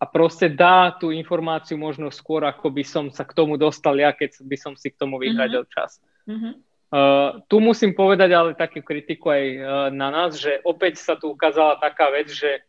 a 0.00 0.04
proste 0.08 0.48
dá 0.48 0.96
tú 0.96 1.12
informáciu 1.12 1.76
možno 1.76 2.08
skôr, 2.08 2.48
ako 2.48 2.72
by 2.72 2.84
som 2.88 3.04
sa 3.12 3.28
k 3.28 3.36
tomu 3.36 3.60
dostal 3.60 3.92
ja, 4.00 4.16
keď 4.16 4.40
by 4.40 4.56
som 4.56 4.72
si 4.72 4.88
k 4.88 4.96
tomu 4.96 5.20
vyhradil 5.20 5.68
mm-hmm. 5.68 5.76
čas. 5.76 6.00
Mm-hmm. 6.24 6.54
Uh, 6.90 7.44
tu 7.46 7.60
musím 7.60 7.92
povedať 7.92 8.32
ale 8.32 8.56
takú 8.56 8.80
kritiku 8.80 9.30
aj 9.30 9.44
uh, 9.44 9.62
na 9.92 10.08
nás, 10.08 10.40
že 10.40 10.58
opäť 10.64 10.98
sa 10.98 11.14
tu 11.20 11.30
ukázala 11.30 11.76
taká 11.78 12.08
vec, 12.10 12.32
že 12.32 12.64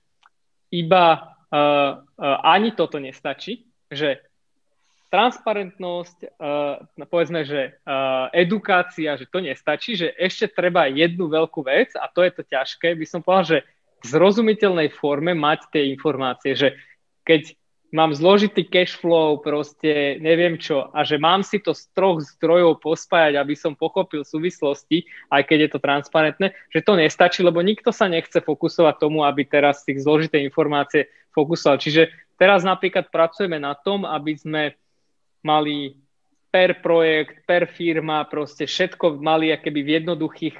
iba 0.70 1.34
uh, 1.50 2.04
uh, 2.04 2.38
ani 2.44 2.76
toto 2.76 3.00
nestačí, 3.00 3.64
že 3.88 4.20
transparentnosť, 5.10 6.38
uh, 6.38 7.08
povedzme, 7.08 7.48
že 7.48 7.80
uh, 7.88 8.28
edukácia, 8.36 9.16
že 9.16 9.26
to 9.26 9.40
nestačí, 9.40 9.96
že 9.96 10.12
ešte 10.20 10.52
treba 10.52 10.92
jednu 10.92 11.32
veľkú 11.32 11.64
vec 11.64 11.96
a 11.96 12.12
to 12.12 12.28
je 12.28 12.32
to 12.36 12.44
ťažké, 12.44 12.94
by 12.94 13.06
som 13.08 13.24
povedal, 13.24 13.58
že 13.58 13.60
v 14.02 14.06
zrozumiteľnej 14.06 14.90
forme 14.94 15.34
mať 15.34 15.74
tie 15.74 15.84
informácie, 15.94 16.58
že 16.58 16.78
keď 17.26 17.56
mám 17.92 18.16
zložitý 18.16 18.64
cash 18.64 18.96
flow, 18.96 19.38
proste 19.44 20.16
neviem 20.24 20.56
čo, 20.56 20.88
a 20.96 21.04
že 21.04 21.20
mám 21.20 21.44
si 21.44 21.60
to 21.60 21.76
z 21.76 21.92
troch 21.92 22.24
zdrojov 22.24 22.80
pospájať, 22.80 23.36
aby 23.36 23.54
som 23.54 23.76
pochopil 23.76 24.24
súvislosti, 24.24 25.04
aj 25.28 25.44
keď 25.44 25.58
je 25.68 25.70
to 25.76 25.80
transparentné, 25.84 26.48
že 26.72 26.82
to 26.82 26.96
nestačí, 26.96 27.44
lebo 27.44 27.60
nikto 27.60 27.92
sa 27.92 28.08
nechce 28.08 28.40
fokusovať 28.40 28.96
tomu, 28.96 29.28
aby 29.28 29.44
teraz 29.44 29.84
tých 29.84 30.02
zložité 30.02 30.40
informácie 30.40 31.12
fokusoval. 31.36 31.84
Čiže 31.84 32.08
teraz 32.40 32.64
napríklad 32.64 33.12
pracujeme 33.12 33.60
na 33.60 33.76
tom, 33.76 34.08
aby 34.08 34.40
sme 34.40 34.64
mali 35.44 36.00
per 36.52 36.80
projekt, 36.84 37.44
per 37.48 37.68
firma, 37.68 38.24
proste 38.28 38.68
všetko 38.68 39.20
mali 39.20 39.52
akéby 39.52 39.84
v 39.84 39.94
jednoduchých 40.04 40.56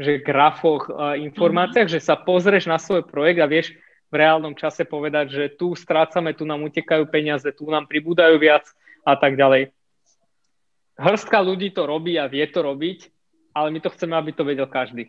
že 0.00 0.24
grafoch, 0.24 0.88
informáciách, 1.18 1.92
mm-hmm. 1.92 2.00
že 2.00 2.08
sa 2.08 2.16
pozrieš 2.16 2.64
na 2.64 2.80
svoj 2.80 3.04
projekt 3.04 3.36
a 3.44 3.50
vieš, 3.50 3.76
v 4.10 4.14
reálnom 4.18 4.58
čase 4.58 4.82
povedať, 4.82 5.26
že 5.30 5.44
tu 5.54 5.78
strácame, 5.78 6.34
tu 6.34 6.42
nám 6.42 6.66
utekajú 6.66 7.06
peniaze, 7.06 7.46
tu 7.54 7.70
nám 7.70 7.86
pribúdajú 7.86 8.36
viac 8.42 8.66
a 9.06 9.14
tak 9.14 9.38
ďalej. 9.38 9.70
Hrstka 10.98 11.40
ľudí 11.40 11.72
to 11.72 11.86
robí 11.88 12.18
a 12.18 12.28
vie 12.28 12.44
to 12.50 12.60
robiť, 12.60 13.08
ale 13.54 13.72
my 13.72 13.78
to 13.80 13.88
chceme, 13.94 14.12
aby 14.18 14.34
to 14.34 14.42
vedel 14.44 14.68
každý. 14.68 15.08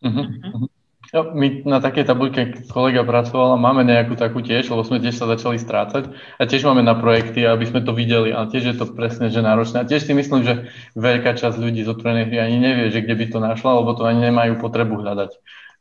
Uh-huh. 0.00 0.70
Jo, 1.08 1.32
my 1.32 1.64
na 1.64 1.80
takej 1.80 2.04
tabuľke 2.04 2.68
kolega 2.68 3.00
pracoval 3.00 3.56
a 3.56 3.60
máme 3.60 3.80
nejakú 3.80 4.12
takú 4.12 4.44
tiež, 4.44 4.68
lebo 4.68 4.84
sme 4.84 5.00
tiež 5.00 5.16
sa 5.16 5.24
začali 5.24 5.56
strácať 5.56 6.12
a 6.36 6.42
tiež 6.44 6.68
máme 6.68 6.84
na 6.84 6.92
projekty, 6.92 7.48
aby 7.48 7.64
sme 7.64 7.80
to 7.80 7.96
videli, 7.96 8.28
ale 8.28 8.52
tiež 8.52 8.64
je 8.72 8.76
to 8.76 8.84
presne, 8.92 9.32
že 9.32 9.40
náročné. 9.40 9.82
A 9.82 9.88
tiež 9.88 10.04
si 10.04 10.12
myslím, 10.12 10.44
že 10.44 10.68
veľká 11.00 11.32
časť 11.32 11.56
ľudí 11.56 11.80
z 11.80 11.92
otvorenej 11.96 12.28
hry 12.28 12.36
ani 12.44 12.58
nevie, 12.60 12.86
že 12.92 13.00
kde 13.00 13.14
by 13.14 13.24
to 13.32 13.38
našla, 13.40 13.80
lebo 13.80 13.96
to 13.96 14.04
ani 14.04 14.28
nemajú 14.28 14.60
potrebu 14.60 15.00
hľadať. 15.00 15.30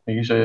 Takže 0.07 0.35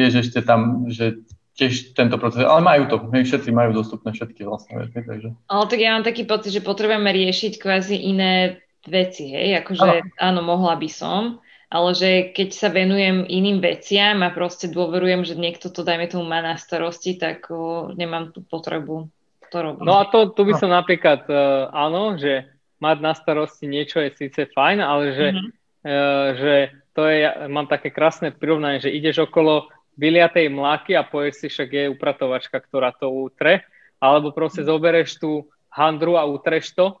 tiež 0.00 0.12
ešte 0.24 0.40
tam, 0.40 0.88
že 0.88 1.20
tiež 1.60 1.92
tento 1.92 2.16
proces, 2.16 2.40
ale 2.40 2.64
majú 2.64 2.82
to, 2.88 2.96
my 3.12 3.20
všetci 3.20 3.52
majú 3.52 3.76
dostupné 3.76 4.16
všetky 4.16 4.48
vlastné 4.48 4.88
veci, 4.88 4.98
takže. 5.04 5.28
Ale 5.52 5.64
tak 5.68 5.78
ja 5.84 5.92
mám 5.92 6.04
taký 6.08 6.24
pocit, 6.24 6.56
že 6.56 6.64
potrebujeme 6.64 7.12
riešiť 7.12 7.60
kvázi 7.60 8.00
iné 8.00 8.64
veci, 8.88 9.28
hej, 9.28 9.60
akože 9.60 10.16
áno, 10.16 10.40
mohla 10.40 10.80
by 10.80 10.88
som, 10.88 11.44
ale 11.68 11.90
že 11.92 12.10
keď 12.32 12.48
sa 12.50 12.68
venujem 12.72 13.28
iným 13.28 13.60
veciam 13.60 14.24
a 14.24 14.32
proste 14.32 14.72
dôverujem, 14.72 15.22
že 15.28 15.36
niekto 15.36 15.68
to, 15.68 15.84
dajme 15.84 16.08
tomu, 16.08 16.24
má 16.24 16.40
na 16.40 16.56
starosti, 16.56 17.20
tak 17.20 17.46
o, 17.52 17.92
nemám 17.92 18.32
tú 18.32 18.40
potrebu 18.42 19.12
to 19.52 19.56
robiť. 19.60 19.84
No 19.84 20.00
a 20.00 20.08
to, 20.08 20.32
tu 20.32 20.48
by 20.48 20.56
som 20.56 20.72
napríklad, 20.72 21.28
uh, 21.28 21.68
áno, 21.70 22.16
že 22.16 22.48
mať 22.80 22.96
na 23.04 23.12
starosti 23.12 23.68
niečo 23.68 24.00
je 24.00 24.10
síce 24.16 24.48
fajn, 24.50 24.78
ale 24.80 25.04
že, 25.12 25.26
mm-hmm. 25.30 25.50
uh, 25.84 26.26
že 26.40 26.54
to 26.96 27.06
je, 27.06 27.22
mám 27.46 27.70
také 27.70 27.94
krásne 27.94 28.34
prirovnanie, 28.34 28.82
že 28.82 28.90
ideš 28.90 29.30
okolo 29.30 29.70
vyliatej 29.98 30.46
mláky 30.52 30.94
a 30.94 31.06
povieš 31.06 31.34
si, 31.42 31.46
však 31.50 31.68
je 31.70 31.92
upratovačka, 31.92 32.58
ktorá 32.58 32.94
to 32.94 33.10
utre, 33.10 33.66
alebo 33.98 34.34
proste 34.34 34.62
zoberieš 34.62 35.18
tú 35.18 35.48
handru 35.70 36.18
a 36.18 36.26
utreš 36.26 36.74
to, 36.74 36.98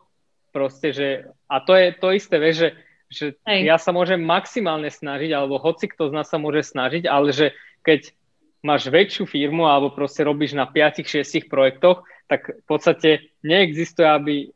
proste, 0.50 0.90
že, 0.94 1.08
a 1.46 1.62
to 1.62 1.78
je 1.78 1.86
to 1.96 2.08
isté, 2.10 2.36
vieš, 2.38 2.56
že 2.66 2.70
že 3.10 3.34
Hej. 3.42 3.66
ja 3.66 3.76
sa 3.76 3.90
môžem 3.90 4.22
maximálne 4.22 4.86
snažiť, 4.86 5.34
alebo 5.34 5.58
hoci 5.58 5.90
kto 5.90 6.14
z 6.14 6.14
nás 6.14 6.30
sa 6.30 6.38
môže 6.38 6.70
snažiť, 6.70 7.10
ale 7.10 7.34
že 7.34 7.50
keď 7.82 8.14
máš 8.62 8.86
väčšiu 8.86 9.26
firmu 9.26 9.66
alebo 9.66 9.90
proste 9.90 10.22
robíš 10.22 10.54
na 10.54 10.70
5-6 10.70 11.50
projektoch, 11.50 12.06
tak 12.30 12.46
v 12.46 12.64
podstate 12.70 13.34
neexistuje, 13.42 14.06
aby 14.06 14.34
e, 14.38 14.48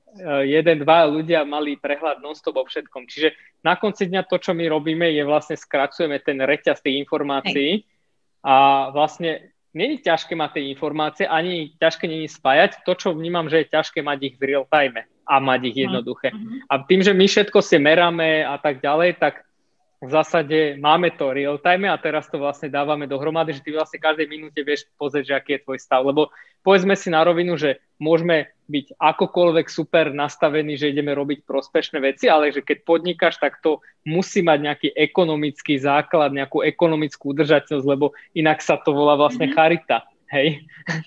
jeden, 0.46 0.86
dva 0.86 1.10
ľudia 1.10 1.42
mali 1.42 1.74
prehľad 1.74 2.22
non-stop 2.22 2.54
o 2.54 2.62
všetkom. 2.62 3.10
Čiže 3.10 3.34
na 3.66 3.74
konci 3.74 4.06
dňa 4.06 4.22
to, 4.30 4.38
čo 4.38 4.54
my 4.54 4.70
robíme, 4.70 5.10
je 5.10 5.26
vlastne 5.26 5.58
skracujeme 5.58 6.22
ten 6.22 6.38
reťaz 6.38 6.78
tých 6.78 7.02
informácií 7.02 7.82
Hej. 7.82 7.93
A 8.44 8.54
vlastne 8.92 9.50
není 9.72 9.98
ťažké 9.98 10.36
mať 10.36 10.60
tie 10.60 10.64
informácie, 10.70 11.24
ani 11.24 11.72
ťažké 11.80 12.04
není 12.04 12.28
spájať. 12.28 12.84
To, 12.84 12.92
čo 12.92 13.16
vnímam, 13.16 13.48
že 13.48 13.64
je 13.64 13.72
ťažké 13.72 14.04
mať 14.04 14.18
ich 14.20 14.34
v 14.36 14.54
real 14.54 14.68
time 14.68 15.00
a 15.24 15.34
mať 15.40 15.60
ich 15.72 15.76
jednoduché. 15.88 16.30
Mm-hmm. 16.30 16.68
A 16.68 16.74
tým, 16.84 17.00
že 17.00 17.16
my 17.16 17.24
všetko 17.24 17.58
si 17.64 17.80
meráme 17.80 18.44
a 18.44 18.60
tak 18.60 18.84
ďalej, 18.84 19.16
tak 19.16 19.42
v 20.04 20.10
zásade 20.12 20.58
máme 20.76 21.16
to 21.16 21.32
real 21.32 21.56
time 21.56 21.88
a 21.88 21.96
teraz 21.96 22.28
to 22.28 22.36
vlastne 22.36 22.68
dávame 22.68 23.08
dohromady, 23.08 23.56
že 23.56 23.64
ty 23.64 23.72
vlastne 23.72 23.96
každej 23.96 24.28
minúte 24.28 24.60
vieš 24.60 24.84
pozrieť, 25.00 25.24
že 25.24 25.34
aký 25.34 25.50
je 25.56 25.64
tvoj 25.64 25.78
stav. 25.80 26.04
Lebo 26.04 26.28
povedzme 26.60 26.92
si 26.92 27.08
na 27.08 27.24
rovinu, 27.24 27.56
že 27.56 27.80
môžeme 27.96 28.52
byť 28.68 28.96
akokoľvek 29.00 29.66
super 29.68 30.12
nastavení, 30.12 30.76
že 30.76 30.92
ideme 30.92 31.12
robiť 31.16 31.44
prospešné 31.44 32.00
veci, 32.00 32.28
ale 32.28 32.52
že 32.52 32.60
keď 32.60 32.84
podnikáš, 32.84 33.40
tak 33.40 33.60
to 33.64 33.80
musí 34.04 34.44
mať 34.44 34.58
nejaký 34.60 34.88
ekonomický 34.92 35.80
základ, 35.80 36.32
nejakú 36.32 36.60
ekonomickú 36.64 37.32
udržateľnosť, 37.32 37.88
lebo 37.88 38.12
inak 38.36 38.60
sa 38.60 38.80
to 38.80 38.92
volá 38.92 39.16
vlastne 39.16 39.48
mm-hmm. 39.48 39.56
charita. 39.56 40.04
Hej. 40.34 40.66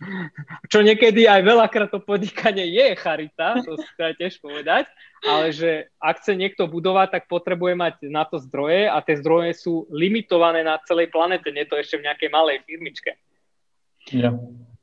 Čo 0.72 0.80
niekedy 0.80 1.28
aj 1.28 1.44
veľakrát 1.44 1.92
to 1.92 2.00
podnikanie 2.00 2.64
je 2.72 2.96
charita, 2.96 3.60
to 3.60 3.76
si 3.76 3.88
treba 4.00 4.16
tiež 4.16 4.40
povedať, 4.40 4.88
ale 5.28 5.52
že 5.52 5.92
ak 6.00 6.24
chce 6.24 6.40
niekto 6.40 6.72
budovať, 6.72 7.20
tak 7.20 7.24
potrebuje 7.28 7.76
mať 7.76 7.96
na 8.08 8.24
to 8.24 8.40
zdroje 8.40 8.88
a 8.88 9.04
tie 9.04 9.20
zdroje 9.20 9.60
sú 9.60 9.84
limitované 9.92 10.64
na 10.64 10.80
celej 10.88 11.12
planete, 11.12 11.52
nie 11.52 11.68
to 11.68 11.76
ešte 11.76 12.00
v 12.00 12.08
nejakej 12.08 12.30
malej 12.32 12.64
firmičke. 12.64 13.20
Ja. 14.16 14.32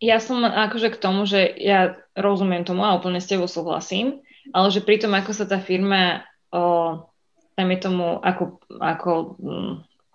ja 0.04 0.20
som 0.20 0.44
akože 0.44 0.92
k 0.92 1.00
tomu, 1.00 1.24
že 1.24 1.48
ja 1.56 1.96
rozumiem 2.12 2.68
tomu 2.68 2.84
a 2.84 2.92
úplne 2.92 3.24
s 3.24 3.30
tebou 3.30 3.48
súhlasím, 3.48 4.20
ale 4.52 4.68
že 4.68 4.84
pri 4.84 5.00
tom, 5.00 5.16
ako 5.16 5.32
sa 5.32 5.48
tá 5.48 5.56
firma 5.56 6.28
o, 6.52 7.00
dajme 7.56 7.76
tomu, 7.80 8.20
ako, 8.20 8.60
ako 8.76 9.40
mm, 9.40 9.74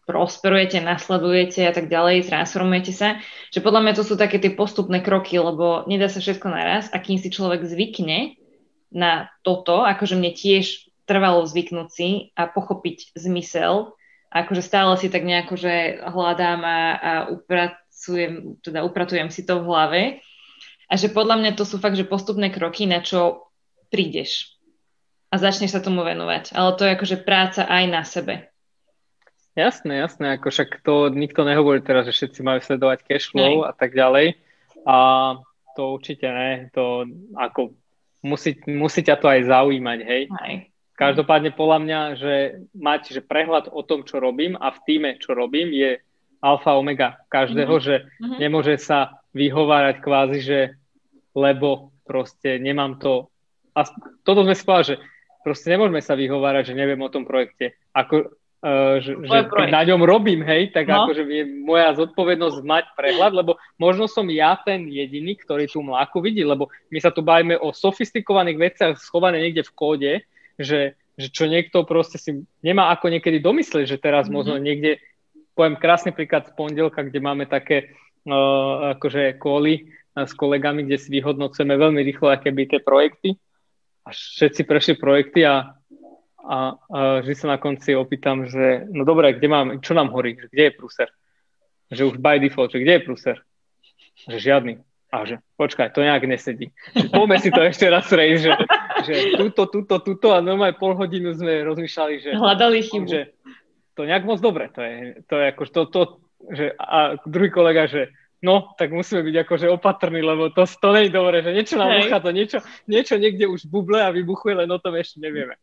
prosperujete, 0.10 0.82
nasledujete 0.82 1.70
a 1.70 1.74
tak 1.74 1.86
ďalej, 1.86 2.26
transformujete 2.34 2.90
sa, 2.98 3.22
že 3.54 3.62
podľa 3.62 3.86
mňa 3.86 3.94
to 3.94 4.02
sú 4.02 4.18
také 4.18 4.42
tie 4.42 4.50
postupné 4.50 5.06
kroky, 5.06 5.38
lebo 5.38 5.86
nedá 5.86 6.10
sa 6.10 6.18
všetko 6.18 6.50
naraz 6.50 6.90
a 6.90 6.98
kým 6.98 7.22
si 7.22 7.30
človek 7.30 7.62
zvykne 7.62 8.42
na 8.90 9.30
toto, 9.46 9.86
akože 9.86 10.18
mne 10.18 10.34
tiež 10.34 10.90
trvalo 11.06 11.46
zvyknúť 11.46 11.90
si 11.94 12.10
a 12.34 12.50
pochopiť 12.50 13.14
zmysel, 13.14 13.94
akože 14.34 14.66
stále 14.66 14.98
si 14.98 15.14
tak 15.14 15.22
nejako, 15.22 15.54
že 15.54 16.02
hľadám 16.02 16.62
a, 16.66 16.80
a 16.98 17.12
upracujem, 17.30 18.58
teda 18.66 18.82
upratujem 18.82 19.30
si 19.30 19.46
to 19.46 19.62
v 19.62 19.68
hlave 19.70 20.02
a 20.90 20.94
že 20.98 21.14
podľa 21.14 21.38
mňa 21.38 21.52
to 21.54 21.70
sú 21.70 21.78
fakt, 21.78 22.02
že 22.02 22.10
postupné 22.10 22.50
kroky, 22.50 22.90
na 22.90 23.06
čo 23.06 23.46
prídeš 23.94 24.58
a 25.30 25.38
začneš 25.38 25.78
sa 25.78 25.82
tomu 25.82 26.02
venovať. 26.02 26.58
Ale 26.58 26.74
to 26.78 26.86
je 26.86 26.96
akože 26.98 27.18
práca 27.22 27.62
aj 27.70 27.84
na 27.86 28.02
sebe. 28.02 28.50
Jasné, 29.60 30.00
jasné, 30.00 30.40
ako 30.40 30.48
však 30.48 30.80
to 30.88 31.12
nikto 31.12 31.44
nehovorí 31.44 31.84
teraz, 31.84 32.08
že 32.08 32.16
všetci 32.16 32.40
majú 32.40 32.60
sledovať 32.64 33.04
cash 33.04 33.28
flow 33.28 33.68
a 33.68 33.76
tak 33.76 33.92
ďalej. 33.92 34.40
A 34.88 34.98
to 35.76 36.00
určite 36.00 36.24
ne, 36.32 36.72
to 36.72 37.04
ako 37.36 37.76
musí, 38.24 38.56
musí 38.68 39.04
ťa 39.04 39.16
to 39.20 39.28
aj 39.28 39.52
zaujímať, 39.52 40.00
hej. 40.08 40.24
Aj. 40.32 40.54
Každopádne 40.96 41.56
podľa 41.56 41.80
mňa, 41.80 42.00
že 42.20 42.36
mať 42.76 43.02
že 43.16 43.22
prehľad 43.24 43.72
o 43.72 43.84
tom, 43.84 44.04
čo 44.04 44.20
robím 44.20 44.60
a 44.60 44.72
v 44.72 44.80
týme, 44.84 45.16
čo 45.20 45.32
robím, 45.32 45.72
je 45.72 46.00
alfa 46.44 46.76
omega 46.76 47.20
každého, 47.32 47.72
mm-hmm. 47.72 47.88
že 47.88 47.96
mm-hmm. 48.04 48.38
nemôže 48.40 48.76
sa 48.80 49.20
vyhovárať 49.36 49.96
kvázi, 50.04 50.40
že 50.44 50.60
lebo 51.36 51.96
proste 52.04 52.60
nemám 52.60 53.00
to. 53.00 53.32
A 53.76 53.88
toto 54.28 54.44
sme 54.44 54.56
povedali, 54.56 54.88
že 54.92 54.96
proste 55.46 55.72
nemôžeme 55.72 56.02
sa 56.04 56.20
vyhovárať, 56.20 56.74
že 56.74 56.80
neviem 56.80 57.00
o 57.00 57.14
tom 57.14 57.24
projekte. 57.24 57.80
Ako, 57.96 58.39
že, 59.00 59.16
že 59.16 59.40
keď 59.48 59.72
na 59.72 59.84
ňom 59.88 60.04
robím, 60.04 60.44
hej, 60.44 60.76
tak 60.76 60.92
no. 60.92 61.08
akože 61.08 61.24
je 61.24 61.48
moja 61.64 61.96
zodpovednosť 61.96 62.60
mať 62.60 62.86
prehľad, 62.92 63.32
lebo 63.32 63.56
možno 63.80 64.12
som 64.12 64.28
ja 64.28 64.60
ten 64.60 64.84
jediný, 64.92 65.40
ktorý 65.40 65.72
tú 65.72 65.80
mláku 65.80 66.20
vidí, 66.20 66.44
lebo 66.44 66.68
my 66.92 67.00
sa 67.00 67.08
tu 67.08 67.24
bavíme 67.24 67.56
o 67.56 67.72
sofistikovaných 67.72 68.60
veciach 68.60 68.94
schované 69.00 69.40
niekde 69.40 69.64
v 69.64 69.72
kóde, 69.72 70.12
že, 70.60 71.00
že 71.16 71.28
čo 71.32 71.48
niekto 71.48 71.88
proste 71.88 72.20
si 72.20 72.44
nemá 72.60 72.92
ako 72.92 73.08
niekedy 73.16 73.40
domyslieť, 73.40 73.96
že 73.96 73.96
teraz 73.96 74.28
mm-hmm. 74.28 74.36
možno 74.36 74.60
niekde, 74.60 75.00
poviem 75.56 75.80
krásny 75.80 76.12
príklad 76.12 76.52
z 76.52 76.56
pondelka, 76.60 77.00
kde 77.00 77.20
máme 77.24 77.48
také 77.48 77.96
uh, 78.28 79.00
akože 79.00 79.40
kóly 79.40 79.88
uh, 79.88 80.28
s 80.28 80.36
kolegami, 80.36 80.84
kde 80.84 81.00
si 81.00 81.08
vyhodnocujeme 81.16 81.80
veľmi 81.80 82.04
rýchlo, 82.04 82.28
aké 82.28 82.52
by 82.52 82.68
tie 82.68 82.84
projekty 82.84 83.40
a 84.04 84.12
všetci 84.12 84.68
prešli 84.68 85.00
projekty 85.00 85.48
a 85.48 85.80
a, 86.46 86.78
a 86.78 87.00
vždy 87.20 87.36
sa 87.36 87.48
na 87.52 87.58
konci 87.60 87.96
opýtam, 87.96 88.48
že 88.48 88.88
no 88.90 89.04
dobre, 89.04 89.36
kde 89.36 89.48
mám, 89.48 89.68
čo 89.84 89.92
nám 89.92 90.14
horí, 90.16 90.40
že 90.40 90.48
kde 90.52 90.64
je 90.70 90.76
pruser? 90.76 91.10
Že 91.90 92.04
už 92.14 92.16
by 92.22 92.40
default, 92.40 92.72
že 92.72 92.80
kde 92.80 92.94
je 92.96 93.06
pruser? 93.06 93.38
Že 94.30 94.38
žiadny. 94.40 94.74
A 95.10 95.26
že 95.26 95.42
počkaj, 95.58 95.90
to 95.90 96.06
nejak 96.06 96.22
nesedí. 96.30 96.70
Poďme 96.94 97.42
si 97.42 97.50
to 97.50 97.66
ešte 97.66 97.90
raz 97.90 98.06
prejsť, 98.06 98.42
že, 98.46 98.52
že 99.10 99.14
túto, 99.42 99.66
túto, 99.66 99.98
túto 100.06 100.28
a 100.30 100.38
normálne 100.38 100.78
pol 100.78 100.94
hodinu 100.94 101.34
sme 101.34 101.66
rozmýšľali, 101.66 102.16
že... 102.22 102.30
Hľadali 102.38 102.86
chybu. 102.86 103.10
Že 103.10 103.22
to 103.98 104.06
nejak 104.06 104.24
moc 104.24 104.38
dobre, 104.38 104.70
to 104.70 104.86
je, 104.86 104.96
to 105.26 105.34
je 105.34 105.46
ako, 105.50 105.64
to, 105.66 105.82
to, 105.90 106.02
že, 106.54 106.66
a 106.78 107.18
druhý 107.26 107.50
kolega, 107.50 107.90
že 107.90 108.14
no, 108.46 108.72
tak 108.78 108.94
musíme 108.94 109.26
byť 109.26 109.36
akože 109.44 109.68
opatrní, 109.68 110.22
lebo 110.22 110.54
to, 110.54 110.64
to 110.64 110.88
nie 110.96 111.10
je 111.10 111.12
dobré, 111.12 111.44
že 111.44 111.52
niečo 111.58 111.76
nám 111.76 111.90
to 112.24 112.32
niečo, 112.32 112.58
niečo 112.88 113.16
niekde 113.20 113.50
už 113.50 113.68
buble 113.68 114.00
a 114.00 114.14
vybuchuje, 114.14 114.56
len 114.56 114.70
o 114.72 114.80
tom 114.80 114.96
ešte 114.96 115.20
nevieme. 115.20 115.60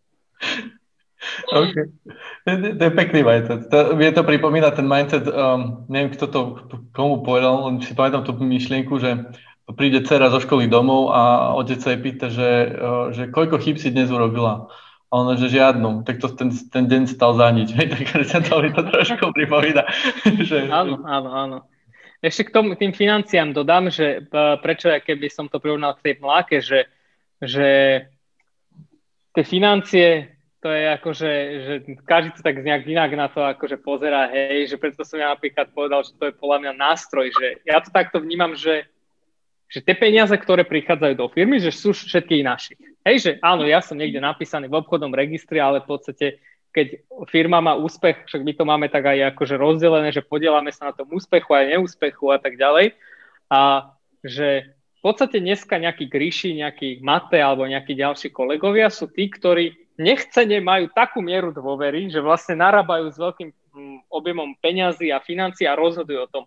Okay. 1.53 1.87
To, 2.47 2.83
je 2.87 2.93
pekný 2.95 3.21
mindset. 3.27 3.67
To, 3.71 3.99
mne 3.99 4.15
to 4.15 4.23
pripomína 4.23 4.71
ten 4.71 4.87
mindset, 4.87 5.27
um, 5.27 5.87
neviem, 5.91 6.15
kto 6.15 6.25
to 6.31 6.41
komu 6.95 7.27
povedal, 7.27 7.67
len 7.67 7.83
si 7.83 7.97
pamätám 7.99 8.23
tú 8.23 8.37
myšlienku, 8.39 8.95
že 9.03 9.35
príde 9.75 10.07
dcera 10.07 10.31
zo 10.31 10.39
školy 10.39 10.71
domov 10.71 11.11
a 11.11 11.53
otec 11.59 11.83
sa 11.83 11.91
jej 11.95 12.01
pýta, 12.01 12.31
že, 12.31 12.51
uh, 12.79 13.11
že 13.11 13.33
koľko 13.35 13.59
chyb 13.59 13.77
si 13.81 13.91
dnes 13.91 14.13
urobila. 14.15 14.71
A 15.07 15.23
ona, 15.23 15.39
že 15.39 15.51
žiadnu. 15.51 16.03
Tak 16.03 16.19
to 16.19 16.35
ten, 16.35 16.51
ten 16.51 16.91
deň 16.91 17.03
stal 17.07 17.35
za 17.39 17.47
nič. 17.51 17.75
Hej, 17.75 17.95
sa 18.31 18.43
to, 18.43 18.59
to 18.63 18.83
trošku 18.91 19.31
pripomína. 19.35 19.87
že... 20.49 20.67
Áno, 20.71 21.03
áno, 21.07 21.31
áno. 21.31 21.59
Ešte 22.23 22.49
k 22.49 22.55
tomu, 22.55 22.75
tým 22.75 22.91
financiám 22.91 23.55
dodám, 23.55 23.93
že 23.93 24.25
prečo, 24.65 24.89
keby 24.89 25.31
som 25.31 25.47
to 25.47 25.63
prirovnal 25.63 25.95
k 25.95 26.11
tej 26.11 26.15
mláke, 26.19 26.59
že, 26.59 26.91
že 27.39 27.69
tie 29.37 29.45
financie, 29.45 30.33
to 30.65 30.73
je 30.73 30.85
akože, 30.97 31.31
že 31.63 31.75
každý 32.09 32.35
to 32.35 32.41
tak 32.41 32.65
nejak 32.65 32.89
inak 32.89 33.13
na 33.13 33.29
to 33.29 33.45
akože 33.45 33.77
pozera, 33.85 34.33
hej, 34.33 34.73
že 34.73 34.81
preto 34.81 35.05
som 35.05 35.21
ja 35.21 35.31
napríklad 35.31 35.71
povedal, 35.77 36.01
že 36.03 36.17
to 36.17 36.33
je 36.33 36.35
podľa 36.41 36.59
mňa 36.65 36.73
nástroj, 36.81 37.29
že 37.37 37.61
ja 37.69 37.79
to 37.85 37.93
takto 37.93 38.19
vnímam, 38.19 38.57
že, 38.57 38.89
že 39.69 39.85
tie 39.85 39.93
peniaze, 39.93 40.33
ktoré 40.33 40.65
prichádzajú 40.65 41.15
do 41.15 41.29
firmy, 41.29 41.61
že 41.61 41.71
sú 41.71 41.93
všetky 41.93 42.41
naši. 42.41 42.75
Hej, 43.05 43.17
že 43.21 43.31
áno, 43.45 43.69
ja 43.69 43.85
som 43.85 44.01
niekde 44.01 44.19
napísaný 44.19 44.73
v 44.73 44.81
obchodnom 44.81 45.13
registri, 45.13 45.61
ale 45.61 45.85
v 45.85 45.93
podstate 45.93 46.43
keď 46.77 47.09
firma 47.33 47.65
má 47.65 47.73
úspech, 47.73 48.29
však 48.29 48.45
my 48.45 48.53
to 48.53 48.65
máme 48.69 48.87
tak 48.93 49.09
aj 49.09 49.33
akože 49.33 49.57
rozdelené, 49.57 50.13
že 50.13 50.21
podielame 50.21 50.69
sa 50.69 50.93
na 50.93 50.93
tom 50.93 51.09
úspechu 51.09 51.57
aj 51.57 51.73
neúspechu 51.73 52.29
a 52.29 52.37
tak 52.37 52.61
ďalej. 52.61 52.93
A 53.49 53.93
že 54.21 54.76
v 54.97 55.03
podstate 55.05 55.39
dneska 55.39 55.77
nejakí 55.77 56.09
gríši, 56.09 56.57
nejakí 56.59 57.05
mate 57.05 57.39
alebo 57.39 57.69
nejakí 57.69 57.95
ďalší 57.95 58.33
kolegovia 58.33 58.91
sú 58.91 59.07
tí, 59.13 59.29
ktorí 59.31 59.77
nechcene 60.01 60.61
majú 60.61 60.93
takú 60.93 61.25
mieru 61.25 61.53
dôvery, 61.53 62.09
že 62.13 62.21
vlastne 62.21 62.59
narábajú 62.61 63.13
s 63.13 63.17
veľkým 63.17 63.49
mm, 63.53 63.99
objemom 64.13 64.57
peňazí 64.61 65.13
a 65.13 65.23
financií 65.23 65.65
a 65.69 65.79
rozhodujú 65.79 66.21
o 66.27 66.33
tom. 66.33 66.45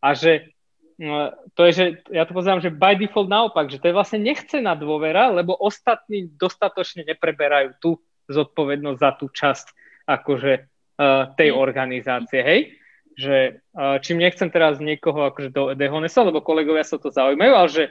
A 0.00 0.16
že 0.16 0.52
No, 1.00 1.32
to 1.56 1.64
je, 1.64 1.72
že 1.72 1.84
ja 2.12 2.28
to 2.28 2.36
pozerám, 2.36 2.60
že 2.60 2.68
by 2.68 2.92
default 2.92 3.32
naopak, 3.32 3.72
že 3.72 3.80
to 3.80 3.88
je 3.88 3.96
vlastne 3.96 4.20
nechcená 4.20 4.76
dôvera, 4.76 5.32
lebo 5.32 5.56
ostatní 5.56 6.28
dostatočne 6.36 7.08
nepreberajú 7.08 7.72
tú 7.80 7.90
zodpovednosť 8.28 9.00
za 9.00 9.10
tú 9.16 9.32
časť 9.32 9.66
akože 10.04 10.52
uh, 10.60 11.32
tej 11.40 11.56
organizácie, 11.56 12.44
hej? 12.44 12.60
Že 13.20 13.60
čím 14.00 14.24
nechcem 14.24 14.48
teraz 14.48 14.80
niekoho 14.80 15.28
akože 15.28 15.52
do 15.52 15.76
dehonesa, 15.76 16.24
lebo 16.24 16.40
kolegovia 16.40 16.88
sa 16.88 16.96
to 16.96 17.12
zaujímajú, 17.12 17.52
ale 17.52 17.68
že, 17.68 17.84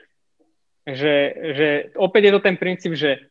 že, 0.89 1.15
že 1.53 1.67
opäť 1.93 2.21
je 2.29 2.33
to 2.33 2.41
ten 2.41 2.57
princíp, 2.57 2.97
že 2.97 3.29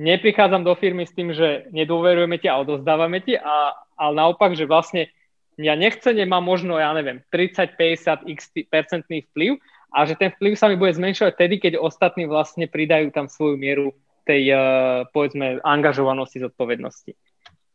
neprichádzam 0.00 0.64
do 0.64 0.72
firmy 0.72 1.04
s 1.04 1.12
tým, 1.12 1.36
že 1.36 1.68
nedôverujeme 1.76 2.40
ti 2.40 2.48
a 2.48 2.56
odozdávame 2.56 3.20
ti, 3.20 3.36
a, 3.36 3.76
ale 4.00 4.12
naopak, 4.16 4.56
že 4.56 4.64
vlastne 4.64 5.12
ja 5.60 5.76
nechcem, 5.76 6.16
nemám 6.16 6.40
možno, 6.40 6.80
ja 6.80 6.88
neviem, 6.96 7.20
30, 7.28 7.76
50, 7.76 8.32
x 8.32 8.48
percentný 8.72 9.28
vplyv 9.28 9.60
a 9.92 10.08
že 10.08 10.16
ten 10.16 10.32
vplyv 10.32 10.56
sa 10.56 10.72
mi 10.72 10.80
bude 10.80 10.96
zmenšovať 10.96 11.34
tedy, 11.36 11.60
keď 11.60 11.72
ostatní 11.76 12.24
vlastne 12.24 12.64
pridajú 12.64 13.12
tam 13.12 13.28
svoju 13.28 13.60
mieru 13.60 13.92
tej, 14.24 14.56
uh, 14.56 15.04
povedzme, 15.12 15.60
angažovanosti, 15.60 16.40
zodpovednosti. 16.40 17.12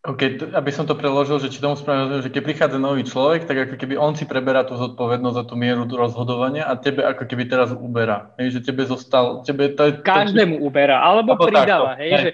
OK, 0.06 0.54
aby 0.54 0.70
som 0.70 0.86
to 0.86 0.94
preložil, 0.94 1.42
že 1.42 1.50
či 1.50 1.58
tomu 1.58 1.74
spravím, 1.74 2.22
že 2.22 2.30
keď 2.30 2.42
prichádza 2.46 2.78
nový 2.78 3.02
človek, 3.02 3.50
tak 3.50 3.66
ako 3.66 3.76
keby 3.82 3.98
on 3.98 4.14
si 4.14 4.30
preberá 4.30 4.62
tú 4.62 4.78
zodpovednosť 4.78 5.36
za 5.36 5.44
tú 5.50 5.58
mieru 5.58 5.90
rozhodovania 5.90 6.70
a 6.70 6.78
tebe 6.78 7.02
ako 7.02 7.26
keby 7.26 7.50
teraz 7.50 7.74
uberá. 7.74 8.30
Hej, 8.38 8.62
že 8.62 8.70
tebe 8.70 8.86
zostal... 8.86 9.42
Tebe 9.42 9.74
to 9.74 9.90
je, 9.90 9.92
Každému 10.06 10.62
to... 10.62 10.70
uberá, 10.70 11.02
alebo, 11.02 11.34
alebo 11.34 11.50
pridáva. 11.50 11.98
Hej, 11.98 12.10
hej, 12.14 12.22
že 12.22 12.32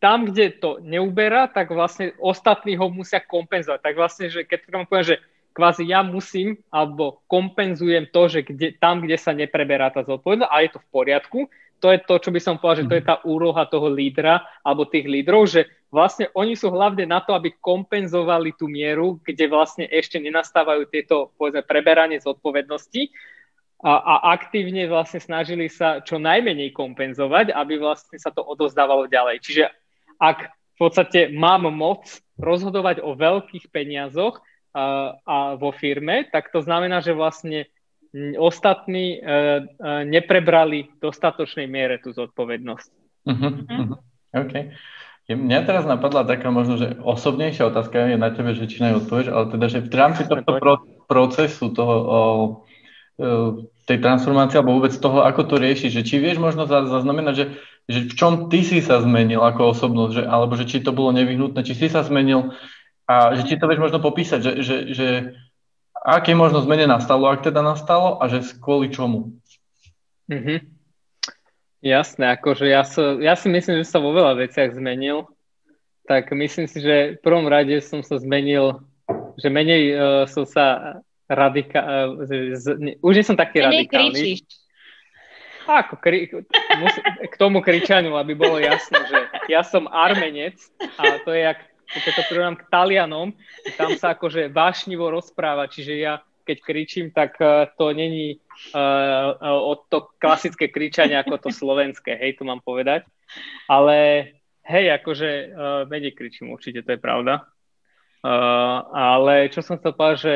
tam, 0.00 0.24
kde 0.24 0.56
to 0.56 0.80
neuberá, 0.80 1.44
tak 1.44 1.68
vlastne 1.68 2.16
ostatní 2.16 2.72
ho 2.80 2.88
musia 2.88 3.20
kompenzovať. 3.20 3.84
Tak 3.84 3.94
vlastne, 4.00 4.32
že 4.32 4.48
keď 4.48 4.64
vám 4.72 4.88
poviem, 4.88 5.12
že 5.12 5.16
kvázi 5.52 5.84
ja 5.84 6.00
musím 6.00 6.56
alebo 6.72 7.20
kompenzujem 7.28 8.08
to, 8.08 8.32
že 8.32 8.48
kde, 8.48 8.80
tam, 8.80 9.04
kde 9.04 9.20
sa 9.20 9.36
nepreberá 9.36 9.92
tá 9.92 10.02
zodpovednosť 10.02 10.50
a 10.50 10.56
je 10.64 10.70
to 10.72 10.80
v 10.80 10.88
poriadku, 10.88 11.40
to 11.84 11.92
je 11.92 12.00
to, 12.00 12.16
čo 12.16 12.30
by 12.32 12.40
som 12.40 12.56
povedal, 12.56 12.80
že 12.80 12.88
to 12.88 12.96
je 12.96 13.04
tá 13.04 13.20
úloha 13.28 13.68
toho 13.68 13.92
lídra 13.92 14.40
alebo 14.64 14.88
tých 14.88 15.04
lídrov, 15.04 15.44
že 15.44 15.68
vlastne 15.92 16.32
oni 16.32 16.56
sú 16.56 16.72
hlavne 16.72 17.04
na 17.04 17.20
to, 17.20 17.36
aby 17.36 17.52
kompenzovali 17.60 18.56
tú 18.56 18.72
mieru, 18.72 19.20
kde 19.20 19.52
vlastne 19.52 19.84
ešte 19.84 20.16
nenastávajú 20.16 20.88
tieto, 20.88 21.36
povedzme, 21.36 21.60
preberanie 21.60 22.16
zodpovednosti 22.24 23.12
a, 23.84 24.00
a 24.00 24.14
aktívne 24.32 24.88
vlastne 24.88 25.20
snažili 25.20 25.68
sa 25.68 26.00
čo 26.00 26.16
najmenej 26.16 26.72
kompenzovať, 26.72 27.52
aby 27.52 27.76
vlastne 27.76 28.16
sa 28.16 28.32
to 28.32 28.40
odozdávalo 28.40 29.04
ďalej. 29.04 29.44
Čiže 29.44 29.64
ak 30.16 30.48
v 30.48 30.76
podstate 30.80 31.28
mám 31.36 31.68
moc 31.68 32.08
rozhodovať 32.40 33.04
o 33.04 33.12
veľkých 33.12 33.68
peniazoch 33.68 34.40
a, 34.72 35.20
a 35.20 35.36
vo 35.60 35.68
firme, 35.68 36.32
tak 36.32 36.48
to 36.48 36.64
znamená, 36.64 37.04
že 37.04 37.12
vlastne 37.12 37.68
ostatní 38.38 39.18
uh, 39.18 39.62
uh, 39.62 40.06
neprebrali 40.06 40.86
v 40.86 40.94
dostatočnej 41.02 41.66
miere 41.66 41.98
tú 41.98 42.14
zodpovednosť. 42.14 42.90
Uh-huh, 43.26 43.52
uh-huh. 43.66 43.98
OK. 44.34 44.54
Mňa 45.24 45.64
teraz 45.64 45.88
napadla 45.88 46.28
taká 46.28 46.52
možno, 46.52 46.76
že 46.76 47.00
osobnejšia 47.00 47.72
otázka 47.72 48.12
je 48.12 48.20
na 48.20 48.28
tebe, 48.28 48.52
že 48.52 48.68
či 48.68 48.84
na 48.84 48.92
odpovieš, 49.00 49.32
ale 49.32 49.44
teda, 49.56 49.66
že 49.72 49.78
v 49.80 49.96
rámci 49.96 50.28
tohto 50.28 50.60
pro, 50.60 50.84
procesu 51.08 51.72
toho, 51.72 51.96
o, 51.96 52.20
o, 52.20 52.22
tej 53.88 54.04
transformácie 54.04 54.60
alebo 54.60 54.76
vôbec 54.76 54.92
toho, 54.92 55.24
ako 55.24 55.48
to 55.48 55.56
riešiš, 55.56 55.96
že 55.96 56.02
či 56.04 56.20
vieš 56.20 56.36
možno 56.36 56.68
zaznamenať, 56.68 57.34
že, 57.40 57.46
že 57.88 57.98
v 58.04 58.12
čom 58.12 58.32
ty 58.52 58.60
si 58.68 58.84
sa 58.84 59.00
zmenil 59.00 59.40
ako 59.40 59.72
osobnosť, 59.72 60.12
že, 60.12 60.22
alebo 60.28 60.60
že 60.60 60.68
či 60.68 60.84
to 60.84 60.92
bolo 60.92 61.08
nevyhnutné, 61.16 61.64
či 61.64 61.72
si 61.72 61.88
sa 61.88 62.04
zmenil 62.04 62.52
a 63.08 63.32
že 63.32 63.48
či 63.48 63.56
to 63.56 63.64
vieš 63.64 63.80
možno 63.80 64.04
popísať, 64.04 64.40
že, 64.44 64.52
že, 64.60 64.76
že 64.92 65.08
aké 66.04 66.36
možno 66.36 66.60
zmene 66.60 66.84
nastalo, 66.84 67.32
ak 67.32 67.48
teda 67.48 67.64
nastalo 67.64 68.20
a 68.20 68.28
že 68.28 68.44
kvôli 68.60 68.92
čomu? 68.92 69.32
Mm-hmm. 70.28 70.58
Jasné, 71.84 72.24
akože 72.36 72.64
ja, 72.68 72.84
so, 72.84 73.20
ja 73.20 73.36
si 73.36 73.48
myslím, 73.48 73.80
že 73.80 73.88
sa 73.88 74.00
vo 74.00 74.12
veľa 74.12 74.40
veciach 74.40 74.76
zmenil. 74.76 75.28
Tak 76.04 76.32
myslím 76.36 76.68
si, 76.68 76.84
že 76.84 77.16
v 77.16 77.20
prvom 77.24 77.48
rade 77.48 77.80
som 77.80 78.04
sa 78.04 78.20
zmenil, 78.20 78.84
že 79.40 79.48
menej 79.48 79.82
uh, 79.92 80.24
som 80.28 80.44
sa 80.44 81.00
radika, 81.28 82.12
uh, 82.12 82.24
z, 82.28 82.64
ne, 82.76 82.92
už 83.00 83.12
nie 83.20 83.24
som 83.24 83.36
taký 83.36 83.64
menej 83.64 83.88
radikálny. 83.88 84.12
Kričíš. 84.12 84.40
Ako 85.64 85.96
kri, 85.96 86.28
mus, 86.76 86.92
k 87.24 87.34
tomu 87.40 87.64
kričaniu, 87.64 88.20
aby 88.20 88.36
bolo 88.36 88.60
jasné, 88.60 89.00
že 89.08 89.18
ja 89.48 89.64
som 89.64 89.88
armenec 89.88 90.60
a 91.00 91.24
to 91.24 91.32
je 91.32 91.40
jak 91.40 91.64
keď 92.02 92.12
to 92.18 92.22
prirovnám 92.26 92.58
k 92.58 92.68
Talianom, 92.70 93.28
tam 93.78 93.94
sa 93.94 94.18
akože 94.18 94.50
vášnivo 94.50 95.10
rozpráva, 95.12 95.70
čiže 95.70 95.94
ja 95.94 96.22
keď 96.44 96.58
kričím, 96.60 97.06
tak 97.08 97.40
uh, 97.40 97.66
to 97.80 97.96
není 97.96 98.36
uh, 98.76 99.32
uh, 99.40 99.80
to 99.88 100.12
klasické 100.20 100.68
kričanie 100.68 101.16
ako 101.16 101.48
to 101.48 101.50
slovenské, 101.50 102.20
hej, 102.20 102.36
to 102.36 102.44
mám 102.44 102.60
povedať. 102.60 103.08
Ale 103.64 104.28
hej, 104.60 104.84
akože 105.00 105.30
uh, 105.30 105.48
menej 105.88 106.12
kričím 106.12 106.52
určite, 106.52 106.84
to 106.84 106.94
je 106.94 107.00
pravda. 107.00 107.48
Uh, 108.20 108.84
ale 108.92 109.48
čo 109.48 109.64
som 109.64 109.80
chcel 109.80 109.96
povedať, 109.96 110.18
že 110.20 110.34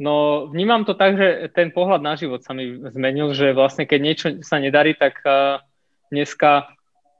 no 0.00 0.48
vnímam 0.48 0.84
to 0.88 0.96
tak, 0.96 1.16
že 1.16 1.52
ten 1.52 1.72
pohľad 1.72 2.00
na 2.00 2.16
život 2.16 2.40
sa 2.44 2.56
mi 2.56 2.80
zmenil, 2.88 3.36
že 3.36 3.56
vlastne 3.56 3.84
keď 3.84 4.00
niečo 4.00 4.28
sa 4.40 4.56
nedarí, 4.56 4.96
tak 4.96 5.20
uh, 5.24 5.60
dneska 6.08 6.72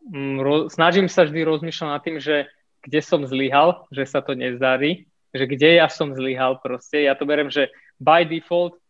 um, 0.09 0.41
ro- 0.41 0.69
snažím 0.73 1.09
sa 1.09 1.25
vždy 1.25 1.41
rozmýšľať 1.45 1.89
nad 1.89 2.03
tým, 2.05 2.17
že 2.21 2.49
kde 2.83 3.01
som 3.01 3.23
zlyhal, 3.23 3.87
že 3.95 4.05
sa 4.05 4.21
to 4.21 4.35
nezdarí, 4.35 5.07
že 5.33 5.49
kde 5.49 5.81
ja 5.81 5.89
som 5.89 6.13
zlyhal 6.13 6.61
proste. 6.61 7.07
Ja 7.07 7.17
to 7.17 7.25
berem, 7.25 7.49
že 7.49 7.73
by 8.03 8.27
default 8.29 8.83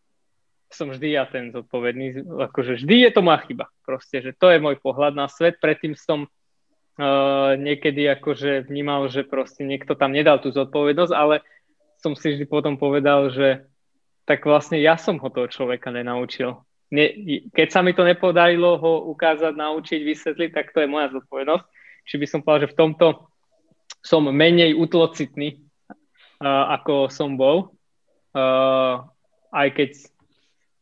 som 0.73 0.89
vždy 0.89 1.21
ja 1.21 1.29
ten 1.29 1.53
zodpovedný, 1.53 2.25
akože 2.49 2.81
vždy 2.81 3.05
je 3.09 3.11
to 3.13 3.21
moja 3.21 3.45
chyba 3.45 3.69
proste, 3.85 4.25
že 4.25 4.33
to 4.33 4.49
je 4.49 4.59
môj 4.59 4.81
pohľad 4.81 5.13
na 5.13 5.29
svet. 5.29 5.61
Predtým 5.61 5.93
som 5.93 6.25
uh, 6.25 7.53
niekedy 7.61 8.09
akože 8.09 8.67
vnímal, 8.73 9.13
že 9.13 9.29
proste 9.29 9.69
niekto 9.69 9.93
tam 9.95 10.17
nedal 10.17 10.41
tú 10.41 10.49
zodpovednosť, 10.49 11.13
ale 11.13 11.45
som 12.01 12.17
si 12.17 12.35
vždy 12.35 12.49
potom 12.49 12.81
povedal, 12.81 13.31
že 13.31 13.69
tak 14.25 14.49
vlastne 14.49 14.81
ja 14.81 14.97
som 14.97 15.21
ho 15.21 15.29
toho 15.29 15.47
človeka 15.47 15.93
nenaučil. 15.93 16.65
Ne, 16.93 17.09
keď 17.53 17.69
sa 17.73 17.81
mi 17.81 17.97
to 17.97 18.05
nepodarilo 18.05 18.77
ho 18.77 18.93
ukázať, 19.13 19.57
naučiť, 19.57 20.01
vysvetliť, 20.03 20.51
tak 20.53 20.77
to 20.77 20.85
je 20.85 20.89
moja 20.89 21.09
zodpovednosť. 21.13 21.65
Či 22.03 22.15
by 22.19 22.27
som 22.27 22.41
povedal, 22.43 22.69
že 22.69 22.73
v 22.75 22.79
tomto 22.81 23.07
som 24.03 24.27
menej 24.27 24.75
utlocitný, 24.75 25.63
uh, 26.43 26.75
ako 26.75 27.07
som 27.09 27.39
bol. 27.39 27.71
Uh, 28.35 29.07
aj 29.55 29.69
keď 29.79 29.91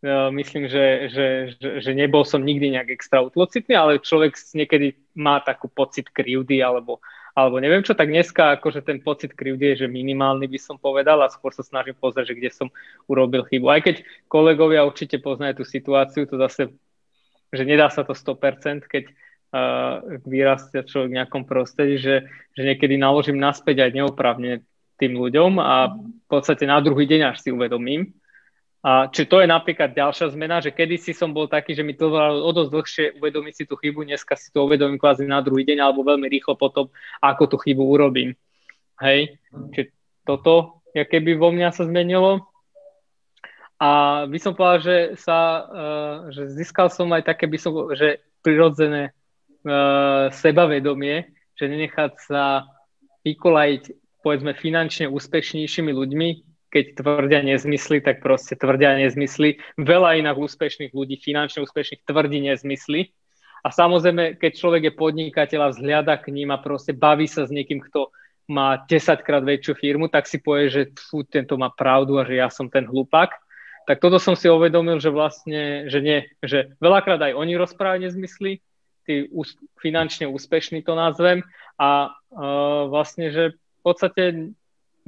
uh, 0.07 0.29
myslím, 0.33 0.67
že, 0.67 1.13
že, 1.13 1.27
že, 1.61 1.69
že 1.85 1.91
nebol 1.93 2.25
som 2.25 2.41
nikdy 2.41 2.73
nejak 2.73 2.97
extra 2.97 3.21
utlocitný, 3.21 3.77
ale 3.77 4.01
človek 4.01 4.35
niekedy 4.57 4.97
má 5.13 5.45
takú 5.45 5.69
pocit 5.69 6.09
krivdy 6.09 6.65
alebo, 6.65 7.05
alebo 7.37 7.61
neviem 7.61 7.85
čo, 7.85 7.93
tak 7.93 8.09
dneska 8.09 8.57
akože 8.57 8.81
ten 8.81 9.05
pocit 9.05 9.37
krivdy 9.37 9.77
je, 9.77 9.85
že 9.85 9.93
minimálny 9.93 10.49
by 10.49 10.59
som 10.59 10.81
povedal 10.81 11.21
a 11.21 11.29
skôr 11.29 11.53
sa 11.53 11.67
snažím 11.67 11.99
pozrieť, 11.99 12.33
že 12.33 12.39
kde 12.41 12.51
som 12.51 12.69
urobil 13.05 13.45
chybu. 13.45 13.67
Aj 13.69 13.83
keď 13.85 14.01
kolegovia 14.33 14.87
určite 14.87 15.21
poznajú 15.21 15.61
tú 15.61 15.65
situáciu, 15.69 16.25
to 16.25 16.41
zase, 16.41 16.73
že 17.53 17.63
nedá 17.69 17.91
sa 17.93 18.07
to 18.07 18.17
100%, 18.17 18.87
keď 18.87 19.11
vyrastia 20.23 20.87
človek 20.87 21.11
v 21.11 21.19
nejakom 21.19 21.43
prostredí, 21.43 21.99
že, 21.99 22.31
že 22.55 22.63
niekedy 22.63 22.95
naložím 22.95 23.39
naspäť 23.39 23.87
aj 23.87 23.91
neopravne 23.99 24.63
tým 24.95 25.19
ľuďom 25.19 25.59
a 25.59 25.97
v 25.97 26.27
podstate 26.31 26.69
na 26.69 26.79
druhý 26.79 27.09
deň 27.09 27.35
až 27.35 27.43
si 27.43 27.51
uvedomím. 27.51 28.15
A 28.81 29.13
či 29.13 29.29
to 29.29 29.45
je 29.45 29.49
napríklad 29.51 29.93
ďalšia 29.93 30.33
zmena, 30.33 30.65
že 30.65 30.73
kedysi 30.73 31.13
som 31.13 31.37
bol 31.37 31.45
taký, 31.45 31.77
že 31.77 31.85
mi 31.85 31.93
to 31.93 32.09
bolo 32.09 32.41
o 32.41 32.51
dosť 32.53 32.71
dlhšie 32.73 33.05
uvedomiť 33.21 33.53
si 33.53 33.65
tú 33.69 33.77
chybu, 33.77 34.09
dneska 34.09 34.41
si 34.41 34.49
to 34.49 34.65
uvedomím 34.65 34.97
kvázi 34.97 35.29
na 35.29 35.45
druhý 35.45 35.69
deň 35.69 35.85
alebo 35.85 36.01
veľmi 36.01 36.25
rýchlo 36.33 36.57
potom, 36.57 36.89
ako 37.21 37.43
tú 37.45 37.57
chybu 37.61 37.85
urobím. 37.85 38.33
Hej, 39.05 39.37
či 39.77 39.93
toto, 40.25 40.81
keby 40.97 41.37
vo 41.37 41.53
mňa 41.53 41.77
sa 41.77 41.85
zmenilo. 41.85 42.49
A 43.81 44.25
by 44.29 44.39
som 44.41 44.53
povedal, 44.53 44.81
že, 44.81 44.97
sa, 45.17 45.39
uh, 45.65 46.17
že 46.33 46.53
získal 46.53 46.93
som 46.93 47.09
aj 47.13 47.25
také, 47.25 47.49
by 47.49 47.57
som, 47.61 47.73
že 47.97 48.21
prirodzené 48.45 49.13
uh, 49.65 50.31
sebavedomie, 50.33 51.33
že 51.57 51.65
nenechať 51.69 52.13
sa 52.25 52.69
vykolajiť 53.25 53.85
povedzme 54.21 54.53
finančne 54.57 55.09
úspešnejšími 55.09 55.93
ľuďmi, 55.93 56.29
keď 56.71 56.85
tvrdia 57.03 57.41
nezmysly, 57.43 57.99
tak 57.99 58.23
proste 58.23 58.55
tvrdia 58.55 58.95
nezmysly. 58.95 59.59
Veľa 59.75 60.23
inak 60.23 60.39
úspešných 60.39 60.95
ľudí, 60.95 61.19
finančne 61.19 61.67
úspešných, 61.67 62.07
tvrdí 62.07 62.47
nezmysly. 62.47 63.11
A 63.61 63.69
samozrejme, 63.75 64.41
keď 64.41 64.53
človek 64.57 64.83
je 64.89 64.93
podnikateľ 64.97 65.61
a 65.69 65.73
vzhľada 65.75 66.15
k 66.23 66.33
ním 66.33 66.55
a 66.55 66.63
proste 66.63 66.97
baví 66.97 67.29
sa 67.29 67.45
s 67.45 67.53
niekým, 67.53 67.83
kto 67.83 68.09
má 68.49 68.81
10 68.89 69.27
krát 69.27 69.45
väčšiu 69.45 69.75
firmu, 69.77 70.07
tak 70.09 70.25
si 70.27 70.41
povie, 70.41 70.73
že 70.73 70.83
fú, 70.97 71.23
tento 71.27 71.61
má 71.61 71.69
pravdu 71.69 72.17
a 72.19 72.25
že 72.25 72.41
ja 72.41 72.49
som 72.49 72.73
ten 72.73 72.87
hlupák. 72.89 73.31
Tak 73.85 73.99
toto 73.99 74.23
som 74.23 74.39
si 74.39 74.47
uvedomil, 74.47 75.03
že 75.03 75.11
vlastne, 75.11 75.91
že 75.91 75.99
nie, 76.01 76.19
že 76.41 76.73
veľakrát 76.79 77.19
aj 77.21 77.35
oni 77.35 77.59
rozprávajú 77.59 78.07
nezmysly, 78.07 78.63
tí 79.07 79.29
ús- 79.33 79.59
finančne 79.81 80.29
úspešní 80.29 80.83
to 80.85 80.95
nazvem 80.95 81.45
a 81.81 82.13
uh, 82.13 82.89
vlastne, 82.89 83.33
že 83.33 83.57
v 83.57 83.83
podstate 83.83 84.53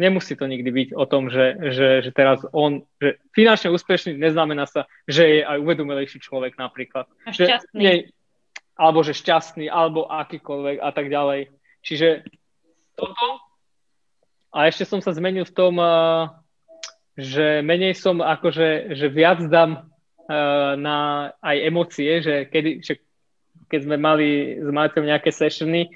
nemusí 0.01 0.37
to 0.37 0.49
nikdy 0.49 0.71
byť 0.73 0.89
o 0.97 1.05
tom, 1.05 1.29
že, 1.29 1.61
že, 1.71 1.89
že 2.03 2.11
teraz 2.11 2.41
on, 2.57 2.83
že 2.97 3.21
finančne 3.37 3.69
úspešný 3.71 4.17
neznamená 4.17 4.65
sa, 4.65 4.89
že 5.05 5.29
je 5.29 5.41
aj 5.45 5.61
uvedomelejší 5.61 6.19
človek 6.25 6.57
napríklad. 6.57 7.05
A 7.29 7.31
šťastný. 7.31 7.77
Že, 7.77 7.79
nie, 7.79 7.95
alebo 8.77 9.05
že 9.05 9.13
šťastný, 9.13 9.69
alebo 9.69 10.09
akýkoľvek 10.09 10.77
a 10.81 10.91
tak 10.97 11.13
ďalej. 11.13 11.53
Čiže 11.85 12.25
toto. 12.97 13.27
A 14.53 14.69
ešte 14.69 14.89
som 14.89 15.01
sa 15.01 15.13
zmenil 15.13 15.45
v 15.49 15.57
tom, 15.57 15.75
že 17.17 17.61
menej 17.61 17.97
som 17.97 18.21
akože, 18.21 18.97
že 18.97 19.07
viac 19.13 19.45
dám 19.49 19.93
na 20.81 21.29
aj 21.45 21.57
emócie, 21.69 22.21
že 22.25 22.49
kedy, 22.49 22.81
že 22.81 23.01
keď 23.73 23.89
sme 23.89 23.97
mali 23.97 24.61
s 24.61 24.69
Maťom 24.69 25.09
nejaké 25.09 25.33
sessiony 25.33 25.89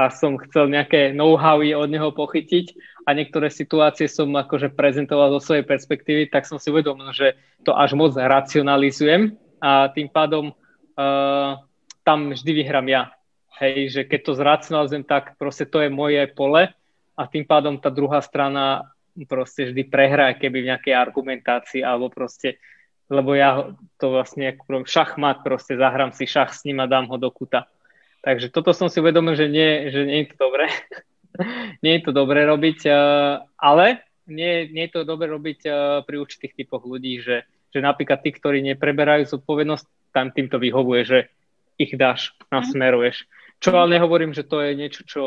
a 0.00 0.08
som 0.08 0.40
chcel 0.40 0.72
nejaké 0.72 1.12
know-how 1.12 1.60
od 1.60 1.88
neho 1.92 2.08
pochytiť 2.16 2.72
a 3.04 3.12
niektoré 3.12 3.52
situácie 3.52 4.08
som 4.08 4.32
akože 4.32 4.72
prezentoval 4.72 5.36
zo 5.36 5.52
svojej 5.52 5.68
perspektívy, 5.68 6.32
tak 6.32 6.48
som 6.48 6.56
si 6.56 6.72
uvedomil, 6.72 7.12
že 7.12 7.36
to 7.68 7.76
až 7.76 7.92
moc 7.92 8.16
racionalizujem 8.16 9.36
a 9.60 9.92
tým 9.92 10.08
pádom 10.08 10.56
uh, 10.96 11.60
tam 12.00 12.32
vždy 12.32 12.64
vyhrám 12.64 12.88
ja. 12.88 13.12
Hej, 13.60 13.92
že 13.92 14.00
keď 14.08 14.20
to 14.24 14.32
zracionalizujem, 14.38 15.04
tak 15.04 15.36
proste 15.36 15.68
to 15.68 15.84
je 15.84 15.92
moje 15.92 16.24
pole 16.32 16.72
a 17.18 17.22
tým 17.28 17.44
pádom 17.44 17.76
tá 17.76 17.92
druhá 17.92 18.24
strana 18.24 18.88
proste 19.26 19.68
vždy 19.68 19.82
prehrá, 19.90 20.32
keby 20.32 20.62
v 20.62 20.68
nejakej 20.70 20.94
argumentácii 20.94 21.82
alebo 21.82 22.06
proste, 22.08 22.62
lebo 23.08 23.32
ja 23.32 23.72
to 23.96 24.12
vlastne 24.12 24.52
ako 24.52 24.84
šachmat, 24.84 25.40
proste 25.40 25.80
zahrám 25.80 26.12
si 26.12 26.28
šach 26.28 26.52
s 26.52 26.64
ním 26.68 26.84
a 26.84 26.90
dám 26.90 27.08
ho 27.08 27.16
do 27.16 27.32
kuta. 27.32 27.66
Takže 28.20 28.52
toto 28.52 28.76
som 28.76 28.92
si 28.92 29.00
uvedomil, 29.00 29.32
že 29.32 29.48
nie, 29.48 29.88
že 29.88 30.04
nie 30.04 30.24
je 30.24 30.36
to 30.36 30.36
dobré. 30.48 30.68
nie 31.84 31.98
je 31.98 32.02
to 32.04 32.12
dobré 32.12 32.44
robiť, 32.44 32.78
eh, 32.84 33.40
ale 33.56 34.04
nie, 34.28 34.68
nie 34.68 34.84
je 34.88 35.00
to 35.00 35.08
dobré 35.08 35.32
robiť 35.32 35.60
eh, 35.64 35.72
pri 36.04 36.16
určitých 36.20 36.64
typoch 36.64 36.84
ľudí, 36.84 37.24
že, 37.24 37.48
že 37.72 37.80
napríklad 37.80 38.20
tí, 38.20 38.30
ktorí 38.36 38.60
nepreberajú 38.74 39.24
zodpovednosť, 39.24 40.12
tam 40.12 40.32
týmto 40.32 40.60
vyhovuje, 40.60 41.02
že 41.04 41.18
ich 41.78 41.94
dáš, 41.94 42.34
nasmeruješ. 42.50 43.24
Čo 43.58 43.74
ale 43.74 43.98
nehovorím, 43.98 44.34
že 44.34 44.46
to 44.46 44.62
je 44.62 44.72
niečo, 44.74 45.02
čo 45.02 45.22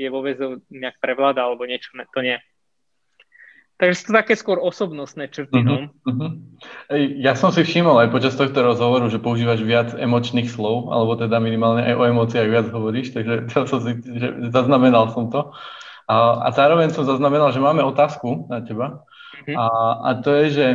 je 0.00 0.08
vo 0.08 0.24
väzu 0.24 0.64
nejak 0.72 0.96
prevláda, 0.96 1.44
alebo 1.44 1.68
niečo, 1.68 1.92
to 1.92 2.20
nie. 2.24 2.40
Takže 3.76 3.94
sú 3.96 4.04
to 4.08 4.12
také 4.16 4.34
skôr 4.40 4.56
osobnostné 4.56 5.28
črty, 5.28 5.52
uh-huh. 5.52 5.92
Uh-huh. 6.08 6.30
Ja 7.20 7.36
som 7.36 7.52
si 7.52 7.60
všimol 7.60 8.00
aj 8.00 8.08
počas 8.08 8.32
tohto 8.32 8.56
rozhovoru, 8.64 9.12
že 9.12 9.20
používaš 9.20 9.60
viac 9.60 9.92
emočných 9.92 10.48
slov, 10.48 10.88
alebo 10.88 11.12
teda 11.20 11.36
minimálne 11.36 11.84
aj 11.84 11.94
o 12.00 12.04
emóciách 12.08 12.48
viac 12.48 12.66
hovoríš, 12.72 13.12
takže 13.12 13.44
to 13.52 13.68
som 13.68 13.80
si, 13.84 14.00
že 14.00 14.48
zaznamenal 14.48 15.12
som 15.12 15.28
to. 15.28 15.52
A, 16.08 16.46
a 16.46 16.48
zároveň 16.56 16.94
som 16.96 17.04
zaznamenal, 17.04 17.52
že 17.52 17.60
máme 17.60 17.84
otázku 17.84 18.48
na 18.48 18.64
teba. 18.64 19.04
Uh-huh. 19.44 19.56
A, 19.60 19.64
a 20.08 20.10
to 20.24 20.32
je, 20.40 20.46
že 20.56 20.66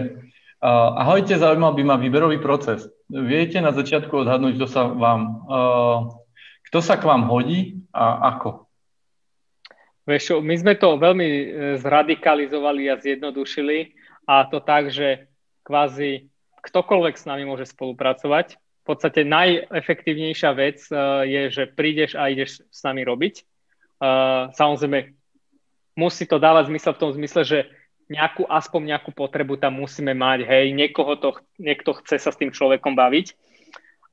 uh, 0.62 1.02
ahojte, 1.02 1.34
zaujímal 1.34 1.74
by 1.74 1.84
ma 1.84 1.96
výberový 1.98 2.38
proces. 2.38 2.86
Viete 3.10 3.58
na 3.66 3.74
začiatku 3.74 4.14
odhadnúť, 4.14 4.62
kto 4.62 4.68
sa 4.70 4.86
vám 4.86 5.20
uh, 5.50 6.22
kto 6.72 6.80
sa 6.80 6.96
k 6.96 7.04
vám 7.04 7.28
hodí 7.28 7.84
a 7.92 8.32
ako? 8.32 8.71
Vieš, 10.10 10.42
my 10.42 10.56
sme 10.58 10.74
to 10.78 10.98
veľmi 10.98 11.28
e, 11.30 11.46
zradikalizovali 11.78 12.90
a 12.90 12.98
zjednodušili 12.98 13.94
a 14.26 14.50
to 14.50 14.58
tak, 14.58 14.90
že 14.90 15.30
kvázi 15.62 16.26
ktokoľvek 16.62 17.16
s 17.18 17.26
nami 17.30 17.46
môže 17.46 17.70
spolupracovať. 17.70 18.58
V 18.58 18.86
podstate 18.86 19.22
najefektívnejšia 19.22 20.52
vec 20.58 20.82
e, 20.90 20.94
je, 21.30 21.42
že 21.54 21.64
prídeš 21.70 22.18
a 22.18 22.34
ideš 22.34 22.66
s 22.66 22.82
nami 22.82 23.06
robiť. 23.06 23.36
E, 23.40 23.44
samozrejme, 24.58 25.14
musí 25.94 26.26
to 26.26 26.42
dávať 26.42 26.74
zmysel 26.74 26.98
v 26.98 27.02
tom 27.06 27.12
zmysle, 27.14 27.42
že 27.46 27.60
nejakú, 28.10 28.44
aspoň 28.50 28.98
nejakú 28.98 29.14
potrebu 29.14 29.62
tam 29.62 29.80
musíme 29.80 30.18
mať, 30.18 30.44
hej, 30.50 30.66
niekoho 30.74 31.16
to, 31.16 31.38
niekto 31.62 31.96
chce 32.02 32.20
sa 32.20 32.34
s 32.34 32.40
tým 32.42 32.52
človekom 32.52 32.98
baviť 32.98 33.38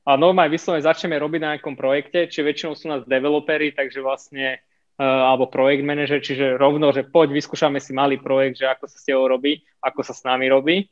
a 0.07 0.15
normálne 0.15 0.55
vyslovene 0.55 0.81
začneme 0.81 1.19
robiť 1.19 1.41
na 1.43 1.49
nejakom 1.53 1.75
projekte, 1.75 2.31
či 2.31 2.41
väčšinou 2.41 2.73
sú 2.73 2.87
nás 2.87 3.03
developeri, 3.03 3.75
takže 3.75 3.99
vlastne 3.99 4.63
alebo 4.99 5.47
projekt 5.47 5.87
manažer, 5.87 6.19
čiže 6.19 6.59
rovno, 6.59 6.91
že 6.91 7.07
poď, 7.07 7.31
vyskúšame 7.31 7.79
si 7.79 7.95
malý 7.95 8.19
projekt, 8.19 8.59
že 8.59 8.67
ako 8.67 8.85
sa 8.91 8.97
s 8.99 9.07
tebou 9.07 9.31
robí, 9.31 9.63
ako 9.79 10.03
sa 10.03 10.11
s 10.11 10.27
nami 10.27 10.51
robí. 10.51 10.91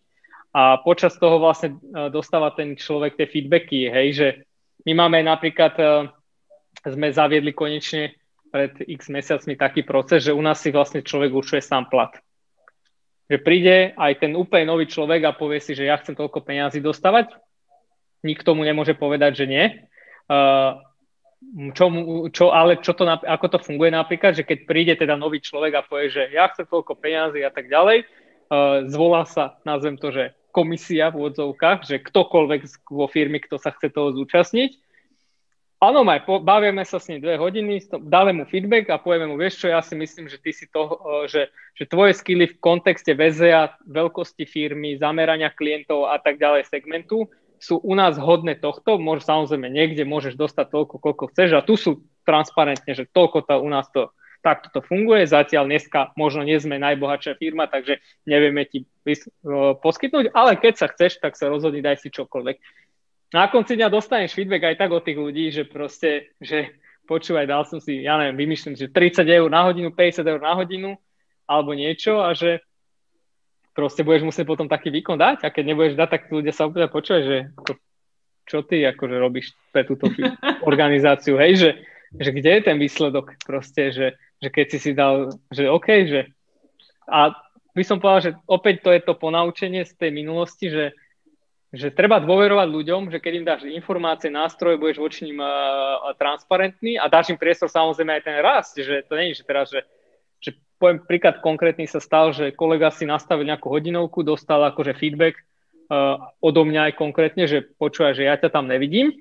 A 0.55 0.79
počas 0.79 1.19
toho 1.19 1.43
vlastne 1.43 1.75
uh, 1.75 2.07
dostáva 2.07 2.55
ten 2.55 2.79
človek 2.79 3.19
tie 3.19 3.27
feedbacky, 3.27 3.91
hej, 3.91 4.07
že 4.15 4.27
my 4.87 4.95
máme 4.95 5.27
napríklad, 5.27 5.73
uh, 5.83 6.07
sme 6.87 7.11
zaviedli 7.11 7.51
konečne 7.51 8.15
pred 8.47 8.79
x 8.87 9.11
mesiacmi 9.11 9.59
taký 9.59 9.83
proces, 9.83 10.23
že 10.23 10.31
u 10.31 10.39
nás 10.39 10.63
si 10.63 10.71
vlastne 10.71 11.03
človek 11.03 11.35
určuje 11.35 11.59
sám 11.59 11.91
plat. 11.91 12.15
Že 13.27 13.43
príde 13.43 13.91
aj 13.99 14.23
ten 14.23 14.39
úplne 14.39 14.71
nový 14.71 14.87
človek 14.87 15.27
a 15.27 15.35
povie 15.35 15.59
si, 15.59 15.75
že 15.75 15.83
ja 15.83 15.99
chcem 15.99 16.15
toľko 16.15 16.47
peniazy 16.47 16.79
dostávať, 16.79 17.35
nikto 18.23 18.55
mu 18.55 18.63
nemôže 18.63 18.95
povedať, 18.95 19.43
že 19.43 19.45
nie. 19.51 19.65
Čo, 21.73 21.85
čo, 22.33 22.45
ale 22.49 22.81
čo 22.81 22.97
to, 22.97 23.05
ako 23.05 23.45
to 23.47 23.59
funguje 23.61 23.93
napríklad, 23.93 24.33
že 24.33 24.43
keď 24.43 24.57
príde 24.65 24.93
teda 24.97 25.13
nový 25.13 25.37
človek 25.37 25.73
a 25.77 25.85
povie, 25.85 26.09
že 26.09 26.33
ja 26.33 26.49
chcem 26.49 26.65
toľko 26.65 26.97
peňazí 26.97 27.45
a 27.45 27.53
tak 27.53 27.69
ďalej, 27.69 28.03
uh, 28.03 28.83
zvolá 28.89 29.23
sa, 29.29 29.61
nazvem 29.61 30.01
to, 30.01 30.09
že 30.09 30.33
komisia 30.49 31.13
v 31.13 31.29
odzovkách, 31.29 31.85
že 31.85 32.01
ktokoľvek 32.01 32.89
vo 32.89 33.05
firmy, 33.05 33.37
kto 33.37 33.61
sa 33.61 33.69
chce 33.69 33.93
toho 33.93 34.17
zúčastniť. 34.17 34.81
Áno, 35.77 36.01
maj, 36.01 36.25
bavíme 36.25 36.81
sa 36.81 36.97
s 36.97 37.05
ním 37.05 37.21
dve 37.21 37.37
hodiny, 37.37 37.85
dáme 38.01 38.33
mu 38.33 38.49
feedback 38.49 38.89
a 38.89 38.97
povieme 38.97 39.29
mu, 39.29 39.37
vieš 39.37 39.61
čo, 39.61 39.69
ja 39.69 39.77
si 39.85 39.93
myslím, 39.93 40.25
že 40.25 40.41
ty 40.41 40.49
si 40.49 40.65
to, 40.65 40.89
uh, 40.89 41.29
že, 41.29 41.53
že 41.77 41.85
tvoje 41.85 42.17
skily 42.17 42.49
v 42.49 42.57
kontexte 42.57 43.13
VZA, 43.13 43.77
veľkosti 43.85 44.49
firmy, 44.49 44.97
zamerania 44.97 45.53
klientov 45.53 46.09
a 46.09 46.17
tak 46.17 46.41
ďalej 46.41 46.65
segmentu 46.65 47.29
sú 47.59 47.81
u 47.81 47.93
nás 47.97 48.17
hodné 48.17 48.57
tohto, 48.57 48.97
môže, 49.01 49.25
samozrejme 49.25 49.67
niekde 49.69 50.05
môžeš 50.05 50.37
dostať 50.37 50.69
toľko, 50.69 50.95
koľko 51.01 51.23
chceš 51.33 51.49
a 51.57 51.65
tu 51.65 51.75
sú 51.75 52.05
transparentne, 52.23 52.91
že 52.93 53.09
toľko 53.09 53.45
to 53.45 53.55
u 53.61 53.69
nás 53.69 53.87
to 53.89 54.13
takto 54.45 54.69
to 54.69 54.85
funguje. 54.85 55.25
Zatiaľ 55.27 55.67
dneska 55.67 56.13
možno 56.15 56.45
nie 56.45 56.55
sme 56.61 56.77
najbohatšia 56.79 57.35
firma, 57.35 57.67
takže 57.67 57.99
nevieme 58.23 58.63
ti 58.63 58.85
poskytnúť, 59.81 60.31
ale 60.31 60.55
keď 60.55 60.73
sa 60.77 60.87
chceš, 60.87 61.19
tak 61.19 61.35
sa 61.35 61.49
rozhodni, 61.51 61.83
daj 61.83 61.99
si 61.99 62.13
čokoľvek. 62.13 62.55
Na 63.35 63.51
konci 63.51 63.75
dňa 63.75 63.91
dostaneš 63.91 64.37
feedback 64.37 64.71
aj 64.71 64.79
tak 64.79 64.91
od 64.95 65.03
tých 65.03 65.19
ľudí, 65.19 65.51
že 65.51 65.67
proste, 65.67 66.31
že 66.39 66.79
počúvaj, 67.11 67.43
dal 67.43 67.67
som 67.67 67.83
si, 67.83 68.03
ja 68.03 68.15
neviem, 68.15 68.47
vymýšľam, 68.47 68.79
že 68.79 68.87
30 68.87 69.27
eur 69.27 69.49
na 69.51 69.67
hodinu, 69.67 69.91
50 69.91 70.23
eur 70.23 70.39
na 70.39 70.53
hodinu, 70.55 70.95
alebo 71.43 71.75
niečo 71.75 72.23
a 72.23 72.31
že 72.31 72.63
proste 73.77 74.01
budeš 74.01 74.25
musieť 74.25 74.49
potom 74.49 74.65
taký 74.65 74.89
výkon 74.89 75.21
dať 75.21 75.45
a 75.45 75.53
keď 75.53 75.63
nebudeš 75.69 75.93
dať, 75.93 76.09
tak 76.09 76.21
ľudia 76.33 76.49
sa 76.49 76.65
úplne 76.65 76.89
počuje, 76.89 77.19
že 77.21 77.37
to, 77.61 77.77
čo 78.49 78.65
ty 78.65 78.81
akože 78.81 79.15
robíš 79.21 79.53
pre 79.69 79.85
túto 79.85 80.09
organizáciu, 80.69 81.37
hej, 81.37 81.61
že, 81.61 81.69
že 82.17 82.33
kde 82.33 82.57
je 82.57 82.61
ten 82.65 82.81
výsledok 82.81 83.37
proste, 83.45 83.93
že, 83.93 84.07
že 84.41 84.49
keď 84.49 84.65
si 84.73 84.77
si 84.81 84.91
dal, 84.97 85.29
že 85.53 85.69
OK, 85.69 85.87
že 86.09 86.33
a 87.05 87.37
by 87.77 87.83
som 87.85 88.01
povedal, 88.01 88.21
že 88.25 88.31
opäť 88.49 88.81
to 88.81 88.89
je 88.89 89.01
to 89.05 89.13
ponaučenie 89.13 89.85
z 89.85 89.93
tej 89.93 90.09
minulosti, 90.09 90.73
že, 90.73 90.97
že 91.69 91.93
treba 91.93 92.17
dôverovať 92.17 92.67
ľuďom, 92.73 93.13
že 93.13 93.21
keď 93.21 93.33
im 93.37 93.45
dáš 93.45 93.61
informácie, 93.69 94.33
nástroje, 94.33 94.81
budeš 94.81 94.97
voči 94.97 95.29
ním 95.29 95.37
uh, 95.37 96.01
transparentný 96.17 96.97
a 96.97 97.05
dáš 97.05 97.29
im 97.29 97.37
priestor 97.37 97.69
samozrejme 97.69 98.17
aj 98.17 98.23
ten 98.25 98.37
rast, 98.41 98.73
že 98.73 99.05
to 99.05 99.13
je, 99.13 99.37
že 99.37 99.45
teraz, 99.45 99.69
že 99.69 99.85
poviem 100.77 101.01
príklad 101.03 101.41
konkrétny 101.41 101.89
sa 101.89 101.97
stal, 101.97 102.31
že 102.31 102.53
kolega 102.53 102.93
si 102.93 103.03
nastavil 103.09 103.49
nejakú 103.49 103.69
hodinovku, 103.69 104.21
dostal 104.21 104.61
akože 104.69 104.97
feedback 104.97 105.41
uh, 105.89 106.31
odo 106.39 106.63
mňa 106.63 106.91
aj 106.91 106.93
konkrétne, 106.95 107.43
že 107.49 107.65
počúva, 107.77 108.13
že 108.13 108.29
ja 108.29 108.37
ťa 108.37 108.53
tam 108.53 108.69
nevidím, 108.69 109.13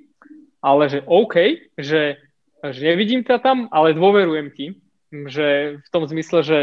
ale 0.60 0.88
že 0.90 1.00
OK, 1.06 1.36
že, 1.78 2.20
že 2.62 2.80
nevidím 2.80 3.22
ťa 3.24 3.38
tam, 3.40 3.68
ale 3.72 3.96
dôverujem 3.96 4.48
ti, 4.52 4.66
že 5.30 5.78
v 5.80 5.88
tom 5.88 6.04
zmysle, 6.04 6.42
že, 6.42 6.60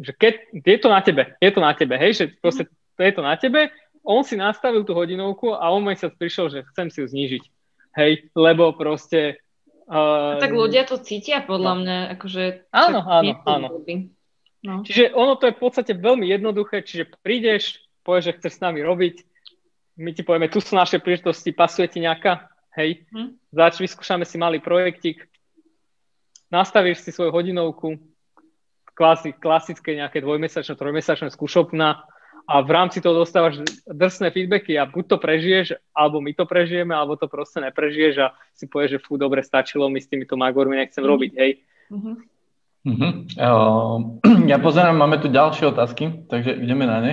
že 0.00 0.12
keď, 0.16 0.34
je 0.64 0.78
to 0.80 0.88
na 0.88 1.00
tebe, 1.04 1.22
je 1.38 1.50
to 1.52 1.60
na 1.60 1.72
tebe, 1.76 1.94
hej, 2.00 2.12
že 2.16 2.24
proste 2.40 2.66
je 2.96 3.12
to 3.12 3.22
na 3.22 3.36
tebe, 3.36 3.68
on 4.06 4.22
si 4.22 4.38
nastavil 4.38 4.86
tú 4.86 4.94
hodinovku 4.94 5.52
a 5.52 5.68
on 5.74 5.82
sa 5.98 6.08
prišiel, 6.08 6.46
že 6.48 6.64
chcem 6.72 6.88
si 6.88 7.02
ju 7.02 7.06
znížiť. 7.10 7.44
Hej, 7.96 8.28
lebo 8.36 8.76
proste 8.76 9.40
Uh, 9.86 10.42
tak 10.42 10.50
ľudia 10.50 10.82
to 10.82 10.98
cítia 10.98 11.46
podľa 11.46 11.72
no. 11.72 11.80
mňa. 11.82 11.98
Akože, 12.18 12.44
áno, 12.74 13.00
áno, 13.06 13.32
áno. 13.46 13.68
No. 14.66 14.82
Čiže 14.82 15.14
ono 15.14 15.38
to 15.38 15.46
je 15.46 15.54
v 15.54 15.62
podstate 15.62 15.92
veľmi 15.94 16.26
jednoduché, 16.26 16.82
čiže 16.82 17.14
prídeš, 17.22 17.86
povieš, 18.02 18.24
že 18.26 18.36
chceš 18.42 18.52
s 18.58 18.64
nami 18.66 18.82
robiť, 18.82 19.22
my 20.02 20.10
ti 20.10 20.26
povieme, 20.26 20.50
tu 20.50 20.58
sú 20.58 20.74
naše 20.74 20.98
príležitosti, 20.98 21.54
pasuje 21.54 21.86
ti 21.86 22.02
nejaká, 22.02 22.50
hej, 22.74 23.06
hm? 23.14 23.38
zač, 23.54 23.78
vyskúšame 23.78 24.26
si 24.26 24.42
malý 24.42 24.58
projektik 24.58 25.30
nastavíš 26.50 27.02
si 27.02 27.10
svoju 27.10 27.34
hodinovku, 27.34 27.98
klasi, 28.96 29.34
klasické 29.34 29.98
nejaké 29.98 30.22
dvojmesačné, 30.22 30.74
trojmesačné 30.78 31.28
skúšobná 31.34 32.06
a 32.46 32.62
v 32.62 32.70
rámci 32.70 33.02
toho 33.02 33.26
dostávaš 33.26 33.58
drsné 33.90 34.30
feedbacky 34.30 34.78
a 34.78 34.86
buď 34.86 35.04
to 35.10 35.16
prežiješ, 35.18 35.66
alebo 35.90 36.22
my 36.22 36.30
to 36.30 36.46
prežijeme, 36.46 36.94
alebo 36.94 37.18
to 37.18 37.26
proste 37.26 37.58
neprežiješ 37.58 38.14
a 38.22 38.26
si 38.54 38.70
povieš, 38.70 38.96
že 38.96 39.02
fú, 39.02 39.18
dobre, 39.18 39.42
stačilo, 39.42 39.90
my 39.90 39.98
s 39.98 40.06
týmito 40.06 40.38
magormi 40.38 40.78
nechcem 40.78 41.02
mm-hmm. 41.02 41.12
robiť, 41.12 41.32
hej. 41.34 41.50
Mm-hmm. 41.90 42.16
Uh-huh. 42.86 43.12
Uh, 43.34 43.98
ja 44.46 44.62
pozerám, 44.62 44.94
máme 44.94 45.18
tu 45.18 45.26
ďalšie 45.26 45.74
otázky, 45.74 46.30
takže 46.30 46.54
ideme 46.54 46.86
na 46.86 47.02
ne. 47.02 47.12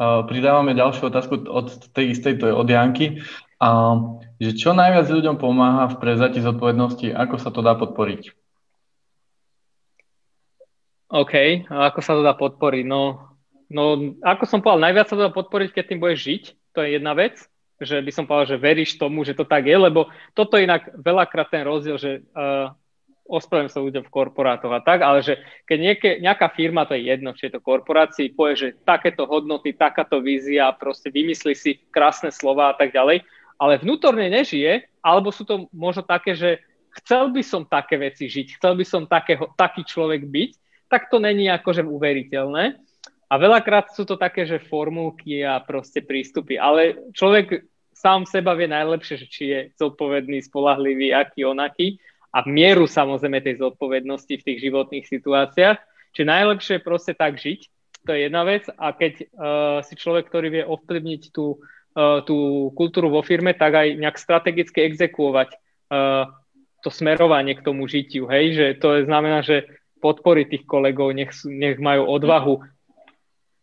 Uh, 0.00 0.24
pridávame 0.24 0.72
ďalšiu 0.72 1.12
otázku 1.12 1.44
od 1.44 1.92
tej 1.92 2.16
istej, 2.16 2.40
to 2.40 2.48
je 2.48 2.54
od 2.56 2.64
Janky. 2.64 3.20
Uh, 3.60 4.16
že 4.40 4.56
čo 4.56 4.72
najviac 4.72 5.04
ľuďom 5.12 5.36
pomáha 5.36 5.92
v 5.92 6.00
prevzati 6.00 6.40
zodpovednosti, 6.40 7.12
ako 7.12 7.36
sa 7.36 7.52
to 7.52 7.60
dá 7.60 7.76
podporiť? 7.76 8.32
OK, 11.12 11.68
a 11.68 11.92
ako 11.92 12.00
sa 12.00 12.16
to 12.16 12.24
dá 12.24 12.32
podporiť? 12.32 12.84
No, 12.88 13.29
no, 13.70 14.18
ako 14.20 14.44
som 14.44 14.60
povedal, 14.60 14.84
najviac 14.90 15.06
sa 15.06 15.16
to 15.16 15.26
dá 15.26 15.32
podporiť, 15.32 15.70
keď 15.72 15.84
tým 15.86 16.02
budeš 16.02 16.20
žiť, 16.20 16.42
to 16.74 16.78
je 16.82 16.88
jedna 16.98 17.14
vec, 17.14 17.38
že 17.80 17.96
by 18.02 18.12
som 18.12 18.28
povedal, 18.28 18.58
že 18.58 18.62
veríš 18.62 19.00
tomu, 19.00 19.24
že 19.24 19.32
to 19.32 19.48
tak 19.48 19.64
je, 19.64 19.76
lebo 19.78 20.12
toto 20.36 20.60
je 20.60 20.68
inak 20.68 20.92
veľakrát 21.00 21.48
ten 21.48 21.64
rozdiel, 21.64 21.96
že 21.96 22.20
uh, 22.36 22.76
ospravedlňujem 23.30 23.72
sa 23.72 23.80
ľuďom 23.80 24.04
v 24.04 24.12
korporátoch 24.12 24.74
a 24.74 24.82
tak, 24.82 25.00
ale 25.06 25.22
že 25.22 25.38
keď 25.64 25.78
nieké, 25.78 26.10
nejaká 26.18 26.50
firma, 26.52 26.84
to 26.84 26.98
je 26.98 27.06
jedno, 27.08 27.30
či 27.32 27.48
je 27.48 27.56
to 27.56 27.64
korporácii, 27.64 28.34
povie, 28.34 28.58
že 28.58 28.68
takéto 28.82 29.24
hodnoty, 29.24 29.72
takáto 29.72 30.18
vízia, 30.18 30.74
proste 30.74 31.14
vymyslí 31.14 31.54
si 31.54 31.78
krásne 31.94 32.34
slova 32.34 32.74
a 32.74 32.76
tak 32.76 32.90
ďalej, 32.90 33.22
ale 33.56 33.80
vnútorne 33.80 34.26
nežije, 34.26 34.90
alebo 35.00 35.30
sú 35.30 35.46
to 35.46 35.70
možno 35.70 36.02
také, 36.02 36.34
že 36.34 36.58
chcel 37.00 37.30
by 37.30 37.42
som 37.46 37.62
také 37.62 37.96
veci 37.96 38.26
žiť, 38.26 38.58
chcel 38.58 38.74
by 38.74 38.84
som 38.84 39.06
takého, 39.06 39.46
taký 39.54 39.86
človek 39.86 40.26
byť, 40.26 40.50
tak 40.90 41.06
to 41.06 41.22
není 41.22 41.46
akože 41.46 41.86
uveriteľné. 41.86 42.82
A 43.30 43.38
veľakrát 43.38 43.94
sú 43.94 44.02
to 44.02 44.18
také, 44.18 44.42
že 44.42 44.58
formulky 44.58 45.46
a 45.46 45.62
proste 45.62 46.02
prístupy, 46.02 46.58
ale 46.58 46.98
človek 47.14 47.62
sám 47.94 48.26
seba 48.26 48.58
vie 48.58 48.66
najlepšie, 48.66 49.14
že 49.22 49.26
či 49.30 49.42
je 49.54 49.60
zodpovedný, 49.78 50.42
spolahlivý, 50.42 51.14
aký 51.14 51.46
onaký 51.46 52.02
a 52.34 52.42
mieru 52.42 52.90
samozrejme 52.90 53.38
tej 53.38 53.62
zodpovednosti 53.62 54.34
v 54.34 54.46
tých 54.46 54.58
životných 54.66 55.06
situáciách. 55.06 55.78
Čiže 56.10 56.26
najlepšie 56.26 56.74
je 56.78 56.86
proste 56.86 57.12
tak 57.14 57.38
žiť, 57.38 57.60
to 58.02 58.10
je 58.16 58.20
jedna 58.26 58.42
vec 58.42 58.66
a 58.66 58.90
keď 58.96 59.12
uh, 59.20 59.26
si 59.84 59.94
človek, 59.94 60.26
ktorý 60.26 60.48
vie 60.50 60.64
ovplyvniť 60.66 61.22
tú, 61.30 61.60
uh, 61.94 62.24
tú 62.24 62.70
kultúru 62.74 63.12
vo 63.12 63.22
firme, 63.22 63.54
tak 63.54 63.76
aj 63.76 63.88
nejak 63.94 64.16
strategicky 64.18 64.88
exekuovať 64.90 65.54
uh, 65.54 66.26
to 66.80 66.88
smerovanie 66.88 67.54
k 67.54 67.62
tomu 67.62 67.84
žitiu, 67.84 68.24
hej, 68.26 68.56
že 68.56 68.66
to 68.80 68.98
je, 68.98 69.00
znamená, 69.04 69.44
že 69.44 69.68
podpory 70.00 70.48
tých 70.48 70.64
kolegov, 70.64 71.12
nech, 71.12 71.30
nech 71.44 71.76
majú 71.76 72.08
odvahu. 72.08 72.64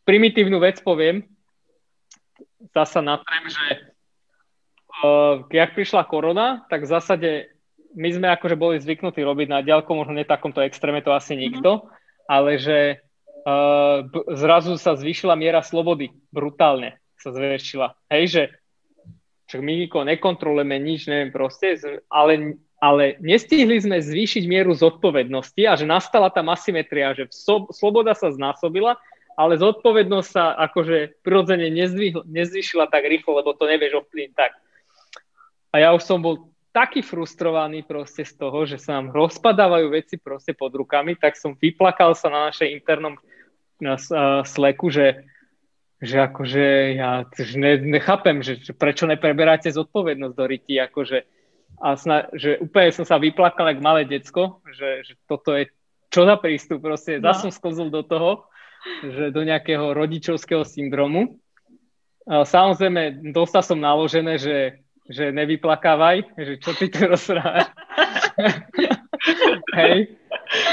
Primitívnu 0.08 0.64
vec 0.64 0.80
poviem, 0.80 1.28
zasa 2.72 3.04
natrem, 3.04 3.44
že 3.52 3.66
uh, 5.04 5.44
jak 5.52 5.76
prišla 5.76 6.08
korona, 6.08 6.64
tak 6.72 6.88
v 6.88 6.92
zásade 6.96 7.30
my 7.92 8.10
sme 8.14 8.28
akože 8.32 8.56
boli 8.56 8.80
zvyknutí 8.80 9.20
robiť 9.20 9.48
na 9.52 9.60
diálku, 9.60 9.92
možno 9.92 10.16
nie 10.16 10.24
takomto 10.24 10.64
extréme 10.64 11.04
to 11.04 11.12
asi 11.12 11.36
nikto, 11.36 11.84
mm-hmm. 11.84 12.32
ale 12.32 12.52
že 12.56 13.04
uh, 13.44 14.08
zrazu 14.38 14.80
sa 14.80 14.96
zvýšila 14.96 15.36
miera 15.36 15.60
slobody, 15.60 16.16
brutálne 16.32 17.02
sa 17.18 17.34
zväčšila. 17.34 18.08
Hej, 18.14 18.24
že 18.32 18.44
však 19.48 19.62
my 19.64 19.74
nekontrolujeme 19.90 20.78
nič, 20.78 21.08
neviem 21.08 21.32
proste, 21.32 21.80
ale, 22.12 22.60
ale 22.84 23.16
nestihli 23.24 23.80
sme 23.80 24.04
zvýšiť 24.04 24.44
mieru 24.46 24.76
zodpovednosti 24.76 25.62
a 25.64 25.74
že 25.80 25.88
nastala 25.88 26.28
tá 26.28 26.44
asymetria, 26.44 27.16
že 27.16 27.32
sloboda 27.72 28.12
sa 28.12 28.30
znásobila, 28.30 29.00
ale 29.38 29.62
zodpovednosť 29.62 30.30
sa 30.34 30.58
akože 30.58 31.22
prirodzene 31.22 31.70
nezvýšila 32.26 32.90
tak 32.90 33.06
rýchlo, 33.06 33.38
lebo 33.38 33.54
to 33.54 33.70
nevieš 33.70 34.02
ovplyvniť 34.02 34.34
tak. 34.34 34.58
A 35.70 35.76
ja 35.86 35.94
už 35.94 36.02
som 36.02 36.26
bol 36.26 36.50
taký 36.74 37.06
frustrovaný 37.06 37.86
proste 37.86 38.26
z 38.26 38.34
toho, 38.34 38.66
že 38.66 38.82
sa 38.82 38.98
nám 38.98 39.14
rozpadávajú 39.14 39.94
veci 39.94 40.18
proste 40.18 40.58
pod 40.58 40.74
rukami, 40.74 41.14
tak 41.14 41.38
som 41.38 41.54
vyplakal 41.54 42.18
sa 42.18 42.34
na 42.34 42.50
našej 42.50 42.74
internom 42.74 43.14
na 43.78 43.94
sleku, 44.42 44.90
že, 44.90 45.22
že 46.02 46.18
akože 46.18 46.98
ja 46.98 47.30
ne, 47.62 47.74
nechápem, 47.78 48.42
že, 48.42 48.58
že 48.58 48.74
prečo 48.74 49.06
nepreberáte 49.06 49.70
zodpovednosť 49.70 50.34
do 50.34 50.46
ryti, 50.50 50.82
akože 50.82 51.38
a 51.78 51.94
sna, 51.94 52.26
že 52.34 52.58
úplne 52.58 52.90
som 52.90 53.06
sa 53.06 53.22
vyplakal 53.22 53.70
ako 53.70 53.82
malé 53.86 54.02
decko, 54.10 54.66
že, 54.74 55.06
že 55.06 55.14
toto 55.30 55.54
je 55.54 55.70
čo 56.10 56.26
za 56.26 56.40
prístup, 56.42 56.82
proste 56.82 57.22
no. 57.22 57.30
zase 57.30 57.50
som 57.50 57.52
sklzol 57.54 57.94
do 57.94 58.02
toho, 58.02 58.50
že 59.04 59.30
do 59.30 59.42
nejakého 59.44 59.94
rodičovského 59.94 60.64
syndromu. 60.64 61.40
Samozrejme, 62.28 63.32
dostal 63.32 63.64
som 63.64 63.80
naložené, 63.80 64.36
že 64.40 64.88
že 65.08 65.32
nevyplakávaj, 65.32 66.36
že 66.36 66.54
čo 66.60 66.76
ty 66.76 66.92
tu 66.92 67.08
rozprávaš. 67.08 67.72
Hej. 69.80 70.20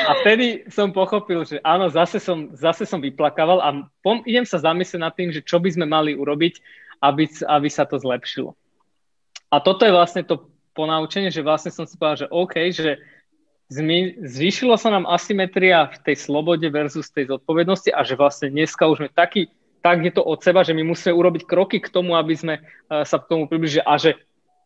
A 0.06 0.10
vtedy 0.22 0.66
som 0.70 0.90
pochopil, 0.90 1.46
že 1.46 1.62
áno, 1.62 1.86
zase 1.90 2.18
som, 2.18 2.50
zase 2.54 2.86
som 2.86 2.98
vyplakával 2.98 3.62
a 3.62 3.86
pom- 4.02 4.26
idem 4.26 4.42
sa 4.42 4.58
zamyslieť 4.58 5.00
nad 5.00 5.14
tým, 5.14 5.30
že 5.30 5.42
čo 5.42 5.62
by 5.62 5.70
sme 5.70 5.86
mali 5.86 6.18
urobiť, 6.18 6.58
aby, 7.02 7.24
aby 7.30 7.68
sa 7.70 7.86
to 7.86 7.98
zlepšilo. 7.98 8.54
A 9.50 9.62
toto 9.62 9.86
je 9.86 9.94
vlastne 9.94 10.26
to 10.26 10.50
ponaučenie, 10.74 11.30
že 11.30 11.46
vlastne 11.46 11.70
som 11.70 11.86
si 11.86 11.94
povedal, 11.94 12.26
že 12.26 12.32
OK, 12.34 12.54
že 12.74 12.98
zmi- 13.74 14.14
zvýšilo 14.22 14.78
sa 14.78 14.94
nám 14.94 15.10
asymetria 15.10 15.90
v 15.90 15.98
tej 16.06 16.16
slobode 16.22 16.66
versus 16.70 17.10
tej 17.10 17.34
zodpovednosti 17.34 17.90
a 17.90 18.06
že 18.06 18.14
vlastne 18.14 18.54
dneska 18.54 18.86
už 18.86 19.02
sme 19.02 19.10
taký 19.10 19.50
tak 19.84 20.00
je 20.00 20.16
to 20.16 20.24
od 20.24 20.40
seba, 20.40 20.64
že 20.64 20.72
my 20.72 20.80
musíme 20.80 21.12
urobiť 21.12 21.44
kroky 21.44 21.76
k 21.76 21.92
tomu, 21.92 22.16
aby 22.16 22.32
sme 22.32 22.54
uh, 22.56 23.04
sa 23.04 23.20
k 23.20 23.28
tomu 23.28 23.44
približili 23.44 23.84
a 23.84 24.00
že 24.00 24.16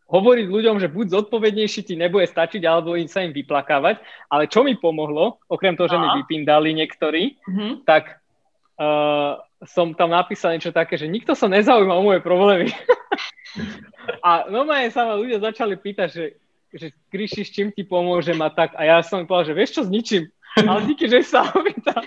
hovoriť 0.07 0.47
ľuďom, 0.47 0.79
že 0.79 0.87
buď 0.87 1.07
zodpovednejší 1.11 1.81
ti 1.83 1.99
nebude 1.99 2.31
stačiť, 2.31 2.63
alebo 2.63 2.95
im 2.95 3.11
sa 3.11 3.27
im 3.27 3.35
vyplakávať. 3.35 3.99
Ale 4.31 4.47
čo 4.47 4.63
mi 4.63 4.79
pomohlo, 4.79 5.43
okrem 5.51 5.75
toho, 5.75 5.91
že 5.91 5.99
mi 5.99 6.09
vypindali 6.23 6.71
niektorí, 6.71 7.35
mm-hmm. 7.35 7.73
tak 7.83 8.23
uh, 8.79 9.43
som 9.67 9.93
tam 9.99 10.15
napísal 10.15 10.55
niečo 10.55 10.71
také, 10.71 10.95
že 10.95 11.11
nikto 11.11 11.35
sa 11.35 11.51
nezaujíma 11.51 11.99
o 11.99 12.07
moje 12.07 12.23
problémy. 12.23 12.71
a 14.29 14.47
normálne 14.49 14.89
sa 14.95 15.03
ma 15.03 15.19
ľudia 15.19 15.43
začali 15.43 15.75
pýtať, 15.77 16.09
že, 16.09 16.25
že 16.73 16.93
Kryši, 17.09 17.43
s 17.45 17.51
čím 17.55 17.69
ti 17.73 17.85
pomôžem 17.85 18.37
a 18.45 18.53
tak. 18.53 18.77
A 18.77 18.85
ja 18.85 18.97
som 19.01 19.25
povedal, 19.25 19.53
že 19.53 19.57
vieš 19.57 19.71
čo, 19.79 19.83
s 19.87 19.91
ničím. 19.91 20.29
Ale 20.59 20.85
díky, 20.89 21.09
že 21.09 21.25
sa 21.25 21.49
opýtal. 21.49 22.05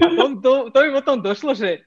A 0.00 0.06
to, 0.08 0.24
to, 0.40 0.52
to 0.72 0.78
mi 0.80 0.90
potom 0.96 1.20
došlo, 1.20 1.52
že 1.52 1.84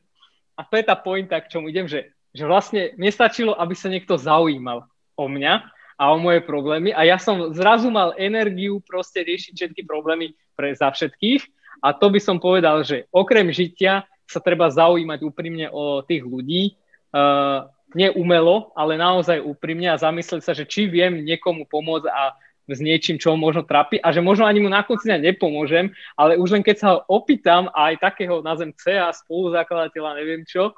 a 0.53 0.61
to 0.61 0.77
je 0.77 0.85
tá 0.85 0.93
pointa, 0.93 1.41
k 1.41 1.49
čomu 1.49 1.73
idem, 1.73 1.89
že, 1.89 2.13
že 2.29 2.45
vlastne 2.45 2.93
mne 2.93 3.09
stačilo, 3.09 3.57
aby 3.57 3.73
sa 3.73 3.89
niekto 3.89 4.13
zaujímal 4.21 4.85
o 5.17 5.25
mňa 5.25 5.53
a 5.97 6.03
o 6.13 6.17
moje 6.17 6.41
problémy 6.45 6.93
a 6.93 7.05
ja 7.05 7.17
som 7.21 7.53
zrazu 7.53 7.89
mal 7.89 8.17
energiu 8.17 8.81
proste 8.81 9.21
riešiť 9.21 9.53
všetky 9.53 9.81
problémy 9.85 10.33
pre, 10.57 10.73
za 10.73 10.89
všetkých 10.89 11.41
a 11.81 11.93
to 11.93 12.09
by 12.09 12.19
som 12.21 12.37
povedal, 12.41 12.81
že 12.85 13.09
okrem 13.13 13.49
žitia 13.53 14.05
sa 14.25 14.41
treba 14.41 14.69
zaujímať 14.69 15.19
úprimne 15.21 15.69
o 15.69 16.01
tých 16.01 16.25
ľudí, 16.25 16.73
uh, 17.13 17.69
neumelo, 17.95 18.73
ale 18.73 18.99
naozaj 18.99 19.41
úprimne 19.41 19.89
a 19.93 20.01
zamyslieť 20.01 20.41
sa, 20.43 20.53
že 20.53 20.67
či 20.67 20.89
viem 20.89 21.23
niekomu 21.23 21.65
pomôcť 21.69 22.07
a 22.09 22.37
s 22.63 22.79
niečím, 22.79 23.19
čo 23.19 23.35
možno 23.35 23.67
trápi 23.67 23.99
a 23.99 24.15
že 24.15 24.23
možno 24.23 24.47
ani 24.47 24.63
mu 24.63 24.71
na 24.71 24.87
konci 24.87 25.11
dňa 25.11 25.19
nepomôžem, 25.19 25.91
ale 26.15 26.39
už 26.39 26.55
len 26.55 26.63
keď 26.63 26.75
sa 26.79 26.87
ho 26.95 26.97
opýtam 27.11 27.67
aj 27.75 27.99
takého 27.99 28.39
nazvem 28.39 28.71
CA, 28.79 29.11
spoluzakladateľa, 29.11 30.19
neviem 30.23 30.47
čo, 30.47 30.71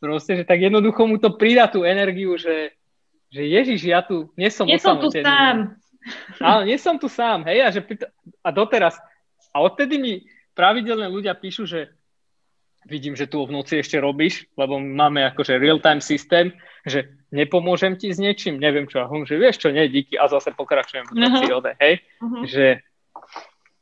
proste, 0.00 0.40
že 0.40 0.44
tak 0.48 0.64
jednoducho 0.64 1.04
mu 1.04 1.20
to 1.20 1.36
pridá 1.36 1.68
tú 1.68 1.84
energiu, 1.84 2.40
že, 2.40 2.72
že 3.28 3.44
Ježiš, 3.44 3.80
ja 3.84 4.00
tu 4.00 4.32
nie 4.40 4.48
som 4.48 4.64
Nie 4.64 4.80
som 4.80 4.96
tu 4.96 5.12
sám. 5.12 5.76
Áno, 6.38 6.62
nie 6.64 6.78
som 6.80 6.96
tu 6.96 7.10
sám, 7.10 7.44
hej, 7.50 7.58
a, 7.66 7.68
že, 7.68 7.82
a 8.40 8.48
doteraz, 8.54 8.96
a 9.52 9.60
odtedy 9.60 9.98
mi 9.98 10.14
pravidelne 10.56 11.10
ľudia 11.10 11.36
píšu, 11.36 11.68
že 11.68 11.92
vidím, 12.86 13.18
že 13.18 13.26
tu 13.26 13.42
v 13.42 13.52
noci 13.52 13.82
ešte 13.82 13.98
robíš, 13.98 14.46
lebo 14.54 14.78
máme 14.78 15.26
akože 15.34 15.58
real-time 15.58 15.98
systém, 15.98 16.54
že 16.86 17.10
nepomôžem 17.34 17.98
ti 17.98 18.14
s 18.14 18.22
niečím, 18.22 18.62
neviem 18.62 18.86
čo, 18.86 19.02
a 19.02 19.10
hum, 19.10 19.26
že 19.26 19.36
vieš 19.36 19.58
čo, 19.58 19.74
nie, 19.74 19.90
díky, 19.90 20.14
a 20.14 20.30
zase 20.30 20.54
pokračujem 20.54 21.10
v 21.10 21.18
noci 21.18 21.46
uh-huh. 21.50 21.58
ode, 21.58 21.72
hej, 21.82 21.94
uh-huh. 22.22 22.46
že 22.46 22.66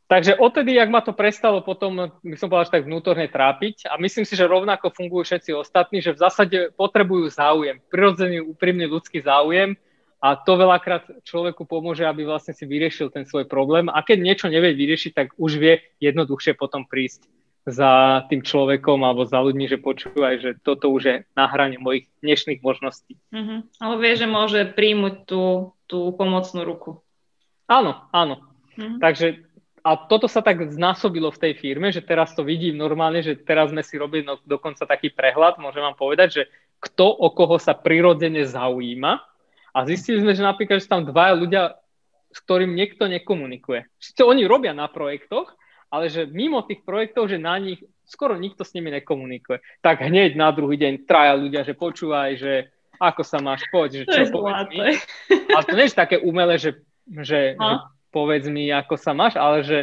Takže 0.05 0.37
odtedy, 0.37 0.77
ak 0.77 0.93
ma 0.93 1.01
to 1.01 1.17
prestalo 1.17 1.65
potom, 1.65 2.13
by 2.21 2.37
som 2.37 2.53
povedal, 2.53 2.69
že 2.69 2.77
tak 2.77 2.85
vnútorne 2.85 3.25
trápiť 3.25 3.89
a 3.89 3.97
myslím 3.97 4.29
si, 4.29 4.37
že 4.37 4.45
rovnako 4.45 4.93
fungujú 4.93 5.25
všetci 5.25 5.57
ostatní, 5.57 6.05
že 6.05 6.13
v 6.13 6.21
zásade 6.21 6.59
potrebujú 6.77 7.33
záujem, 7.33 7.81
prirodzený, 7.89 8.45
úprimný 8.45 8.85
ľudský 8.85 9.25
záujem 9.25 9.81
a 10.21 10.37
to 10.37 10.61
veľakrát 10.61 11.09
človeku 11.25 11.65
pomôže, 11.65 12.05
aby 12.05 12.29
vlastne 12.29 12.53
si 12.53 12.69
vyriešil 12.69 13.09
ten 13.17 13.25
svoj 13.25 13.49
problém 13.49 13.89
a 13.89 14.05
keď 14.05 14.19
niečo 14.21 14.47
nevie 14.53 14.77
vyriešiť, 14.77 15.13
tak 15.17 15.27
už 15.41 15.57
vie 15.57 15.81
jednoduchšie 16.05 16.53
potom 16.53 16.85
prísť 16.85 17.25
za 17.65 18.25
tým 18.29 18.45
človekom 18.45 19.01
alebo 19.01 19.25
za 19.25 19.41
ľuďmi, 19.41 19.65
že 19.73 19.81
počúvaj, 19.81 20.35
že 20.41 20.51
toto 20.61 20.93
už 20.93 21.03
je 21.03 21.17
na 21.33 21.49
hrane 21.49 21.81
mojich 21.81 22.13
dnešných 22.21 22.61
možností. 22.61 23.17
Uh-huh. 23.33 23.65
Ale 23.81 23.95
vie, 24.05 24.13
že 24.21 24.29
môže 24.29 24.69
príjmuť 24.69 25.25
tú, 25.25 25.73
tú 25.89 26.13
pomocnú 26.13 26.61
ruku. 26.69 27.01
Áno, 27.65 28.05
áno. 28.13 28.45
Mm-hmm. 28.77 29.01
Takže 29.01 29.27
a 29.85 30.01
toto 30.01 30.29
sa 30.29 30.41
tak 30.41 30.65
znásobilo 30.73 31.29
v 31.29 31.41
tej 31.41 31.53
firme, 31.61 31.93
že 31.93 32.01
teraz 32.01 32.33
to 32.33 32.41
vidím 32.41 32.81
normálne, 32.81 33.21
že 33.21 33.37
teraz 33.37 33.69
sme 33.69 33.85
si 33.85 34.01
robili 34.01 34.25
no, 34.25 34.41
dokonca 34.45 34.89
taký 34.89 35.13
prehľad, 35.13 35.61
môžem 35.61 35.85
vám 35.85 35.97
povedať, 35.97 36.29
že 36.41 36.43
kto 36.81 37.13
o 37.13 37.29
koho 37.33 37.61
sa 37.61 37.77
prirodzene 37.77 38.49
zaujíma 38.49 39.13
a 39.77 39.79
zistili 39.85 40.25
sme, 40.25 40.33
že 40.33 40.41
napríklad, 40.41 40.81
že 40.81 40.89
tam 40.89 41.05
dvaja 41.05 41.37
ľudia, 41.37 41.63
s 42.33 42.39
ktorým 42.41 42.73
niekto 42.73 43.09
nekomunikuje. 43.13 43.85
Sice 44.01 44.25
oni 44.25 44.49
robia 44.49 44.73
na 44.73 44.89
projektoch, 44.89 45.53
ale 45.91 46.13
že 46.13 46.29
mimo 46.29 46.63
tých 46.65 46.85
projektov, 46.87 47.29
že 47.29 47.41
na 47.41 47.57
nich 47.57 47.81
skoro 48.05 48.37
nikto 48.37 48.63
s 48.63 48.77
nimi 48.77 48.93
nekomunikuje. 48.93 49.61
Tak 49.81 50.05
hneď 50.05 50.37
na 50.37 50.53
druhý 50.53 50.77
deň 50.77 51.09
traja 51.09 51.35
ľudia, 51.37 51.65
že 51.65 51.73
počúvaj, 51.77 52.31
že 52.37 52.53
ako 53.01 53.23
sa 53.27 53.39
máš, 53.43 53.65
poď, 53.73 54.05
že 54.05 54.05
čo 54.07 54.23
povedz 54.31 54.71
mi. 54.71 54.79
Ale 55.51 55.63
to 55.67 55.75
nie 55.75 55.87
je 55.89 55.97
také 55.97 56.17
umelé, 56.21 56.61
že, 56.61 56.85
že, 57.25 57.59
že 57.59 57.73
povedz 58.15 58.47
mi, 58.47 58.71
ako 58.71 58.95
sa 58.95 59.17
máš, 59.17 59.35
ale 59.35 59.67
že 59.67 59.79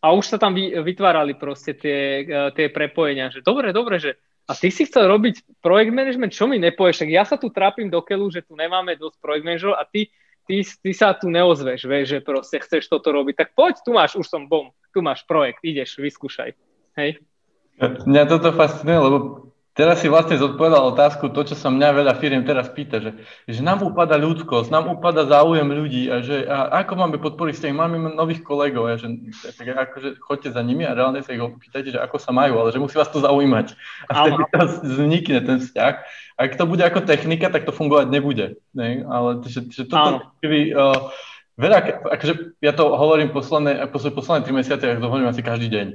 a 0.00 0.16
už 0.16 0.24
sa 0.24 0.38
tam 0.40 0.56
vytvárali 0.56 1.36
proste 1.36 1.76
tie, 1.76 2.24
e, 2.24 2.48
tie 2.56 2.72
prepojenia, 2.72 3.28
že 3.28 3.44
dobre, 3.44 3.68
dobre, 3.76 4.00
že 4.00 4.16
a 4.48 4.56
ty 4.56 4.72
si 4.72 4.88
chcel 4.88 5.06
robiť 5.06 5.62
projekt 5.62 5.94
management, 5.94 6.32
čo 6.34 6.48
mi 6.50 6.58
nepovieš, 6.58 7.04
tak 7.04 7.10
ja 7.12 7.22
sa 7.22 7.36
tu 7.36 7.52
trápim 7.52 7.86
do 7.86 8.00
keľu, 8.02 8.32
že 8.34 8.42
tu 8.42 8.58
nemáme 8.58 8.96
dosť 8.98 9.20
projekt 9.22 9.46
manažerov 9.46 9.78
a 9.78 9.84
ty, 9.86 10.10
ty, 10.50 10.66
ty 10.66 10.90
sa 10.90 11.14
tu 11.14 11.30
neozveš, 11.30 11.86
vieš, 11.86 12.06
že 12.10 12.18
proste 12.18 12.58
chceš 12.58 12.90
toto 12.90 13.14
robiť, 13.14 13.38
tak 13.38 13.48
poď, 13.54 13.78
tu 13.86 13.94
máš, 13.94 14.18
už 14.18 14.26
som 14.26 14.50
bom, 14.50 14.74
tu 14.90 14.98
máš 14.98 15.22
projekt, 15.22 15.62
ideš, 15.62 16.02
vyskúšaj. 16.02 16.50
Hej? 16.98 17.22
Mňa 17.78 18.22
toto 18.26 18.50
fascinuje, 18.50 18.98
lebo 18.98 19.16
Teraz 19.80 20.04
si 20.04 20.12
vlastne 20.12 20.36
zodpovedal 20.36 20.92
otázku, 20.92 21.32
to, 21.32 21.40
čo 21.40 21.56
sa 21.56 21.72
mňa 21.72 22.04
veľa 22.04 22.12
firiem 22.20 22.44
teraz 22.44 22.68
pýta, 22.68 23.00
že, 23.00 23.16
že 23.48 23.64
nám 23.64 23.80
upada 23.80 24.20
ľudskosť, 24.20 24.68
nám 24.68 24.92
upada 24.92 25.24
záujem 25.24 25.64
ľudí 25.64 26.04
a 26.12 26.20
že 26.20 26.44
a 26.44 26.84
ako 26.84 27.00
máme 27.00 27.16
podporiť 27.16 27.56
vzťahy, 27.56 27.72
máme 27.72 27.96
nových 28.12 28.44
kolegov, 28.44 28.92
a 28.92 29.00
že 29.00 29.08
tak 29.56 29.72
akože 29.72 30.20
chodte 30.20 30.52
za 30.52 30.60
nimi 30.60 30.84
a 30.84 30.92
reálne 30.92 31.24
sa 31.24 31.32
ich 31.32 31.40
opýtajte, 31.40 31.96
že 31.96 32.00
ako 32.04 32.20
sa 32.20 32.28
majú, 32.28 32.60
ale 32.60 32.76
že 32.76 32.82
musí 32.82 33.00
vás 33.00 33.08
to 33.08 33.24
zaujímať. 33.24 33.72
A 34.12 34.28
vtedy 34.28 34.44
vznikne 34.84 35.40
ten 35.48 35.56
vzťah. 35.64 35.94
Ak 36.36 36.60
to 36.60 36.68
bude 36.68 36.84
ako 36.84 37.00
technika, 37.00 37.48
tak 37.48 37.64
to 37.64 37.72
fungovať 37.72 38.12
nebude. 38.12 38.60
Ne? 38.76 39.00
Ale 39.08 39.40
že, 39.48 39.64
že 39.64 39.88
toto, 39.88 40.28
keby, 40.44 40.76
uh, 40.76 41.08
veľa, 41.56 42.04
akože 42.20 42.60
ja 42.60 42.76
to 42.76 42.84
hovorím 42.84 43.32
posledné, 43.32 43.88
posledné 43.96 44.44
tri 44.44 44.52
mesiace, 44.52 44.84
ja 44.84 45.00
to 45.00 45.08
hovorím 45.08 45.32
asi 45.32 45.40
každý 45.40 45.72
deň 45.72 45.88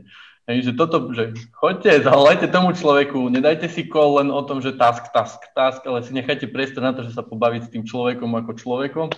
Hej, 0.45 0.69
že 0.69 0.72
toto, 0.77 1.09
že 1.09 1.34
choďte, 1.57 2.05
zavolajte 2.05 2.45
tomu 2.53 2.69
človeku, 2.69 3.34
nedajte 3.34 3.65
si 3.65 3.89
call 3.89 4.22
len 4.22 4.30
o 4.30 4.45
tom, 4.45 4.61
že 4.61 4.77
task, 4.77 5.09
task, 5.09 5.41
task, 5.57 5.81
ale 5.89 6.05
si 6.05 6.13
nechajte 6.13 6.53
priestor 6.53 6.85
na 6.85 6.93
to, 6.93 7.01
že 7.01 7.17
sa 7.17 7.26
pobaviť 7.26 7.61
s 7.65 7.72
tým 7.73 7.81
človekom 7.81 8.30
ako 8.30 8.51
človekom 8.53 9.09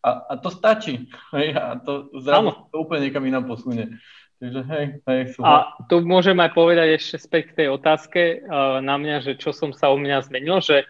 a, 0.00 0.10
a 0.24 0.34
to 0.40 0.48
stačí. 0.48 1.12
Hej, 1.36 1.52
a 1.52 1.76
to 1.76 2.08
zrazu 2.24 2.56
to 2.72 2.80
úplne 2.80 3.04
niekam 3.04 3.28
inám 3.28 3.44
posunie. 3.44 4.00
Takže 4.40 4.60
hej, 4.72 4.84
hej, 5.04 5.20
A 5.44 5.84
tu 5.84 6.00
môžem 6.00 6.40
aj 6.40 6.56
povedať 6.56 6.96
ešte 6.96 7.28
späť 7.28 7.52
k 7.52 7.56
tej 7.60 7.68
otázke 7.76 8.20
uh, 8.40 8.80
na 8.80 8.96
mňa, 8.96 9.16
že 9.20 9.32
čo 9.36 9.52
som 9.52 9.76
sa 9.76 9.92
u 9.92 10.00
mňa 10.00 10.32
zmenil, 10.32 10.64
že 10.64 10.88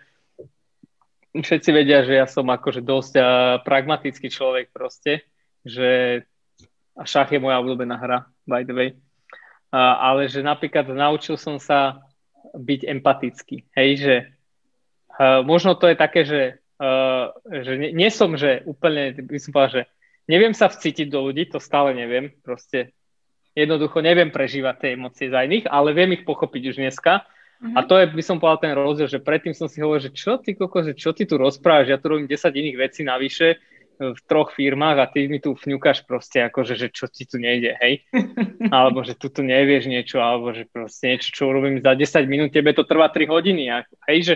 všetci 1.35 1.71
vedia, 1.75 2.07
že 2.07 2.15
ja 2.15 2.31
som 2.31 2.47
akože 2.47 2.79
dosť 2.79 3.15
uh, 3.19 3.27
pragmatický 3.67 4.31
človek 4.31 4.71
proste, 4.71 5.27
že 5.67 6.23
a 6.95 7.03
šach 7.03 7.35
je 7.35 7.43
moja 7.43 7.59
obľúbená 7.59 7.99
hra, 7.99 8.31
by 8.47 8.63
the 8.63 8.71
way 8.71 8.95
ale 9.75 10.27
že 10.27 10.43
napríklad 10.43 10.91
naučil 10.91 11.39
som 11.39 11.63
sa 11.63 12.03
byť 12.55 12.81
empatický. 12.91 13.71
Hej, 13.75 13.91
že 14.03 14.15
uh, 15.15 15.41
možno 15.47 15.79
to 15.79 15.87
je 15.87 15.97
také, 15.97 16.27
že, 16.27 16.43
uh, 16.83 17.31
že 17.47 17.79
nie, 17.79 17.91
nie 17.95 18.11
som, 18.11 18.35
že 18.35 18.67
úplne, 18.67 19.15
by 19.15 19.39
som 19.39 19.55
povedal, 19.55 19.73
že 19.73 19.83
neviem 20.27 20.55
sa 20.55 20.67
vcítiť 20.67 21.07
do 21.07 21.31
ľudí, 21.31 21.47
to 21.47 21.63
stále 21.63 21.95
neviem, 21.95 22.35
proste 22.43 22.91
jednoducho 23.55 24.03
neviem 24.03 24.31
prežívať 24.31 24.75
tie 24.79 24.91
emócie 24.95 25.27
za 25.31 25.43
iných, 25.43 25.67
ale 25.71 25.95
viem 25.95 26.15
ich 26.15 26.27
pochopiť 26.27 26.63
už 26.75 26.77
dneska. 26.79 27.27
Mm-hmm. 27.61 27.77
A 27.77 27.81
to 27.85 27.95
je, 28.01 28.09
by 28.09 28.23
som 28.25 28.41
povedal, 28.41 28.63
ten 28.63 28.73
rozdiel, 28.73 29.11
že 29.11 29.21
predtým 29.21 29.53
som 29.53 29.69
si 29.69 29.85
hovoril, 29.85 30.09
že 30.09 30.13
čo 30.17 30.41
ty, 30.41 30.57
koko, 30.57 30.81
že 30.81 30.97
čo 30.97 31.13
ty 31.13 31.29
tu 31.29 31.37
rozprávaš, 31.37 31.93
ja 31.93 32.01
tu 32.01 32.09
robím 32.09 32.25
10 32.25 32.41
iných 32.47 32.77
vecí 32.79 33.05
navyše, 33.05 33.61
v 34.01 34.21
troch 34.25 34.57
firmách 34.57 34.97
a 34.97 35.11
ty 35.13 35.29
mi 35.29 35.45
tu 35.45 35.53
fňukáš 35.53 36.09
proste 36.09 36.41
akože, 36.49 36.73
že 36.73 36.89
čo 36.89 37.05
ti 37.13 37.29
tu 37.29 37.37
nejde, 37.37 37.77
hej? 37.85 38.09
Alebo 38.73 39.05
že 39.05 39.13
tu 39.13 39.29
tu 39.29 39.45
nevieš 39.45 39.93
niečo, 39.93 40.25
alebo 40.25 40.57
že 40.57 40.65
proste 40.65 41.13
niečo, 41.13 41.29
čo 41.37 41.53
urobím 41.53 41.85
za 41.85 41.93
10 41.93 42.25
minút, 42.25 42.49
tebe 42.49 42.73
to 42.73 42.89
trvá 42.89 43.13
3 43.13 43.29
hodiny, 43.29 43.69
hej, 44.09 44.19
že 44.25 44.35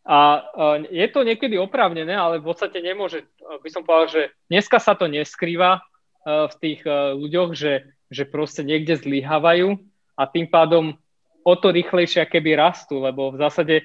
a 0.00 0.42
je 0.88 1.06
to 1.12 1.22
niekedy 1.22 1.60
oprávnené, 1.60 2.16
ale 2.16 2.40
v 2.40 2.48
podstate 2.48 2.80
nemôže, 2.80 3.28
by 3.38 3.68
som 3.68 3.84
povedal, 3.84 4.08
že 4.08 4.22
dneska 4.48 4.80
sa 4.80 4.96
to 4.96 5.06
neskrýva 5.06 5.84
v 6.24 6.54
tých 6.56 6.80
ľuďoch, 7.20 7.52
že, 7.52 7.94
že 8.08 8.24
proste 8.24 8.64
niekde 8.64 8.96
zlyhávajú 8.96 9.76
a 10.16 10.22
tým 10.24 10.48
pádom 10.48 10.96
o 11.44 11.54
to 11.54 11.68
rýchlejšie 11.68 12.24
keby 12.26 12.56
rastú, 12.56 13.04
lebo 13.04 13.28
v 13.32 13.40
zásade 13.44 13.76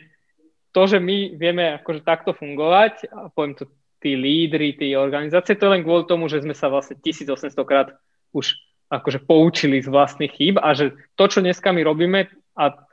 to, 0.72 0.82
že 0.88 1.04
my 1.04 1.36
vieme 1.36 1.80
akože 1.84 2.04
takto 2.04 2.32
fungovať, 2.36 3.08
a 3.12 3.32
poviem 3.32 3.56
to 3.56 3.68
tí 4.06 4.14
lídry, 4.14 4.78
tí 4.78 4.94
organizácie, 4.94 5.58
to 5.58 5.66
len 5.66 5.82
kvôli 5.82 6.06
tomu, 6.06 6.30
že 6.30 6.46
sme 6.46 6.54
sa 6.54 6.70
vlastne 6.70 6.94
1800 7.02 7.58
krát 7.66 7.98
už 8.38 8.54
akože 8.94 9.26
poučili 9.26 9.82
z 9.82 9.90
vlastných 9.90 10.30
chýb 10.30 10.56
a 10.62 10.78
že 10.78 10.94
to, 11.18 11.26
čo 11.26 11.42
dneska 11.42 11.74
my 11.74 11.82
robíme, 11.82 12.30
a 12.54 12.86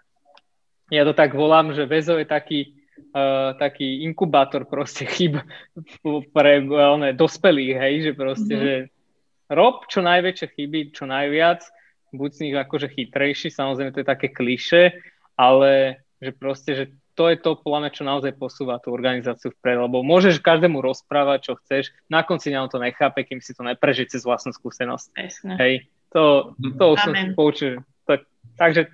ja 0.89 1.03
to 1.05 1.13
tak 1.13 1.37
volám, 1.37 1.77
že 1.77 1.85
väzo 1.85 2.17
je 2.17 2.25
taký, 2.25 2.81
uh, 3.13 3.53
taký 3.61 4.09
inkubátor 4.09 4.65
proste 4.65 5.05
chyb 5.05 5.37
pre 6.33 6.65
uh, 6.65 7.13
dospelých, 7.13 7.77
hej, 7.77 7.95
že 8.09 8.13
proste, 8.17 8.55
mm-hmm. 8.57 8.65
že 8.65 9.53
rob 9.53 9.85
čo 9.93 10.01
najväčšie 10.01 10.47
chyby, 10.49 10.81
čo 10.97 11.05
najviac, 11.05 11.61
buď 12.17 12.31
z 12.33 12.41
nich 12.49 12.57
akože 12.57 12.89
chytrejší, 12.89 13.53
samozrejme 13.53 13.93
to 13.93 14.01
je 14.01 14.09
také 14.09 14.33
kliše, 14.33 14.97
ale 15.37 16.01
že 16.25 16.33
proste, 16.33 16.71
že 16.73 16.85
to 17.13 17.29
je 17.29 17.37
to, 17.37 17.61
podľa 17.61 17.79
mňa, 17.85 17.91
čo 17.93 18.03
naozaj 18.09 18.33
posúva 18.41 18.81
tú 18.81 18.93
organizáciu 18.93 19.53
vpred, 19.53 19.85
lebo 19.85 20.01
môžeš 20.01 20.41
každému 20.41 20.81
rozprávať, 20.81 21.39
čo 21.51 21.53
chceš, 21.61 21.93
na 22.09 22.25
konci 22.25 22.53
on 22.57 22.73
to 22.73 22.81
nechápe, 22.81 23.21
kým 23.29 23.45
si 23.45 23.53
to 23.53 23.61
neprežije 23.65 24.17
cez 24.17 24.25
vlastnú 24.25 24.57
skúsenosť. 24.57 25.07
Jasne. 25.17 25.55
Hej, 25.61 25.75
to, 26.13 26.53
to 26.57 26.85
už 26.97 26.99
som 27.01 27.13
si 27.13 27.29
poučil. 27.37 27.85
Tak, 28.09 28.25
takže, 28.57 28.89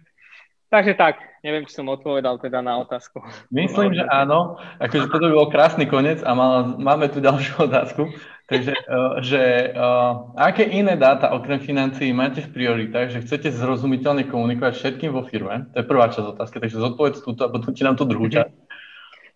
takže 0.66 0.92
tak, 0.98 1.22
neviem, 1.46 1.66
či 1.66 1.78
som 1.78 1.86
odpovedal 1.86 2.42
teda 2.42 2.58
na 2.58 2.82
otázku. 2.82 3.22
Myslím, 3.54 3.94
že 3.94 4.02
áno. 4.10 4.58
Akože 4.82 5.06
to 5.10 5.18
by 5.22 5.28
bol 5.30 5.48
krásny 5.50 5.86
koniec 5.86 6.18
a 6.26 6.30
mal, 6.34 6.74
máme 6.78 7.06
tu 7.10 7.22
ďalšiu 7.22 7.70
otázku. 7.70 8.10
Takže, 8.48 8.72
uh, 8.72 9.20
že 9.20 9.76
uh, 9.76 10.32
aké 10.40 10.64
iné 10.64 10.96
dáta 10.96 11.36
okrem 11.36 11.60
financií 11.60 12.16
máte 12.16 12.40
v 12.40 12.48
prioritách, 12.56 13.12
že 13.12 13.20
chcete 13.20 13.52
zrozumiteľne 13.52 14.24
komunikovať 14.24 14.72
všetkým 14.72 15.12
vo 15.12 15.20
firme? 15.28 15.68
To 15.76 15.84
je 15.84 15.84
prvá 15.84 16.08
časť 16.08 16.32
otázky, 16.32 16.56
takže 16.56 16.80
zodpovedz 16.80 17.20
túto 17.20 17.44
a 17.44 17.52
potom 17.52 17.76
ti 17.76 17.84
nám 17.84 18.00
tú 18.00 18.08
druhú 18.08 18.32
mhm. 18.32 18.34
časť. 18.40 18.52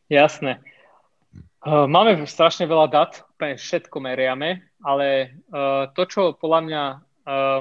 Jasné. 0.09 0.65
Uh, 1.61 1.85
máme 1.85 2.25
strašne 2.25 2.65
veľa 2.65 2.89
dát, 2.89 3.21
úplne 3.37 3.61
všetko 3.61 3.97
meriame, 4.01 4.65
ale 4.81 5.39
to, 5.95 6.03
čo 6.11 6.35
podľa 6.35 6.61
mňa 6.67 6.83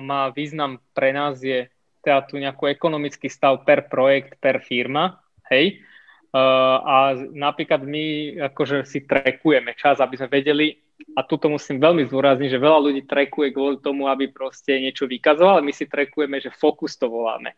má 0.01 0.33
význam 0.33 0.81
pre 0.97 1.13
nás, 1.13 1.37
je 1.37 1.69
teda 2.01 2.25
tu 2.25 2.41
nejaký 2.41 2.73
ekonomický 2.73 3.29
stav 3.29 3.61
per 3.61 3.85
projekt, 3.93 4.41
per 4.41 4.65
firma, 4.65 5.21
hej. 5.53 5.85
Uh, 6.31 6.79
a 6.79 6.95
napríklad 7.35 7.83
my 7.83 8.39
akože 8.51 8.87
si 8.87 9.03
trekujeme 9.03 9.75
čas, 9.75 9.99
aby 9.99 10.15
sme 10.15 10.31
vedeli, 10.31 10.79
a 11.11 11.27
tuto 11.27 11.51
musím 11.51 11.83
veľmi 11.83 12.07
zdôrazniť, 12.07 12.49
že 12.55 12.61
veľa 12.61 12.79
ľudí 12.87 13.01
trekuje 13.03 13.51
kvôli 13.51 13.83
tomu, 13.83 14.07
aby 14.07 14.31
proste 14.31 14.79
niečo 14.79 15.11
vykazoval, 15.11 15.59
ale 15.59 15.67
my 15.67 15.73
si 15.75 15.91
trekujeme, 15.91 16.39
že 16.39 16.55
fokus 16.55 16.95
to 16.95 17.11
voláme. 17.11 17.51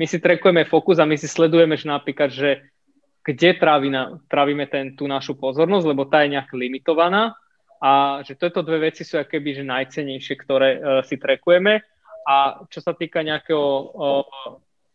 My 0.00 0.08
si 0.08 0.18
trekujeme 0.18 0.64
fokus 0.64 0.96
a 0.98 1.04
my 1.04 1.20
si 1.20 1.28
sledujeme, 1.28 1.76
že 1.76 1.84
napríklad, 1.84 2.32
že 2.32 2.64
kde 3.24 3.56
trávi 3.60 3.92
trávime 4.28 4.68
ten, 4.72 4.96
tú 4.96 5.04
našu 5.04 5.36
pozornosť, 5.36 5.84
lebo 5.84 6.08
tá 6.08 6.24
je 6.24 6.36
nejak 6.36 6.48
limitovaná 6.56 7.36
a 7.80 8.24
že 8.24 8.36
tieto 8.40 8.64
dve 8.64 8.88
veci 8.88 9.04
sú 9.04 9.20
akéby 9.20 9.60
že 9.60 9.64
najcenejšie, 9.64 10.34
ktoré 10.40 10.68
uh, 10.76 10.80
si 11.04 11.20
trekujeme 11.20 11.84
a 12.24 12.64
čo 12.72 12.80
sa 12.80 12.96
týka 12.96 13.20
nejakého 13.20 13.68
uh, 13.92 14.24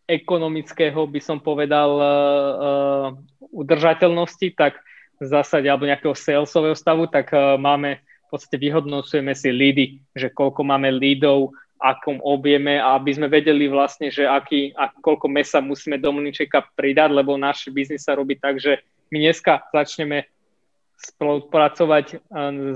ekonomického, 0.10 1.06
by 1.06 1.22
som 1.22 1.38
povedal, 1.38 1.90
uh, 2.02 3.06
udržateľnosti, 3.53 4.57
tak 4.57 4.81
v 5.22 5.26
zásade 5.30 5.69
alebo 5.69 5.86
nejakého 5.86 6.18
salesového 6.18 6.73
stavu, 6.73 7.06
tak 7.06 7.30
uh, 7.30 7.53
máme 7.61 8.02
v 8.02 8.27
podstate 8.34 8.57
vyhodnocujeme 8.57 9.34
si 9.38 9.49
lídy, 9.53 9.86
že 10.18 10.34
koľko 10.34 10.65
máme 10.65 10.90
lídov, 10.90 11.53
akom 11.80 12.19
objeme 12.27 12.76
aby 12.76 13.15
sme 13.15 13.31
vedeli 13.31 13.72
vlastne, 13.72 14.11
že 14.11 14.27
aký, 14.27 14.76
a 14.76 14.91
koľko 14.91 15.31
mesa 15.31 15.64
musíme 15.64 15.95
do 15.95 16.11
mlničeka 16.11 16.76
pridať, 16.76 17.10
lebo 17.15 17.40
náš 17.40 17.72
biznis 17.72 18.03
sa 18.03 18.19
robí 18.19 18.36
tak, 18.36 18.60
že 18.60 18.84
my 19.10 19.18
dneska 19.23 19.64
začneme 19.72 20.27
spolupracovať 20.99 22.05
eh, 22.13 22.19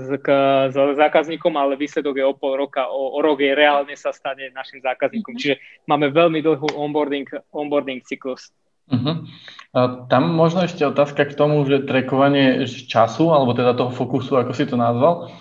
s, 0.00 0.08
k, 0.24 0.28
s 0.72 0.76
zákazníkom, 0.76 1.52
ale 1.60 1.76
výsledok 1.76 2.16
je 2.16 2.24
o 2.24 2.32
pol 2.32 2.56
roka, 2.56 2.88
o, 2.88 3.14
o 3.14 3.18
rok 3.20 3.44
je 3.44 3.52
reálne 3.52 3.92
sa 3.94 4.16
stane 4.16 4.48
našim 4.56 4.80
zákazníkom. 4.80 5.36
Mm-hmm. 5.36 5.60
Čiže 5.60 5.84
máme 5.84 6.08
veľmi 6.08 6.40
dlhú 6.40 6.72
onboarding, 6.72 7.28
onboarding 7.52 8.00
cyklus. 8.08 8.48
Uh-huh. 8.84 9.24
A 9.72 10.04
tam 10.12 10.36
možno 10.36 10.68
ešte 10.68 10.84
otázka 10.84 11.24
k 11.24 11.32
tomu, 11.32 11.64
že 11.64 11.88
trekovanie 11.88 12.68
času, 12.68 13.32
alebo 13.32 13.56
teda 13.56 13.72
toho 13.72 13.88
fokusu, 13.88 14.36
ako 14.36 14.52
si 14.52 14.68
to 14.68 14.76
nazval, 14.76 15.32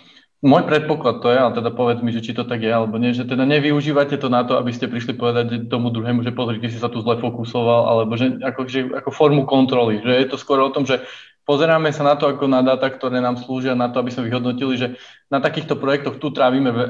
môj 0.43 0.63
predpoklad 0.67 1.23
to 1.23 1.31
je, 1.31 1.39
ale 1.39 1.51
teda 1.55 1.71
povedz 1.71 1.99
mi, 2.03 2.11
že 2.11 2.23
či 2.23 2.35
to 2.35 2.43
tak 2.47 2.63
je 2.63 2.71
alebo 2.71 2.99
nie, 2.99 3.15
že 3.15 3.27
teda 3.27 3.47
nevyužívate 3.47 4.19
to 4.19 4.27
na 4.27 4.43
to, 4.43 4.59
aby 4.59 4.75
ste 4.75 4.91
prišli 4.91 5.15
povedať 5.15 5.71
tomu 5.71 5.91
druhému, 5.91 6.23
že 6.23 6.35
pozri, 6.35 6.59
ty 6.59 6.67
si 6.67 6.79
sa 6.79 6.91
tu 6.91 6.99
zle 6.99 7.15
fokusoval, 7.19 7.87
alebo 7.87 8.15
že 8.19 8.39
ako, 8.43 8.61
že 8.67 8.79
ako 8.91 9.09
formu 9.11 9.43
kontroly, 9.47 10.03
že 10.03 10.11
je 10.23 10.27
to 10.27 10.35
skôr 10.35 10.59
o 10.59 10.71
tom, 10.71 10.83
že 10.83 11.03
pozeráme 11.43 11.91
sa 11.91 12.03
na 12.03 12.15
to 12.15 12.27
ako 12.31 12.47
na 12.47 12.63
dáta, 12.63 12.87
ktoré 12.87 13.19
nám 13.19 13.39
slúžia 13.39 13.75
na 13.75 13.91
to, 13.91 13.99
aby 13.99 14.11
sme 14.11 14.27
vyhodnotili, 14.31 14.73
že 14.79 14.87
na 15.27 15.43
takýchto 15.43 15.75
projektoch 15.75 16.19
tu 16.19 16.31
trávime 16.31 16.71
ve, 16.71 16.85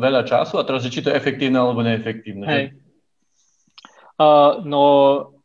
veľa 0.00 0.22
času 0.28 0.60
a 0.60 0.66
teraz, 0.68 0.84
že 0.84 0.92
či 0.92 1.00
to 1.04 1.12
je 1.12 1.18
efektívne 1.18 1.56
alebo 1.56 1.80
neefektívne. 1.80 2.46
Hej. 2.46 2.64
Uh, 4.16 4.64
no, 4.64 4.82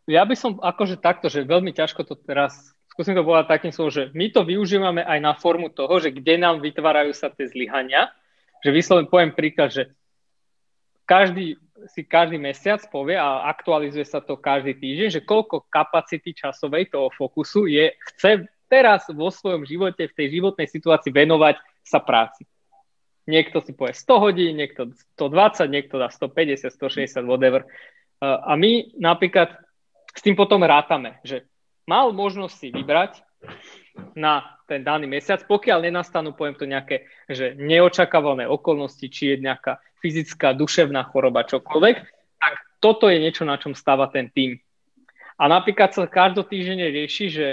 ja 0.07 0.23
by 0.23 0.35
som 0.35 0.59
akože 0.59 0.99
takto, 0.99 1.27
že 1.27 1.43
veľmi 1.43 1.75
ťažko 1.75 2.07
to 2.07 2.15
teraz 2.15 2.71
skúsim 2.91 3.15
to 3.15 3.23
povedať 3.23 3.47
takým 3.47 3.71
slovom, 3.71 3.91
že 3.91 4.11
my 4.11 4.27
to 4.35 4.43
využívame 4.43 5.01
aj 5.07 5.19
na 5.23 5.31
formu 5.31 5.71
toho, 5.71 5.95
že 6.03 6.11
kde 6.11 6.35
nám 6.35 6.59
vytvárajú 6.59 7.15
sa 7.15 7.31
tie 7.31 7.47
zlyhania, 7.47 8.11
že 8.59 8.69
vyslovene 8.75 9.07
poviem 9.07 9.31
príklad, 9.31 9.71
že 9.71 9.95
každý 11.07 11.55
si 11.89 12.05
každý 12.05 12.37
mesiac 12.37 12.83
povie 12.91 13.17
a 13.17 13.49
aktualizuje 13.49 14.05
sa 14.05 14.21
to 14.21 14.37
každý 14.37 14.77
týždeň, 14.77 15.09
že 15.09 15.21
koľko 15.25 15.65
kapacity 15.71 16.35
časovej 16.35 16.93
toho 16.93 17.09
fokusu 17.13 17.65
je, 17.65 17.95
chce 18.13 18.45
teraz 18.69 19.09
vo 19.09 19.33
svojom 19.33 19.65
živote, 19.65 20.07
v 20.07 20.17
tej 20.17 20.27
životnej 20.39 20.67
situácii 20.69 21.11
venovať 21.11 21.59
sa 21.81 21.99
práci. 21.99 22.45
Niekto 23.27 23.61
si 23.61 23.77
povie 23.77 23.93
100 23.93 24.23
hodín, 24.23 24.53
niekto 24.57 24.93
120, 25.17 25.69
niekto 25.69 26.01
dá 26.01 26.09
150, 26.09 26.71
160, 26.71 27.25
whatever. 27.29 27.65
A 28.21 28.53
my 28.57 28.97
napríklad 28.97 29.57
s 30.11 30.21
tým 30.21 30.33
potom 30.33 30.61
rátame, 30.65 31.21
že 31.21 31.45
mal 31.89 32.13
možnosť 32.13 32.55
si 32.55 32.67
vybrať 32.69 33.21
na 34.15 34.59
ten 34.67 34.83
daný 34.83 35.07
mesiac, 35.07 35.43
pokiaľ 35.47 35.91
nenastanú, 35.91 36.31
poviem 36.31 36.55
to 36.55 36.67
nejaké, 36.67 37.07
že 37.27 37.55
neočakávané 37.59 38.47
okolnosti, 38.47 39.03
či 39.07 39.35
je 39.35 39.43
nejaká 39.43 39.83
fyzická, 39.99 40.55
duševná 40.55 41.03
choroba, 41.11 41.47
čokoľvek, 41.47 41.95
tak 42.39 42.53
toto 42.81 43.11
je 43.11 43.21
niečo, 43.21 43.43
na 43.45 43.59
čom 43.59 43.75
stáva 43.77 44.09
ten 44.09 44.31
tým. 44.31 44.57
A 45.41 45.49
napríklad 45.49 45.91
sa 45.93 46.05
každotýždenne 46.05 46.87
rieši, 46.93 47.25
že 47.29 47.47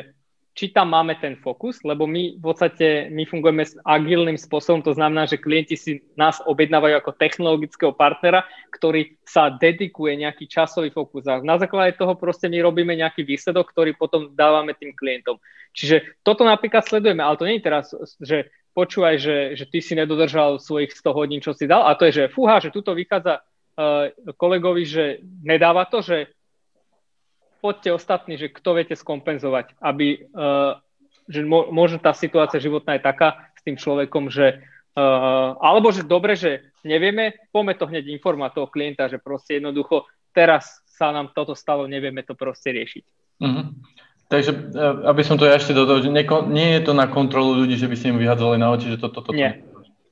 či 0.59 0.75
tam 0.75 0.91
máme 0.91 1.15
ten 1.23 1.39
fokus, 1.39 1.79
lebo 1.87 2.11
my 2.11 2.35
v 2.35 2.43
podstate 2.43 3.15
my 3.15 3.23
fungujeme 3.23 3.63
s 3.63 3.79
agilným 3.87 4.35
spôsobom, 4.35 4.83
to 4.83 4.91
znamená, 4.91 5.23
že 5.31 5.39
klienti 5.39 5.79
si 5.79 6.03
nás 6.19 6.43
objednávajú 6.43 6.99
ako 6.99 7.15
technologického 7.15 7.95
partnera, 7.95 8.43
ktorý 8.75 9.15
sa 9.23 9.55
dedikuje 9.55 10.19
nejaký 10.19 10.51
časový 10.51 10.91
fokus 10.91 11.31
a 11.31 11.39
na 11.47 11.63
základe 11.63 11.95
toho 11.95 12.19
proste 12.19 12.51
my 12.51 12.59
robíme 12.59 12.91
nejaký 12.91 13.23
výsledok, 13.23 13.71
ktorý 13.71 13.95
potom 13.95 14.35
dávame 14.35 14.75
tým 14.75 14.91
klientom. 14.99 15.39
Čiže 15.79 16.27
toto 16.27 16.43
napríklad 16.43 16.83
sledujeme, 16.83 17.23
ale 17.23 17.39
to 17.39 17.47
nie 17.47 17.63
je 17.63 17.67
teraz, 17.71 17.95
že 18.19 18.51
počúvaj, 18.75 19.15
že, 19.15 19.37
že 19.55 19.63
ty 19.71 19.79
si 19.79 19.95
nedodržal 19.95 20.59
svojich 20.59 20.91
100 20.91 21.15
hodín, 21.15 21.39
čo 21.39 21.55
si 21.55 21.71
dal 21.71 21.87
a 21.87 21.95
to 21.95 22.11
je, 22.11 22.27
že 22.27 22.35
fúha, 22.35 22.59
že 22.59 22.75
tuto 22.75 22.99
vychádza 22.99 23.47
uh, 23.79 24.11
kolegovi, 24.35 24.83
že 24.83 25.05
nedáva 25.23 25.87
to, 25.87 26.03
že 26.03 26.35
poďte 27.61 27.91
ostatní, 27.95 28.39
že 28.39 28.51
kto 28.51 28.79
viete 28.79 28.95
skompenzovať, 28.95 29.79
aby, 29.83 30.31
uh, 30.33 30.79
že 31.27 31.45
mo, 31.45 31.69
možno 31.71 31.99
tá 31.99 32.15
situácia 32.15 32.63
životná 32.63 32.97
je 32.97 33.07
taká 33.07 33.51
s 33.59 33.61
tým 33.67 33.77
človekom, 33.77 34.31
že 34.31 34.63
uh, 34.97 35.59
alebo 35.59 35.91
že 35.91 36.07
dobre, 36.07 36.39
že 36.39 36.71
nevieme, 36.87 37.35
poďme 37.51 37.75
to 37.75 37.85
hneď 37.91 38.05
informovať 38.15 38.51
toho 38.55 38.69
klienta, 38.71 39.11
že 39.11 39.23
proste 39.23 39.59
jednoducho 39.59 40.07
teraz 40.33 40.83
sa 40.87 41.15
nám 41.15 41.31
toto 41.35 41.55
stalo, 41.55 41.87
nevieme 41.87 42.27
to 42.27 42.35
proste 42.35 42.75
riešiť. 42.75 43.05
Uh-huh. 43.39 43.71
Takže, 44.27 44.51
e, 44.51 44.83
aby 45.07 45.23
som 45.23 45.39
to 45.39 45.47
ja 45.47 45.55
ešte 45.55 45.71
dodal, 45.71 46.03
že 46.03 46.11
neko, 46.11 46.51
nie 46.51 46.75
je 46.79 46.91
to 46.91 46.93
na 46.93 47.07
kontrolu 47.07 47.55
ľudí, 47.55 47.79
že 47.79 47.87
by 47.87 47.95
ste 47.95 48.11
im 48.11 48.19
vyhádzali 48.19 48.59
na 48.59 48.75
oči, 48.75 48.91
že 48.91 48.99
toto, 48.99 49.23
toto. 49.23 49.39
Nie. 49.39 49.63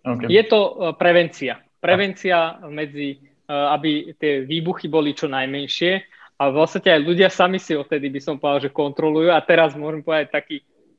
Okay. 0.06 0.31
Je 0.31 0.43
to 0.47 0.94
prevencia. 0.94 1.59
Prevencia 1.82 2.62
medzi, 2.70 3.18
aby 3.51 4.14
tie 4.14 4.47
výbuchy 4.47 4.86
boli 4.86 5.12
čo 5.12 5.27
najmenšie 5.27 6.15
a 6.37 6.53
vlastne 6.53 6.85
aj 6.85 7.01
ľudia 7.01 7.33
sami 7.33 7.57
si 7.57 7.73
odtedy 7.73 8.13
by 8.13 8.21
som 8.21 8.37
povedal, 8.37 8.69
že 8.69 8.77
kontrolujú. 8.77 9.33
A 9.33 9.41
teraz 9.41 9.73
môžem 9.73 10.05
povedať 10.05 10.29
taký 10.29 10.57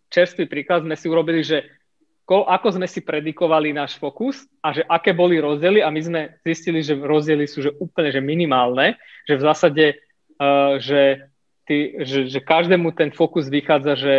čerstvý 0.09 0.49
príklad, 0.49 0.81
sme 0.81 0.97
si 0.97 1.05
urobili, 1.05 1.45
že 1.45 1.61
ko, 2.25 2.49
ako 2.49 2.81
sme 2.81 2.89
si 2.89 3.05
predikovali 3.05 3.69
náš 3.69 4.01
fokus 4.01 4.49
a 4.65 4.73
že 4.73 4.81
aké 4.89 5.13
boli 5.13 5.37
rozdiely. 5.37 5.85
A 5.85 5.93
my 5.93 6.01
sme 6.01 6.21
zistili, 6.41 6.81
že 6.81 6.97
rozdiely 6.97 7.45
sú 7.45 7.61
že 7.61 7.71
úplne 7.77 8.09
že 8.09 8.21
minimálne, 8.21 8.97
že 9.29 9.37
v 9.37 9.45
zásade, 9.45 9.85
uh, 10.41 10.81
že, 10.81 11.29
ty, 11.69 12.01
že, 12.01 12.33
že 12.33 12.41
každému 12.41 12.97
ten 12.97 13.13
fokus 13.13 13.45
vychádza, 13.45 13.93
že 13.93 14.15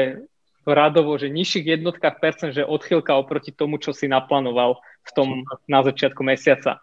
radovo, 0.62 1.18
že 1.18 1.32
nižších 1.32 1.80
jednotkách 1.80 2.22
percent, 2.22 2.52
že 2.54 2.62
odchýlka 2.62 3.16
oproti 3.18 3.50
tomu, 3.50 3.82
čo 3.82 3.90
si 3.90 4.06
naplánoval 4.06 4.78
v 5.02 5.10
tom 5.16 5.28
na 5.66 5.80
začiatku 5.82 6.20
mesiaca 6.22 6.78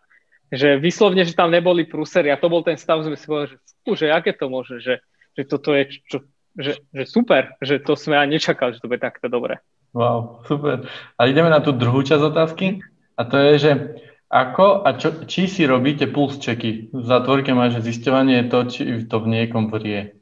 že 0.54 0.78
vyslovne, 0.78 1.26
že 1.26 1.38
tam 1.38 1.50
neboli 1.50 1.86
prúsery 1.86 2.30
a 2.30 2.40
to 2.40 2.50
bol 2.50 2.62
ten 2.62 2.78
stav, 2.78 3.02
sme 3.02 3.18
si 3.18 3.26
povedali, 3.26 3.54
že, 3.54 3.58
fú, 3.82 3.92
aké 3.98 4.32
to 4.34 4.46
môže, 4.50 4.82
že, 4.82 5.02
že 5.34 5.44
toto 5.46 5.74
je 5.74 5.84
čo, 6.06 6.18
že, 6.56 6.80
že 6.94 7.04
super, 7.06 7.58
že 7.60 7.82
to 7.82 7.98
sme 7.98 8.16
ani 8.16 8.38
nečakali, 8.38 8.78
že 8.78 8.82
to 8.82 8.90
bude 8.90 9.04
takto 9.04 9.28
dobre. 9.28 9.60
Wow, 9.96 10.44
super. 10.48 10.88
A 11.16 11.22
ideme 11.28 11.48
na 11.48 11.64
tú 11.64 11.72
druhú 11.72 12.04
časť 12.04 12.24
otázky 12.24 12.84
a 13.16 13.22
to 13.24 13.36
je, 13.40 13.54
že 13.60 13.72
ako 14.28 14.84
a 14.84 14.98
čo, 14.98 15.24
či 15.24 15.48
si 15.48 15.64
robíte 15.64 16.10
puls 16.10 16.42
checky? 16.42 16.92
V 16.92 17.06
zátvorke 17.06 17.54
máš 17.56 17.80
zisťovanie 17.80 18.50
to, 18.52 18.68
či 18.68 19.06
to 19.06 19.22
v 19.22 19.28
niekom 19.32 19.72
vrie. 19.72 20.18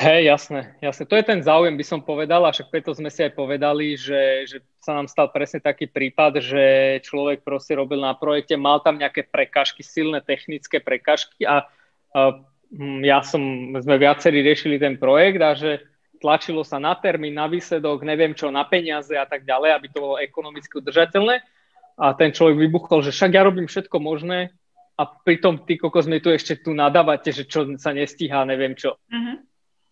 Hej, 0.00 0.32
jasné, 0.32 0.60
jasné. 0.80 1.04
To 1.04 1.12
je 1.12 1.28
ten 1.28 1.44
záujem, 1.44 1.76
by 1.76 1.84
som 1.84 2.00
povedal, 2.00 2.40
a 2.48 2.56
však 2.56 2.72
preto 2.72 2.96
sme 2.96 3.12
si 3.12 3.20
aj 3.20 3.36
povedali, 3.36 4.00
že, 4.00 4.48
že 4.48 4.64
sa 4.80 4.96
nám 4.96 5.12
stal 5.12 5.28
presne 5.28 5.60
taký 5.60 5.92
prípad, 5.92 6.40
že 6.40 6.64
človek 7.04 7.44
proste 7.44 7.76
robil 7.76 8.00
na 8.00 8.16
projekte, 8.16 8.56
mal 8.56 8.80
tam 8.80 8.96
nejaké 8.96 9.28
prekažky, 9.28 9.84
silné 9.84 10.24
technické 10.24 10.80
prekažky 10.80 11.44
a, 11.44 11.68
a 12.16 12.20
hm, 12.72 13.04
ja 13.04 13.20
som, 13.20 13.44
sme 13.76 14.00
viacerí 14.00 14.40
riešili 14.40 14.80
ten 14.80 14.96
projekt 14.96 15.40
a 15.44 15.52
že 15.52 15.84
tlačilo 16.16 16.64
sa 16.64 16.80
na 16.80 16.96
termín, 16.96 17.36
na 17.36 17.44
výsledok, 17.44 18.00
neviem 18.00 18.32
čo, 18.32 18.48
na 18.48 18.64
peniaze 18.64 19.12
a 19.12 19.28
tak 19.28 19.44
ďalej, 19.44 19.76
aby 19.76 19.86
to 19.92 20.00
bolo 20.00 20.16
ekonomicky 20.16 20.80
udržateľné. 20.80 21.44
A 22.00 22.16
ten 22.16 22.32
človek 22.32 22.56
vybuchol, 22.56 23.04
že 23.04 23.12
však 23.12 23.36
ja 23.36 23.44
robím 23.44 23.68
všetko 23.68 24.00
možné 24.00 24.56
a 24.96 25.04
pritom 25.04 25.60
ty 25.68 25.76
kokos 25.76 26.08
mi 26.08 26.24
tu 26.24 26.32
ešte 26.32 26.56
tu 26.56 26.72
nadávate, 26.72 27.36
že 27.36 27.44
čo 27.44 27.68
sa 27.76 27.92
nestíha, 27.92 28.48
neviem 28.48 28.72
čo. 28.72 28.96
Uh-huh 29.12 29.44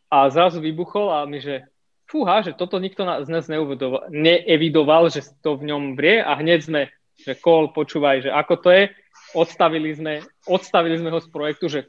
a 0.09 0.29
zrazu 0.33 0.61
vybuchol 0.65 1.13
a 1.13 1.29
my, 1.29 1.39
že 1.41 1.69
fúha, 2.09 2.41
že 2.41 2.57
toto 2.57 2.81
nikto 2.81 3.05
z 3.05 3.29
nás 3.29 3.45
neevidoval, 3.49 5.13
že 5.13 5.29
to 5.45 5.61
v 5.61 5.69
ňom 5.69 5.95
vrie 5.95 6.25
a 6.25 6.33
hneď 6.41 6.61
sme, 6.65 6.83
že 7.21 7.37
kol, 7.37 7.69
počúvaj, 7.77 8.25
že 8.25 8.31
ako 8.33 8.55
to 8.65 8.69
je, 8.73 8.83
odstavili 9.37 9.93
sme, 9.93 10.25
odstavili 10.49 10.97
sme 10.97 11.13
ho 11.13 11.21
z 11.21 11.29
projektu, 11.29 11.69
že 11.69 11.81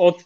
od, 0.00 0.16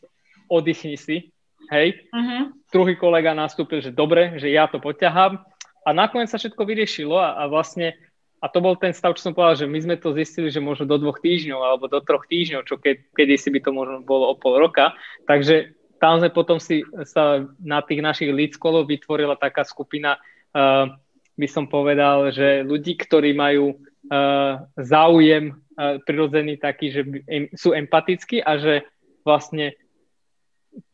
oddychni 0.46 0.94
si, 0.94 1.34
hej. 1.74 2.06
Uh-huh. 2.14 2.54
Druhý 2.70 2.94
kolega 2.94 3.34
nastúpil, 3.34 3.82
že 3.82 3.90
dobre, 3.90 4.38
že 4.38 4.54
ja 4.54 4.70
to 4.70 4.78
poťahám 4.78 5.42
a 5.82 5.88
nakoniec 5.90 6.30
sa 6.30 6.38
všetko 6.38 6.62
vyriešilo 6.62 7.18
a, 7.18 7.42
a 7.42 7.50
vlastne 7.50 7.98
a 8.40 8.48
to 8.48 8.64
bol 8.64 8.72
ten 8.72 8.96
stav, 8.96 9.12
čo 9.20 9.28
som 9.28 9.36
povedal, 9.36 9.66
že 9.66 9.66
my 9.68 9.78
sme 9.84 9.96
to 10.00 10.16
zistili, 10.16 10.48
že 10.48 10.64
možno 10.64 10.88
do 10.88 10.96
dvoch 10.96 11.20
týždňov 11.20 11.60
alebo 11.60 11.92
do 11.92 12.00
troch 12.00 12.24
týždňov, 12.24 12.64
čo 12.64 12.80
ke, 12.80 13.04
kedy 13.12 13.36
si 13.36 13.52
by 13.52 13.60
to 13.60 13.68
možno 13.68 14.00
bolo 14.00 14.32
o 14.32 14.34
pol 14.34 14.56
roka. 14.56 14.96
Takže 15.28 15.76
tam 16.00 16.16
sme 16.16 16.32
potom 16.32 16.56
si 16.56 16.80
sa 17.04 17.44
na 17.60 17.84
tých 17.84 18.00
našich 18.00 18.32
lead 18.32 18.56
vytvorila 18.56 19.36
taká 19.36 19.68
skupina, 19.68 20.16
uh, 20.56 20.88
by 21.36 21.48
som 21.48 21.68
povedal, 21.68 22.32
že 22.32 22.64
ľudí, 22.64 22.96
ktorí 22.96 23.36
majú 23.36 23.76
uh, 23.76 24.64
záujem 24.80 25.52
uh, 25.52 26.00
prirodzený 26.02 26.56
taký, 26.56 26.88
že 26.88 27.02
em, 27.28 27.52
sú 27.52 27.76
empatickí 27.76 28.40
a 28.40 28.56
že 28.56 28.88
vlastne 29.24 29.76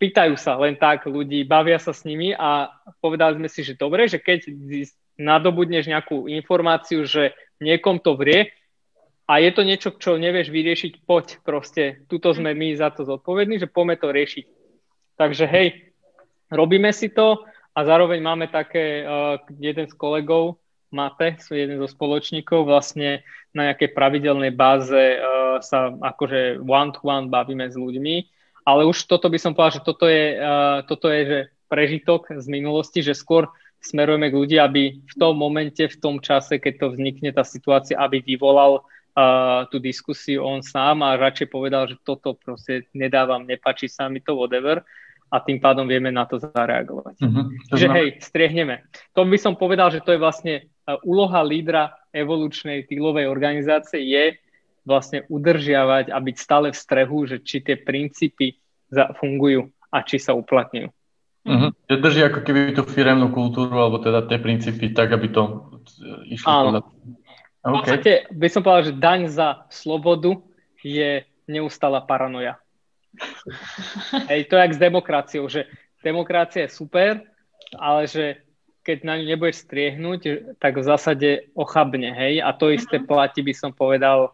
pýtajú 0.02 0.34
sa 0.34 0.58
len 0.58 0.74
tak 0.74 1.06
ľudí, 1.06 1.46
bavia 1.46 1.78
sa 1.78 1.94
s 1.94 2.02
nimi 2.02 2.34
a 2.34 2.70
povedali 2.98 3.38
sme 3.38 3.48
si, 3.48 3.60
že 3.62 3.78
dobre, 3.78 4.08
že 4.10 4.18
keď 4.18 4.48
nadobudneš 5.20 5.88
nejakú 5.88 6.28
informáciu, 6.28 7.04
že 7.04 7.36
niekom 7.60 8.00
to 8.00 8.16
vrie 8.16 8.52
a 9.26 9.42
je 9.42 9.50
to 9.52 9.62
niečo, 9.66 9.90
čo 9.98 10.16
nevieš 10.16 10.48
vyriešiť, 10.48 10.92
poď 11.04 11.26
proste, 11.42 12.06
tuto 12.06 12.32
sme 12.32 12.54
my 12.54 12.72
za 12.78 12.94
to 12.94 13.04
zodpovední, 13.04 13.58
že 13.58 13.68
poďme 13.68 13.98
to 13.98 14.08
riešiť. 14.14 14.44
Takže 15.16 15.48
hej, 15.48 15.92
robíme 16.52 16.92
si 16.92 17.08
to 17.08 17.44
a 17.72 17.78
zároveň 17.84 18.20
máme 18.20 18.46
také, 18.48 19.04
uh, 19.04 19.40
jeden 19.56 19.88
z 19.88 19.94
kolegov, 19.96 20.60
Mate, 20.94 21.36
sú 21.42 21.58
jeden 21.58 21.82
zo 21.82 21.90
spoločníkov, 21.90 22.62
vlastne 22.62 23.26
na 23.50 23.72
nejakej 23.72 23.90
pravidelnej 23.96 24.54
báze 24.54 25.18
uh, 25.18 25.58
sa 25.64 25.92
akože 25.92 26.62
one-to-one 26.62 27.32
bavíme 27.32 27.66
s 27.66 27.74
ľuďmi, 27.74 28.16
ale 28.62 28.86
už 28.86 29.08
toto 29.10 29.26
by 29.26 29.38
som 29.40 29.52
povedal, 29.52 29.82
že 29.82 29.86
toto 29.88 30.06
je, 30.06 30.24
uh, 30.38 30.84
toto 30.86 31.10
je 31.10 31.20
že 31.26 31.38
prežitok 31.66 32.30
z 32.30 32.46
minulosti, 32.46 33.02
že 33.02 33.16
skôr 33.16 33.50
smerujeme 33.82 34.30
k 34.30 34.38
ľudí, 34.38 34.56
aby 34.58 34.98
v 35.02 35.14
tom 35.18 35.38
momente, 35.38 35.82
v 35.82 35.98
tom 36.00 36.18
čase, 36.18 36.58
keď 36.58 36.74
to 36.80 36.86
vznikne 36.94 37.30
tá 37.34 37.42
situácia, 37.46 37.98
aby 37.98 38.22
vyvolal 38.22 38.82
uh, 38.82 39.66
tú 39.70 39.78
diskusiu 39.78 40.42
on 40.42 40.62
sám 40.62 41.02
a 41.02 41.18
radšej 41.18 41.48
povedal, 41.50 41.86
že 41.90 41.96
toto 42.02 42.34
proste 42.34 42.86
nedávam, 42.94 43.46
nepačí 43.46 43.86
sa 43.86 44.10
mi 44.10 44.22
to, 44.22 44.34
whatever, 44.34 44.82
a 45.26 45.36
tým 45.42 45.58
pádom 45.58 45.90
vieme 45.90 46.14
na 46.14 46.24
to 46.24 46.38
zareagovať. 46.38 47.18
Mm-hmm. 47.18 47.44
Čiže 47.74 47.88
hej, 47.90 48.08
striehneme. 48.22 48.86
To 49.18 49.26
by 49.26 49.38
som 49.38 49.58
povedal, 49.58 49.90
že 49.90 50.00
to 50.00 50.14
je 50.14 50.22
vlastne 50.22 50.54
e, 50.58 50.62
úloha 51.02 51.42
lídra 51.42 51.98
evolučnej 52.14 52.86
týlovej 52.86 53.26
organizácie 53.26 54.00
je 54.06 54.38
vlastne 54.86 55.26
udržiavať 55.26 56.14
a 56.14 56.18
byť 56.22 56.36
stále 56.38 56.70
v 56.70 56.78
strehu, 56.78 57.26
že 57.26 57.42
či 57.42 57.58
tie 57.58 57.74
princípy 57.74 58.54
fungujú 59.18 59.66
a 59.90 60.06
či 60.06 60.22
sa 60.22 60.32
uplatňujú. 60.38 60.88
Uh-huh. 61.46 61.70
Že 61.90 61.96
drží 62.02 62.20
ako 62.26 62.40
keby 62.42 62.74
tú 62.74 62.82
firemnú 62.86 63.30
kultúru, 63.30 63.74
alebo 63.78 64.02
teda 64.02 64.26
tie 64.26 64.38
princípy 64.38 64.94
tak, 64.94 65.14
aby 65.14 65.30
to 65.30 65.42
išlo 66.30 66.50
Áno. 66.50 66.62
podľa... 66.66 66.80
Okay. 66.86 67.66
V 67.66 67.74
podstate 67.74 68.12
by 68.30 68.48
som 68.50 68.60
povedal, 68.62 68.84
že 68.86 68.94
daň 68.94 69.20
za 69.26 69.48
slobodu 69.74 70.38
je 70.86 71.26
neustála 71.50 72.02
paranoja. 72.02 72.62
Hej, 74.30 74.48
to 74.48 74.56
je 74.56 74.62
jak 74.62 74.74
s 74.74 74.80
demokraciou, 74.80 75.44
že 75.48 75.66
demokracia 76.04 76.66
je 76.66 76.76
super, 76.76 77.22
ale 77.74 78.06
že 78.06 78.46
keď 78.86 79.02
na 79.02 79.18
ňu 79.18 79.26
nebudeš 79.34 79.66
striehnúť, 79.66 80.20
tak 80.62 80.78
v 80.78 80.86
zásade 80.86 81.50
ochabne, 81.58 82.14
hej, 82.14 82.38
a 82.38 82.54
to 82.54 82.70
isté 82.70 83.02
mhm. 83.02 83.06
platí 83.10 83.42
by 83.42 83.50
som 83.50 83.74
povedal, 83.74 84.30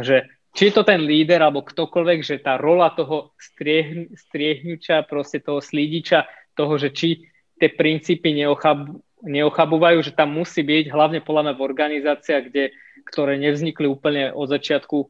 že 0.00 0.24
či 0.50 0.70
je 0.70 0.74
to 0.74 0.82
ten 0.82 1.04
líder 1.04 1.44
alebo 1.44 1.62
ktokoľvek, 1.62 2.18
že 2.26 2.42
tá 2.42 2.58
rola 2.58 2.90
toho 2.90 3.36
striehn, 3.38 4.10
striehnuča, 4.16 5.06
proste 5.06 5.38
toho 5.38 5.62
slídiča, 5.62 6.26
toho, 6.58 6.74
že 6.74 6.90
či 6.90 7.22
tie 7.60 7.70
princípy 7.70 8.34
neochab, 8.34 8.88
neochabúvajú, 9.22 10.02
že 10.02 10.16
tam 10.16 10.34
musí 10.34 10.64
byť, 10.66 10.90
hlavne 10.90 11.20
podľa 11.22 11.42
mňa 11.46 11.54
v 11.54 11.66
organizáciách, 11.70 12.44
kde, 12.50 12.64
ktoré 13.06 13.38
nevznikli 13.38 13.86
úplne 13.86 14.34
od 14.34 14.50
začiatku 14.50 15.06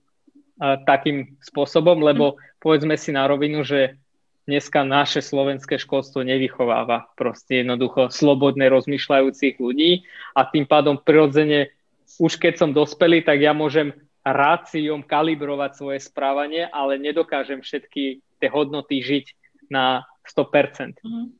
takým 0.60 1.40
spôsobom, 1.40 2.04
lebo 2.04 2.36
povedzme 2.60 3.00
si 3.00 3.16
na 3.16 3.24
rovinu, 3.24 3.64
že 3.64 3.96
dneska 4.44 4.84
naše 4.84 5.24
slovenské 5.24 5.80
školstvo 5.80 6.20
nevychováva 6.20 7.08
proste 7.16 7.64
jednoducho 7.64 8.12
slobodne 8.12 8.68
rozmýšľajúcich 8.68 9.56
ľudí 9.56 10.04
a 10.36 10.44
tým 10.44 10.68
pádom 10.68 11.00
prirodzene 11.00 11.72
už 12.18 12.40
keď 12.40 12.58
som 12.58 12.70
dospelý, 12.74 13.22
tak 13.22 13.38
ja 13.38 13.54
môžem 13.54 13.94
ráciom 14.26 15.06
kalibrovať 15.06 15.70
svoje 15.78 15.98
správanie, 16.02 16.66
ale 16.66 16.98
nedokážem 16.98 17.62
všetky 17.62 18.24
tie 18.42 18.48
hodnoty 18.50 18.98
žiť 19.00 19.26
na 19.70 20.04
100%. 20.26 20.98
Mm. 21.04 21.30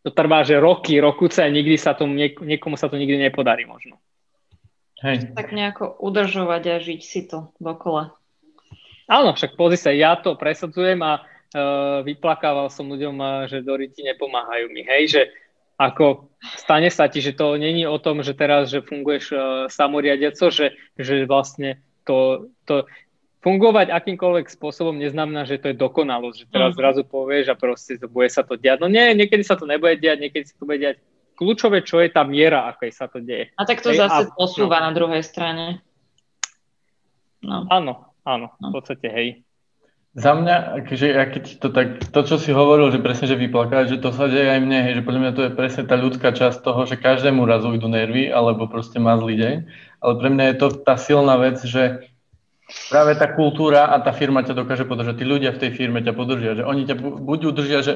To 0.00 0.10
trvá, 0.14 0.46
že 0.46 0.56
roky, 0.56 0.96
rokuce 0.96 1.44
a 1.44 1.50
nikdy 1.50 1.76
sa 1.76 1.92
to, 1.92 2.08
niek- 2.08 2.40
niekomu 2.40 2.80
sa 2.80 2.88
to 2.88 2.96
nikdy 2.96 3.20
nepodarí 3.20 3.68
možno. 3.68 4.00
Hej. 5.04 5.32
Tak 5.32 5.52
nejako 5.52 5.96
udržovať 6.00 6.62
a 6.72 6.76
žiť 6.80 7.00
si 7.04 7.20
to 7.28 7.52
dokola. 7.60 8.19
Áno, 9.10 9.34
však 9.34 9.58
pozri 9.58 9.74
sa, 9.74 9.90
ja 9.90 10.14
to 10.14 10.38
presadzujem 10.38 11.02
a 11.02 11.18
uh, 11.18 12.06
vyplakával 12.06 12.70
som 12.70 12.86
ľuďom, 12.86 13.16
uh, 13.18 13.30
že 13.50 13.66
Doriti 13.66 14.06
nepomáhajú 14.06 14.70
mi. 14.70 14.86
Hej, 14.86 15.02
že 15.10 15.22
ako 15.82 16.30
stane 16.54 16.94
sa 16.94 17.10
ti, 17.10 17.18
že 17.18 17.34
to 17.34 17.58
není 17.58 17.90
o 17.90 17.98
tom, 17.98 18.22
že 18.22 18.38
teraz, 18.38 18.70
že 18.70 18.86
funguješ 18.86 19.24
uh, 19.34 19.40
samoriadiaco, 19.66 20.54
že, 20.54 20.78
že 20.94 21.26
vlastne 21.26 21.82
to, 22.06 22.48
to 22.70 22.86
fungovať 23.40 23.90
akýmkoľvek 23.90 24.46
spôsobom 24.52 25.00
neznamená, 25.00 25.48
že 25.48 25.58
to 25.58 25.72
je 25.72 25.80
dokonalosť, 25.80 26.36
že 26.36 26.46
teraz 26.52 26.76
mm. 26.76 26.78
zrazu 26.78 27.02
povieš 27.08 27.46
a 27.50 27.58
proste 27.58 27.96
to 27.96 28.06
bude 28.06 28.28
sa 28.28 28.44
to 28.44 28.60
diať. 28.60 28.78
No 28.78 28.86
nie, 28.86 29.16
niekedy 29.16 29.40
sa 29.42 29.56
to 29.56 29.64
nebude 29.64 29.96
diať, 29.98 30.20
niekedy 30.20 30.44
sa 30.46 30.54
to 30.54 30.68
bude 30.68 30.78
diať. 30.78 30.96
Kľúčové, 31.40 31.80
čo 31.80 32.04
je 32.04 32.12
tá 32.12 32.20
miera, 32.20 32.68
akej 32.68 32.92
sa 32.92 33.08
to 33.08 33.16
deje. 33.16 33.48
A 33.56 33.64
tak 33.64 33.80
to 33.80 33.96
Hej, 33.96 34.04
zase 34.04 34.28
a, 34.28 34.32
posúva 34.36 34.84
no. 34.84 34.84
na 34.86 34.90
druhej 34.92 35.24
strane. 35.24 35.80
No. 37.40 37.64
Áno, 37.72 38.09
Áno, 38.24 38.52
no. 38.60 38.68
v 38.68 38.72
podstate 38.80 39.08
hej. 39.08 39.28
Za 40.10 40.34
mňa, 40.34 40.82
akože, 40.82 41.06
ja 41.06 41.22
keď 41.30 41.44
to 41.62 41.68
tak, 41.70 42.02
to, 42.10 42.20
čo 42.26 42.34
si 42.34 42.50
hovoril, 42.50 42.90
že 42.90 42.98
presne, 42.98 43.30
že 43.30 43.38
vyplakať, 43.38 43.94
že 43.94 44.02
to 44.02 44.10
sa 44.10 44.26
deje 44.26 44.42
aj 44.42 44.58
mne, 44.58 44.78
hej, 44.82 44.94
že 44.98 45.06
podľa 45.06 45.20
mňa 45.22 45.32
to 45.38 45.42
je 45.46 45.52
presne 45.54 45.86
tá 45.86 45.94
ľudská 45.94 46.34
časť 46.34 46.66
toho, 46.66 46.82
že 46.82 46.98
každému 46.98 47.46
razu 47.46 47.70
idú 47.70 47.86
nervy, 47.86 48.26
alebo 48.26 48.66
proste 48.66 48.98
má 48.98 49.14
zlý 49.14 49.38
deň. 49.38 49.56
Ale 50.02 50.12
pre 50.18 50.28
mňa 50.34 50.44
je 50.50 50.56
to 50.58 50.66
tá 50.82 50.98
silná 50.98 51.38
vec, 51.38 51.62
že 51.62 52.10
práve 52.90 53.12
tá 53.18 53.26
kultúra 53.30 53.90
a 53.90 53.98
tá 53.98 54.14
firma 54.14 54.42
ťa 54.42 54.54
dokáže 54.54 54.86
podržať. 54.86 55.20
Tí 55.20 55.26
ľudia 55.26 55.50
v 55.54 55.60
tej 55.66 55.70
firme 55.74 56.02
ťa 56.02 56.12
podržia, 56.14 56.52
že 56.58 56.62
oni 56.62 56.86
ťa 56.86 56.96
buď 57.00 57.40
udržia, 57.50 57.78
že 57.82 57.92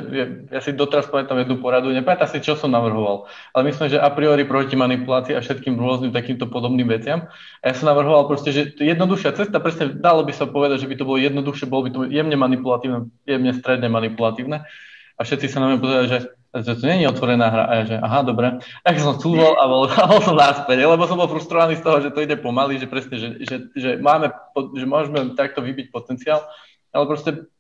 ja 0.51 0.61
si 0.61 0.75
doteraz 0.75 1.07
pamätám 1.11 1.43
jednu 1.43 1.63
poradu, 1.63 1.91
nepamätám 1.95 2.31
si, 2.31 2.43
čo 2.43 2.59
som 2.59 2.71
navrhoval, 2.71 3.27
ale 3.55 3.63
myslím, 3.71 3.95
že 3.95 3.99
a 4.03 4.11
priori 4.11 4.47
proti 4.47 4.75
manipulácii 4.75 5.35
a 5.35 5.41
všetkým 5.43 5.79
rôznym 5.79 6.11
takýmto 6.11 6.51
podobným 6.51 6.87
veciam. 6.91 7.31
A 7.63 7.71
ja 7.71 7.75
som 7.75 7.91
navrhoval 7.91 8.27
proste, 8.27 8.51
že 8.51 8.75
jednoduchšia 8.77 9.35
cesta, 9.35 9.63
presne 9.63 9.95
dalo 9.95 10.27
by 10.27 10.33
sa 10.35 10.47
povedať, 10.51 10.85
že 10.85 10.91
by 10.91 10.95
to 10.99 11.05
bolo 11.07 11.19
jednoduchšie, 11.19 11.67
bolo 11.71 11.87
by 11.87 11.91
to 11.91 12.01
jemne 12.11 12.37
manipulatívne, 12.39 13.11
jemne 13.25 13.53
stredne 13.55 13.89
manipulatívne. 13.91 14.67
A 15.15 15.21
všetci 15.23 15.47
sa 15.47 15.63
na 15.63 15.71
mňa 15.71 15.79
pozerali, 15.79 16.07
že 16.11 16.19
že 16.55 16.79
to 16.79 16.87
nie 16.87 17.03
je 17.03 17.11
otvorená 17.11 17.51
hra. 17.51 17.65
A 17.67 17.73
ja, 17.75 17.83
že 17.83 17.97
aha, 17.99 18.23
dobre. 18.23 18.63
Tak 18.87 19.03
som 19.03 19.19
cúval 19.19 19.59
a 19.59 19.67
bol, 19.67 19.91
a 20.03 20.07
bol 20.07 20.23
som 20.23 20.39
náspäť, 20.39 20.87
lebo 20.87 21.03
som 21.11 21.19
bol 21.19 21.27
frustrovaný 21.27 21.75
z 21.75 21.83
toho, 21.83 21.99
že 21.99 22.15
to 22.15 22.23
ide 22.23 22.39
pomaly, 22.39 22.79
že 22.79 22.87
presne, 22.87 23.19
že, 23.19 23.29
že, 23.43 23.57
že, 23.75 23.91
máme, 23.99 24.31
že 24.79 24.87
môžeme 24.87 25.35
takto 25.35 25.59
vybiť 25.59 25.91
potenciál, 25.91 26.47
ale 26.95 27.05
proste 27.11 27.51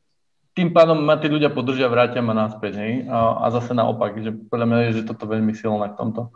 tým 0.54 0.70
pádom 0.70 1.02
ma 1.02 1.18
tí 1.18 1.26
ľudia 1.26 1.50
podržia, 1.50 1.90
vrátia 1.90 2.22
ma 2.22 2.30
náspäť, 2.30 2.78
hej? 2.78 2.92
A, 3.10 3.42
a 3.42 3.46
zase 3.50 3.74
naopak, 3.74 4.14
že 4.22 4.30
podľa 4.30 4.66
mňa 4.70 4.78
je, 4.86 4.90
že 5.02 5.08
toto 5.10 5.26
veľmi 5.26 5.50
silné 5.50 5.90
v 5.90 5.98
tomto. 5.98 6.30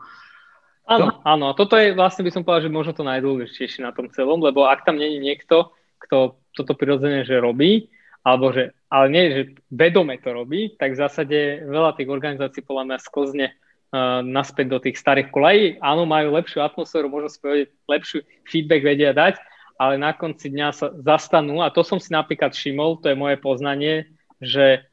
Áno, 0.88 1.20
áno, 1.22 1.52
toto 1.52 1.76
je 1.76 1.92
vlastne 1.92 2.24
by 2.24 2.32
som 2.32 2.42
povedal, 2.42 2.66
že 2.66 2.74
možno 2.74 2.96
to 2.96 3.04
najdôležitejšie 3.06 3.84
na 3.84 3.94
tom 3.94 4.10
celom, 4.10 4.40
lebo 4.42 4.66
ak 4.66 4.88
tam 4.88 4.96
je 4.98 5.20
niekto, 5.20 5.70
kto 6.00 6.40
toto 6.56 6.72
prirodzene, 6.74 7.22
že 7.22 7.38
robí, 7.38 7.92
alebo 8.28 8.52
že, 8.52 8.76
ale 8.92 9.06
nie, 9.08 9.24
že 9.32 9.42
vedome 9.72 10.20
to 10.20 10.36
robí, 10.36 10.76
tak 10.76 10.92
v 10.92 11.00
zásade 11.00 11.64
veľa 11.64 11.96
tých 11.96 12.12
organizácií 12.12 12.60
podľa 12.60 12.84
mňa 12.84 12.98
sklzne 13.00 13.46
uh, 13.56 14.20
naspäť 14.20 14.66
do 14.68 14.78
tých 14.84 15.00
starých 15.00 15.32
kolejí. 15.32 15.80
Áno, 15.80 16.04
majú 16.04 16.36
lepšiu 16.36 16.60
atmosféru, 16.60 17.08
môžu 17.08 17.32
spojiť 17.32 17.88
lepšiu 17.88 18.18
feedback 18.44 18.84
vedia 18.84 19.16
dať, 19.16 19.40
ale 19.80 19.96
na 19.96 20.12
konci 20.12 20.52
dňa 20.52 20.68
sa 20.76 20.92
zastanú, 20.92 21.64
a 21.64 21.72
to 21.72 21.80
som 21.80 21.96
si 21.96 22.12
napríklad 22.12 22.52
všimol, 22.52 23.00
to 23.00 23.08
je 23.08 23.16
moje 23.16 23.40
poznanie, 23.40 24.12
že 24.44 24.84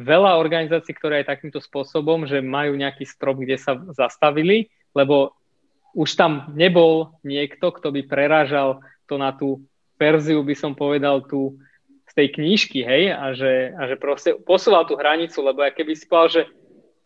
veľa 0.00 0.42
organizácií, 0.42 0.90
ktoré 0.96 1.22
aj 1.22 1.38
takýmto 1.38 1.62
spôsobom, 1.62 2.26
že 2.26 2.42
majú 2.42 2.74
nejaký 2.74 3.06
strop, 3.06 3.38
kde 3.38 3.60
sa 3.62 3.78
zastavili, 3.94 4.72
lebo 4.90 5.38
už 5.92 6.16
tam 6.16 6.50
nebol 6.56 7.20
niekto, 7.22 7.70
kto 7.70 7.92
by 7.92 8.02
prerážal 8.08 8.80
to 9.04 9.20
na 9.20 9.30
tú 9.30 9.60
verziu, 10.00 10.40
by 10.40 10.56
som 10.56 10.72
povedal, 10.72 11.22
tú 11.22 11.60
z 12.08 12.12
tej 12.12 12.28
knížky, 12.36 12.84
hej, 12.84 13.14
a 13.14 13.32
že, 13.32 13.72
a 13.72 13.82
že 13.88 13.96
proste 13.96 14.36
posúval 14.36 14.84
tú 14.84 14.98
hranicu, 14.98 15.40
lebo 15.40 15.64
ja 15.64 15.72
keby 15.72 15.96
si 15.96 16.04
povedal, 16.04 16.30
že 16.30 16.42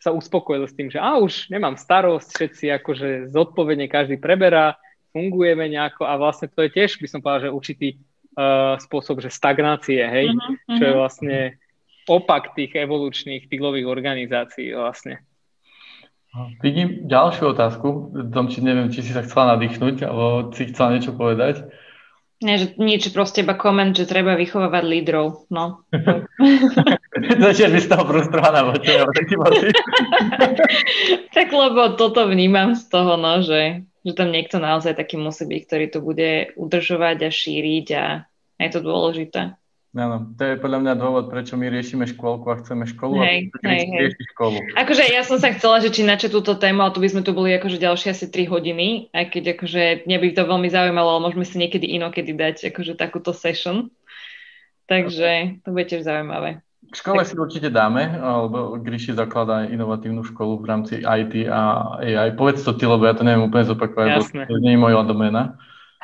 sa 0.02 0.10
uspokojil 0.12 0.66
s 0.68 0.76
tým, 0.76 0.92
že 0.92 1.00
a 1.00 1.16
už 1.16 1.48
nemám 1.48 1.78
starosť, 1.78 2.28
všetci 2.30 2.64
akože 2.82 3.08
zodpovedne 3.32 3.88
každý 3.88 4.20
preberá, 4.20 4.76
fungujeme 5.16 5.66
nejako 5.72 6.04
a 6.04 6.20
vlastne 6.20 6.52
to 6.52 6.66
je 6.66 6.70
tiež, 6.74 7.00
by 7.00 7.08
som 7.08 7.20
povedal, 7.24 7.48
že 7.48 7.56
určitý 7.56 7.88
uh, 8.36 8.76
spôsob, 8.76 9.24
že 9.24 9.32
stagnácie, 9.32 10.04
hej, 10.04 10.28
uh-huh, 10.34 10.76
čo 10.76 10.82
je 10.84 10.92
vlastne 10.92 11.36
opak 12.06 12.54
tých 12.54 12.76
evolučných 12.76 13.48
týlových 13.50 13.86
organizácií 13.88 14.76
vlastne. 14.76 15.24
Vidím 16.60 17.08
ďalšiu 17.08 17.56
otázku, 17.56 18.12
Domči, 18.28 18.60
neviem, 18.60 18.92
či 18.92 19.00
si 19.00 19.16
sa 19.16 19.24
chcela 19.24 19.56
nadýchnuť, 19.56 20.04
alebo 20.04 20.52
si 20.52 20.68
chcela 20.68 20.92
niečo 20.92 21.16
povedať. 21.16 21.64
Nie, 22.36 22.60
že 22.60 22.76
nič, 22.76 23.08
proste 23.16 23.40
iba 23.40 23.56
koment, 23.56 23.96
že 23.96 24.04
treba 24.04 24.36
vychovávať 24.36 24.84
lídrov, 24.84 25.48
no. 25.48 25.80
Začať 27.48 27.70
by 27.72 27.80
z 27.80 27.88
toho 27.88 28.04
frustrovaná, 28.04 28.60
Tak 31.36 31.48
lebo 31.48 31.96
toto 31.96 32.28
vnímam 32.28 32.76
z 32.76 32.84
toho, 32.92 33.16
no, 33.16 33.40
že, 33.40 33.88
že 34.04 34.12
tam 34.12 34.36
niekto 34.36 34.60
naozaj 34.60 35.00
taký 35.00 35.16
musí 35.16 35.48
byť, 35.48 35.60
ktorý 35.64 35.86
to 35.88 36.04
bude 36.04 36.52
udržovať 36.60 37.24
a 37.24 37.30
šíriť 37.32 37.86
a 37.96 38.04
je 38.60 38.68
to 38.68 38.80
dôležité. 38.84 39.56
Áno, 39.96 40.28
to 40.36 40.44
je 40.44 40.60
podľa 40.60 40.84
mňa 40.84 40.94
dôvod, 41.00 41.32
prečo 41.32 41.56
my 41.56 41.72
riešime 41.72 42.04
škôlku 42.04 42.44
a 42.52 42.60
chceme 42.60 42.84
školu 42.84 43.16
hej, 43.16 43.48
a 43.48 43.68
hej, 43.72 43.84
hej. 43.88 44.12
školu. 44.36 44.60
Akože 44.76 45.08
ja 45.08 45.24
som 45.24 45.40
sa 45.40 45.56
chcela, 45.56 45.80
že 45.80 45.88
či 45.88 46.04
načať 46.04 46.36
túto 46.36 46.52
tému, 46.52 46.84
a 46.84 46.92
tu 46.92 47.00
by 47.00 47.08
sme 47.08 47.24
tu 47.24 47.32
boli 47.32 47.56
akože 47.56 47.80
ďalšie 47.80 48.12
asi 48.12 48.28
3 48.28 48.44
hodiny, 48.44 49.08
aj 49.16 49.32
keď 49.32 49.56
akože 49.56 50.04
mňa 50.04 50.18
by 50.20 50.26
to 50.36 50.42
veľmi 50.44 50.68
zaujímalo, 50.68 51.16
ale 51.16 51.24
môžeme 51.24 51.48
si 51.48 51.56
niekedy 51.56 51.96
inokedy 51.96 52.36
dať 52.36 52.76
akože 52.76 52.92
takúto 52.92 53.32
session. 53.32 53.88
Takže 54.84 55.64
to 55.64 55.68
bude 55.72 55.88
tiež 55.88 56.04
zaujímavé. 56.04 56.60
V 56.92 56.96
škole 57.00 57.24
tak... 57.24 57.32
si 57.32 57.34
určite 57.34 57.72
dáme, 57.72 58.20
alebo 58.20 58.78
Gríši 58.78 59.16
zakladá 59.16 59.66
inovatívnu 59.66 60.22
školu 60.22 60.60
v 60.62 60.66
rámci 60.68 60.94
IT 61.02 61.48
a 61.48 61.96
AI. 62.04 62.36
Povedz 62.36 62.62
to 62.62 62.76
ty, 62.76 62.84
lebo 62.84 63.02
ja 63.08 63.16
to 63.16 63.26
neviem 63.26 63.48
úplne 63.48 63.66
zopakovať, 63.66 64.08
Jasné. 64.12 64.44
to 64.46 64.60
nie 64.62 64.76
je 64.76 64.80
moja 64.80 65.02
doména. 65.02 65.56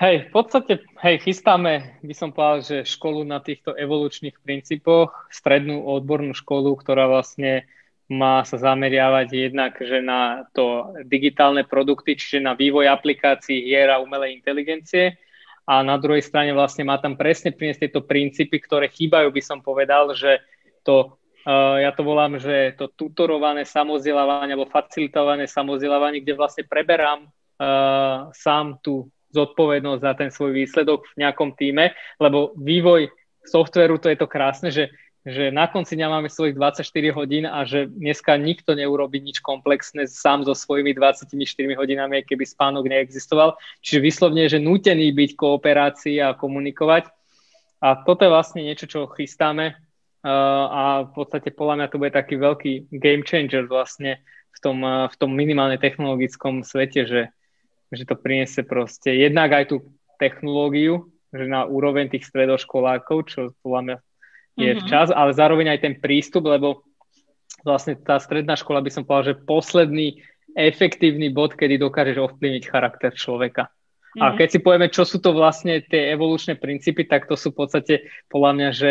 Hej, 0.02 0.26
v 0.26 0.30
podstate, 0.34 0.82
hej, 1.06 1.22
chystáme, 1.22 2.02
by 2.02 2.10
som 2.10 2.34
povedal, 2.34 2.58
že 2.66 2.90
školu 2.90 3.22
na 3.22 3.38
týchto 3.38 3.70
evolučných 3.70 4.34
princípoch, 4.42 5.30
strednú 5.30 5.86
odbornú 5.86 6.34
školu, 6.34 6.74
ktorá 6.74 7.06
vlastne 7.06 7.70
má 8.10 8.42
sa 8.42 8.58
zameriavať 8.58 9.30
jednak, 9.30 9.78
že 9.78 10.02
na 10.02 10.42
to 10.58 10.90
digitálne 11.06 11.62
produkty, 11.62 12.18
čiže 12.18 12.42
na 12.42 12.58
vývoj 12.58 12.90
aplikácií, 12.90 13.62
hier 13.62 13.94
a 13.94 14.02
umelej 14.02 14.42
inteligencie. 14.42 15.22
A 15.70 15.86
na 15.86 15.94
druhej 16.02 16.26
strane 16.26 16.50
vlastne 16.50 16.82
má 16.82 16.98
tam 16.98 17.14
presne 17.14 17.54
priniesť 17.54 17.86
tieto 17.86 18.02
princípy, 18.02 18.58
ktoré 18.58 18.90
chýbajú, 18.90 19.30
by 19.30 19.42
som 19.46 19.62
povedal, 19.62 20.18
že 20.18 20.42
to 20.82 21.14
ja 21.46 21.94
to 21.94 22.02
volám, 22.02 22.42
že 22.42 22.74
to 22.74 22.90
tutorované 22.90 23.62
samozdelávanie 23.66 24.58
alebo 24.58 24.66
facilitované 24.66 25.46
samozdelávanie, 25.46 26.22
kde 26.22 26.38
vlastne 26.38 26.62
preberám 26.66 27.26
uh, 27.26 28.30
sám 28.30 28.78
tú 28.78 29.10
zodpovednosť 29.32 30.00
za 30.04 30.12
ten 30.14 30.30
svoj 30.30 30.52
výsledok 30.52 31.08
v 31.16 31.26
nejakom 31.26 31.56
týme, 31.56 31.96
lebo 32.20 32.52
vývoj 32.56 33.08
softveru, 33.44 33.98
to 33.98 34.12
je 34.12 34.18
to 34.18 34.26
krásne, 34.30 34.68
že, 34.70 34.92
že 35.26 35.50
na 35.50 35.66
konci 35.66 35.98
dňa 35.98 36.08
máme 36.08 36.28
svojich 36.30 36.54
24 36.54 36.86
hodín 37.16 37.44
a 37.46 37.66
že 37.66 37.90
dneska 37.90 38.38
nikto 38.38 38.74
neurobi 38.78 39.18
nič 39.18 39.42
komplexné 39.42 40.06
sám 40.06 40.46
so 40.46 40.54
svojimi 40.54 40.94
24 40.94 41.34
hodinami, 41.74 42.22
keby 42.22 42.44
spánok 42.46 42.86
neexistoval. 42.86 43.58
Čiže 43.82 43.98
vyslovne, 43.98 44.46
že 44.46 44.62
nútený 44.62 45.10
byť 45.10 45.30
kooperácii 45.34 46.22
a 46.22 46.38
komunikovať. 46.38 47.10
A 47.82 47.98
toto 48.06 48.22
je 48.22 48.30
vlastne 48.30 48.62
niečo, 48.62 48.86
čo 48.86 49.10
chystáme 49.10 49.74
uh, 49.74 50.64
a 50.70 50.82
v 51.02 51.10
podstate 51.18 51.50
podľa 51.50 51.82
mňa 51.82 51.86
to 51.90 51.98
bude 51.98 52.12
taký 52.14 52.38
veľký 52.38 52.72
game 52.94 53.26
changer 53.26 53.66
vlastne 53.66 54.22
v 54.54 54.58
tom, 54.62 54.78
uh, 54.86 55.10
v 55.10 55.16
tom 55.18 55.34
minimálne 55.34 55.82
technologickom 55.82 56.62
svete, 56.62 57.02
že, 57.10 57.22
že 57.92 58.08
to 58.08 58.16
priniesie 58.16 58.64
proste 58.64 59.12
jednak 59.12 59.52
aj 59.52 59.64
tú 59.68 59.76
technológiu, 60.16 61.12
že 61.32 61.44
na 61.44 61.68
úroveň 61.68 62.08
tých 62.08 62.28
stredoškolákov, 62.28 63.18
čo 63.28 63.40
podľa 63.60 63.80
mňa 63.84 63.96
je 64.56 64.72
mm-hmm. 64.76 64.88
čas, 64.88 65.08
ale 65.08 65.32
zároveň 65.32 65.76
aj 65.76 65.80
ten 65.80 65.94
prístup, 65.96 66.48
lebo 66.48 66.84
vlastne 67.64 67.96
tá 67.96 68.20
stredná 68.20 68.56
škola 68.56 68.84
by 68.84 68.90
som 68.92 69.04
povedal, 69.04 69.32
že 69.32 69.44
posledný 69.44 70.20
efektívny 70.52 71.32
bod, 71.32 71.56
kedy 71.56 71.80
dokážeš 71.80 72.20
ovplyvniť 72.20 72.64
charakter 72.68 73.12
človeka. 73.16 73.68
Mm-hmm. 73.68 74.20
A 74.20 74.26
mhm. 74.32 74.36
keď 74.36 74.48
si 74.48 74.58
povieme, 74.60 74.88
čo 74.92 75.08
sú 75.08 75.20
to 75.20 75.32
vlastne 75.32 75.80
tie 75.84 76.12
evolučné 76.12 76.60
princípy, 76.60 77.08
tak 77.08 77.24
to 77.28 77.36
sú 77.36 77.52
v 77.56 77.64
podstate 77.64 77.94
podľa 78.28 78.50
mňa, 78.56 78.68
že 78.76 78.90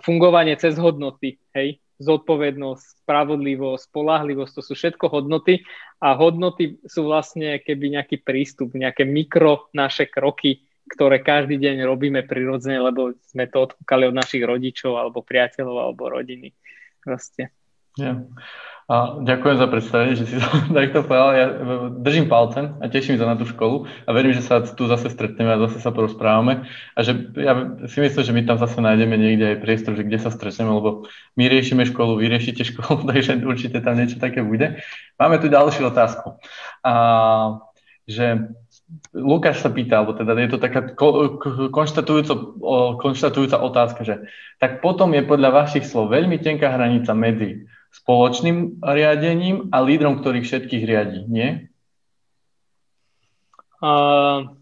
fungovanie 0.00 0.56
cez 0.56 0.80
hodnoty, 0.80 1.36
hej, 1.52 1.76
zodpovednosť, 2.02 3.06
spravodlivosť, 3.06 3.82
spolahlivosť, 3.88 4.52
to 4.58 4.62
sú 4.62 4.72
všetko 4.74 5.06
hodnoty 5.08 5.62
a 6.02 6.18
hodnoty 6.18 6.82
sú 6.82 7.06
vlastne 7.06 7.62
keby 7.62 7.98
nejaký 7.98 8.26
prístup, 8.26 8.74
nejaké 8.74 9.06
mikro 9.06 9.70
naše 9.70 10.10
kroky, 10.10 10.66
ktoré 10.90 11.22
každý 11.22 11.62
deň 11.62 11.86
robíme 11.86 12.26
prirodzene, 12.26 12.82
lebo 12.82 13.14
sme 13.30 13.46
to 13.46 13.70
odkúkali 13.70 14.10
od 14.10 14.18
našich 14.18 14.42
rodičov 14.42 14.98
alebo 14.98 15.22
priateľov 15.22 15.76
alebo 15.78 16.10
rodiny. 16.10 16.50
Proste. 16.98 17.61
Ja. 18.00 18.24
A 18.92 19.24
ďakujem 19.24 19.56
za 19.56 19.66
predstavenie, 19.72 20.14
že 20.18 20.28
si 20.28 20.36
to 20.36 20.44
takto 20.76 21.06
povedal. 21.06 21.30
Ja 21.32 21.46
držím 21.96 22.28
palcem 22.28 22.76
a 22.76 22.92
teším 22.92 23.16
sa 23.16 23.24
na 23.24 23.40
tú 23.40 23.48
školu 23.48 23.88
a 24.04 24.10
verím, 24.12 24.36
že 24.36 24.44
sa 24.44 24.60
tu 24.60 24.84
zase 24.84 25.08
stretneme 25.08 25.54
a 25.54 25.62
zase 25.64 25.80
sa 25.80 25.94
porozprávame 25.94 26.68
a 26.92 27.00
že 27.00 27.32
ja 27.38 27.56
si 27.88 27.98
myslím, 28.04 28.22
že 28.26 28.36
my 28.36 28.42
tam 28.44 28.58
zase 28.60 28.82
nájdeme 28.82 29.16
niekde 29.16 29.56
aj 29.56 29.62
priestor, 29.64 29.96
že 29.96 30.04
kde 30.04 30.18
sa 30.20 30.28
stretneme, 30.28 30.76
lebo 30.76 31.08
my 31.40 31.44
riešime 31.48 31.88
školu, 31.88 32.20
vy 32.20 32.26
riešite 32.36 32.68
školu, 32.68 33.04
takže 33.10 33.40
určite 33.46 33.80
tam 33.80 33.96
niečo 33.96 34.20
také 34.20 34.44
bude. 34.44 34.82
Máme 35.16 35.40
tu 35.40 35.48
ďalšiu 35.48 35.88
otázku. 35.88 36.36
A, 36.84 36.92
že 38.04 38.50
Lukáš 39.16 39.64
sa 39.64 39.72
pýta, 39.72 40.04
alebo 40.04 40.12
teda 40.12 40.36
je 40.36 40.50
to 40.52 40.58
taká 40.60 40.92
konštatujúca 43.00 43.56
otázka, 43.56 44.04
že 44.04 44.28
tak 44.60 44.84
potom 44.84 45.16
je 45.16 45.24
podľa 45.24 45.64
vašich 45.64 45.88
slov 45.88 46.12
veľmi 46.12 46.36
tenká 46.44 46.68
hranica 46.76 47.16
medzi 47.16 47.64
spoločným 47.92 48.80
riadením 48.80 49.68
a 49.68 49.84
lídrom, 49.84 50.24
ktorý 50.24 50.40
všetkých 50.40 50.84
riadí, 50.88 51.20
nie? 51.28 51.68
Uh, 53.82 54.56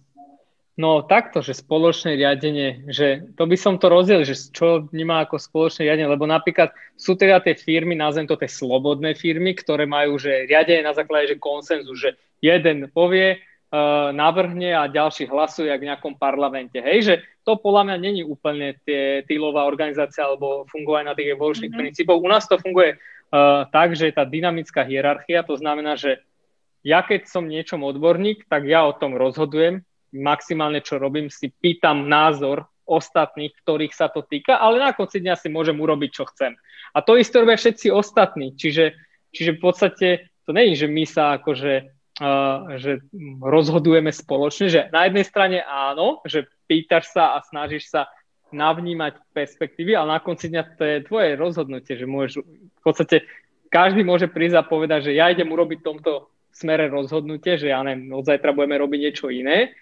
no 0.75 1.05
takto, 1.07 1.45
že 1.45 1.55
spoločné 1.55 2.19
riadenie, 2.19 2.91
že 2.91 3.31
to 3.39 3.47
by 3.47 3.55
som 3.55 3.79
to 3.79 3.87
rozdiel, 3.87 4.27
že 4.27 4.35
čo 4.51 4.91
vníma 4.91 5.29
ako 5.29 5.39
spoločné 5.39 5.87
riadenie, 5.87 6.11
lebo 6.11 6.27
napríklad 6.27 6.75
sú 6.99 7.15
teda 7.15 7.39
tie 7.45 7.55
firmy, 7.55 7.95
nazvem 7.95 8.27
to 8.27 8.35
tie 8.35 8.51
slobodné 8.51 9.15
firmy, 9.15 9.55
ktoré 9.55 9.87
majú, 9.87 10.19
že 10.19 10.51
riadenie 10.51 10.83
na 10.83 10.97
základe, 10.97 11.37
že 11.37 11.39
konsenzu, 11.39 11.95
že 11.95 12.19
jeden 12.43 12.91
povie, 12.91 13.39
uh, 13.71 14.11
navrhne 14.11 14.75
a 14.75 14.91
ďalší 14.91 15.31
hlasuje 15.31 15.71
v 15.71 15.87
nejakom 15.87 16.19
parlamente. 16.19 16.81
Hej, 16.83 16.99
že 17.05 17.15
to 17.45 17.61
podľa 17.61 17.93
mňa 17.93 17.97
není 18.01 18.23
úplne 18.25 18.77
tie 18.85 19.23
týlová 19.25 19.65
organizácia 19.69 20.27
alebo 20.27 20.67
fungovanie 20.69 21.13
na 21.13 21.17
tých 21.17 21.37
evolučných 21.37 21.71
mm-hmm. 21.73 21.81
princípoch. 21.81 22.19
U 22.21 22.29
nás 22.29 22.49
to 22.49 22.57
funguje 22.57 22.97
uh, 23.31 23.67
tak, 23.71 23.95
že 23.95 24.11
je 24.11 24.15
tá 24.15 24.27
dynamická 24.27 24.85
hierarchia, 24.85 25.47
to 25.47 25.57
znamená, 25.57 25.95
že 25.97 26.23
ja 26.83 27.05
keď 27.05 27.29
som 27.29 27.51
niečom 27.51 27.85
odborník, 27.85 28.49
tak 28.49 28.65
ja 28.65 28.89
o 28.89 28.97
tom 28.97 29.17
rozhodujem. 29.17 29.85
Maximálne, 30.11 30.81
čo 30.83 30.99
robím, 30.99 31.31
si 31.31 31.53
pýtam 31.53 32.09
názor 32.09 32.67
ostatných, 32.89 33.55
ktorých 33.63 33.95
sa 33.95 34.11
to 34.11 34.27
týka, 34.27 34.59
ale 34.59 34.83
na 34.83 34.91
konci 34.91 35.23
dňa 35.23 35.39
si 35.39 35.47
môžem 35.53 35.79
urobiť, 35.79 36.11
čo 36.11 36.27
chcem. 36.35 36.59
A 36.91 36.99
to 37.05 37.15
isté 37.15 37.39
robia 37.39 37.55
všetci 37.55 37.95
ostatní. 37.95 38.59
Čiže, 38.59 38.99
čiže 39.31 39.55
v 39.55 39.61
podstate 39.63 40.09
to 40.43 40.51
nie 40.51 40.75
je, 40.75 40.87
že 40.87 40.89
my 40.91 41.05
sa 41.07 41.39
akože 41.39 42.01
že 42.77 43.01
rozhodujeme 43.41 44.13
spoločne, 44.13 44.69
že 44.69 44.81
na 44.93 45.09
jednej 45.09 45.25
strane 45.25 45.59
áno, 45.65 46.21
že 46.29 46.45
pýtaš 46.69 47.17
sa 47.17 47.33
a 47.33 47.41
snažíš 47.41 47.89
sa 47.89 48.13
navnímať 48.53 49.33
perspektívy, 49.35 49.95
ale 49.95 50.17
na 50.17 50.21
konci 50.21 50.51
dňa 50.51 50.63
to 50.77 50.83
je 50.85 50.97
tvoje 51.07 51.31
rozhodnutie, 51.39 51.95
že 51.97 52.07
môžeš, 52.07 52.45
v 52.45 52.83
podstate 52.83 53.27
každý 53.71 54.03
môže 54.03 54.27
prísť 54.27 54.57
a 54.61 54.67
povedať, 54.67 55.11
že 55.11 55.19
ja 55.19 55.31
idem 55.31 55.49
urobiť 55.51 55.79
v 55.81 55.89
tomto 55.95 56.31
smere 56.51 56.91
rozhodnutie, 56.91 57.57
že 57.57 57.71
ja 57.71 57.81
neviem, 57.87 58.11
od 58.11 58.27
zajtra 58.27 58.51
budeme 58.53 58.77
robiť 58.83 58.99
niečo 59.01 59.27
iné, 59.31 59.73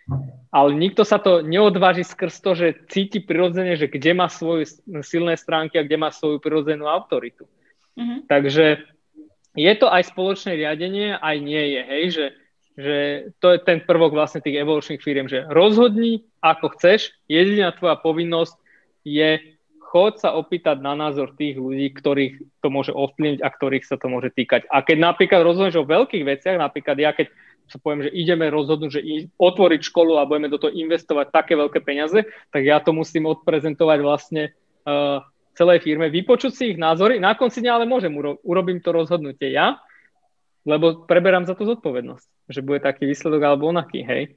ale 0.53 0.77
nikto 0.77 1.03
sa 1.03 1.16
to 1.16 1.40
neodváži 1.40 2.05
skrz 2.05 2.40
to, 2.45 2.53
že 2.55 2.66
cíti 2.93 3.24
prirodzene, 3.24 3.74
že 3.74 3.89
kde 3.89 4.12
má 4.12 4.28
svoje 4.28 4.78
silné 5.05 5.36
stránky 5.40 5.81
a 5.81 5.85
kde 5.85 5.97
má 5.97 6.12
svoju 6.12 6.39
prirodzenú 6.39 6.86
autoritu. 6.86 7.49
Mm-hmm. 7.97 8.28
Takže 8.28 8.85
je 9.59 9.73
to 9.74 9.86
aj 9.90 10.12
spoločné 10.12 10.55
riadenie, 10.55 11.16
aj 11.19 11.36
nie 11.40 11.65
je, 11.74 11.81
hej, 11.82 12.05
že, 12.15 12.27
že 12.78 12.96
to 13.42 13.50
je 13.50 13.59
ten 13.66 13.82
prvok 13.82 14.14
vlastne 14.14 14.38
tých 14.38 14.62
evolučných 14.62 15.02
firiem, 15.02 15.26
že 15.26 15.42
rozhodni, 15.50 16.22
ako 16.38 16.78
chceš, 16.78 17.10
jediná 17.26 17.74
tvoja 17.74 17.98
povinnosť 17.98 18.55
je 19.02 19.59
chod 19.82 20.20
sa 20.20 20.36
opýtať 20.36 20.78
na 20.78 20.94
názor 20.94 21.34
tých 21.34 21.59
ľudí, 21.59 21.90
ktorých 21.90 22.62
to 22.62 22.68
môže 22.70 22.92
ovplyvniť 22.94 23.40
a 23.42 23.48
ktorých 23.48 23.88
sa 23.88 23.96
to 23.98 24.06
môže 24.06 24.30
týkať. 24.36 24.68
A 24.70 24.84
keď 24.84 25.00
napríklad 25.00 25.42
rozhodneš 25.42 25.80
o 25.80 25.88
veľkých 25.88 26.22
veciach, 26.22 26.60
napríklad 26.60 26.96
ja 27.00 27.10
keď 27.16 27.32
sa 27.68 27.76
poviem, 27.82 28.09
že 28.09 28.14
ideme 28.16 28.48
rozhodnúť, 28.48 28.90
že 29.00 29.02
otvoriť 29.36 29.80
školu 29.92 30.16
a 30.16 30.28
budeme 30.28 30.48
do 30.48 30.56
toho 30.56 30.72
investovať 30.72 31.34
také 31.34 31.52
veľké 31.52 31.84
peniaze, 31.84 32.24
tak 32.48 32.62
ja 32.64 32.80
to 32.80 32.96
musím 32.96 33.28
odprezentovať 33.28 33.98
vlastne 34.00 34.56
uh, 34.88 35.20
celej 35.52 35.84
firme, 35.84 36.09
vypočuť 36.09 36.52
si 36.55 36.64
ich 36.72 36.78
názory, 36.80 37.20
na 37.20 37.34
konci 37.34 37.60
dňa 37.60 37.72
ale 37.74 37.84
môžem, 37.84 38.14
uro- 38.14 38.40
urobím 38.40 38.80
to 38.80 38.94
rozhodnutie 38.94 39.52
ja, 39.52 39.76
lebo 40.64 41.05
preberám 41.05 41.44
za 41.44 41.59
to 41.59 41.68
zodpovednosť, 41.68 42.28
že 42.48 42.64
bude 42.64 42.80
taký 42.80 43.04
výsledok 43.04 43.40
alebo 43.44 43.68
onaký, 43.68 44.02
hej. 44.02 44.36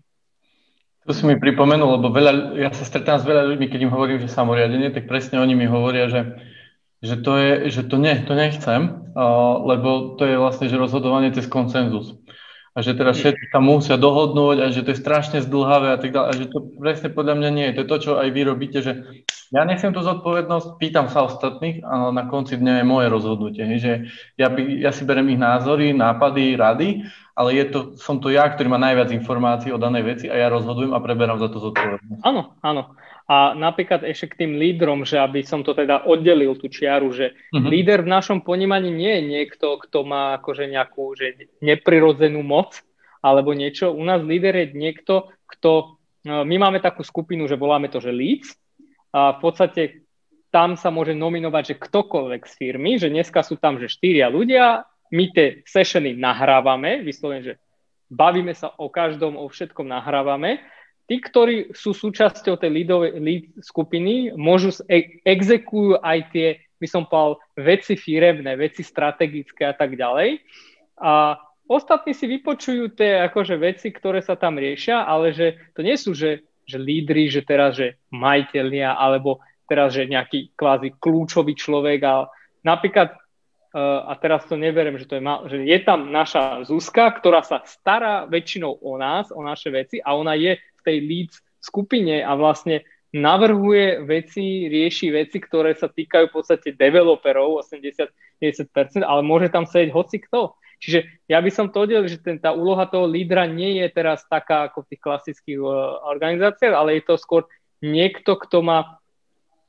To 1.09 1.17
si 1.17 1.25
mi 1.25 1.33
pripomenul, 1.33 1.97
lebo 1.97 2.13
veľa, 2.13 2.61
ja 2.61 2.69
sa 2.69 2.85
stretám 2.85 3.17
s 3.17 3.25
veľa 3.25 3.49
ľuďmi, 3.49 3.65
keď 3.73 3.89
im 3.89 3.93
hovorím, 3.95 4.21
že 4.21 4.29
samoriadenie, 4.29 4.93
tak 4.93 5.09
presne 5.09 5.41
oni 5.41 5.57
mi 5.57 5.65
hovoria, 5.65 6.05
že, 6.05 6.37
že 7.01 7.17
to 7.17 7.41
je, 7.41 7.51
že 7.73 7.89
to 7.89 7.97
nie, 7.97 8.21
to 8.21 8.37
nechcem, 8.37 9.09
lebo 9.65 10.13
to 10.21 10.29
je 10.29 10.37
vlastne, 10.37 10.69
že 10.69 10.77
rozhodovanie 10.77 11.33
cez 11.33 11.49
koncenzus. 11.49 12.21
A 12.71 12.79
že 12.79 12.95
teraz 12.95 13.19
všetci 13.19 13.51
tam 13.51 13.67
musia 13.67 13.99
dohodnúť 13.99 14.63
a 14.63 14.71
že 14.71 14.87
to 14.87 14.95
je 14.95 15.01
strašne 15.03 15.43
zdlhavé 15.43 15.91
a 15.91 15.99
tak 15.99 16.15
ďalej. 16.15 16.27
A 16.31 16.37
že 16.39 16.45
to 16.47 16.71
presne 16.79 17.11
podľa 17.11 17.35
mňa 17.35 17.49
nie 17.51 17.65
je. 17.67 17.75
To 17.75 17.81
je 17.83 17.91
to, 17.91 17.97
čo 17.99 18.11
aj 18.15 18.29
vy 18.31 18.41
robíte, 18.47 18.79
že 18.79 19.03
ja 19.51 19.67
nechcem 19.67 19.91
tú 19.91 19.99
zodpovednosť, 19.99 20.79
pýtam 20.79 21.11
sa 21.11 21.27
ostatných, 21.27 21.83
ale 21.83 22.15
na 22.15 22.31
konci 22.31 22.55
dňa 22.55 22.79
je 22.79 22.85
moje 22.87 23.07
rozhodnutie. 23.11 23.67
Že 23.75 24.07
ja, 24.39 24.47
by, 24.47 24.87
ja 24.87 24.95
si 24.95 25.03
berem 25.03 25.27
ich 25.35 25.41
názory, 25.43 25.91
nápady, 25.91 26.55
rady, 26.55 27.03
ale 27.41 27.57
je 27.57 27.65
to, 27.73 27.79
som 27.97 28.21
to 28.21 28.29
ja, 28.29 28.45
ktorý 28.45 28.69
má 28.69 28.77
najviac 28.77 29.09
informácií 29.09 29.73
o 29.73 29.81
danej 29.81 30.05
veci 30.05 30.25
a 30.29 30.37
ja 30.37 30.53
rozhodujem 30.53 30.93
a 30.93 31.01
preberám 31.01 31.41
za 31.41 31.49
to 31.49 31.57
zodpovednosť. 31.57 32.21
Áno, 32.21 32.53
áno. 32.61 32.93
A 33.25 33.57
napríklad 33.57 34.05
ešte 34.05 34.29
k 34.29 34.45
tým 34.45 34.61
lídrom, 34.61 35.01
že 35.01 35.17
aby 35.17 35.41
som 35.41 35.65
to 35.65 35.73
teda 35.73 36.05
oddelil 36.05 36.53
tú 36.53 36.69
čiaru, 36.69 37.09
že 37.09 37.33
uh-huh. 37.33 37.65
líder 37.65 38.05
v 38.05 38.13
našom 38.13 38.45
ponímaní 38.45 38.93
nie 38.93 39.09
je 39.17 39.23
niekto, 39.25 39.81
kto 39.81 40.05
má 40.05 40.37
akože 40.37 40.69
nejakú 40.69 41.17
že 41.17 41.49
neprirodzenú 41.65 42.45
moc 42.45 42.85
alebo 43.25 43.57
niečo. 43.57 43.89
U 43.89 44.03
nás 44.05 44.21
líder 44.21 44.53
je 44.53 44.67
niekto, 44.77 45.33
kto, 45.49 45.97
no, 46.27 46.45
my 46.45 46.55
máme 46.61 46.77
takú 46.77 47.01
skupinu, 47.01 47.49
že 47.49 47.57
voláme 47.57 47.89
to, 47.89 47.97
že 47.97 48.13
leads, 48.13 48.53
a 49.11 49.35
v 49.35 49.39
podstate 49.43 49.81
tam 50.51 50.75
sa 50.75 50.91
môže 50.91 51.15
nominovať, 51.15 51.63
že 51.75 51.79
ktokoľvek 51.79 52.41
z 52.47 52.53
firmy, 52.59 52.91
že 52.99 53.07
dneska 53.11 53.43
sú 53.43 53.55
tam, 53.55 53.79
že 53.79 53.91
štyria 53.91 54.27
ľudia, 54.27 54.87
my 55.11 55.25
tie 55.35 55.61
sessiony 55.67 56.15
nahrávame, 56.15 57.03
vyslovene, 57.03 57.43
že 57.43 57.53
bavíme 58.07 58.55
sa 58.55 58.71
o 58.79 58.87
každom, 58.87 59.35
o 59.35 59.47
všetkom 59.47 59.87
nahrávame. 59.87 60.63
Tí, 61.07 61.19
ktorí 61.19 61.75
sú 61.75 61.91
súčasťou 61.91 62.55
tej 62.55 62.71
leadovej, 62.71 63.11
lead 63.19 63.45
skupiny, 63.59 64.31
môžu 64.31 64.71
e- 64.87 65.19
exekujú 65.27 65.99
aj 65.99 66.19
tie, 66.31 66.47
by 66.79 66.87
som 66.87 67.03
povedal, 67.03 67.43
veci 67.59 67.99
firemné, 67.99 68.55
veci 68.55 68.79
strategické 68.79 69.67
a 69.67 69.75
tak 69.75 69.99
ďalej. 69.99 70.39
A 71.03 71.35
ostatní 71.67 72.15
si 72.15 72.31
vypočujú 72.31 72.95
tie 72.95 73.27
akože 73.27 73.59
veci, 73.59 73.91
ktoré 73.91 74.23
sa 74.23 74.39
tam 74.39 74.55
riešia, 74.55 75.03
ale 75.03 75.35
že 75.35 75.59
to 75.75 75.83
nie 75.83 75.99
sú, 75.99 76.15
že 76.15 76.47
že 76.71 76.77
lídry, 76.79 77.27
že 77.27 77.43
teraz, 77.43 77.75
že 77.75 77.99
majiteľia, 78.15 78.95
alebo 78.95 79.43
teraz, 79.67 79.91
že 79.91 80.07
nejaký 80.07 80.55
kvázi 80.55 80.95
kľúčový 80.95 81.51
človek 81.59 81.99
a 82.07 82.31
napríklad, 82.63 83.11
a 83.79 84.13
teraz 84.19 84.43
to 84.51 84.59
neverím, 84.59 84.99
že, 84.99 85.07
to 85.07 85.15
je, 85.15 85.23
mal, 85.23 85.47
že 85.47 85.63
je 85.63 85.79
tam 85.79 86.11
naša 86.11 86.67
Zuzka, 86.67 87.07
ktorá 87.15 87.39
sa 87.39 87.63
stará 87.63 88.27
väčšinou 88.27 88.83
o 88.83 88.99
nás, 88.99 89.31
o 89.31 89.39
naše 89.39 89.71
veci 89.71 90.03
a 90.03 90.11
ona 90.11 90.35
je 90.35 90.59
v 90.59 90.81
tej 90.83 90.97
lead 90.99 91.31
skupine 91.63 92.19
a 92.19 92.35
vlastne 92.35 92.83
navrhuje 93.15 94.03
veci, 94.07 94.67
rieši 94.71 95.07
veci, 95.11 95.37
ktoré 95.39 95.75
sa 95.75 95.87
týkajú 95.87 96.31
v 96.31 96.35
podstate 96.35 96.75
developerov, 96.75 97.63
80-90%, 97.63 99.03
ale 99.03 99.21
môže 99.23 99.51
tam 99.51 99.67
sedieť 99.67 99.91
hoci 99.91 100.19
kto. 100.19 100.55
Čiže 100.81 101.29
ja 101.29 101.37
by 101.37 101.51
som 101.53 101.69
to 101.69 101.85
oddelil, 101.85 102.09
že 102.09 102.23
ten, 102.23 102.41
tá 102.41 102.55
úloha 102.55 102.89
toho 102.89 103.05
lídra 103.05 103.45
nie 103.45 103.83
je 103.83 103.87
teraz 103.93 104.25
taká 104.25 104.67
ako 104.71 104.83
v 104.83 104.89
tých 104.95 105.01
klasických 105.03 105.59
uh, 105.61 106.01
organizáciách, 106.09 106.73
ale 106.73 106.97
je 106.97 107.03
to 107.05 107.15
skôr 107.21 107.45
niekto, 107.85 108.33
kto 108.35 108.65
má 108.65 108.97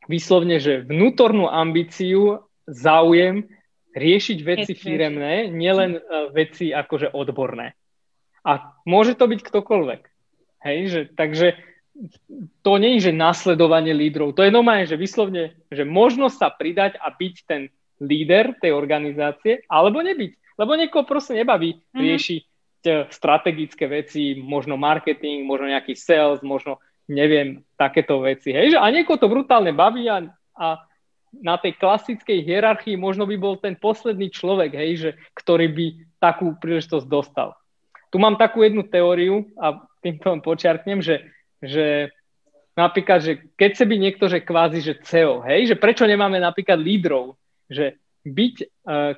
vyslovne, 0.08 0.56
že 0.56 0.82
vnútornú 0.82 1.46
ambíciu, 1.52 2.46
záujem 2.64 3.46
riešiť 3.92 4.38
veci 4.42 4.72
firemné, 4.72 5.52
nielen 5.52 5.96
uh, 5.96 6.32
veci 6.32 6.72
akože 6.72 7.12
odborné. 7.12 7.76
A 8.42 8.74
môže 8.88 9.14
to 9.14 9.30
byť 9.30 9.40
ktokoľvek. 9.44 10.02
Hej, 10.62 10.78
že, 10.88 11.00
takže 11.14 11.58
to 12.64 12.72
nie 12.80 12.98
je, 12.98 13.10
že 13.10 13.12
nasledovanie 13.12 13.92
lídrov. 13.92 14.34
To 14.34 14.42
je 14.42 14.54
normálne, 14.54 14.88
že 14.88 14.96
vyslovne, 14.96 15.54
že 15.68 15.84
možno 15.84 16.32
sa 16.32 16.48
pridať 16.48 16.96
a 16.98 17.12
byť 17.12 17.34
ten 17.44 17.68
líder 18.02 18.58
tej 18.58 18.74
organizácie, 18.74 19.62
alebo 19.70 20.02
nebyť. 20.02 20.58
Lebo 20.58 20.74
niekoho 20.74 21.04
proste 21.06 21.38
nebaví 21.38 21.78
mm-hmm. 21.78 22.00
riešiť 22.00 22.42
eh, 22.42 23.06
strategické 23.12 23.86
veci, 23.86 24.34
možno 24.38 24.74
marketing, 24.80 25.46
možno 25.46 25.70
nejaký 25.70 25.94
sales, 25.94 26.42
možno 26.42 26.82
neviem, 27.10 27.66
takéto 27.76 28.22
veci. 28.22 28.54
Hej? 28.54 28.78
A 28.78 28.88
niekoho 28.88 29.18
to 29.20 29.28
brutálne 29.28 29.74
baví 29.74 30.06
a, 30.08 30.22
a 30.54 30.80
na 31.40 31.56
tej 31.56 31.80
klasickej 31.80 32.44
hierarchii 32.44 33.00
možno 33.00 33.24
by 33.24 33.36
bol 33.40 33.56
ten 33.56 33.72
posledný 33.72 34.28
človek, 34.28 34.76
hej, 34.76 34.90
že, 35.00 35.10
ktorý 35.32 35.66
by 35.72 35.86
takú 36.20 36.52
príležitosť 36.60 37.06
dostal. 37.08 37.56
Tu 38.12 38.20
mám 38.20 38.36
takú 38.36 38.60
jednu 38.60 38.84
teóriu 38.84 39.48
a 39.56 39.80
týmto 40.04 40.28
vám 40.28 40.44
počiarknem, 40.44 41.00
že, 41.00 41.24
že 41.64 42.12
napríklad, 42.76 43.24
že 43.24 43.32
keď 43.56 43.70
sa 43.72 43.84
by 43.88 43.94
niekto, 43.96 44.24
že 44.28 44.44
kvázi, 44.44 44.84
že 44.84 45.00
CEO, 45.00 45.40
hej, 45.48 45.72
že 45.72 45.76
prečo 45.80 46.04
nemáme 46.04 46.36
napríklad 46.36 46.76
lídrov, 46.76 47.40
že 47.72 47.96
byť 48.22 48.56
uh, 48.62 48.68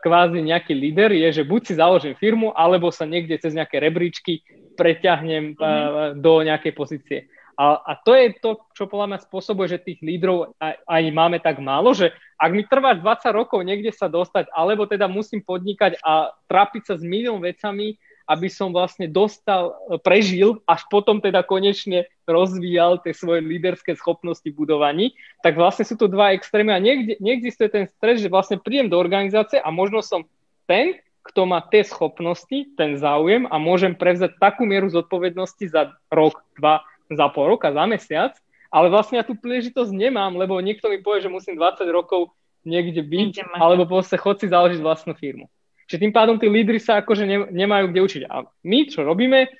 kvázi 0.00 0.40
nejaký 0.40 0.72
líder 0.72 1.12
je, 1.12 1.42
že 1.42 1.44
buď 1.44 1.60
si 1.66 1.74
založím 1.76 2.14
firmu, 2.16 2.56
alebo 2.56 2.88
sa 2.88 3.04
niekde 3.04 3.36
cez 3.36 3.52
nejaké 3.52 3.76
rebríčky 3.76 4.40
preťahnem 4.78 5.54
uh, 5.54 6.16
do 6.16 6.40
nejakej 6.40 6.72
pozície. 6.72 7.18
A, 7.54 7.78
a 7.80 7.92
to 8.02 8.14
je 8.14 8.34
to, 8.42 8.58
čo 8.74 8.90
podľa 8.90 9.14
mňa 9.14 9.18
spôsobuje, 9.26 9.66
že 9.70 9.84
tých 9.84 10.00
lídrov 10.02 10.54
aj, 10.58 10.74
aj 10.84 11.02
máme 11.14 11.38
tak 11.38 11.62
málo, 11.62 11.94
že 11.94 12.10
ak 12.38 12.50
mi 12.50 12.66
trvá 12.66 12.98
20 12.98 13.30
rokov 13.30 13.62
niekde 13.62 13.94
sa 13.94 14.10
dostať, 14.10 14.50
alebo 14.50 14.90
teda 14.90 15.06
musím 15.06 15.40
podnikať 15.40 16.02
a 16.02 16.34
trápiť 16.50 16.82
sa 16.90 16.94
s 16.98 17.02
milión 17.06 17.38
vecami, 17.38 17.94
aby 18.24 18.48
som 18.48 18.72
vlastne 18.72 19.04
dostal, 19.04 19.76
prežil, 20.00 20.64
až 20.64 20.88
potom 20.88 21.20
teda 21.20 21.44
konečne 21.44 22.08
rozvíjal 22.24 23.04
tie 23.04 23.12
svoje 23.12 23.44
líderské 23.44 23.92
schopnosti 24.00 24.48
budovaní, 24.48 25.12
tak 25.44 25.60
vlastne 25.60 25.84
sú 25.84 26.00
to 26.00 26.08
dva 26.08 26.32
extrémy 26.32 26.72
a 26.72 26.80
niekde, 26.80 27.20
neexistuje 27.20 27.68
ten 27.68 27.84
stres, 27.84 28.24
že 28.24 28.32
vlastne 28.32 28.56
prídem 28.56 28.88
do 28.88 28.96
organizácie 28.96 29.60
a 29.60 29.68
možno 29.68 30.00
som 30.00 30.24
ten, 30.64 31.04
kto 31.24 31.48
má 31.48 31.64
tie 31.68 31.84
schopnosti, 31.84 32.68
ten 32.76 33.00
záujem 33.00 33.48
a 33.48 33.56
môžem 33.56 33.96
prevzať 33.96 34.36
takú 34.36 34.68
mieru 34.68 34.92
zodpovednosti 34.92 35.64
za 35.68 35.96
rok, 36.12 36.44
dva, 36.56 36.84
za 37.10 37.26
pol 37.32 37.56
roka, 37.56 37.72
za 37.72 37.84
mesiac, 37.84 38.32
ale 38.74 38.90
vlastne 38.90 39.20
ja 39.20 39.24
tú 39.24 39.38
príležitosť 39.38 39.92
nemám, 39.94 40.34
lebo 40.34 40.58
niekto 40.58 40.90
mi 40.90 40.98
povie, 40.98 41.22
že 41.22 41.30
musím 41.30 41.54
20 41.54 41.86
rokov 41.94 42.34
niekde 42.64 43.04
byť, 43.04 43.54
alebo 43.60 43.84
proste 43.86 44.16
chod 44.18 44.40
si 44.40 44.50
založiť 44.50 44.80
vlastnú 44.80 45.14
firmu. 45.14 45.46
Čiže 45.84 46.00
tým 46.00 46.16
pádom 46.16 46.40
tí 46.40 46.48
lídry 46.48 46.80
sa 46.80 47.04
akože 47.04 47.28
ne, 47.28 47.38
nemajú 47.52 47.92
kde 47.92 48.00
učiť. 48.00 48.22
A 48.24 48.48
my, 48.48 48.78
čo 48.88 49.04
robíme, 49.04 49.52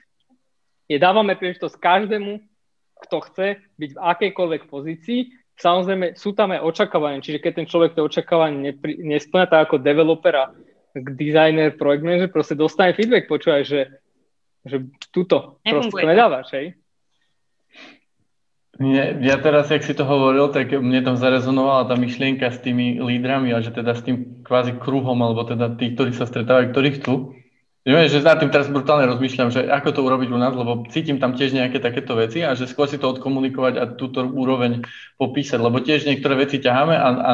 je 0.89 0.97
dávame 0.97 1.37
príležitosť 1.37 1.77
každému, 1.77 2.41
kto 3.05 3.17
chce 3.29 3.47
byť 3.77 3.91
v 3.93 4.01
akejkoľvek 4.01 4.63
pozícii. 4.73 5.21
Samozrejme, 5.55 6.17
sú 6.17 6.33
tam 6.33 6.57
aj 6.57 6.65
očakávania, 6.65 7.23
čiže 7.23 7.39
keď 7.39 7.53
ten 7.63 7.67
človek 7.69 7.95
to 7.95 8.09
očakávanie 8.09 8.75
nesplňa, 8.83 9.47
tak 9.47 9.61
ako 9.69 9.85
developer 9.85 10.35
a 10.35 10.45
designer, 11.15 11.77
projekt 11.77 12.03
manager, 12.03 12.31
proste 12.33 12.59
dostane 12.59 12.97
feedback, 12.97 13.29
počúvaj, 13.29 13.63
že, 13.63 13.81
že 14.65 14.77
túto 15.13 15.61
proste 15.63 16.03
nedávaš, 16.03 16.51
hej? 16.57 16.67
Ja, 18.75 19.15
ja 19.15 19.37
teraz, 19.39 19.71
jak 19.71 19.87
si 19.87 19.95
to 19.95 20.03
hovoril, 20.03 20.51
tak 20.51 20.75
mne 20.75 21.07
tam 21.07 21.15
zarezonovala 21.15 21.87
tá 21.87 21.95
myšlienka 21.95 22.51
s 22.51 22.59
tými 22.59 22.99
lídrami 22.99 23.55
a 23.55 23.63
že 23.63 23.71
teda 23.71 23.95
s 23.95 24.03
tým 24.03 24.43
kvázi 24.43 24.75
kruhom, 24.83 25.15
alebo 25.23 25.47
teda 25.47 25.79
tí, 25.79 25.95
ktorí 25.95 26.11
sa 26.11 26.27
stretávajú, 26.27 26.75
ktorí 26.75 26.89
chcú. 26.99 27.39
Neviem, 27.85 28.09
že 28.09 28.25
nad 28.25 28.41
tým 28.41 28.49
teraz 28.49 28.67
brutálne 28.67 29.05
rozmýšľam, 29.07 29.53
že 29.53 29.69
ako 29.69 29.89
to 29.93 30.01
urobiť 30.03 30.29
u 30.33 30.39
nás, 30.41 30.57
lebo 30.57 30.89
cítim 30.89 31.21
tam 31.21 31.37
tiež 31.37 31.53
nejaké 31.53 31.79
takéto 31.79 32.17
veci 32.17 32.41
a 32.41 32.57
že 32.57 32.65
skôr 32.65 32.89
si 32.89 32.97
to 32.97 33.13
odkomunikovať 33.13 33.75
a 33.77 33.85
túto 33.95 34.25
úroveň 34.25 34.83
popísať, 35.21 35.61
lebo 35.61 35.85
tiež 35.85 36.09
niektoré 36.09 36.35
veci 36.35 36.59
ťaháme 36.65 36.97
a, 36.97 37.09
a 37.13 37.33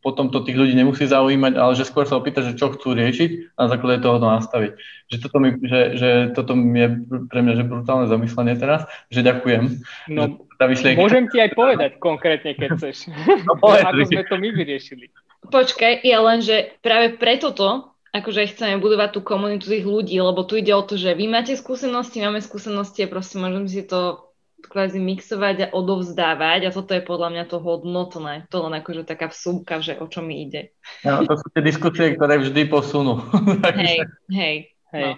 potom 0.00 0.32
to 0.32 0.40
tých 0.40 0.56
ľudí 0.56 0.72
nemusí 0.72 1.04
zaujímať, 1.04 1.60
ale 1.60 1.72
že 1.76 1.84
skôr 1.84 2.08
sa 2.08 2.16
opýtať, 2.16 2.52
že 2.52 2.58
čo 2.58 2.72
chcú 2.72 2.96
riešiť 2.96 3.56
a 3.56 3.58
na 3.64 3.68
základe 3.68 4.00
toho 4.00 4.16
to 4.16 4.28
nastaviť. 4.28 4.72
Že 5.12 5.16
toto, 5.20 5.36
mi, 5.38 5.48
že, 5.60 5.80
že 5.96 6.10
toto 6.32 6.52
je 6.56 6.88
pre 7.28 7.40
mňa 7.44 7.54
že 7.60 7.64
brutálne 7.68 8.06
zamyslenie 8.08 8.56
teraz, 8.56 8.88
že 9.12 9.20
ďakujem. 9.20 9.84
No, 10.08 10.40
tá 10.56 10.68
môžem 10.96 11.28
ti 11.28 11.40
aj 11.40 11.52
povedať 11.52 11.90
konkrétne, 12.00 12.56
keď 12.56 12.80
chceš. 12.80 13.12
No, 13.48 13.56
ako 13.60 14.04
sme 14.08 14.24
to 14.24 14.36
my 14.40 14.48
vyriešili. 14.52 15.12
Počkaj, 15.48 16.04
ja 16.04 16.20
len, 16.20 16.40
že 16.44 16.76
práve 16.84 17.16
preto 17.16 17.52
to 17.52 17.90
akože 18.10 18.54
chceme 18.54 18.82
budovať 18.82 19.16
tú 19.16 19.20
komunitu 19.22 19.70
tých 19.70 19.86
ľudí, 19.86 20.18
lebo 20.18 20.42
tu 20.42 20.58
ide 20.58 20.74
o 20.74 20.82
to, 20.82 20.98
že 20.98 21.14
vy 21.14 21.30
máte 21.30 21.54
skúsenosti, 21.54 22.22
máme 22.22 22.42
skúsenosti 22.42 23.06
a 23.06 23.10
proste 23.10 23.38
môžeme 23.38 23.70
si 23.70 23.86
to 23.86 24.29
kvázi 24.68 25.00
mixovať 25.00 25.56
a 25.64 25.72
odovzdávať 25.72 26.68
a 26.68 26.74
toto 26.74 26.92
je 26.92 27.02
podľa 27.04 27.28
mňa 27.32 27.44
to 27.48 27.58
hodnotné. 27.62 28.34
To 28.52 28.68
len 28.68 28.74
akože 28.80 29.08
taká 29.08 29.32
vsúbka, 29.32 29.80
že 29.80 29.96
o 29.96 30.06
čo 30.06 30.20
mi 30.20 30.44
ide. 30.44 30.76
No, 31.06 31.24
to 31.24 31.40
sú 31.40 31.46
tie 31.52 31.64
diskusie, 31.64 32.12
ktoré 32.14 32.36
vždy 32.40 32.68
posunú. 32.68 33.24
hej, 33.80 34.04
hej. 34.28 34.56
hej. 34.92 35.12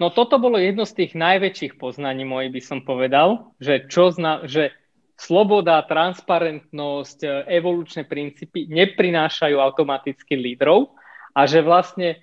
No. 0.00 0.08
no 0.08 0.14
toto 0.14 0.40
bolo 0.40 0.56
jedno 0.56 0.88
z 0.88 1.04
tých 1.04 1.12
najväčších 1.12 1.76
poznaní 1.76 2.24
mojich, 2.24 2.56
by 2.56 2.62
som 2.64 2.78
povedal, 2.82 3.52
že 3.60 3.84
čo 3.86 4.08
zna, 4.08 4.48
že 4.48 4.72
sloboda, 5.16 5.80
transparentnosť, 5.84 7.48
evolučné 7.48 8.04
princípy 8.04 8.68
neprinášajú 8.68 9.56
automaticky 9.56 10.36
lídrov 10.36 10.92
a 11.32 11.48
že 11.48 11.64
vlastne 11.64 12.20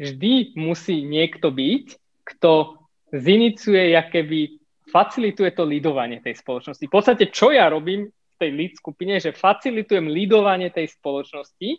vždy 0.00 0.56
musí 0.56 1.04
niekto 1.04 1.52
byť, 1.52 1.86
kto 2.24 2.80
ziniciuje, 3.12 3.92
keby 3.92 4.59
facilituje 4.90 5.54
to 5.54 5.62
lídovanie 5.62 6.18
tej 6.18 6.36
spoločnosti. 6.42 6.84
V 6.84 6.92
podstate, 6.92 7.30
čo 7.30 7.54
ja 7.54 7.70
robím 7.70 8.10
v 8.10 8.34
tej 8.36 8.50
lead 8.50 8.72
skupine, 8.76 9.22
že 9.22 9.30
facilitujem 9.30 10.10
lídovanie 10.10 10.74
tej 10.74 10.90
spoločnosti 10.90 11.78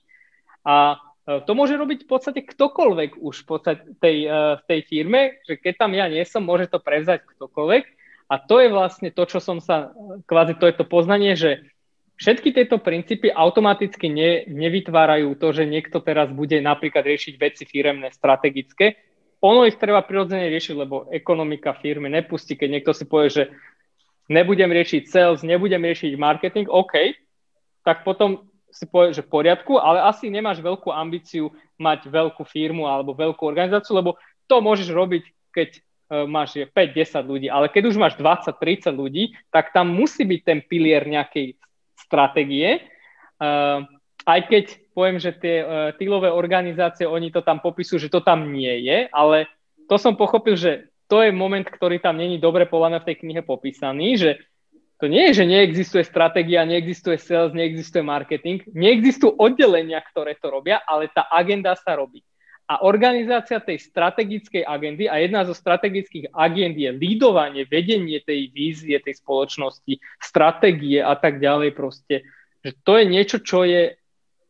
a 0.64 0.96
e, 0.96 0.98
to 1.44 1.52
môže 1.52 1.76
robiť 1.76 2.08
v 2.08 2.10
podstate 2.10 2.42
ktokoľvek 2.48 3.20
už 3.20 3.36
v 3.44 3.48
podstate 3.48 3.84
tej, 4.00 4.18
e, 4.26 4.38
v 4.58 4.64
tej 4.66 4.80
firme, 4.88 5.22
že 5.44 5.60
keď 5.60 5.74
tam 5.86 5.92
ja 5.94 6.08
nie 6.08 6.24
som, 6.24 6.48
môže 6.48 6.72
to 6.72 6.80
prevzať 6.80 7.28
ktokoľvek. 7.38 7.84
A 8.32 8.40
to 8.40 8.64
je 8.64 8.72
vlastne 8.72 9.12
to, 9.12 9.24
čo 9.28 9.44
som 9.44 9.60
sa, 9.60 9.92
kvázi 10.24 10.56
to 10.56 10.64
je 10.72 10.76
to 10.80 10.86
poznanie, 10.88 11.36
že 11.36 11.68
Všetky 12.22 12.54
tieto 12.54 12.78
princípy 12.78 13.34
automaticky 13.34 14.06
ne, 14.06 14.46
nevytvárajú 14.46 15.34
to, 15.42 15.58
že 15.58 15.66
niekto 15.66 16.06
teraz 16.06 16.30
bude 16.30 16.54
napríklad 16.62 17.02
riešiť 17.02 17.34
veci 17.34 17.66
firemné, 17.66 18.14
strategické. 18.14 19.02
Ono 19.42 19.66
ich 19.66 19.82
treba 19.82 20.06
prirodzene 20.06 20.54
riešiť, 20.54 20.76
lebo 20.78 21.10
ekonomika 21.10 21.74
firmy 21.74 22.14
nepustí, 22.14 22.54
keď 22.54 22.70
niekto 22.78 22.92
si 22.94 23.10
povie, 23.10 23.30
že 23.34 23.44
nebudem 24.30 24.70
riešiť 24.70 25.10
sales, 25.10 25.42
nebudem 25.42 25.82
riešiť 25.82 26.14
marketing, 26.14 26.70
OK, 26.70 27.18
tak 27.82 28.06
potom 28.06 28.46
si 28.72 28.88
povie, 28.88 29.12
že 29.12 29.26
v 29.26 29.34
poriadku, 29.34 29.82
ale 29.82 30.08
asi 30.08 30.32
nemáš 30.32 30.64
veľkú 30.64 30.94
ambíciu 30.94 31.52
mať 31.76 32.08
veľkú 32.08 32.46
firmu 32.48 32.88
alebo 32.88 33.18
veľkú 33.18 33.44
organizáciu, 33.44 34.00
lebo 34.00 34.16
to 34.48 34.64
môžeš 34.64 34.94
robiť, 34.94 35.24
keď 35.52 35.70
e, 35.76 35.80
máš 36.30 36.56
5-10 36.72 37.26
ľudí, 37.26 37.48
ale 37.52 37.68
keď 37.68 37.92
už 37.92 38.00
máš 38.00 38.16
20-30 38.16 38.94
ľudí, 38.96 39.36
tak 39.52 39.76
tam 39.76 39.92
musí 39.92 40.24
byť 40.24 40.42
ten 40.46 40.60
pilier 40.64 41.04
nejakej 41.04 41.60
stratégie. 42.00 42.88
Aj 44.26 44.40
keď 44.46 44.78
poviem, 44.94 45.18
že 45.18 45.34
tie 45.34 45.56
uh, 45.62 45.68
týlové 45.98 46.30
organizácie, 46.30 47.10
oni 47.10 47.34
to 47.34 47.42
tam 47.42 47.58
popisujú, 47.58 47.98
že 47.98 48.14
to 48.14 48.22
tam 48.22 48.54
nie 48.54 48.86
je, 48.86 49.10
ale 49.10 49.50
to 49.90 49.98
som 49.98 50.14
pochopil, 50.14 50.54
že 50.56 50.92
to 51.12 51.26
je 51.26 51.36
moment, 51.36 51.68
ktorý 51.68 52.00
tam 52.00 52.16
není 52.22 52.40
dobre 52.40 52.64
podľa 52.70 53.04
v 53.04 53.08
tej 53.12 53.16
knihe 53.26 53.42
popísaný, 53.44 54.16
že 54.16 54.32
to 55.02 55.10
nie 55.10 55.34
je, 55.34 55.42
že 55.42 55.50
neexistuje 55.50 56.06
stratégia, 56.06 56.62
neexistuje 56.62 57.18
sales, 57.18 57.58
neexistuje 57.58 58.06
marketing, 58.06 58.62
neexistujú 58.70 59.34
oddelenia, 59.34 59.98
ktoré 59.98 60.38
to 60.38 60.54
robia, 60.54 60.78
ale 60.86 61.10
tá 61.10 61.26
agenda 61.34 61.74
sa 61.74 61.98
robí. 61.98 62.22
A 62.70 62.88
organizácia 62.88 63.60
tej 63.60 63.82
strategickej 63.82 64.64
agendy 64.64 65.10
a 65.10 65.20
jedna 65.20 65.44
zo 65.44 65.52
strategických 65.52 66.32
agend 66.32 66.80
je 66.80 66.88
lídovanie, 66.94 67.68
vedenie 67.68 68.24
tej 68.24 68.48
vízie 68.54 68.96
tej 69.04 69.20
spoločnosti, 69.20 70.00
stratégie 70.22 71.04
a 71.04 71.18
tak 71.20 71.44
ďalej 71.44 71.76
proste. 71.76 72.24
Že 72.64 72.72
to 72.86 72.92
je 72.96 73.06
niečo, 73.10 73.38
čo 73.44 73.68
je 73.68 74.00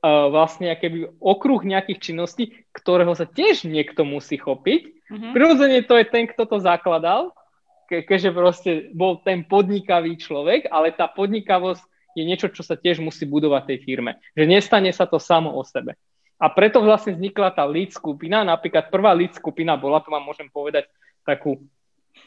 vlastne 0.02 0.73
keby 0.73 1.22
okruh 1.22 1.61
nejakých 1.61 2.11
činností, 2.11 2.65
ktorého 2.73 3.14
sa 3.14 3.30
tiež 3.30 3.69
niekto 3.69 4.02
musí 4.02 4.41
chopiť. 4.41 4.82
Mm-hmm. 5.07 5.32
Prirodzene 5.38 5.80
to 5.86 5.94
je 6.02 6.06
ten, 6.10 6.26
kto 6.26 6.49
to 6.49 6.57
zakladal, 6.57 7.38
ke- 7.86 8.02
keďže 8.02 8.30
proste 8.34 8.72
bol 8.98 9.22
ten 9.22 9.45
podnikavý 9.45 10.18
človek, 10.18 10.65
ale 10.73 10.90
tá 10.90 11.06
podnikavosť 11.06 11.86
je 12.18 12.23
niečo, 12.26 12.49
čo 12.52 12.65
sa 12.65 12.76
tiež 12.76 12.99
musí 12.99 13.23
budovať 13.30 13.72
tej 13.72 13.78
firme. 13.86 14.18
Že 14.34 14.49
nestane 14.49 14.91
sa 14.91 15.06
to 15.06 15.22
samo 15.22 15.53
o 15.53 15.61
sebe. 15.64 15.95
A 16.41 16.49
preto 16.49 16.82
vlastne 16.82 17.14
vznikla 17.14 17.53
tá 17.53 17.64
lead 17.69 17.94
skupina. 17.94 18.41
Napríklad 18.41 18.90
prvá 18.90 19.14
lead 19.14 19.38
skupina 19.38 19.78
bola, 19.78 20.02
tu 20.02 20.10
vám 20.10 20.26
môžem 20.26 20.49
povedať 20.49 20.90
takú, 21.22 21.61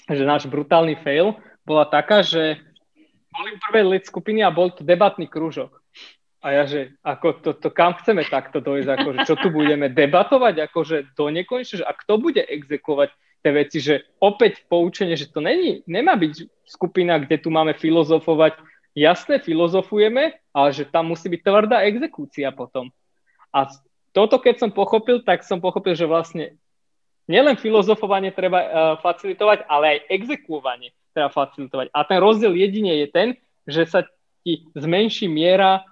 že 0.07 0.23
náš 0.23 0.47
brutálny 0.47 0.95
fail, 1.03 1.35
bola 1.67 1.83
taká, 1.91 2.23
že 2.23 2.63
boli 3.35 3.59
prvé 3.59 3.83
lead 3.83 4.07
skupiny 4.07 4.47
a 4.47 4.55
bol 4.55 4.71
to 4.71 4.87
debatný 4.87 5.27
krúžok. 5.27 5.84
A 6.45 6.53
ja, 6.53 6.69
že 6.69 6.93
ako 7.01 7.41
to, 7.41 7.51
to 7.57 7.69
kam 7.73 7.97
chceme 7.97 8.21
takto 8.29 8.61
dojsť, 8.61 8.89
akože 9.01 9.19
čo 9.25 9.35
tu 9.41 9.49
budeme 9.49 9.89
debatovať, 9.89 10.69
akože 10.69 11.17
do 11.17 11.33
nekonečne, 11.33 11.81
a 11.81 11.97
kto 11.97 12.21
bude 12.21 12.45
exekovať 12.45 13.17
tie 13.41 13.53
veci, 13.57 13.79
že 13.81 14.05
opäť 14.21 14.69
poučenie, 14.69 15.17
že 15.17 15.33
to 15.33 15.41
není, 15.41 15.81
nemá 15.89 16.21
byť 16.21 16.45
skupina, 16.69 17.17
kde 17.17 17.41
tu 17.41 17.49
máme 17.49 17.73
filozofovať, 17.73 18.61
jasne 18.93 19.41
filozofujeme, 19.41 20.37
ale 20.53 20.69
že 20.77 20.85
tam 20.85 21.09
musí 21.17 21.33
byť 21.33 21.41
tvrdá 21.41 21.81
exekúcia 21.89 22.53
potom. 22.53 22.93
A 23.49 23.73
toto 24.13 24.37
keď 24.37 24.69
som 24.69 24.71
pochopil, 24.71 25.25
tak 25.25 25.49
som 25.49 25.65
pochopil, 25.65 25.97
že 25.97 26.05
vlastne 26.05 26.61
nielen 27.25 27.57
filozofovanie 27.57 28.37
treba 28.37 28.61
uh, 28.61 28.69
facilitovať, 29.01 29.65
ale 29.65 29.85
aj 29.97 29.99
exekuovanie 30.13 30.93
treba 31.17 31.33
facilitovať. 31.33 31.89
A 31.89 32.05
ten 32.05 32.21
rozdiel 32.21 32.53
jedine 32.53 33.01
je 33.01 33.09
ten, 33.09 33.29
že 33.65 33.89
sa 33.89 34.05
ti 34.45 34.69
zmenší 34.77 35.25
miera 35.25 35.89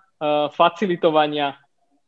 facilitovania 0.55 1.59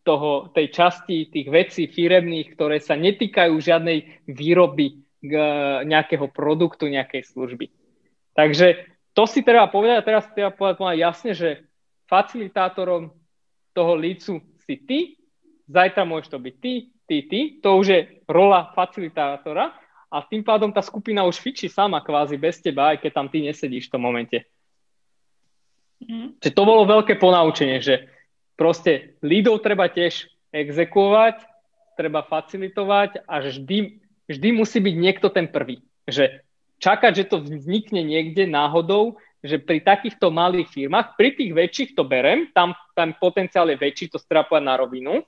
toho, 0.05 0.53
tej 0.53 0.71
časti 0.71 1.33
tých 1.33 1.49
vecí 1.49 1.89
firemných, 1.89 2.55
ktoré 2.55 2.79
sa 2.79 2.95
netýkajú 2.95 3.57
žiadnej 3.57 4.29
výroby 4.29 5.01
nejakého 5.89 6.29
produktu, 6.29 6.93
nejakej 6.93 7.25
služby. 7.33 7.73
Takže 8.37 8.85
to 9.17 9.25
si 9.25 9.41
treba 9.41 9.73
povedať, 9.73 9.97
a 9.97 10.07
teraz 10.07 10.25
treba 10.37 10.53
povedať 10.53 11.01
jasne, 11.01 11.33
že 11.33 11.65
facilitátorom 12.05 13.09
toho 13.73 13.93
lícu 13.97 14.45
si 14.69 14.75
ty, 14.85 14.99
zajtra 15.67 16.05
môžeš 16.05 16.29
to 16.29 16.39
byť 16.39 16.55
ty, 16.61 16.73
ty, 17.09 17.17
ty, 17.25 17.41
to 17.65 17.69
už 17.81 17.87
je 17.89 18.01
rola 18.29 18.71
facilitátora 18.77 19.73
a 20.13 20.17
tým 20.29 20.45
pádom 20.45 20.71
tá 20.71 20.85
skupina 20.85 21.25
už 21.25 21.41
fičí 21.41 21.73
sama 21.73 22.05
kvázi 22.05 22.37
bez 22.37 22.61
teba, 22.61 22.93
aj 22.93 23.01
keď 23.01 23.11
tam 23.17 23.27
ty 23.33 23.41
nesedíš 23.41 23.89
v 23.89 23.93
tom 23.97 24.05
momente. 24.05 24.45
Mm. 26.05 26.29
Čiže 26.41 26.57
to 26.57 26.63
bolo 26.65 26.89
veľké 26.89 27.17
ponaučenie, 27.17 27.81
že 27.81 28.09
proste 28.55 29.19
lídov 29.25 29.65
treba 29.65 29.91
tiež 29.91 30.29
exekuovať, 30.55 31.43
treba 31.99 32.23
facilitovať 32.23 33.27
a 33.27 33.43
vždy, 33.43 33.99
vždy 34.31 34.49
musí 34.55 34.79
byť 34.79 34.95
niekto 34.95 35.29
ten 35.31 35.51
prvý. 35.51 35.83
Že 36.07 36.45
čakať, 36.79 37.13
že 37.17 37.25
to 37.27 37.37
vznikne 37.43 38.05
niekde 38.05 38.47
náhodou, 38.47 39.19
že 39.45 39.61
pri 39.61 39.85
takýchto 39.85 40.33
malých 40.33 40.73
firmách, 40.73 41.21
pri 41.21 41.37
tých 41.37 41.53
väčších 41.53 41.91
to 41.93 42.05
berem, 42.07 42.49
tam, 42.57 42.73
tam 42.97 43.13
potenciál 43.17 43.69
je 43.69 43.77
väčší, 43.77 44.09
to 44.09 44.17
strapovať 44.17 44.63
na 44.65 44.75
rovinu, 44.81 45.21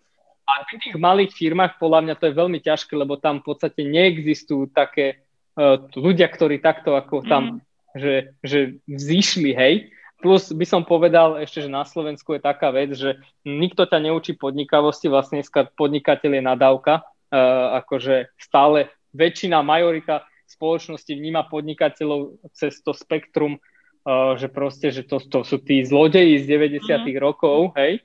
a 0.47 0.63
pri 0.63 0.79
tých 0.79 0.95
malých 0.95 1.35
firmách 1.35 1.75
podľa 1.83 2.01
mňa 2.07 2.15
to 2.23 2.25
je 2.31 2.39
veľmi 2.39 2.59
ťažké, 2.63 2.95
lebo 2.95 3.19
tam 3.19 3.43
v 3.43 3.51
podstate 3.51 3.83
neexistujú 3.83 4.71
také 4.71 5.27
uh, 5.59 5.83
ľudia, 5.99 6.31
ktorí 6.31 6.63
takto 6.63 6.95
ako 6.95 7.27
tam, 7.27 7.43
mm. 7.43 7.99
že, 7.99 8.15
že 8.47 8.59
vzýšli, 8.87 9.51
hej, 9.59 9.75
Plus 10.17 10.49
by 10.49 10.65
som 10.65 10.83
povedal 10.83 11.37
ešte, 11.45 11.69
že 11.69 11.71
na 11.71 11.85
Slovensku 11.85 12.33
je 12.33 12.41
taká 12.41 12.73
vec, 12.73 12.97
že 12.97 13.21
nikto 13.45 13.85
ťa 13.85 14.01
neučí 14.01 14.33
podnikavosti, 14.33 15.13
vlastne 15.13 15.45
dneska 15.45 15.69
podnikateľ 15.77 16.31
je 16.41 16.43
nadávka, 16.43 17.05
uh, 17.05 17.85
akože 17.85 18.33
stále 18.41 18.89
väčšina, 19.13 19.61
majorita 19.61 20.25
spoločnosti 20.49 21.13
vníma 21.13 21.45
podnikateľov 21.53 22.41
cez 22.57 22.81
to 22.81 22.97
spektrum, 22.97 23.61
uh, 23.61 24.41
že 24.41 24.49
proste, 24.49 24.89
že 24.89 25.05
to, 25.05 25.21
to 25.21 25.45
sú 25.45 25.61
tí 25.61 25.85
zlodeji 25.85 26.41
z 26.41 26.45
90 26.49 26.81
mm-hmm. 26.81 27.21
rokov, 27.21 27.77
hej, 27.77 28.01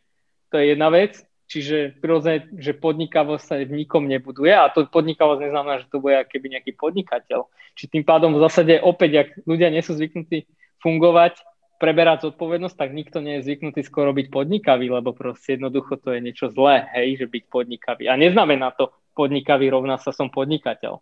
to 0.52 0.60
je 0.60 0.76
jedna 0.76 0.92
vec, 0.92 1.16
čiže 1.48 2.00
prirodzene, 2.04 2.48
že 2.60 2.76
podnikavosť 2.76 3.44
sa 3.44 3.56
v 3.60 3.84
nikom 3.84 4.08
nebuduje 4.08 4.52
a 4.52 4.68
to 4.72 4.88
podnikavosť 4.88 5.48
neznamená, 5.48 5.84
že 5.84 5.92
to 5.92 6.04
bude 6.04 6.16
keby 6.32 6.60
nejaký 6.60 6.76
podnikateľ. 6.80 7.48
Či 7.76 7.92
tým 7.92 8.04
pádom 8.08 8.36
v 8.36 8.44
zásade 8.44 8.80
opäť, 8.80 9.28
ak 9.28 9.30
ľudia 9.44 9.68
nie 9.68 9.84
sú 9.84 9.96
zvyknutí 9.96 10.48
fungovať 10.80 11.40
preberať 11.82 12.30
zodpovednosť, 12.30 12.78
tak 12.78 12.94
nikto 12.94 13.18
nie 13.26 13.42
je 13.42 13.50
zvyknutý 13.50 13.82
skoro 13.82 14.14
byť 14.14 14.30
podnikavý, 14.30 14.94
lebo 14.94 15.18
proste 15.18 15.58
jednoducho 15.58 15.98
to 15.98 16.14
je 16.14 16.22
niečo 16.22 16.54
zlé, 16.54 16.86
hej, 16.94 17.18
že 17.18 17.26
byť 17.26 17.44
podnikavý. 17.50 18.06
A 18.06 18.14
neznamená 18.14 18.70
to, 18.78 18.94
podnikavý 19.18 19.74
rovná 19.74 19.98
sa 19.98 20.14
som 20.14 20.30
podnikateľ. 20.30 21.02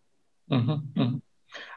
Uh-huh, 0.49 0.79
uh-huh. 0.79 1.19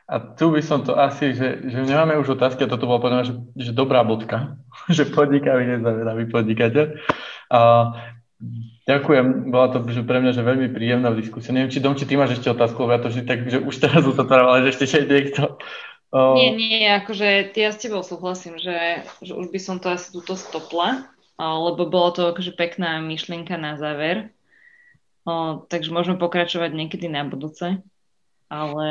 A 0.07 0.15
tu 0.39 0.55
by 0.55 0.63
som 0.63 0.87
to 0.87 0.95
asi, 0.95 1.35
že, 1.35 1.67
že 1.67 1.79
nemáme 1.83 2.15
už 2.21 2.39
otázky, 2.39 2.65
a 2.65 2.71
toto 2.71 2.87
bolo 2.87 3.03
podľa 3.03 3.27
že, 3.27 3.35
že 3.59 3.73
dobrá 3.75 4.07
bodka, 4.07 4.55
že 4.97 5.11
podnikavý 5.11 5.67
neznamená 5.67 6.15
byť 6.15 6.29
podnikateľ. 6.31 6.87
A, 7.51 7.61
ďakujem, 8.87 9.51
bola 9.51 9.67
to 9.71 9.79
že 9.91 10.03
pre 10.03 10.19
mňa 10.23 10.33
že 10.35 10.43
veľmi 10.47 10.69
príjemná 10.71 11.11
diskusia. 11.15 11.55
Neviem, 11.55 11.75
či 11.75 11.83
Dom, 11.83 11.99
či 11.99 12.07
ty 12.07 12.15
máš 12.15 12.39
ešte 12.39 12.51
otázku, 12.55 12.87
ja 12.87 13.03
to 13.03 13.11
že 13.11 13.27
tak, 13.27 13.51
že 13.51 13.59
už 13.59 13.75
teraz 13.83 14.07
uzatváram, 14.11 14.51
ale 14.53 14.71
že 14.71 14.79
ešte 14.79 15.07
niekto 15.07 15.59
Uh... 16.13 16.37
Nie, 16.37 16.51
nie, 16.53 16.85
akože 16.93 17.57
ja 17.57 17.73
s 17.73 17.81
tebou 17.81 18.05
súhlasím, 18.05 18.61
že, 18.61 19.09
že 19.25 19.33
už 19.33 19.49
by 19.49 19.59
som 19.59 19.81
to 19.81 19.89
asi 19.89 20.13
túto 20.13 20.37
stopla, 20.37 21.09
lebo 21.41 21.89
bolo 21.89 22.13
to 22.13 22.29
akože 22.29 22.53
pekná 22.53 23.01
myšlienka 23.01 23.57
na 23.57 23.81
záver. 23.81 24.29
O, 25.25 25.65
takže 25.67 25.89
môžeme 25.95 26.21
pokračovať 26.21 26.71
niekedy 26.77 27.09
na 27.09 27.25
budúce. 27.25 27.81
Ale 28.53 28.89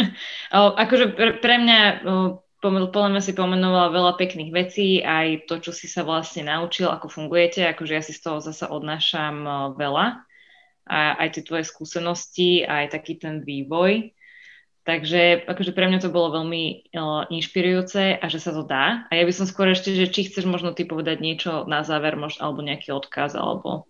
akože 0.54 1.18
pre, 1.18 1.42
pre 1.42 1.54
mňa 1.58 2.06
podľa 2.64 3.10
mňa 3.12 3.20
si 3.20 3.36
pomenovala 3.36 3.92
veľa 3.92 4.12
pekných 4.16 4.48
vecí, 4.48 5.04
aj 5.04 5.44
to, 5.44 5.60
čo 5.60 5.72
si 5.76 5.84
sa 5.84 6.00
vlastne 6.00 6.48
naučil, 6.48 6.88
ako 6.88 7.12
fungujete, 7.12 7.60
akože 7.68 7.92
ja 7.92 8.00
si 8.00 8.16
z 8.16 8.24
toho 8.24 8.40
zase 8.40 8.64
odnášam 8.64 9.44
veľa. 9.76 10.24
A 10.84 11.16
aj 11.20 11.28
tie 11.36 11.42
tvoje 11.44 11.64
skúsenosti, 11.68 12.64
aj 12.64 12.92
taký 12.92 13.20
ten 13.20 13.44
vývoj. 13.44 14.12
Takže 14.84 15.48
akože 15.48 15.72
pre 15.72 15.88
mňa 15.88 16.04
to 16.04 16.12
bolo 16.12 16.36
veľmi 16.36 16.92
uh, 16.92 17.24
inšpirujúce 17.32 18.20
a 18.20 18.26
že 18.28 18.36
sa 18.36 18.52
to 18.52 18.68
dá. 18.68 19.08
A 19.08 19.16
ja 19.16 19.24
by 19.24 19.32
som 19.32 19.48
skôr 19.48 19.72
ešte, 19.72 19.96
že 19.96 20.12
či 20.12 20.28
chceš 20.28 20.44
možno 20.44 20.76
ty 20.76 20.84
povedať 20.84 21.24
niečo 21.24 21.64
na 21.64 21.80
záver, 21.80 22.20
možno, 22.20 22.44
alebo 22.44 22.60
nejaký 22.60 22.92
odkaz, 22.92 23.32
alebo... 23.32 23.88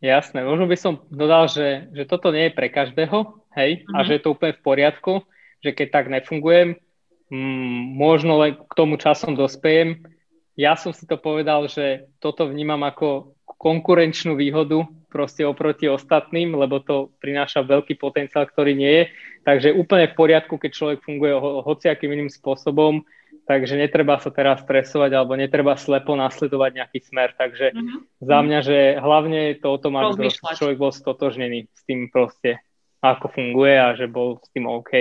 Jasné, 0.00 0.46
možno 0.48 0.64
by 0.64 0.76
som 0.80 1.04
dodal, 1.12 1.44
že, 1.44 1.92
že 1.92 2.08
toto 2.08 2.32
nie 2.32 2.48
je 2.48 2.56
pre 2.56 2.72
každého, 2.72 3.44
hej, 3.52 3.84
uh-huh. 3.84 3.94
a 3.94 3.98
mhm. 4.00 4.04
že 4.08 4.12
je 4.16 4.22
to 4.24 4.32
úplne 4.32 4.54
v 4.56 4.64
poriadku, 4.64 5.12
že 5.60 5.76
keď 5.76 5.86
tak 5.92 6.06
nefungujem, 6.08 6.80
mm, 7.28 8.00
možno 8.00 8.40
len 8.40 8.56
k 8.56 8.72
tomu 8.72 8.96
časom 8.96 9.36
dospejem. 9.36 10.08
Ja 10.56 10.74
som 10.74 10.96
si 10.96 11.04
to 11.04 11.20
povedal, 11.20 11.68
že 11.68 12.08
toto 12.18 12.48
vnímam 12.48 12.80
ako 12.82 13.37
konkurenčnú 13.56 14.36
výhodu 14.36 14.84
proste 15.08 15.42
oproti 15.48 15.88
ostatným, 15.88 16.52
lebo 16.52 16.84
to 16.84 17.08
prináša 17.18 17.64
veľký 17.64 17.96
potenciál, 17.96 18.44
ktorý 18.44 18.76
nie 18.76 18.92
je. 18.92 19.04
Takže 19.48 19.68
úplne 19.72 20.12
v 20.12 20.18
poriadku, 20.18 20.60
keď 20.60 20.70
človek 20.76 20.98
funguje 21.00 21.32
ho, 21.32 21.64
hociakým 21.64 22.12
iným 22.12 22.28
spôsobom, 22.28 23.00
takže 23.48 23.80
netreba 23.80 24.20
sa 24.20 24.28
teraz 24.28 24.60
stresovať 24.60 25.16
alebo 25.16 25.32
netreba 25.32 25.80
slepo 25.80 26.12
nasledovať 26.12 26.70
nejaký 26.84 26.98
smer. 27.00 27.32
Takže 27.32 27.72
mm-hmm. 27.72 27.98
za 28.20 28.38
mňa, 28.44 28.58
že 28.60 28.78
hlavne 29.00 29.38
je 29.52 29.56
to 29.64 29.68
o 29.72 29.80
tom, 29.80 29.96
aby 29.96 30.28
človek 30.28 30.76
bol 30.76 30.92
stotožnený 30.92 31.72
s 31.72 31.82
tým 31.88 32.12
proste, 32.12 32.60
ako 33.00 33.32
funguje 33.32 33.74
a 33.80 33.96
že 33.96 34.04
bol 34.04 34.44
s 34.44 34.52
tým 34.52 34.68
OK 34.68 34.92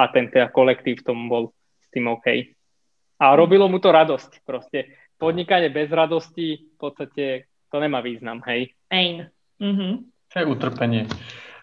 a 0.00 0.02
ten 0.08 0.32
teda 0.32 0.48
kolektív 0.48 1.04
v 1.04 1.06
tom 1.12 1.28
bol 1.28 1.52
s 1.84 1.88
tým 1.92 2.08
OK. 2.08 2.56
A 3.20 3.36
robilo 3.36 3.68
mu 3.68 3.76
to 3.76 3.92
radosť 3.92 4.40
proste. 4.48 4.96
Podnikanie 5.20 5.68
bez 5.68 5.92
radosti 5.92 6.72
v 6.72 6.76
podstate 6.80 7.49
to 7.70 7.76
nemá 7.78 8.02
význam, 8.02 8.42
hej? 8.50 8.74
Pain. 8.90 9.30
Mm-hmm. 9.62 9.92
To 10.30 10.36
je 10.38 10.46
utrpenie. 10.46 11.02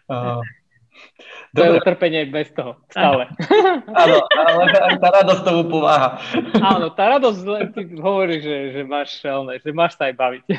Uh, 0.07 0.39
to 1.55 1.61
je 1.63 1.71
utrpenie 1.75 2.25
bez 2.31 2.51
toho, 2.55 2.79
stále. 2.88 3.27
Áno, 3.91 4.17
ale 4.47 4.95
tá 4.99 5.09
radosť 5.23 5.41
tomu 5.43 5.63
pomáha. 5.67 6.19
Áno, 6.63 6.88
tá 6.95 7.19
radosť 7.19 7.41
len 7.47 7.65
ty 7.75 7.81
hovorí, 7.99 8.39
že, 8.39 8.71
že, 8.75 8.81
máš, 8.88 9.19
že 9.63 9.71
máš 9.75 9.99
sa 9.99 10.07
aj 10.07 10.15
baviť. 10.15 10.43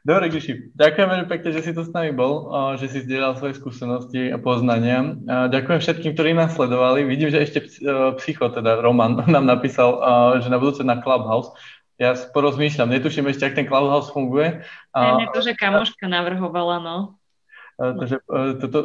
Dobre, 0.00 0.32
Giši, 0.32 0.72
ďakujem 0.80 1.08
veľmi 1.12 1.28
pekne, 1.28 1.52
že 1.52 1.60
si 1.60 1.76
tu 1.76 1.84
s 1.84 1.92
nami 1.92 2.16
bol, 2.16 2.48
že 2.80 2.88
si 2.88 3.04
zdieľal 3.04 3.36
svoje 3.36 3.60
skúsenosti 3.60 4.32
a 4.32 4.40
poznania. 4.40 5.12
Ďakujem 5.28 5.76
všetkým, 5.76 6.16
ktorí 6.16 6.32
nás 6.32 6.56
sledovali. 6.56 7.04
Vidím, 7.04 7.28
že 7.28 7.44
ešte 7.44 7.60
e, 7.60 7.68
psycho, 8.16 8.48
teda 8.48 8.80
Roman, 8.80 9.20
nám 9.28 9.44
napísal, 9.44 10.00
že 10.40 10.48
na 10.48 10.56
budúce 10.56 10.80
na 10.88 11.04
Clubhouse 11.04 11.52
ja 12.00 12.16
porozmýšľam, 12.16 12.96
netuším 12.96 13.28
ešte, 13.28 13.44
ak 13.44 13.60
ten 13.60 13.68
Clubhouse 13.68 14.08
funguje. 14.08 14.64
A... 14.96 15.20
Ne, 15.20 15.28
to, 15.28 15.44
že 15.44 15.52
kamoška 15.52 16.08
navrhovala, 16.08 16.80
no. 16.80 17.20
Takže 17.80 18.20
toto, 18.60 18.78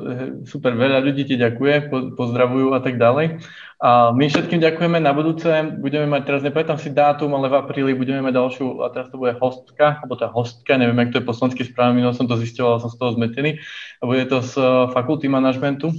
super, 0.47 0.71
veľa 0.71 1.03
ľudí 1.03 1.27
ti 1.27 1.35
ďakuje, 1.35 1.91
pozdravujú 2.15 2.71
a 2.71 2.79
tak 2.79 2.95
ďalej. 2.95 3.43
A 3.83 4.15
my 4.15 4.23
všetkým 4.31 4.63
ďakujeme 4.63 5.03
na 5.03 5.11
budúce. 5.11 5.51
Budeme 5.83 6.07
mať, 6.07 6.21
teraz 6.23 6.41
nepamätám 6.47 6.79
si 6.79 6.95
dátum, 6.95 7.35
ale 7.35 7.51
v 7.51 7.59
apríli 7.59 7.91
budeme 7.91 8.23
mať 8.23 8.39
ďalšiu, 8.39 8.87
a 8.87 8.95
teraz 8.95 9.11
to 9.11 9.19
bude 9.19 9.35
hostka, 9.35 9.99
alebo 9.99 10.15
tá 10.15 10.31
hostka, 10.31 10.79
neviem, 10.79 10.95
jak 11.03 11.11
to 11.11 11.19
je 11.19 11.27
po 11.27 11.35
slovensky 11.35 11.67
správne, 11.67 11.99
minul 11.99 12.15
som 12.15 12.23
to 12.23 12.39
zistoval, 12.39 12.79
som 12.79 12.87
z 12.87 12.95
toho 12.95 13.19
zmetený. 13.19 13.59
A 13.99 14.03
bude 14.07 14.23
to 14.31 14.39
z 14.39 14.63
fakulty 14.95 15.27
manažmentu. 15.27 15.91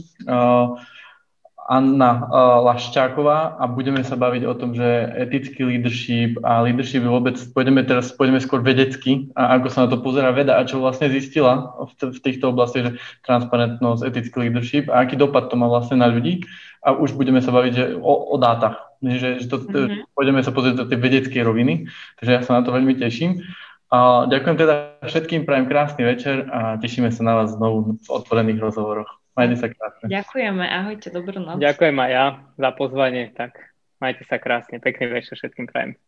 Anna 1.67 2.31
Laščáková 2.63 3.59
a 3.59 3.65
budeme 3.67 4.07
sa 4.07 4.15
baviť 4.15 4.43
o 4.47 4.55
tom, 4.55 4.71
že 4.71 4.87
etický 5.19 5.67
leadership 5.67 6.39
a 6.47 6.63
leadership 6.63 7.03
vôbec, 7.03 7.35
pôjdeme 7.51 7.83
teraz 7.83 8.15
pôjdeme 8.15 8.39
skôr 8.39 8.63
vedecky 8.63 9.27
a 9.35 9.59
ako 9.59 9.67
sa 9.75 9.79
na 9.85 9.89
to 9.91 9.99
pozera 9.99 10.31
veda 10.31 10.55
a 10.55 10.63
čo 10.63 10.79
vlastne 10.79 11.11
zistila 11.11 11.75
v, 11.99 12.15
v 12.15 12.19
týchto 12.23 12.55
oblastiach, 12.55 12.95
že 12.95 13.03
transparentnosť, 13.27 14.07
etický 14.07 14.47
leadership 14.47 14.87
a 14.87 15.03
aký 15.03 15.19
dopad 15.19 15.51
to 15.51 15.59
má 15.59 15.67
vlastne 15.67 15.99
na 15.99 16.07
ľudí 16.07 16.47
a 16.87 16.95
už 16.95 17.19
budeme 17.19 17.43
sa 17.43 17.51
baviť 17.51 17.73
že 17.75 17.85
o, 17.99 18.15
o 18.31 18.37
dátach, 18.39 18.95
že, 19.03 19.43
že 19.43 19.47
to, 19.51 19.67
mm-hmm. 19.67 20.15
pôjdeme 20.15 20.47
sa 20.47 20.55
pozrieť 20.55 20.75
do 20.79 20.87
tej 20.87 21.03
vedeckej 21.03 21.43
roviny, 21.43 21.91
takže 22.23 22.31
ja 22.31 22.41
sa 22.47 22.59
na 22.59 22.63
to 22.63 22.71
veľmi 22.71 22.95
teším. 22.95 23.43
A 23.91 24.27
ďakujem 24.31 24.57
teda 24.59 24.75
všetkým, 25.03 25.47
prajem 25.47 25.67
krásny 25.67 26.03
večer 26.07 26.47
a 26.51 26.79
tešíme 26.79 27.11
sa 27.11 27.23
na 27.23 27.43
vás 27.43 27.55
znovu 27.55 27.99
v 28.03 28.09
otvorených 28.11 28.63
rozhovoroch. 28.63 29.26
Majte 29.37 29.57
sa 29.61 29.69
krásne. 29.69 30.05
Ďakujeme, 30.09 30.65
ahojte, 30.65 31.09
dobrú 31.13 31.39
noc. 31.45 31.61
Ďakujem 31.61 31.97
aj 32.01 32.11
ja 32.11 32.27
za 32.57 32.71
pozvanie, 32.73 33.25
tak 33.37 33.53
majte 34.01 34.25
sa 34.25 34.41
krásne, 34.41 34.81
pekný 34.81 35.13
večer 35.13 35.37
všetkým 35.37 35.69
prajem. 35.69 36.01